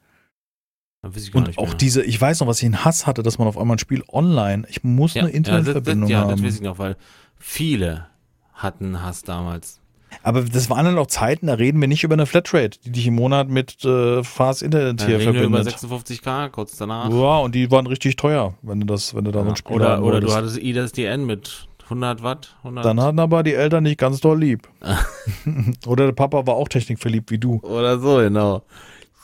Da 1.01 1.09
weiß 1.09 1.25
ich 1.25 1.33
gar 1.33 1.43
Und 1.43 1.57
auch 1.57 1.69
mehr. 1.69 1.75
diese, 1.77 2.03
ich 2.03 2.21
weiß 2.21 2.41
noch, 2.41 2.47
was 2.49 2.59
ich 2.59 2.67
in 2.67 2.85
Hass 2.85 3.07
hatte, 3.07 3.23
dass 3.23 3.39
man 3.39 3.49
auf 3.49 3.57
einmal 3.57 3.77
ein 3.77 3.79
Spiel 3.79 4.05
online, 4.13 4.67
ich 4.69 4.85
muss 4.85 5.15
ja, 5.15 5.23
eine 5.23 5.31
Internetverbindung 5.31 6.11
ja, 6.11 6.19
das, 6.21 6.29
das, 6.29 6.29
ja, 6.29 6.33
haben. 6.33 6.43
das 6.43 6.47
weiß 6.47 6.55
ich 6.57 6.61
noch, 6.61 6.79
weil 6.79 6.97
viele 7.39 8.09
hatten 8.53 9.03
hast 9.03 9.31
damals. 9.31 9.81
Aber 10.23 10.43
das 10.43 10.69
waren 10.69 10.85
dann 10.85 10.99
auch 10.99 11.07
Zeiten, 11.07 11.47
da 11.47 11.55
reden 11.55 11.81
wir 11.81 11.89
nicht 11.89 12.05
über 12.05 12.13
eine 12.13 12.27
Flatrate, 12.27 12.79
die 12.85 12.91
dich 12.91 13.07
im 13.07 13.15
Monat 13.15 13.49
mit 13.49 13.83
äh, 13.87 14.23
Fast 14.23 14.63
Internet 14.63 15.03
hier 15.07 15.19
reden 15.19 15.33
wir 15.33 15.45
über 15.45 15.65
verbindet. 15.65 15.81
56k 15.83 16.51
kurz 16.51 16.77
danach. 16.77 17.09
Ja, 17.09 17.39
und 17.39 17.55
die 17.55 17.71
waren 17.71 17.87
richtig 17.87 18.17
teuer, 18.17 18.53
wenn 18.61 18.81
du 18.81 18.87
das, 18.87 19.15
wenn 19.15 19.25
du 19.25 19.31
da 19.31 19.45
so 19.45 19.49
ein 19.49 19.57
Spiel 19.57 19.77
oder, 19.77 20.03
oder 20.03 20.21
du 20.21 20.31
hattest 20.35 20.59
IDSDN 20.59 21.25
mit 21.25 21.70
100 21.91 22.23
Watt. 22.23 22.57
100 22.59 22.85
Dann 22.85 23.01
hatten 23.01 23.19
aber 23.19 23.43
die 23.43 23.55
Eltern 23.55 23.83
nicht 23.83 23.99
ganz 23.99 24.21
doll 24.21 24.39
lieb. 24.39 24.69
oder 25.87 26.07
der 26.07 26.13
Papa 26.13 26.47
war 26.47 26.55
auch 26.55 26.69
technikverliebt 26.69 27.31
wie 27.31 27.39
du. 27.39 27.61
oder 27.63 27.99
so, 27.99 28.17
genau. 28.17 28.63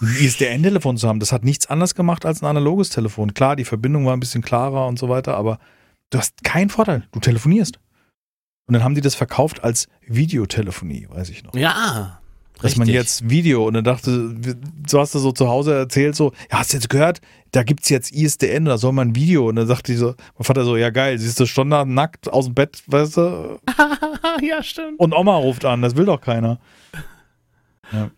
Ein 0.01 0.09
ISDN-Telefon 0.21 0.99
zu 0.99 1.09
haben, 1.09 1.21
das 1.21 1.33
hat 1.33 1.45
nichts 1.45 1.67
anderes 1.69 1.95
gemacht 1.95 2.27
als 2.27 2.43
ein 2.43 2.47
analoges 2.47 2.91
Telefon. 2.91 3.33
Klar, 3.33 3.57
die 3.57 3.65
Verbindung 3.65 4.05
war 4.05 4.15
ein 4.15 4.21
bisschen 4.21 4.43
klarer 4.43 4.87
und 4.87 4.99
so 4.99 5.09
weiter, 5.09 5.37
aber 5.37 5.59
du 6.11 6.19
hast 6.19 6.45
keinen 6.45 6.69
Vorteil. 6.69 7.05
Du 7.13 7.21
telefonierst. 7.21 7.79
Und 8.67 8.75
dann 8.75 8.85
haben 8.85 8.95
die 8.95 9.01
das 9.01 9.15
verkauft 9.15 9.65
als 9.65 9.89
Videotelefonie, 10.07 11.07
weiß 11.09 11.31
ich 11.31 11.45
noch. 11.45 11.55
Ja. 11.55 12.21
Dass 12.63 12.77
man 12.77 12.87
richtig. 12.87 12.95
jetzt 12.95 13.29
Video 13.29 13.67
und 13.67 13.75
dann 13.75 13.85
dachte, 13.85 14.35
so 14.87 14.99
hast 14.99 15.15
du 15.15 15.19
so 15.19 15.31
zu 15.31 15.47
Hause 15.49 15.75
erzählt, 15.77 16.17
so, 16.17 16.33
ja, 16.51 16.59
hast 16.61 16.73
du 16.73 16.79
jetzt 16.79 16.89
gehört, 16.89 17.21
da 17.53 17.63
gibt's 17.63 17.91
jetzt 17.91 18.13
ISDN, 18.13 18.65
da 18.65 18.79
soll 18.79 18.93
man 18.93 19.09
ein 19.09 19.15
Video. 19.15 19.49
Und 19.49 19.57
dann 19.57 19.67
sagte 19.67 19.93
die 19.93 19.99
so, 19.99 20.15
mein 20.39 20.45
Vater 20.45 20.65
so, 20.65 20.77
ja 20.77 20.89
geil, 20.91 21.19
siehst 21.19 21.39
du 21.39 21.45
schon 21.47 21.69
da 21.69 21.85
nackt 21.85 22.33
aus 22.33 22.47
dem 22.47 22.55
Bett, 22.55 22.83
weißt 22.87 23.19
du? 23.19 23.61
ja, 24.43 24.63
stimmt. 24.63 24.99
Und 24.99 25.13
Oma 25.15 25.37
ruft 25.37 25.67
an, 25.67 25.83
das 25.83 25.97
will 25.97 26.07
doch 26.07 26.21
keiner. 26.21 26.59
Ja. 27.93 28.11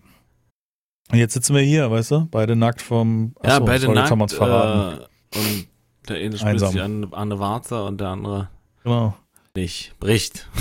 Und 1.11 1.19
jetzt 1.19 1.35
sitzen 1.35 1.55
wir 1.57 1.63
hier, 1.63 1.91
weißt 1.91 2.11
du, 2.13 2.29
beide 2.31 2.55
nackt 2.55 2.81
vom, 2.83 3.35
Ja, 3.43 3.57
Achso, 3.57 3.65
beide 3.65 3.81
sorry, 3.87 3.95
nackt. 3.97 4.11
haben 4.11 4.21
uns 4.21 4.35
verraten. 4.35 5.03
Äh, 5.35 5.39
und 5.39 5.69
der 6.09 6.17
eine 6.19 6.41
Einsam. 6.43 6.73
sich 6.73 6.81
an, 6.81 7.05
an 7.07 7.13
eine 7.33 7.39
Warze 7.41 7.83
und 7.85 8.01
der 8.01 8.09
andere 8.09 8.51
Genau. 8.85 9.17
nicht. 9.57 9.95
Bricht. 9.99 10.49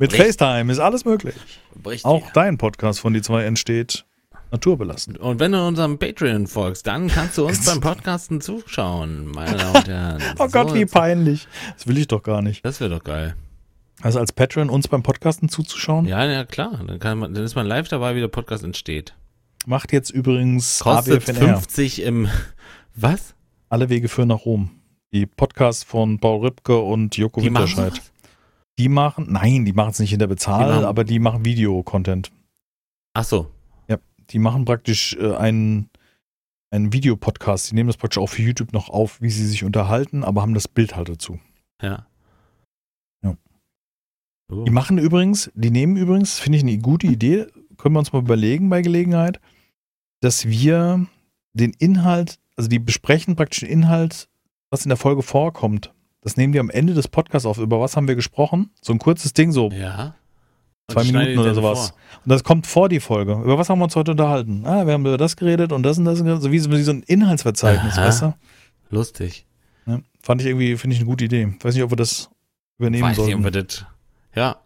Mit 0.00 0.14
Richtig. 0.14 0.38
FaceTime 0.38 0.72
ist 0.72 0.78
alles 0.78 1.04
möglich. 1.04 1.34
Bricht 1.74 2.06
Auch 2.06 2.32
dein 2.32 2.56
Podcast 2.56 3.00
von 3.00 3.12
die 3.12 3.20
zwei 3.20 3.44
entsteht 3.44 4.06
naturbelassen. 4.50 5.16
Und 5.16 5.38
wenn 5.40 5.52
du 5.52 5.64
unserem 5.64 5.98
Patreon 5.98 6.46
folgst, 6.46 6.86
dann 6.86 7.08
kannst 7.08 7.36
du 7.36 7.46
uns 7.46 7.66
beim 7.66 7.80
Podcasten 7.80 8.40
zuschauen, 8.40 9.26
meine 9.26 9.58
Damen 9.58 9.76
und 9.76 9.88
Herren. 9.88 10.22
Oh 10.38 10.48
Gott, 10.48 10.70
So, 10.70 10.74
wie 10.74 10.86
peinlich. 10.86 11.46
Das 11.74 11.86
will 11.86 11.98
ich 11.98 12.08
doch 12.08 12.22
gar 12.22 12.40
nicht. 12.40 12.64
Das 12.64 12.80
wäre 12.80 12.88
doch 12.88 13.04
geil. 13.04 13.36
Also 14.00 14.18
als 14.18 14.32
Patreon 14.32 14.70
uns 14.70 14.88
beim 14.88 15.02
Podcasten 15.02 15.50
zuzuschauen, 15.50 16.06
Ja, 16.06 16.24
ja, 16.24 16.46
klar. 16.46 16.80
Dann, 16.84 16.98
kann 16.98 17.18
man, 17.18 17.34
dann 17.34 17.44
ist 17.44 17.54
man 17.54 17.66
live 17.66 17.88
dabei, 17.88 18.16
wie 18.16 18.20
der 18.20 18.28
Podcast 18.28 18.64
entsteht. 18.64 19.14
macht 19.66 19.92
jetzt 19.92 20.08
übrigens 20.08 20.78
Kostet 20.78 21.28
AWFNR. 21.28 21.56
50 21.58 22.02
im. 22.02 22.26
Was? 22.96 23.34
Alle 23.68 23.90
Wege 23.90 24.08
führen 24.08 24.28
nach 24.28 24.46
Rom. 24.46 24.70
Die 25.12 25.26
Podcasts 25.26 25.84
von 25.84 26.18
Paul 26.18 26.46
Ripke 26.46 26.78
und 26.78 27.18
Joko 27.18 27.40
Die 27.40 27.48
Winterscheid. 27.48 28.00
Die 28.80 28.88
machen, 28.88 29.26
nein, 29.30 29.66
die 29.66 29.74
machen 29.74 29.90
es 29.90 29.98
nicht 29.98 30.12
in 30.14 30.18
der 30.18 30.26
Bezahl, 30.26 30.64
Die 30.64 30.72
machen- 30.72 30.84
aber 30.86 31.04
die 31.04 31.18
machen 31.18 31.44
Video-Content. 31.44 32.32
Ach 33.12 33.24
so. 33.24 33.50
Die 34.30 34.38
machen 34.38 34.64
praktisch 34.64 35.16
äh, 35.16 35.34
einen, 35.34 35.90
einen 36.72 36.92
Videopodcast. 36.92 37.68
Die 37.70 37.74
nehmen 37.74 37.88
das 37.88 37.96
praktisch 37.96 38.18
auch 38.18 38.28
für 38.28 38.42
YouTube 38.42 38.72
noch 38.72 38.88
auf, 38.88 39.20
wie 39.20 39.28
sie 39.28 39.44
sich 39.44 39.64
unterhalten, 39.64 40.22
aber 40.22 40.40
haben 40.42 40.54
das 40.54 40.68
Bild 40.68 40.94
halt 40.94 41.08
dazu. 41.08 41.40
Ja. 41.82 42.06
Ja. 43.24 43.36
Oh. 44.52 44.62
Die 44.62 44.70
machen 44.70 44.98
übrigens, 44.98 45.50
die 45.56 45.72
nehmen 45.72 45.96
übrigens, 45.96 46.38
finde 46.38 46.58
ich 46.58 46.62
eine 46.62 46.78
gute 46.78 47.08
Idee, 47.08 47.48
können 47.76 47.96
wir 47.96 47.98
uns 47.98 48.12
mal 48.12 48.20
überlegen 48.22 48.68
bei 48.70 48.82
Gelegenheit, 48.82 49.40
dass 50.20 50.46
wir 50.46 51.06
den 51.52 51.72
Inhalt, 51.80 52.38
also 52.54 52.68
die 52.68 52.78
besprechen 52.78 53.34
praktisch 53.34 53.60
den 53.60 53.68
Inhalt, 53.70 54.28
was 54.70 54.84
in 54.84 54.90
der 54.90 54.96
Folge 54.96 55.22
vorkommt. 55.22 55.92
Das 56.22 56.36
nehmen 56.36 56.52
wir 56.52 56.60
am 56.60 56.70
Ende 56.70 56.94
des 56.94 57.08
Podcasts 57.08 57.46
auf. 57.46 57.58
Über 57.58 57.80
was 57.80 57.96
haben 57.96 58.06
wir 58.08 58.14
gesprochen? 58.14 58.70
So 58.82 58.92
ein 58.92 58.98
kurzes 58.98 59.32
Ding, 59.32 59.52
so 59.52 59.70
Ja. 59.70 60.14
Zwei 60.88 61.04
Minuten 61.04 61.38
oder 61.38 61.54
sowas. 61.54 61.90
vor. 61.90 61.98
Und 62.24 62.28
das 62.30 62.42
kommt 62.42 62.66
vor 62.66 62.88
die 62.88 62.98
Folge. 63.00 63.32
Über 63.34 63.56
was 63.58 63.68
haben 63.70 63.78
wir 63.78 63.84
uns 63.84 63.94
heute 63.94 64.10
unterhalten? 64.10 64.66
Ah, 64.66 64.84
wir 64.86 64.92
haben 64.94 65.06
über 65.06 65.16
das 65.18 65.36
geredet 65.36 65.70
und 65.72 65.84
das 65.84 65.98
und 65.98 66.04
das. 66.04 66.20
Und 66.20 66.26
das. 66.26 66.42
So 66.42 66.50
wie 66.50 66.58
so 66.58 66.90
ein 66.92 67.02
Inhaltsverzeichnis, 67.04 67.96
Aha. 67.96 68.06
weißt 68.06 68.22
du? 68.22 68.34
Lustig. 68.90 69.46
Ja, 69.86 70.00
fand 70.20 70.40
ich 70.40 70.48
irgendwie, 70.48 70.76
finde 70.76 70.94
ich 70.94 71.00
eine 71.00 71.08
gute 71.08 71.24
Idee. 71.24 71.54
Weiß 71.62 71.74
nicht, 71.74 71.84
ob 71.84 71.92
wir 71.92 71.96
das 71.96 72.28
übernehmen 72.78 73.04
Weiß 73.04 73.18
nicht, 73.18 73.34
ob 73.34 73.44
wir 73.44 73.52
sollten. 73.52 73.68
das. 73.68 73.86
Ja. 74.34 74.56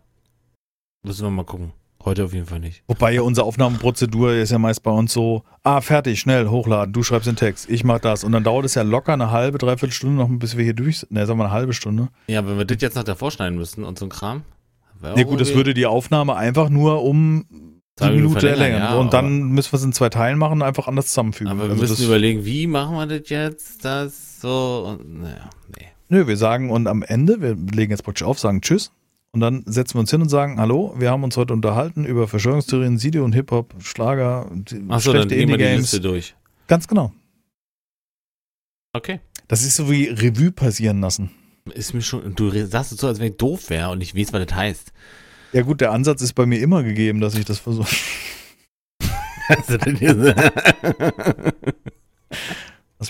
Müssen 1.03 1.25
wir 1.27 1.31
mal 1.31 1.45
gucken. 1.45 1.73
Heute 2.05 2.25
auf 2.25 2.35
jeden 2.35 2.45
Fall 2.47 2.61
nicht. 2.61 2.83
Wobei 2.87 3.13
ja 3.13 3.23
unsere 3.23 3.47
Aufnahmeprozedur 3.47 4.35
ist 4.35 4.53
ja 4.53 4.59
meist 4.59 4.83
bei 4.83 4.91
uns 4.91 5.13
so, 5.13 5.43
ah, 5.63 5.81
fertig, 5.81 6.21
schnell, 6.21 6.49
hochladen, 6.49 6.93
du 6.93 7.03
schreibst 7.03 7.27
den 7.27 7.37
Text, 7.37 7.71
ich 7.71 7.83
mach 7.83 7.99
das. 7.99 8.25
Und 8.25 8.33
dann 8.33 8.45
dauert 8.45 8.67
es 8.67 8.75
ja 8.75 8.83
locker 8.83 9.15
eine 9.15 9.31
halbe, 9.31 9.57
dreiviertel 9.57 9.93
Stunde 9.93 10.17
noch, 10.17 10.29
bis 10.31 10.57
wir 10.57 10.65
hier 10.65 10.75
durch 10.75 10.99
sind. 11.01 11.13
Ne, 11.13 11.25
sagen 11.25 11.39
wir 11.39 11.45
eine 11.45 11.53
halbe 11.53 11.73
Stunde. 11.73 12.09
Ja, 12.27 12.47
wenn 12.47 12.59
wir 12.59 12.67
das 12.67 12.83
jetzt 12.83 12.95
noch 12.95 13.05
davor 13.05 13.31
schneiden 13.31 13.57
müssten 13.57 13.85
und 13.85 13.99
so 13.99 14.05
ein 14.07 14.11
Kram. 14.11 14.43
Ja 15.03 15.13
auch 15.13 15.25
gut, 15.25 15.41
das 15.41 15.55
würde 15.55 15.73
die 15.73 15.87
Aufnahme 15.87 16.37
einfach 16.37 16.69
nur 16.69 17.03
um 17.03 17.47
die 18.01 18.05
Minuten 18.05 18.23
Minute 18.29 18.49
erlängern. 18.51 18.83
ja, 18.83 18.95
und 18.97 19.13
dann 19.15 19.43
müssen 19.51 19.73
wir 19.73 19.77
es 19.79 19.85
in 19.85 19.93
zwei 19.93 20.09
Teilen 20.09 20.39
machen 20.39 20.55
und 20.55 20.63
einfach 20.63 20.89
anders 20.89 21.07
zusammenfügen. 21.07 21.51
Aber 21.51 21.65
wir 21.65 21.71
Also 21.71 21.81
müssen 21.93 22.05
überlegen, 22.05 22.45
wie 22.45 22.67
machen 22.67 22.97
wir 22.97 23.19
das 23.19 23.29
jetzt? 23.31 23.85
Das 23.85 24.41
so. 24.41 24.99
Und, 24.99 25.23
naja, 25.23 25.49
nee. 25.79 25.87
Nö, 26.09 26.27
wir 26.27 26.37
sagen 26.37 26.71
und 26.71 26.87
am 26.87 27.03
Ende, 27.03 27.41
wir 27.41 27.55
legen 27.55 27.93
jetzt 27.93 28.03
praktisch 28.03 28.25
auf, 28.25 28.39
sagen 28.39 28.61
Tschüss 28.61 28.91
und 29.35 29.41
dann 29.41 29.65
setzen 29.67 29.95
wir 29.95 30.01
uns 30.01 30.11
hin 30.11 30.23
und 30.23 30.29
sagen, 30.29 30.59
hallo, 30.59 30.95
wir 30.97 31.11
haben 31.11 31.25
uns 31.25 31.37
heute 31.37 31.53
unterhalten 31.53 32.05
über 32.05 32.29
Verschwörungstheorien, 32.29 32.99
Sido 32.99 33.25
und 33.25 33.35
Hip-Hop, 33.35 33.75
Schlager, 33.81 34.51
Achso, 34.51 34.73
dann 34.77 35.01
schlechte 35.01 35.37
gehen 35.37 35.49
wir 35.49 35.59
die. 35.59 35.65
Liste 35.65 36.01
durch. 36.01 36.35
Ganz 36.69 36.89
genau. 36.89 37.13
Okay. 38.93 39.21
Das 39.49 39.63
ist 39.63 39.77
so 39.77 39.91
wie 39.91 40.07
Revue 40.07 40.53
passieren 40.53 41.01
lassen. 41.01 41.31
Ist 41.75 41.95
mir 41.95 42.03
schon, 42.03 42.35
du 42.35 42.51
sagst 42.67 42.93
es 42.93 42.99
so, 42.99 43.09
als 43.09 43.19
wenn 43.19 43.33
ich 43.33 43.37
doof 43.37 43.71
wäre 43.71 43.91
und 43.91 44.01
ich 44.01 44.17
weiß, 44.17 44.33
was 44.33 44.47
das 44.47 44.57
heißt. 44.57 44.93
Ja 45.53 45.63
gut, 45.63 45.81
der 45.81 45.93
Ansatz 45.93 46.23
ist 46.23 46.35
bei 46.35 46.47
mir 46.47 46.61
immer 46.61 46.83
gegeben, 46.83 47.21
dass 47.21 47.35
ich 47.35 47.45
das 47.45 47.59
versuche. 47.59 47.89
Hast 49.49 49.69
du 49.69 49.79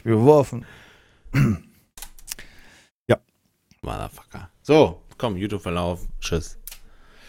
mir 0.08 0.16
geworfen. 0.16 0.64
Motherfucker. 3.84 4.50
So, 4.62 5.02
komm, 5.24 5.36
YouTube-Verlauf. 5.38 6.06
Tschüss. 6.20 6.58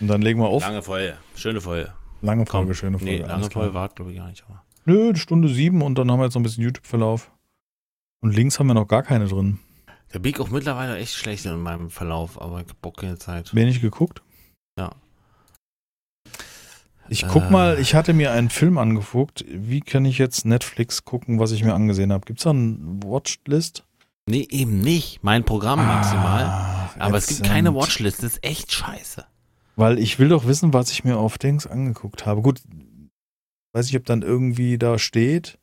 Und 0.02 0.08
dann 0.08 0.22
legen 0.22 0.40
wir 0.42 0.48
auf. 0.48 0.62
Lange 0.64 0.82
Folge. 0.82 1.18
Schöne 1.36 1.62
Folge. 1.62 1.94
Lange 2.22 2.44
Komm. 2.44 2.62
Folge, 2.62 2.76
schöne 2.76 3.00
Folge. 3.00 3.14
Nee, 3.14 3.20
lange. 3.22 3.50
Folge 3.50 3.74
war, 3.74 3.88
glaube 3.90 4.12
ich, 4.12 4.18
gar 4.18 4.28
nicht. 4.28 4.44
Aber. 4.50 4.64
Nö, 4.86 5.16
Stunde 5.16 5.48
sieben 5.48 5.82
und 5.82 5.98
dann 5.98 6.12
haben 6.12 6.20
wir 6.20 6.26
jetzt 6.26 6.34
noch 6.34 6.42
ein 6.42 6.44
bisschen 6.44 6.64
YouTube-Verlauf. 6.66 7.32
Und 8.22 8.36
links 8.36 8.60
haben 8.60 8.68
wir 8.68 8.74
noch 8.74 8.88
gar 8.88 9.04
keine 9.04 9.28
drin. 9.28 9.60
Der 10.14 10.20
biegt 10.20 10.40
auch 10.42 10.50
mittlerweile 10.50 10.98
echt 10.98 11.14
schlecht 11.14 11.46
in 11.46 11.58
meinem 11.62 11.90
Verlauf, 11.90 12.42
aber 12.42 12.60
ich 12.62 12.68
hab 12.68 12.82
Bock 12.82 12.98
keine 12.98 13.18
Zeit. 13.18 13.56
Wenig 13.56 13.82
geguckt. 13.82 14.22
Ja. 14.78 14.92
Ich 17.08 17.26
guck 17.28 17.44
Äh. 17.44 17.52
mal, 17.52 17.80
ich 17.80 17.96
hatte 17.96 18.14
mir 18.14 18.32
einen 18.34 18.50
Film 18.50 18.78
angeguckt. 18.78 19.46
Wie 19.48 19.80
kann 19.80 20.04
ich 20.06 20.18
jetzt 20.18 20.46
Netflix 20.46 21.06
gucken, 21.06 21.40
was 21.40 21.52
ich 21.52 21.64
mir 21.64 21.74
angesehen 21.74 22.12
habe? 22.12 22.26
Gibt 22.26 22.40
es 22.40 22.44
da 22.44 22.50
eine 22.50 22.78
Watchlist? 23.04 23.84
Nee, 24.28 24.48
eben 24.50 24.82
nicht. 24.82 25.24
Mein 25.24 25.44
Programm 25.46 25.86
maximal. 25.86 26.44
Ah, 26.46 26.75
aber 27.00 27.18
es 27.18 27.28
gibt 27.28 27.44
keine 27.44 27.74
Watchlist. 27.74 28.20
Das 28.20 28.34
ist 28.34 28.44
echt 28.44 28.72
scheiße. 28.72 29.26
Weil 29.76 30.00
ich 30.00 30.20
will 30.20 30.30
doch 30.30 30.46
wissen, 30.46 30.74
was 30.74 30.92
ich 30.92 31.04
mir 31.04 31.18
auf 31.18 31.38
Dings 31.38 31.68
angeguckt 31.68 32.26
habe. 32.26 32.42
Gut, 32.42 32.62
weiß 33.74 33.90
ich, 33.90 33.98
ob 33.98 34.06
dann 34.06 34.22
irgendwie 34.22 34.78
da 34.78 34.98
steht. 34.98 35.60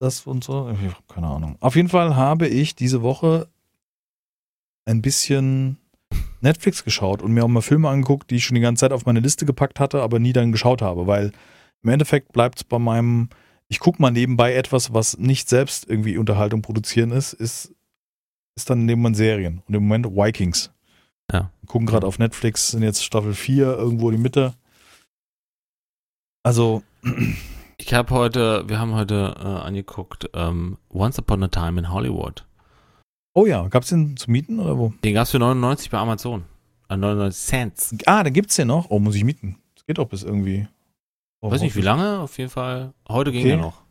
Das 0.00 0.26
und 0.26 0.42
so. 0.42 0.70
Ich 0.70 1.14
keine 1.14 1.28
Ahnung. 1.28 1.56
Auf 1.60 1.76
jeden 1.76 1.88
Fall 1.88 2.16
habe 2.16 2.48
ich 2.48 2.74
diese 2.74 3.02
Woche 3.02 3.48
ein 4.84 5.02
bisschen 5.02 5.78
Netflix 6.40 6.84
geschaut 6.84 7.22
und 7.22 7.32
mir 7.32 7.44
auch 7.44 7.48
mal 7.48 7.62
Filme 7.62 7.88
angeguckt, 7.88 8.30
die 8.30 8.36
ich 8.36 8.44
schon 8.44 8.56
die 8.56 8.60
ganze 8.60 8.80
Zeit 8.80 8.92
auf 8.92 9.06
meine 9.06 9.20
Liste 9.20 9.46
gepackt 9.46 9.78
hatte, 9.78 10.02
aber 10.02 10.18
nie 10.18 10.32
dann 10.32 10.52
geschaut 10.52 10.82
habe, 10.82 11.06
weil 11.06 11.32
im 11.82 11.90
Endeffekt 11.90 12.32
bleibt 12.32 12.58
es 12.58 12.64
bei 12.64 12.78
meinem, 12.78 13.28
ich 13.68 13.78
gucke 13.78 14.02
mal 14.02 14.10
nebenbei 14.10 14.54
etwas, 14.54 14.92
was 14.92 15.18
nicht 15.18 15.48
selbst 15.48 15.88
irgendwie 15.88 16.18
Unterhaltung 16.18 16.62
produzieren 16.62 17.12
ist, 17.12 17.32
ist, 17.32 17.72
ist 18.56 18.68
dann 18.70 18.84
nebenan 18.84 19.14
Serien. 19.14 19.62
Und 19.66 19.74
im 19.74 19.82
Moment 19.84 20.06
Vikings. 20.06 20.70
Ja. 21.32 21.50
Wir 21.60 21.66
gucken 21.68 21.86
gerade 21.86 22.06
auf 22.06 22.18
Netflix, 22.18 22.70
sind 22.72 22.82
jetzt 22.82 23.04
Staffel 23.04 23.34
4, 23.34 23.66
irgendwo 23.66 24.10
in 24.10 24.16
die 24.16 24.22
Mitte. 24.22 24.54
Also, 26.42 26.82
Ich 27.78 27.92
habe 27.94 28.14
heute, 28.14 28.68
wir 28.68 28.78
haben 28.78 28.94
heute 28.94 29.34
äh, 29.40 29.44
angeguckt, 29.44 30.30
ähm, 30.34 30.78
Once 30.90 31.18
Upon 31.18 31.42
a 31.42 31.48
Time 31.48 31.80
in 31.80 31.90
Hollywood. 31.92 32.46
oh 33.34 33.44
ja, 33.44 33.66
gab 33.68 33.82
es 33.82 33.88
den 33.88 34.16
zu 34.16 34.30
mieten 34.30 34.60
oder 34.60 34.78
wo? 34.78 34.92
Den 35.02 35.14
gab's 35.14 35.32
für 35.32 35.40
99 35.40 35.90
bei 35.90 35.98
Amazon. 35.98 36.44
Äh, 36.88 36.96
99 36.96 37.44
Cents. 37.44 37.94
Ah, 38.06 38.22
da 38.22 38.30
gibt's 38.30 38.54
den 38.54 38.68
noch. 38.68 38.88
Oh, 38.90 39.00
muss 39.00 39.16
ich 39.16 39.24
mieten. 39.24 39.58
Das 39.74 39.84
geht 39.84 39.98
doch 39.98 40.06
bis 40.06 40.22
irgendwie. 40.22 40.68
Oh, 41.40 41.50
Weiß 41.50 41.60
nicht 41.60 41.74
wie 41.74 41.80
lange, 41.80 42.20
auf 42.20 42.38
jeden 42.38 42.50
Fall. 42.50 42.92
Heute 43.08 43.32
ging 43.32 43.40
Okay. 43.46 43.50
er 43.50 43.56
noch. 43.56 43.81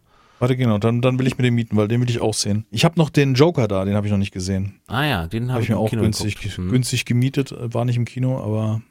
Warte, 0.42 0.58
genau, 0.58 0.80
dann, 0.80 1.02
dann 1.02 1.20
will 1.20 1.28
ich 1.28 1.38
mir 1.38 1.44
den 1.44 1.54
mieten, 1.54 1.78
weil 1.78 1.88
den 1.88 2.02
will 2.02 2.10
ich 2.10 2.20
auch 2.20 2.34
sehen. 2.34 2.66
Ich 2.72 2.84
habe 2.84 2.98
noch 2.98 3.12
den 3.12 3.36
Joker 3.36 3.68
da, 3.68 3.86
den 3.86 3.94
habe 3.94 4.08
ich 4.08 4.12
noch 4.12 4.18
nicht 4.18 4.34
gesehen. 4.34 4.82
Ah 4.88 5.06
ja, 5.06 5.28
den 5.28 5.44
Habe 5.44 5.54
habe 5.54 5.64
ich 5.64 5.70
mir 5.70 5.78
auch 5.78 5.88
Kino 5.88 6.02
günstig. 6.02 6.36
Hm. 6.58 6.72
günstig 6.72 7.06
gemietet, 7.06 7.52
äh, 7.52 7.72
war 7.72 7.86
nicht 7.86 7.96
im 7.96 8.06
Kino, 8.06 8.40
aber. 8.44 8.82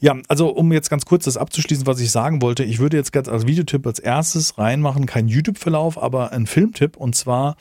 Ja, 0.00 0.16
also 0.26 0.48
um 0.48 0.72
jetzt 0.72 0.90
ganz 0.90 1.06
kurz 1.06 1.26
das 1.26 1.36
abzuschließen, 1.36 1.86
was 1.86 2.00
ich 2.00 2.10
sagen 2.10 2.42
wollte, 2.42 2.64
ich 2.64 2.80
würde 2.80 2.96
jetzt 2.96 3.12
ganz 3.12 3.28
als 3.28 3.46
Videotipp 3.46 3.86
als 3.86 4.00
erstes 4.00 4.58
reinmachen, 4.58 5.06
kein 5.06 5.28
YouTube-Verlauf, 5.28 6.02
aber 6.02 6.32
ein 6.32 6.48
Filmtipp 6.48 6.96
und 6.96 7.14
zwar 7.14 7.54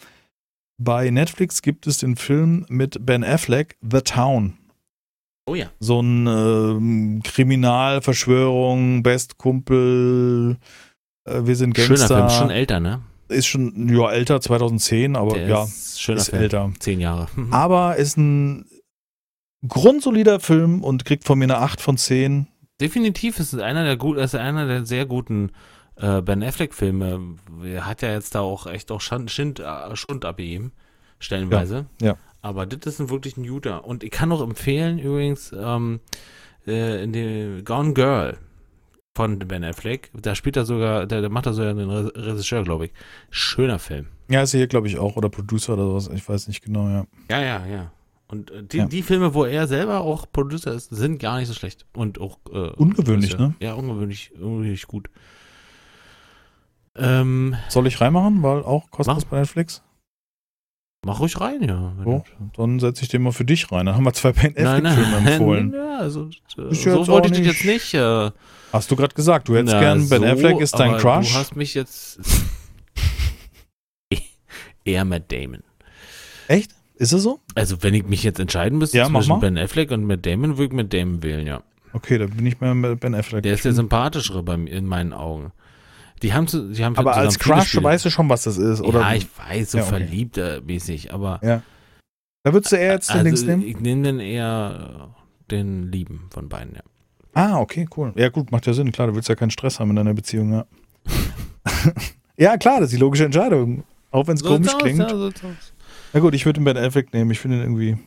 bei 0.79 1.11
Netflix 1.11 1.61
gibt 1.61 1.85
es 1.85 1.99
den 1.99 2.15
Film 2.15 2.65
mit 2.69 3.05
Ben 3.05 3.23
Affleck, 3.23 3.77
The 3.87 4.01
Town. 4.01 4.57
Oh 5.45 5.53
ja. 5.53 5.67
So 5.79 6.01
ein 6.01 6.25
ähm, 6.25 7.21
Kriminalverschwörung, 7.23 9.03
Bestkumpel, 9.03 10.57
äh, 10.57 10.65
wir 11.25 11.55
sind 11.55 11.73
Gangster. 11.73 12.07
Schöner 12.07 12.29
Film, 12.29 12.39
schon 12.39 12.49
älter, 12.49 12.79
ne? 12.79 13.01
Ist 13.29 13.47
schon, 13.47 13.89
ja, 13.89 14.11
älter, 14.11 14.41
2010, 14.41 15.15
aber 15.15 15.33
Der 15.35 15.47
ja, 15.47 15.63
ist 15.63 16.01
schöner 16.01 16.19
ist 16.19 16.29
Film. 16.29 16.41
älter. 16.41 16.71
Zehn 16.79 16.99
Jahre. 16.99 17.27
Aber 17.51 17.95
ist 17.95 18.17
ein 18.17 18.65
grundsolider 19.67 20.39
Film 20.39 20.83
und 20.83 21.05
kriegt 21.05 21.23
von 21.23 21.39
mir 21.39 21.45
eine 21.45 21.57
8 21.59 21.79
von 21.79 21.97
10. 21.97 22.47
Definitiv 22.81 23.39
ist 23.39 23.53
es 23.53 23.59
einer 23.59 23.85
der 23.85 23.95
gut, 23.97 24.17
ist 24.17 24.35
einer 24.35 24.67
der 24.67 24.85
sehr 24.85 25.05
guten 25.05 25.51
äh, 25.95 26.21
Ben 26.21 26.43
Affleck 26.43 26.73
Filme. 26.73 27.37
Er 27.63 27.87
hat 27.87 28.01
ja 28.01 28.11
jetzt 28.11 28.35
da 28.35 28.41
auch 28.41 28.67
echt 28.67 28.91
auch 28.91 28.99
Schand, 28.99 29.31
Schund, 29.31 29.59
äh, 29.59 29.95
Schund 29.95 30.25
ab 30.25 30.39
ihm, 30.39 30.71
stellenweise. 31.19 31.85
Ja, 32.01 32.07
ja. 32.07 32.17
Aber 32.41 32.65
das 32.65 32.95
ist 32.95 32.99
ein 32.99 33.09
wirklich 33.09 33.37
ein 33.37 33.47
guter. 33.47 33.85
Und 33.85 34.03
ich 34.03 34.11
kann 34.11 34.31
auch 34.33 34.41
empfehlen 34.41 34.99
übrigens 34.99 35.55
ähm, 35.57 36.01
äh, 36.67 37.01
in 37.01 37.13
dem 37.13 37.63
Gone 37.63 37.93
Girl 37.93 38.37
von 39.15 39.39
Ben 39.39 39.63
Affleck. 39.63 40.11
Da 40.19 40.35
spielt 40.35 40.57
er 40.57 40.65
sogar, 40.65 41.05
da, 41.05 41.27
macht 41.29 41.45
er 41.45 41.53
sogar 41.53 41.73
den 41.73 41.89
Re 41.89 42.11
Regisseur, 42.15 42.63
glaube 42.63 42.85
ich. 42.85 42.91
Schöner 43.29 43.79
Film. 43.79 44.07
Ja, 44.29 44.41
ist 44.41 44.53
er 44.53 44.59
hier, 44.59 44.67
glaube 44.67 44.87
ich, 44.87 44.97
auch. 44.97 45.15
Oder 45.15 45.29
Producer 45.29 45.73
oder 45.73 45.83
sowas. 45.85 46.09
Ich 46.13 46.27
weiß 46.27 46.47
nicht 46.47 46.63
genau, 46.63 46.87
ja. 46.89 47.05
Ja, 47.29 47.41
ja, 47.41 47.65
ja. 47.65 47.91
Und 48.27 48.49
äh, 48.51 48.63
die, 48.63 48.77
Ja. 48.77 48.85
die 48.85 49.03
Filme, 49.03 49.33
wo 49.35 49.45
er 49.45 49.67
selber 49.67 50.01
auch 50.01 50.25
Producer 50.31 50.73
ist, 50.73 50.89
sind 50.89 51.19
gar 51.19 51.37
nicht 51.37 51.47
so 51.47 51.53
schlecht. 51.53 51.85
Und 51.93 52.19
auch 52.19 52.39
äh, 52.51 52.69
Ungewöhnlich, 52.71 53.33
Regisseur. 53.33 53.49
ne? 53.49 53.55
Ja, 53.59 53.73
ungewöhnlich, 53.73 54.31
ungewöhnlich 54.39 54.87
gut. 54.87 55.09
Ähm, 56.95 57.55
Soll 57.69 57.87
ich 57.87 57.99
reinmachen? 58.01 58.41
Weil 58.43 58.63
auch 58.63 58.89
kostenlos 58.91 59.25
bei 59.25 59.39
Netflix? 59.39 59.83
mach 61.05 61.19
ruhig 61.19 61.39
rein, 61.41 61.61
ja. 61.63 61.91
So, 62.05 62.23
dann 62.55 62.79
setze 62.79 63.03
ich 63.03 63.09
den 63.09 63.23
mal 63.23 63.33
für 63.33 63.43
dich 63.43 63.69
rein. 63.73 63.85
Dann 63.87 63.95
haben 63.95 64.05
wir 64.05 64.13
zwei 64.13 64.31
Ben 64.31 64.53
Nein, 64.57 64.85
Affleck-Filme 64.85 65.11
nein, 65.21 65.27
empfohlen. 65.27 65.73
Ja, 65.75 65.97
also, 65.97 66.29
äh, 66.57 66.73
so 66.73 67.07
wollte 67.07 67.27
ich 67.27 67.33
dich 67.33 67.45
jetzt 67.45 67.65
nicht. 67.65 67.93
Äh, 67.93 68.31
Hast 68.73 68.89
du 68.89 68.95
gerade 68.95 69.13
gesagt, 69.13 69.47
du 69.47 69.55
hättest 69.55 69.75
na, 69.75 69.79
gern 69.79 70.09
Ben 70.09 70.21
so, 70.21 70.27
Affleck 70.27 70.59
ist 70.59 70.73
dein 70.73 70.97
Crush. 70.97 71.31
Du 71.31 71.37
hast 71.37 71.55
mich 71.55 71.75
jetzt. 71.75 72.19
Eher 74.83 75.05
Matt 75.05 75.31
Damon. 75.31 75.61
Echt? 76.47 76.71
Ist 76.95 77.13
es 77.13 77.21
so? 77.21 77.39
Also, 77.53 77.83
wenn 77.83 77.93
ich 77.93 78.03
mich 78.05 78.23
jetzt 78.23 78.39
entscheiden 78.39 78.79
müsste 78.79 78.97
Ja, 78.97 79.07
zwischen. 79.07 79.39
Ben 79.39 79.59
Affleck 79.59 79.91
und 79.91 80.05
Matt 80.05 80.25
Damon, 80.25 80.57
würde 80.57 80.65
ich 80.65 80.71
Matt 80.73 80.91
Damon 80.91 81.21
wählen, 81.21 81.45
ja. 81.45 81.61
Okay, 81.93 82.17
dann 82.17 82.31
bin 82.31 82.47
ich 82.47 82.59
mal 82.59 82.73
mit 82.73 82.99
Ben 82.99 83.13
Affleck. 83.13 83.43
Der 83.43 83.53
ist 83.53 83.63
der 83.63 83.73
sympathischere 83.73 84.41
bei 84.41 84.57
mir, 84.57 84.71
in 84.71 84.87
meinen 84.87 85.13
Augen. 85.13 85.51
Die 86.23 86.33
haben, 86.33 86.47
zu, 86.47 86.71
die 86.71 86.83
haben 86.83 86.97
aber 86.97 87.15
als 87.15 87.37
Crush 87.37 87.81
weißt 87.81 88.05
du 88.05 88.09
schon, 88.09 88.27
was 88.27 88.43
das 88.43 88.57
ist, 88.57 88.81
oder? 88.81 89.01
Ja, 89.01 89.13
ich 89.13 89.27
weiß, 89.37 89.71
so 89.71 89.77
Ja, 89.77 89.83
okay. 89.83 89.97
verliebt 89.97 90.41
mäßig, 90.65 91.13
aber. 91.13 91.39
da 91.41 92.53
würdest 92.53 92.71
du 92.71 92.77
eher 92.77 92.93
jetzt 92.93 93.09
den 93.09 93.17
also, 93.17 93.25
Links 93.25 93.43
nehmen? 93.43 93.61
ich 93.61 93.79
nehme 93.79 94.01
dann 94.03 94.19
eher 94.19 95.13
den 95.51 95.91
Lieben 95.91 96.27
von 96.31 96.49
beiden, 96.49 96.73
ja. 96.73 96.81
Ah, 97.33 97.59
okay, 97.59 97.87
cool. 97.97 98.13
Ja, 98.15 98.29
gut, 98.29 98.51
macht 98.51 98.67
ja 98.67 98.73
Sinn. 98.73 98.91
Klar, 98.91 99.07
du 99.07 99.15
willst 99.15 99.29
ja 99.29 99.35
keinen 99.35 99.51
Stress 99.51 99.79
haben 99.79 99.89
in 99.89 99.95
deiner 99.95 100.13
Beziehung, 100.13 100.53
ja. 100.53 100.65
ja, 102.37 102.57
klar, 102.57 102.79
das 102.79 102.85
ist 102.85 102.93
die 102.93 102.99
logische 102.99 103.25
Entscheidung. 103.25 103.83
Auch 104.11 104.27
wenn 104.27 104.35
es 104.35 104.43
komisch 104.43 104.69
sieht's 104.69 104.75
aus, 104.75 104.81
klingt. 104.81 104.99
Ja, 104.99 105.09
so. 105.09 105.31
Na 106.13 106.19
gut, 106.19 106.35
ich 106.35 106.45
würde 106.45 106.59
den 106.59 106.65
Ben 106.65 106.77
Affleck 106.77 107.13
nehmen. 107.13 107.31
Ich 107.31 107.39
finde 107.39 107.57
ihn 107.57 107.63
irgendwie. 107.63 107.97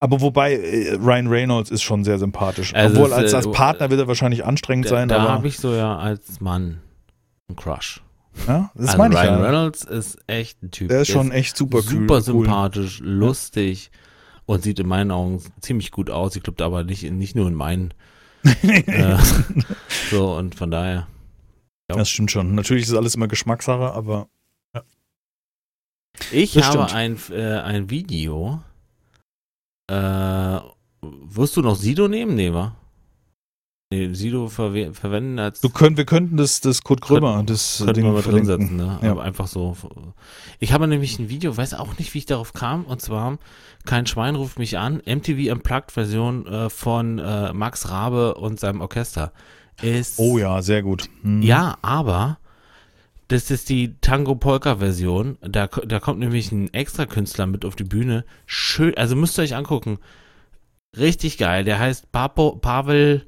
Aber 0.00 0.20
wobei, 0.20 0.54
äh, 0.54 0.94
Ryan 0.94 1.26
Reynolds 1.26 1.70
ist 1.70 1.82
schon 1.82 2.04
sehr 2.04 2.18
sympathisch. 2.18 2.74
Also 2.74 2.96
Obwohl, 2.96 3.10
es, 3.10 3.12
als, 3.12 3.32
äh, 3.32 3.36
als 3.36 3.50
Partner 3.50 3.90
wird 3.90 4.00
er 4.00 4.08
wahrscheinlich 4.08 4.44
anstrengend 4.44 4.86
Da, 4.86 4.90
sein, 4.90 5.08
da 5.08 5.22
habe 5.22 5.48
ich 5.48 5.58
so 5.58 5.74
ja 5.74 5.98
als 5.98 6.40
Mann 6.40 6.80
einen 7.48 7.56
Crush. 7.56 8.02
ja, 8.46 8.70
das 8.74 8.88
also 8.88 8.98
meine 8.98 9.14
ich 9.14 9.20
Ryan 9.20 9.40
ja. 9.40 9.44
Reynolds 9.44 9.84
ist 9.84 10.18
echt 10.26 10.62
ein 10.62 10.70
Typ. 10.70 10.88
Der 10.88 11.02
ist 11.02 11.08
schon 11.08 11.32
echt 11.32 11.56
super, 11.56 11.82
super 11.82 12.14
cool. 12.14 12.22
sympathisch, 12.22 13.00
lustig 13.02 13.90
und 14.46 14.62
sieht 14.62 14.78
in 14.78 14.86
meinen 14.86 15.10
Augen 15.10 15.42
ziemlich 15.60 15.90
gut 15.90 16.10
aus. 16.10 16.36
Ich 16.36 16.42
glaube 16.42 16.64
aber 16.64 16.84
nicht, 16.84 17.10
nicht 17.10 17.34
nur 17.34 17.48
in 17.48 17.54
meinen. 17.54 17.92
Äh, 18.44 19.18
so, 20.10 20.36
und 20.36 20.54
von 20.54 20.70
daher. 20.70 21.06
Das 21.88 22.08
stimmt 22.10 22.30
schon. 22.30 22.54
Natürlich 22.54 22.84
ist 22.84 22.94
alles 22.94 23.14
immer 23.14 23.28
Geschmackssache, 23.28 23.92
aber. 23.92 24.28
Ich 26.32 26.52
Das 26.54 26.66
habe 26.66 26.88
stimmt. 26.88 26.94
ein, 26.94 27.18
äh, 27.30 27.60
ein 27.60 27.90
Video. 27.90 28.62
Äh, 29.90 30.58
wirst 31.00 31.56
du 31.56 31.62
noch 31.62 31.76
Sido 31.76 32.08
nehmen? 32.08 32.36
Wa? 32.52 32.74
Nee, 33.90 34.12
Sido 34.12 34.48
verwe 34.48 34.92
verwenden 34.92 35.38
als. 35.38 35.62
Du 35.62 35.70
könnt, 35.70 35.96
wir 35.96 36.04
könnten 36.04 36.36
das, 36.36 36.60
das 36.60 36.82
Kurt 36.82 37.00
Krömer, 37.00 37.42
das 37.42 37.78
Könnten 37.78 37.94
Ding 37.94 38.04
wir 38.04 38.12
mal 38.12 38.22
drin 38.22 38.44
setzen, 38.44 38.76
ne? 38.76 38.98
Ja. 39.02 39.12
Aber 39.12 39.22
einfach 39.22 39.46
so. 39.46 39.78
Ich 40.58 40.74
habe 40.74 40.86
nämlich 40.86 41.18
ein 41.18 41.30
Video, 41.30 41.56
weiß 41.56 41.72
auch 41.72 41.96
nicht, 41.96 42.12
wie 42.12 42.18
ich 42.18 42.26
darauf 42.26 42.52
kam. 42.52 42.84
Und 42.84 43.00
zwar, 43.00 43.38
kein 43.86 44.06
Schwein 44.06 44.34
ruft 44.34 44.58
mich 44.58 44.76
an. 44.76 45.00
MTV 45.06 45.50
Unplugged-Version 45.52 46.46
äh, 46.46 46.68
von 46.68 47.18
äh, 47.18 47.54
Max 47.54 47.88
Rabe 47.88 48.34
und 48.34 48.60
seinem 48.60 48.82
Orchester. 48.82 49.32
Ist, 49.80 50.18
Oh 50.18 50.36
ja, 50.36 50.60
sehr 50.60 50.82
gut. 50.82 51.08
Hm. 51.22 51.40
Ja, 51.40 51.78
aber 51.80 52.38
das 53.28 53.50
ist 53.50 53.70
die 53.70 53.94
Tango-Polka-Version. 54.02 55.38
Da, 55.40 55.66
da 55.66 55.98
kommt 55.98 56.18
nämlich 56.18 56.52
ein 56.52 56.72
extra 56.74 57.06
Künstler 57.06 57.46
mit 57.46 57.64
auf 57.64 57.74
die 57.74 57.84
Bühne. 57.84 58.26
Schön, 58.44 58.94
also 58.98 59.16
müsst 59.16 59.38
ihr 59.38 59.44
euch 59.44 59.56
angucken. 59.56 59.98
Richtig 60.94 61.38
geil. 61.38 61.64
Der 61.64 61.78
heißt 61.78 62.12
Papo, 62.12 62.56
Pavel, 62.56 63.26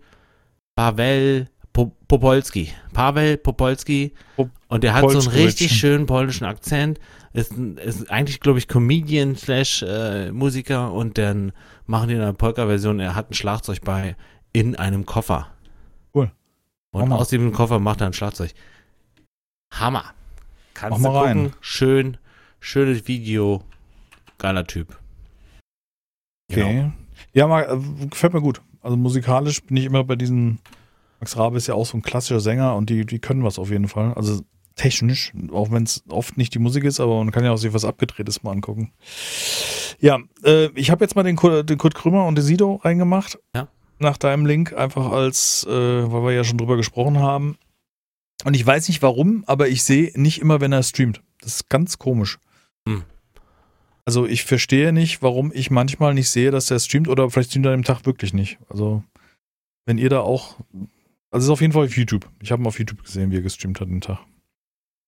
Pavel 0.81 1.47
Po- 1.75 1.95
Popolski. 2.09 2.73
Pavel 2.95 3.37
Popolski. 3.37 4.15
Pop- 4.37 4.51
Und 4.69 4.83
der 4.83 4.95
hat 4.95 5.11
so 5.11 5.19
einen 5.19 5.29
richtig 5.29 5.73
schönen 5.79 6.07
polnischen 6.07 6.47
Akzent. 6.47 6.99
Ist, 7.35 7.53
ist 7.53 8.11
eigentlich, 8.11 8.41
glaube 8.41 8.59
ich, 8.59 8.67
Comedian 8.67 9.37
slash 9.37 9.83
äh, 9.83 10.33
Musiker. 10.33 10.91
Und 10.93 11.19
dann 11.19 11.53
machen 11.85 12.09
die 12.09 12.15
eine 12.15 12.33
Polka-Version. 12.33 12.99
Er 12.99 13.15
hat 13.15 13.31
ein 13.31 13.35
Schlagzeug 13.35 13.83
bei 13.85 14.17
in 14.55 14.75
einem 14.75 15.05
Koffer. 15.05 15.49
Cool. 16.15 16.33
Und 16.93 17.03
Hammer. 17.03 17.19
aus 17.19 17.29
dem 17.29 17.53
Koffer 17.53 17.79
macht 17.79 18.01
er 18.01 18.07
ein 18.07 18.15
Schlagzeug. 18.15 18.53
Hammer. 19.75 20.05
Kannst 20.73 20.99
Mach 20.99 21.09
du 21.11 21.13
mal 21.15 21.27
gucken. 21.27 21.43
rein. 21.49 21.53
Schön. 21.61 22.17
Schönes 22.59 23.07
Video. 23.07 23.63
Geiler 24.39 24.67
Typ. 24.67 24.99
Genau. 26.49 26.67
Okay. 26.67 26.93
Ja, 27.35 27.47
mal, 27.47 27.65
äh, 27.65 28.07
gefällt 28.07 28.33
mir 28.33 28.41
gut. 28.41 28.63
Also 28.81 28.97
musikalisch 28.97 29.63
bin 29.63 29.77
ich 29.77 29.85
immer 29.85 30.05
bei 30.05 30.17
diesen. 30.17 30.59
Max 31.21 31.37
Rabe 31.37 31.59
ist 31.59 31.67
ja 31.67 31.75
auch 31.75 31.85
so 31.85 31.99
ein 31.99 32.03
klassischer 32.03 32.41
Sänger 32.41 32.75
und 32.77 32.89
die, 32.89 33.05
die 33.05 33.19
können 33.19 33.45
was 33.45 33.59
auf 33.59 33.71
jeden 33.71 33.89
Fall. 33.89 34.15
Also 34.15 34.41
technisch, 34.77 35.33
auch 35.53 35.71
wenn 35.71 35.83
es 35.83 36.03
oft 36.09 36.39
nicht 36.39 36.55
die 36.55 36.59
Musik 36.59 36.85
ist, 36.85 36.99
aber 36.99 37.19
man 37.19 37.31
kann 37.31 37.45
ja 37.45 37.53
auch 37.53 37.59
sich 37.59 37.75
was 37.75 37.85
Abgedrehtes 37.85 38.43
mal 38.43 38.53
angucken. 38.53 38.93
Ja, 39.99 40.21
äh, 40.45 40.71
ich 40.75 40.91
habe 40.91 41.05
jetzt 41.05 41.17
mal 41.17 41.23
den, 41.23 41.37
Kurt- 41.37 41.69
den 41.69 41.77
Kurt 41.77 41.95
Krümmer 41.95 42.27
und 42.27 42.37
den 42.37 42.45
Sido 42.45 42.77
reingemacht. 42.77 43.39
Ja. 43.55 43.69
Nach 43.99 44.17
deinem 44.17 44.47
Link, 44.47 44.73
einfach 44.73 45.13
als, 45.13 45.67
äh, 45.69 45.71
weil 45.71 46.23
wir 46.23 46.33
ja 46.33 46.45
schon 46.45 46.57
drüber 46.57 46.79
gesprochen 46.79 47.19
haben. 47.19 47.59
Und 48.45 48.55
ich 48.55 48.65
weiß 48.67 48.89
nicht 48.89 49.03
warum, 49.03 49.45
aber 49.47 49.69
ich 49.69 49.83
sehe 49.83 50.11
nicht 50.15 50.41
immer, 50.41 50.63
wenn 50.63 50.73
er 50.73 50.83
streamt. 50.83 51.23
Das 51.43 51.57
ist 51.57 51.69
ganz 51.69 51.99
komisch. 51.99 52.39
Hm. 52.89 53.03
Also 54.05 54.27
ich 54.27 54.45
verstehe 54.45 54.93
nicht, 54.93 55.23
warum 55.23 55.53
ich 55.55 55.71
manchmal 55.71 56.15
nicht 56.15 56.31
sehe, 56.31 56.51
dass 56.51 56.67
der 56.67 56.79
streamt 56.79 57.09
oder 57.09 57.31
vielleicht 57.31 57.51
streamt 57.51 57.67
er 57.67 57.73
dem 57.73 57.85
Tag 57.85 58.07
wirklich 58.07 58.33
nicht. 58.33 58.59
Also 58.69 59.05
wenn 59.87 59.99
ihr 59.99 60.09
da 60.09 60.21
auch, 60.21 60.59
also 61.31 61.39
es 61.39 61.45
ist 61.45 61.51
auf 61.51 61.61
jeden 61.61 61.73
Fall 61.73 61.87
auf 61.87 61.97
YouTube. 61.97 62.29
Ich 62.43 62.53
habe 62.53 62.63
ihn 62.63 62.67
auf 62.67 62.79
YouTube 62.79 63.05
gesehen, 63.05 63.31
wie 63.31 63.37
er 63.37 63.43
gestreamt 63.43 63.81
hat 63.81 63.89
den 63.89 64.01
Tag. 64.01 64.19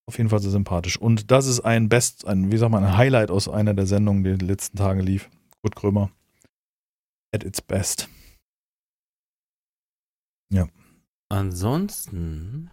Auf 0.09 0.19
jeden 0.19 0.31
Fall 0.31 0.41
sehr 0.41 0.51
sympathisch. 0.51 0.97
Und 0.97 1.31
das 1.31 1.47
ist 1.47 1.61
ein 1.61 1.89
Best, 1.89 2.27
ein, 2.27 2.51
wie 2.53 2.57
sagt 2.57 2.73
man, 2.73 2.85
ein 2.85 2.97
Highlight 2.97 3.31
aus 3.31 3.49
einer 3.49 3.75
der 3.75 3.87
Sendungen, 3.87 4.25
die 4.25 4.31
in 4.31 4.39
den 4.39 4.49
letzten 4.49 4.77
Tagen 4.77 5.01
lief. 5.01 5.31
Kurt 5.63 5.77
Krömer. 5.77 6.11
At 7.35 7.45
its 7.45 7.63
best. 7.63 8.09
Ansonsten. 11.33 12.71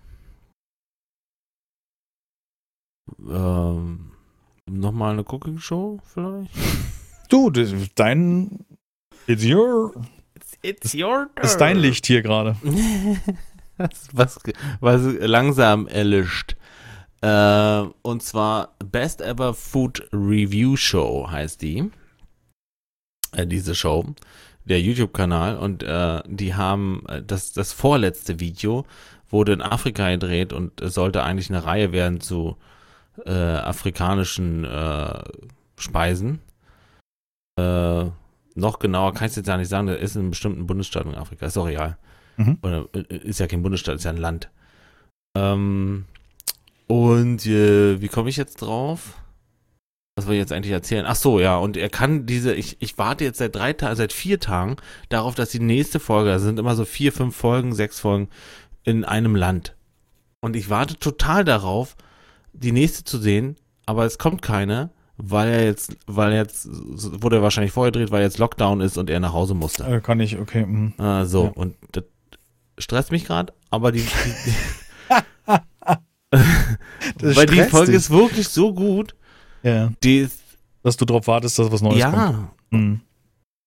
Ähm, 3.20 4.09
Nochmal 4.70 5.14
eine 5.14 5.24
Cooking-Show 5.24 6.00
vielleicht? 6.06 6.52
Du, 7.30 7.50
das- 7.50 7.74
dein, 7.96 8.66
it's 9.28 9.44
your, 9.46 9.94
It's 10.62 10.94
your 10.94 11.30
ist 11.42 11.58
dein 11.58 11.78
Licht 11.78 12.06
hier 12.06 12.22
gerade. 12.22 12.56
was, 14.12 14.40
was, 14.82 15.02
langsam 15.20 15.88
erlischt. 15.88 16.56
Äh, 17.22 17.84
und 18.02 18.24
zwar 18.24 18.76
Best 18.84 19.22
Ever 19.22 19.54
Food 19.54 20.08
Review 20.12 20.76
Show 20.76 21.30
heißt 21.30 21.62
die. 21.62 21.90
Äh, 23.32 23.48
diese 23.48 23.74
Show. 23.74 24.06
Der 24.66 24.82
YouTube-Kanal. 24.82 25.58
Und 25.58 25.84
äh, 25.84 26.22
die 26.28 26.56
haben 26.56 27.04
äh, 27.08 27.24
das, 27.24 27.54
das 27.54 27.72
vorletzte 27.72 28.40
Video 28.40 28.86
wurde 29.30 29.54
in 29.54 29.62
Afrika 29.62 30.10
gedreht 30.10 30.54
und 30.54 30.82
es 30.82 30.96
sollte 30.96 31.24
eigentlich 31.24 31.50
eine 31.50 31.64
Reihe 31.64 31.92
werden 31.92 32.20
zu 32.20 32.58
äh, 33.26 33.32
afrikanischen 33.32 34.66
äh, 34.66 35.24
Speisen. 35.78 36.40
Äh, 37.60 38.06
noch 38.56 38.80
genauer 38.80 39.14
kann 39.14 39.26
ich 39.26 39.32
es 39.32 39.36
jetzt 39.38 39.48
ja 39.48 39.58
nicht 39.58 39.70
sagen, 39.70 39.88
das 39.88 40.00
ist 40.00 40.16
in 40.16 40.22
einem 40.22 40.30
bestimmten 40.32 40.68
Bundesstaat 40.68 41.06
in 41.06 41.16
Afrika, 41.16 41.46
ist 41.46 41.58
auch 41.58 41.68
real. 41.68 41.98
Mhm. 42.38 42.58
Oder 42.62 42.88
äh, 42.94 43.16
ist 43.18 43.40
ja 43.40 43.48
kein 43.48 43.64
Bundesstaat, 43.64 43.96
ist 43.96 44.04
ja 44.04 44.12
ein 44.12 44.18
Land. 44.18 44.50
Ähm, 45.38 46.06
und 46.88 47.46
äh, 47.46 48.02
wie 48.02 48.08
komme 48.08 48.30
ich 48.30 48.38
jetzt 48.38 48.58
drauf? 48.58 49.16
was 50.20 50.28
will 50.28 50.34
ich 50.34 50.40
jetzt 50.40 50.52
eigentlich 50.52 50.74
erzählen? 50.74 51.06
Ach 51.08 51.16
so, 51.16 51.40
ja, 51.40 51.58
und 51.58 51.78
er 51.78 51.90
kann 51.90 52.26
diese, 52.26 52.54
ich, 52.54 52.82
ich 52.82 52.98
warte 52.98 53.24
jetzt 53.24 53.38
seit 53.38 53.56
drei 53.56 53.72
Tagen, 53.72 53.96
seit 53.96 54.12
vier 54.12 54.40
Tagen 54.40 54.76
darauf, 55.08 55.34
dass 55.34 55.50
die 55.50 55.62
nächste 55.62 56.02
Folge, 56.02 56.30
das 56.30 56.42
sind 56.42 56.60
immer 56.60 56.76
so 56.76 56.84
vier, 56.84 57.14
fünf 57.14 57.38
Folgen, 57.38 57.74
sechs 57.74 58.02
Folgen 58.02 58.28
in 58.84 59.06
einem 59.06 59.36
Land. 59.36 59.76
Und 60.42 60.58
ich 60.58 60.70
warte 60.70 61.00
total 61.00 61.46
darauf, 61.46 61.96
die 62.60 62.72
nächste 62.72 63.04
zu 63.04 63.18
sehen, 63.18 63.56
aber 63.86 64.06
es 64.06 64.18
kommt 64.18 64.42
keine, 64.42 64.90
weil 65.18 65.50
er 65.50 65.64
jetzt, 65.66 65.96
weil 66.08 66.34
jetzt, 66.34 66.68
wurde 66.70 67.38
er 67.38 67.42
wahrscheinlich 67.42 67.72
vorher 67.74 67.92
dreht, 67.92 68.12
weil 68.12 68.22
jetzt 68.24 68.38
Lockdown 68.38 68.82
ist 68.82 68.98
und 68.98 69.10
er 69.10 69.20
nach 69.20 69.34
Hause 69.34 69.54
musste. 69.54 69.84
Äh, 69.86 70.02
kann 70.02 70.20
ich, 70.20 70.38
okay. 70.38 70.66
mm. 70.66 70.94
Ah, 70.98 71.26
so, 71.26 71.46
Ja. 71.46 71.50
und 71.52 71.76
das 71.92 72.04
stresst 72.78 73.12
mich 73.12 73.26
gerade, 73.26 73.54
aber 73.70 73.92
die, 73.92 74.02
die, 74.02 74.54
Das 77.18 77.36
weil 77.36 77.46
die 77.48 77.62
Folge 77.64 77.88
dich. 77.92 77.96
ist 78.02 78.10
wirklich 78.10 78.48
so 78.48 78.74
gut, 78.74 79.16
Ja, 79.64 79.92
die 80.04 80.20
ist, 80.20 80.40
dass 80.84 80.96
du 80.98 81.06
drauf 81.06 81.28
wartest, 81.28 81.58
dass 81.60 81.72
was 81.72 81.82
Neues 81.82 82.04
kommt. 82.04 82.16
ja, 82.16 82.52
Mhm. 82.72 83.02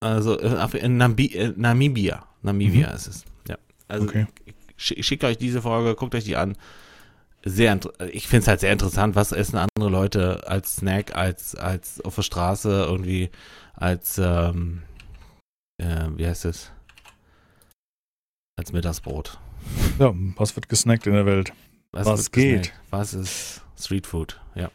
also 0.00 0.38
äh, 0.38 0.78
in 0.78 0.96
Nambi 0.96 1.26
äh, 1.34 1.52
Namibia, 1.56 2.24
Namibia 2.42 2.88
ist 2.92 3.08
es, 3.08 3.24
ja. 3.48 3.56
Also 3.88 4.06
Okay. 4.06 4.26
ich, 4.76 4.96
ich 4.96 5.06
schicke 5.06 5.26
euch 5.26 5.38
diese 5.38 5.60
Folge, 5.60 5.94
guckt 5.96 6.14
euch 6.14 6.24
die 6.24 6.36
an. 6.36 6.56
Sehr, 7.44 7.78
ich 8.12 8.28
finde 8.28 8.42
es 8.42 8.48
halt 8.48 8.60
sehr 8.60 8.72
interessant, 8.72 9.16
was 9.16 9.32
essen 9.32 9.58
andere 9.58 9.90
Leute 9.90 10.46
als 10.46 10.76
Snack, 10.76 11.16
als, 11.16 11.56
als 11.56 12.00
auf 12.00 12.14
der 12.14 12.22
Straße 12.22 12.84
irgendwie, 12.88 13.30
als, 13.74 14.18
ähm, 14.18 14.82
äh, 15.78 16.06
wie 16.16 16.26
heißt 16.26 16.44
es? 16.44 16.70
Als 18.56 18.72
Mittagsbrot. 18.72 19.40
Ja, 19.98 20.12
was 20.36 20.54
wird 20.54 20.68
gesnackt 20.68 21.06
in 21.06 21.14
der 21.14 21.26
Welt? 21.26 21.52
Was 21.90 22.06
wird 22.06 22.32
geht? 22.32 22.60
gesnackt? 22.62 22.80
Was 22.90 23.14
ist 23.14 23.62
Streetfood? 23.76 24.40
Ja. 24.54 24.70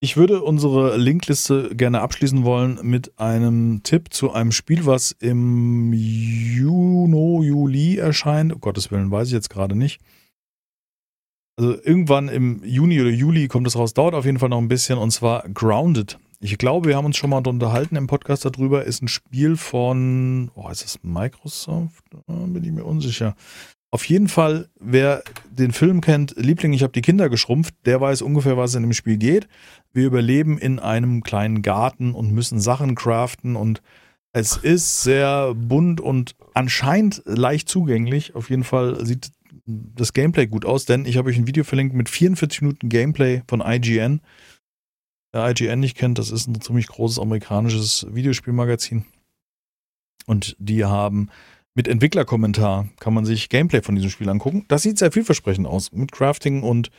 Ich 0.00 0.16
würde 0.16 0.42
unsere 0.42 0.96
Linkliste 0.96 1.74
gerne 1.74 2.00
abschließen 2.00 2.44
wollen 2.44 2.78
mit 2.82 3.18
einem 3.20 3.82
Tipp 3.82 4.12
zu 4.12 4.32
einem 4.32 4.50
Spiel, 4.50 4.86
was 4.86 5.12
im 5.12 5.92
Juni, 5.92 7.46
Juli 7.46 7.98
erscheint. 7.98 8.52
Um 8.52 8.60
Gottes 8.60 8.90
Willen, 8.90 9.10
weiß 9.10 9.28
ich 9.28 9.34
jetzt 9.34 9.50
gerade 9.50 9.76
nicht. 9.76 10.00
Also 11.56 11.76
irgendwann 11.82 12.28
im 12.28 12.62
Juni 12.64 13.00
oder 13.00 13.10
Juli 13.10 13.48
kommt 13.48 13.66
es 13.66 13.76
raus. 13.76 13.94
Dauert 13.94 14.14
auf 14.14 14.24
jeden 14.24 14.38
Fall 14.38 14.48
noch 14.48 14.58
ein 14.58 14.68
bisschen 14.68 14.98
und 14.98 15.10
zwar 15.10 15.48
Grounded. 15.48 16.18
Ich 16.40 16.58
glaube, 16.58 16.88
wir 16.88 16.96
haben 16.96 17.04
uns 17.04 17.16
schon 17.16 17.30
mal 17.30 17.46
unterhalten 17.46 17.94
im 17.94 18.08
Podcast 18.08 18.44
darüber. 18.44 18.84
Ist 18.84 19.02
ein 19.02 19.08
Spiel 19.08 19.56
von, 19.56 20.50
oh, 20.54 20.68
ist 20.70 20.82
das 20.82 20.98
Microsoft? 21.02 22.04
Bin 22.26 22.64
ich 22.64 22.72
mir 22.72 22.84
unsicher. 22.84 23.36
Auf 23.92 24.06
jeden 24.06 24.26
Fall, 24.26 24.68
wer 24.80 25.22
den 25.50 25.70
Film 25.70 26.00
kennt, 26.00 26.34
Liebling, 26.36 26.72
ich 26.72 26.82
habe 26.82 26.94
die 26.94 27.02
Kinder 27.02 27.28
geschrumpft, 27.28 27.74
der 27.84 28.00
weiß 28.00 28.22
ungefähr, 28.22 28.56
was 28.56 28.74
in 28.74 28.82
dem 28.82 28.94
Spiel 28.94 29.18
geht. 29.18 29.46
Wir 29.92 30.06
überleben 30.06 30.56
in 30.56 30.78
einem 30.78 31.22
kleinen 31.22 31.60
Garten 31.60 32.14
und 32.14 32.32
müssen 32.32 32.58
Sachen 32.58 32.94
craften 32.94 33.54
und 33.54 33.82
es 34.32 34.56
ist 34.56 35.02
sehr 35.02 35.54
bunt 35.54 36.00
und 36.00 36.34
anscheinend 36.54 37.22
leicht 37.26 37.68
zugänglich. 37.68 38.34
Auf 38.34 38.48
jeden 38.48 38.64
Fall 38.64 39.04
sieht 39.04 39.30
das 39.94 40.12
Gameplay 40.12 40.46
gut 40.46 40.64
aus, 40.64 40.84
denn 40.84 41.04
ich 41.06 41.16
habe 41.16 41.28
euch 41.30 41.36
ein 41.38 41.46
Video 41.46 41.64
verlinkt 41.64 41.94
mit 41.94 42.08
44 42.08 42.62
Minuten 42.62 42.88
Gameplay 42.88 43.42
von 43.48 43.60
IGN. 43.60 44.20
Wer 45.32 45.50
IGN 45.50 45.80
nicht 45.80 45.96
kennt, 45.96 46.18
das 46.18 46.30
ist 46.30 46.46
ein 46.46 46.60
ziemlich 46.60 46.88
großes 46.88 47.18
amerikanisches 47.18 48.06
Videospielmagazin. 48.10 49.04
Und 50.26 50.56
die 50.58 50.84
haben 50.84 51.30
mit 51.74 51.88
Entwicklerkommentar 51.88 52.88
kann 53.00 53.14
man 53.14 53.24
sich 53.24 53.48
Gameplay 53.48 53.82
von 53.82 53.94
diesem 53.94 54.10
Spiel 54.10 54.28
angucken. 54.28 54.66
Das 54.68 54.82
sieht 54.82 54.98
sehr 54.98 55.10
vielversprechend 55.10 55.66
aus. 55.66 55.90
Mit 55.92 56.12
Crafting 56.12 56.62
und 56.62 56.90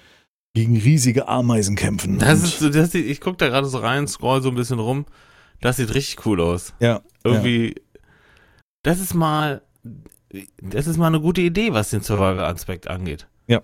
gegen 0.55 0.77
riesige 0.77 1.27
Ameisen 1.27 1.75
kämpfen. 1.75 2.19
Das 2.19 2.43
ist, 2.43 2.75
das 2.75 2.91
sieht, 2.91 3.05
ich 3.05 3.21
gucke 3.21 3.37
da 3.37 3.49
gerade 3.49 3.67
so 3.67 3.79
rein, 3.79 4.07
scroll 4.07 4.41
so 4.41 4.49
ein 4.49 4.55
bisschen 4.55 4.79
rum. 4.79 5.05
Das 5.61 5.77
sieht 5.77 5.93
richtig 5.93 6.25
cool 6.25 6.41
aus. 6.41 6.73
ja, 6.79 7.01
Irgendwie, 7.23 7.75
das 8.83 8.99
ist 8.99 9.13
mal, 9.13 9.61
das 10.61 10.87
ist 10.87 10.97
mal 10.97 11.07
eine 11.07 11.19
gute 11.21 11.41
Idee, 11.41 11.73
was 11.73 11.89
den 11.91 12.01
Survival-Aspekt 12.01 12.87
angeht. 12.87 13.27
Ja. 13.47 13.61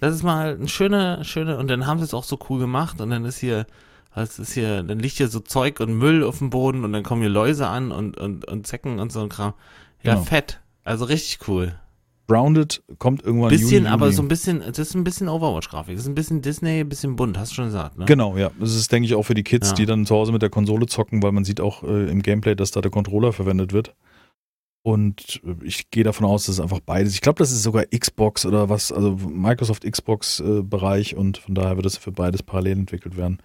Das 0.00 0.14
ist 0.14 0.22
mal 0.22 0.54
eine 0.56 0.68
schöne, 0.68 1.24
schöne, 1.24 1.56
und 1.58 1.68
dann 1.68 1.86
haben 1.86 1.98
sie 1.98 2.04
es 2.04 2.14
auch 2.14 2.24
so 2.24 2.38
cool 2.48 2.58
gemacht 2.58 3.00
und 3.00 3.10
dann 3.10 3.24
ist 3.24 3.38
hier, 3.38 3.66
was 4.14 4.38
ist 4.38 4.52
hier, 4.52 4.82
dann 4.82 4.98
liegt 4.98 5.16
hier 5.16 5.28
so 5.28 5.40
Zeug 5.40 5.80
und 5.80 5.96
Müll 5.96 6.24
auf 6.24 6.38
dem 6.38 6.50
Boden 6.50 6.84
und 6.84 6.92
dann 6.92 7.02
kommen 7.02 7.22
hier 7.22 7.30
Läuse 7.30 7.66
an 7.68 7.92
und, 7.92 8.16
und, 8.18 8.46
und 8.48 8.66
Zecken 8.66 8.98
und 8.98 9.12
so 9.12 9.20
ein 9.20 9.28
Kram. 9.28 9.54
Ja, 10.02 10.14
Genau. 10.14 10.24
fett. 10.24 10.60
Also 10.84 11.04
richtig 11.04 11.46
cool. 11.48 11.74
Grounded 12.28 12.82
kommt 12.98 13.22
irgendwann 13.24 13.50
Bisschen, 13.50 13.84
Juni, 13.84 13.88
aber 13.88 14.06
Juli. 14.06 14.16
so 14.16 14.22
ein 14.22 14.28
bisschen, 14.28 14.60
das 14.60 14.78
ist 14.78 14.94
ein 14.94 15.04
bisschen 15.04 15.28
Overwatch-Grafik. 15.28 15.94
Das 15.94 16.04
ist 16.04 16.08
ein 16.08 16.14
bisschen 16.14 16.40
Disney, 16.40 16.80
ein 16.80 16.88
bisschen 16.88 17.14
bunt, 17.16 17.36
hast 17.38 17.50
du 17.52 17.56
schon 17.56 17.64
gesagt, 17.66 17.98
ne? 17.98 18.04
Genau, 18.06 18.36
ja. 18.36 18.50
Das 18.58 18.74
ist, 18.74 18.90
denke 18.90 19.06
ich, 19.06 19.14
auch 19.14 19.24
für 19.24 19.34
die 19.34 19.42
Kids, 19.42 19.70
Ja. 19.70 19.74
die 19.74 19.86
dann 19.86 20.06
zu 20.06 20.14
Hause 20.14 20.32
mit 20.32 20.40
der 20.42 20.48
Konsole 20.50 20.86
zocken, 20.86 21.22
weil 21.22 21.32
man 21.32 21.44
sieht 21.44 21.60
auch 21.60 21.82
äh, 21.82 22.10
im 22.10 22.22
Gameplay, 22.22 22.54
dass 22.54 22.70
da 22.70 22.80
der 22.80 22.90
Controller 22.90 23.32
verwendet 23.32 23.72
wird. 23.72 23.94
Und 24.82 25.40
äh, 25.44 25.64
ich 25.64 25.90
gehe 25.90 26.04
davon 26.04 26.26
aus, 26.26 26.46
dass 26.46 26.56
es 26.56 26.60
einfach 26.60 26.80
beides. 26.80 27.14
Ich 27.14 27.20
glaube, 27.20 27.38
das 27.38 27.52
ist 27.52 27.62
sogar 27.62 27.84
Xbox 27.86 28.44
oder 28.44 28.68
was, 28.68 28.92
also 28.92 29.16
Microsoft 29.16 29.90
Xbox 29.90 30.40
äh, 30.40 30.62
Bereich 30.62 31.16
und 31.16 31.38
von 31.38 31.54
daher 31.54 31.76
wird 31.76 31.86
es 31.86 31.96
für 31.96 32.12
beides 32.12 32.42
parallel 32.42 32.78
entwickelt 32.78 33.16
werden. 33.16 33.38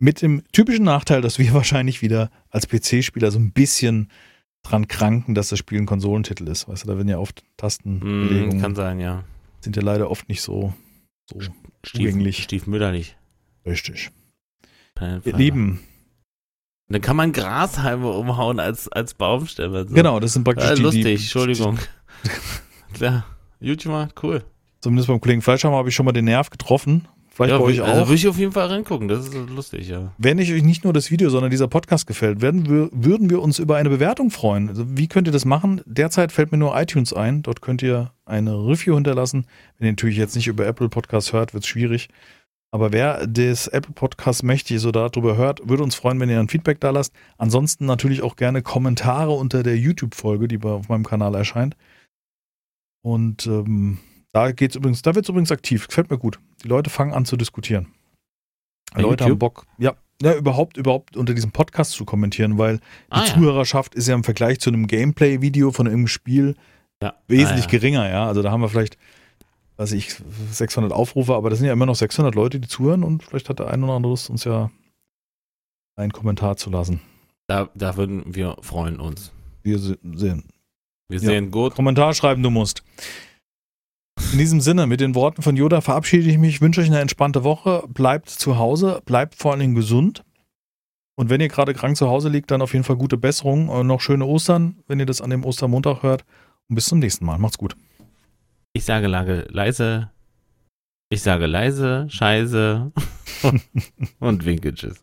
Mit 0.00 0.22
dem 0.22 0.42
typischen 0.52 0.84
Nachteil, 0.84 1.20
dass 1.20 1.38
wir 1.38 1.52
wahrscheinlich 1.54 2.02
wieder 2.02 2.30
als 2.50 2.68
PC-Spieler 2.68 3.30
so 3.30 3.38
ein 3.38 3.52
bisschen 3.52 4.10
dran 4.62 4.88
kranken, 4.88 5.34
dass 5.34 5.48
das 5.50 5.58
Spiel 5.58 5.78
ein 5.78 5.86
Konsolentitel 5.86 6.48
ist. 6.48 6.68
Weißt 6.68 6.84
du, 6.84 6.88
da 6.88 6.96
werden 6.96 7.08
ja 7.08 7.18
oft 7.18 7.42
Mm, 7.42 7.56
Tastenbelegungen, 7.56 8.60
kann 8.60 8.74
sein, 8.74 9.00
ja. 9.00 9.24
sind 9.60 9.76
ja 9.76 9.82
leider 9.82 10.10
oft 10.10 10.28
nicht 10.28 10.42
so, 10.42 10.72
so 11.30 11.40
Stief, 11.40 11.52
Zugänglich. 12.10 12.42
Stiefmütterlich. 12.42 13.16
richtig. 13.64 14.10
Planet 14.94 15.24
Dann 16.88 17.02
kann 17.02 17.16
man 17.16 17.32
Grashalme 17.32 18.08
umhauen 18.08 18.60
als, 18.60 18.88
als 18.88 19.14
Baumstämme. 19.14 19.86
So. 19.88 19.94
genau, 19.94 20.20
das 20.20 20.32
sind 20.32 20.44
praktisch 20.44 20.70
Äh, 20.70 20.74
die, 20.76 20.82
lustig, 20.82 21.04
die, 21.04 21.12
Entschuldigung. 21.12 21.78
Klar, 22.94 23.26
YouTuber, 23.60 24.08
cool. 24.22 24.42
Zumindest 24.80 25.08
beim 25.08 25.20
Kollegen 25.20 25.42
Fleischhammer 25.42 25.76
habe 25.76 25.90
ich 25.90 25.94
schon 25.94 26.06
mal 26.06 26.12
den 26.12 26.24
Nerv 26.24 26.50
getroffen. 26.50 27.06
Vielleicht 27.38 27.56
bei 27.56 27.64
euch 27.64 27.82
also 27.82 28.02
auch. 28.02 28.08
würde 28.08 28.16
ich 28.16 28.26
auf 28.26 28.36
jeden 28.36 28.50
Fall 28.50 28.66
reingucken, 28.66 29.06
das 29.06 29.28
ist 29.28 29.34
lustig, 29.50 29.88
ja. 29.88 30.12
Wenn 30.18 30.40
euch 30.40 30.50
nicht 30.50 30.82
nur 30.82 30.92
das 30.92 31.12
Video, 31.12 31.30
sondern 31.30 31.52
dieser 31.52 31.68
Podcast 31.68 32.08
gefällt, 32.08 32.40
werden 32.40 32.68
wir, 32.68 32.88
würden 32.90 33.30
wir 33.30 33.40
uns 33.42 33.60
über 33.60 33.76
eine 33.76 33.90
Bewertung 33.90 34.32
freuen. 34.32 34.68
Also 34.68 34.84
wie 34.96 35.06
könnt 35.06 35.28
ihr 35.28 35.32
das 35.32 35.44
machen? 35.44 35.80
Derzeit 35.86 36.32
fällt 36.32 36.50
mir 36.50 36.58
nur 36.58 36.76
iTunes 36.80 37.12
ein. 37.12 37.42
Dort 37.42 37.60
könnt 37.60 37.80
ihr 37.80 38.10
eine 38.26 38.54
Review 38.54 38.96
hinterlassen. 38.96 39.46
Wenn 39.78 39.86
ihr 39.86 39.92
natürlich 39.92 40.16
jetzt 40.16 40.34
nicht 40.34 40.48
über 40.48 40.66
Apple 40.66 40.88
Podcast 40.88 41.32
hört, 41.32 41.54
wird 41.54 41.62
es 41.62 41.68
schwierig. 41.68 42.08
Aber 42.70 42.92
wer 42.92 43.26
das 43.26 43.66
Apple 43.66 43.94
Podcast 43.94 44.42
mächtig 44.42 44.80
so 44.80 44.92
darüber 44.92 45.36
hört, 45.36 45.66
würde 45.68 45.82
uns 45.82 45.94
freuen, 45.94 46.20
wenn 46.20 46.28
ihr 46.28 46.38
ein 46.38 46.48
Feedback 46.48 46.80
da 46.80 46.90
lasst. 46.90 47.14
Ansonsten 47.38 47.86
natürlich 47.86 48.22
auch 48.22 48.36
gerne 48.36 48.62
Kommentare 48.62 49.32
unter 49.32 49.62
der 49.62 49.78
YouTube-Folge, 49.78 50.48
die 50.48 50.62
auf 50.62 50.88
meinem 50.88 51.06
Kanal 51.06 51.34
erscheint. 51.34 51.76
Und 53.02 53.46
ähm, 53.46 53.98
da 54.32 54.52
geht's 54.52 54.76
übrigens, 54.76 55.00
da 55.00 55.14
wird 55.14 55.24
es 55.24 55.30
übrigens 55.30 55.50
aktiv. 55.50 55.88
Gefällt 55.88 56.10
mir 56.10 56.18
gut. 56.18 56.38
Die 56.62 56.68
Leute 56.68 56.90
fangen 56.90 57.14
an 57.14 57.24
zu 57.24 57.36
diskutieren. 57.36 57.86
Die 58.96 59.00
Leute 59.00 59.24
YouTube? 59.24 59.30
haben 59.30 59.38
Bock, 59.38 59.66
ja, 59.78 59.94
ja, 60.20 60.34
überhaupt, 60.34 60.76
überhaupt 60.76 61.16
unter 61.16 61.32
diesem 61.32 61.52
Podcast 61.52 61.92
zu 61.92 62.04
kommentieren, 62.04 62.58
weil 62.58 62.78
die 62.78 62.82
Ah, 63.10 63.24
ja. 63.24 63.34
Zuhörerschaft 63.34 63.94
ist 63.94 64.08
ja 64.08 64.14
im 64.14 64.24
Vergleich 64.24 64.60
zu 64.60 64.70
einem 64.70 64.86
Gameplay-Video 64.86 65.70
von 65.70 65.86
irgendeinem 65.86 66.08
Spiel 66.08 66.54
ja. 67.02 67.14
wesentlich 67.28 67.66
ah, 67.66 67.68
ja. 67.68 67.70
geringer, 67.70 68.10
ja. 68.10 68.26
Also 68.26 68.42
da 68.42 68.50
haben 68.50 68.60
wir 68.60 68.68
vielleicht, 68.68 68.98
weiß 69.78 69.92
ich, 69.92 70.14
600 70.50 70.92
Aufrufe, 70.92 71.34
aber 71.34 71.50
das 71.50 71.58
sind 71.60 71.66
ja 71.66 71.72
immer 71.72 71.86
noch 71.86 71.94
600 71.96 72.34
Leute, 72.34 72.60
die 72.60 72.68
zuhören 72.68 73.04
und 73.04 73.22
vielleicht 73.22 73.48
hat 73.48 73.58
der 73.60 73.68
ein 73.68 73.82
oder 73.82 73.94
andere 73.94 74.10
Lust, 74.10 74.28
uns 74.28 74.44
ja 74.44 74.70
einen 75.96 76.12
Kommentar 76.12 76.56
zu 76.56 76.68
lassen. 76.70 77.00
Da, 77.46 77.70
da 77.74 77.96
würden 77.96 78.34
wir 78.34 78.56
freuen 78.60 79.00
uns. 79.00 79.32
Wir 79.62 79.78
se- 79.78 79.98
sehen. 80.14 80.44
Wir 81.08 81.20
Ja. 81.20 81.26
sehen 81.28 81.50
gut. 81.50 81.74
Kommentar 81.74 82.12
schreiben, 82.14 82.42
du 82.42 82.50
musst. 82.50 82.82
In 84.32 84.38
diesem 84.38 84.60
Sinne, 84.60 84.86
mit 84.86 85.00
den 85.00 85.14
Worten 85.14 85.42
von 85.42 85.56
Yoda 85.56 85.80
verabschiede 85.80 86.28
ich 86.28 86.38
mich, 86.38 86.60
wünsche 86.60 86.80
euch 86.80 86.88
eine 86.88 87.00
entspannte 87.00 87.44
Woche, 87.44 87.84
bleibt 87.88 88.28
zu 88.28 88.58
Hause, 88.58 89.00
bleibt 89.06 89.36
vor 89.36 89.52
allen 89.52 89.60
Dingen 89.60 89.74
gesund. 89.74 90.24
Und 91.16 91.30
wenn 91.30 91.40
ihr 91.40 91.48
gerade 91.48 91.72
krank 91.72 91.96
zu 91.96 92.08
Hause 92.08 92.28
liegt, 92.28 92.50
dann 92.50 92.62
auf 92.62 92.72
jeden 92.74 92.84
Fall 92.84 92.96
gute 92.96 93.16
Besserung 93.16 93.68
und 93.68 93.86
noch 93.86 94.00
schöne 94.00 94.26
Ostern, 94.26 94.82
wenn 94.86 95.00
ihr 95.00 95.06
das 95.06 95.20
an 95.20 95.30
dem 95.30 95.44
Ostermontag 95.44 96.02
hört. 96.02 96.24
Und 96.68 96.74
bis 96.74 96.86
zum 96.86 96.98
nächsten 96.98 97.24
Mal. 97.24 97.38
Macht's 97.38 97.58
gut. 97.58 97.76
Ich 98.78 98.84
sage 98.84 99.08
lage, 99.08 99.44
leise. 99.50 100.12
Ich 101.10 101.22
sage 101.22 101.46
leise, 101.46 102.06
scheiße 102.08 102.92
und 104.20 104.44
winke 104.44 104.72
tschüss. 104.72 105.02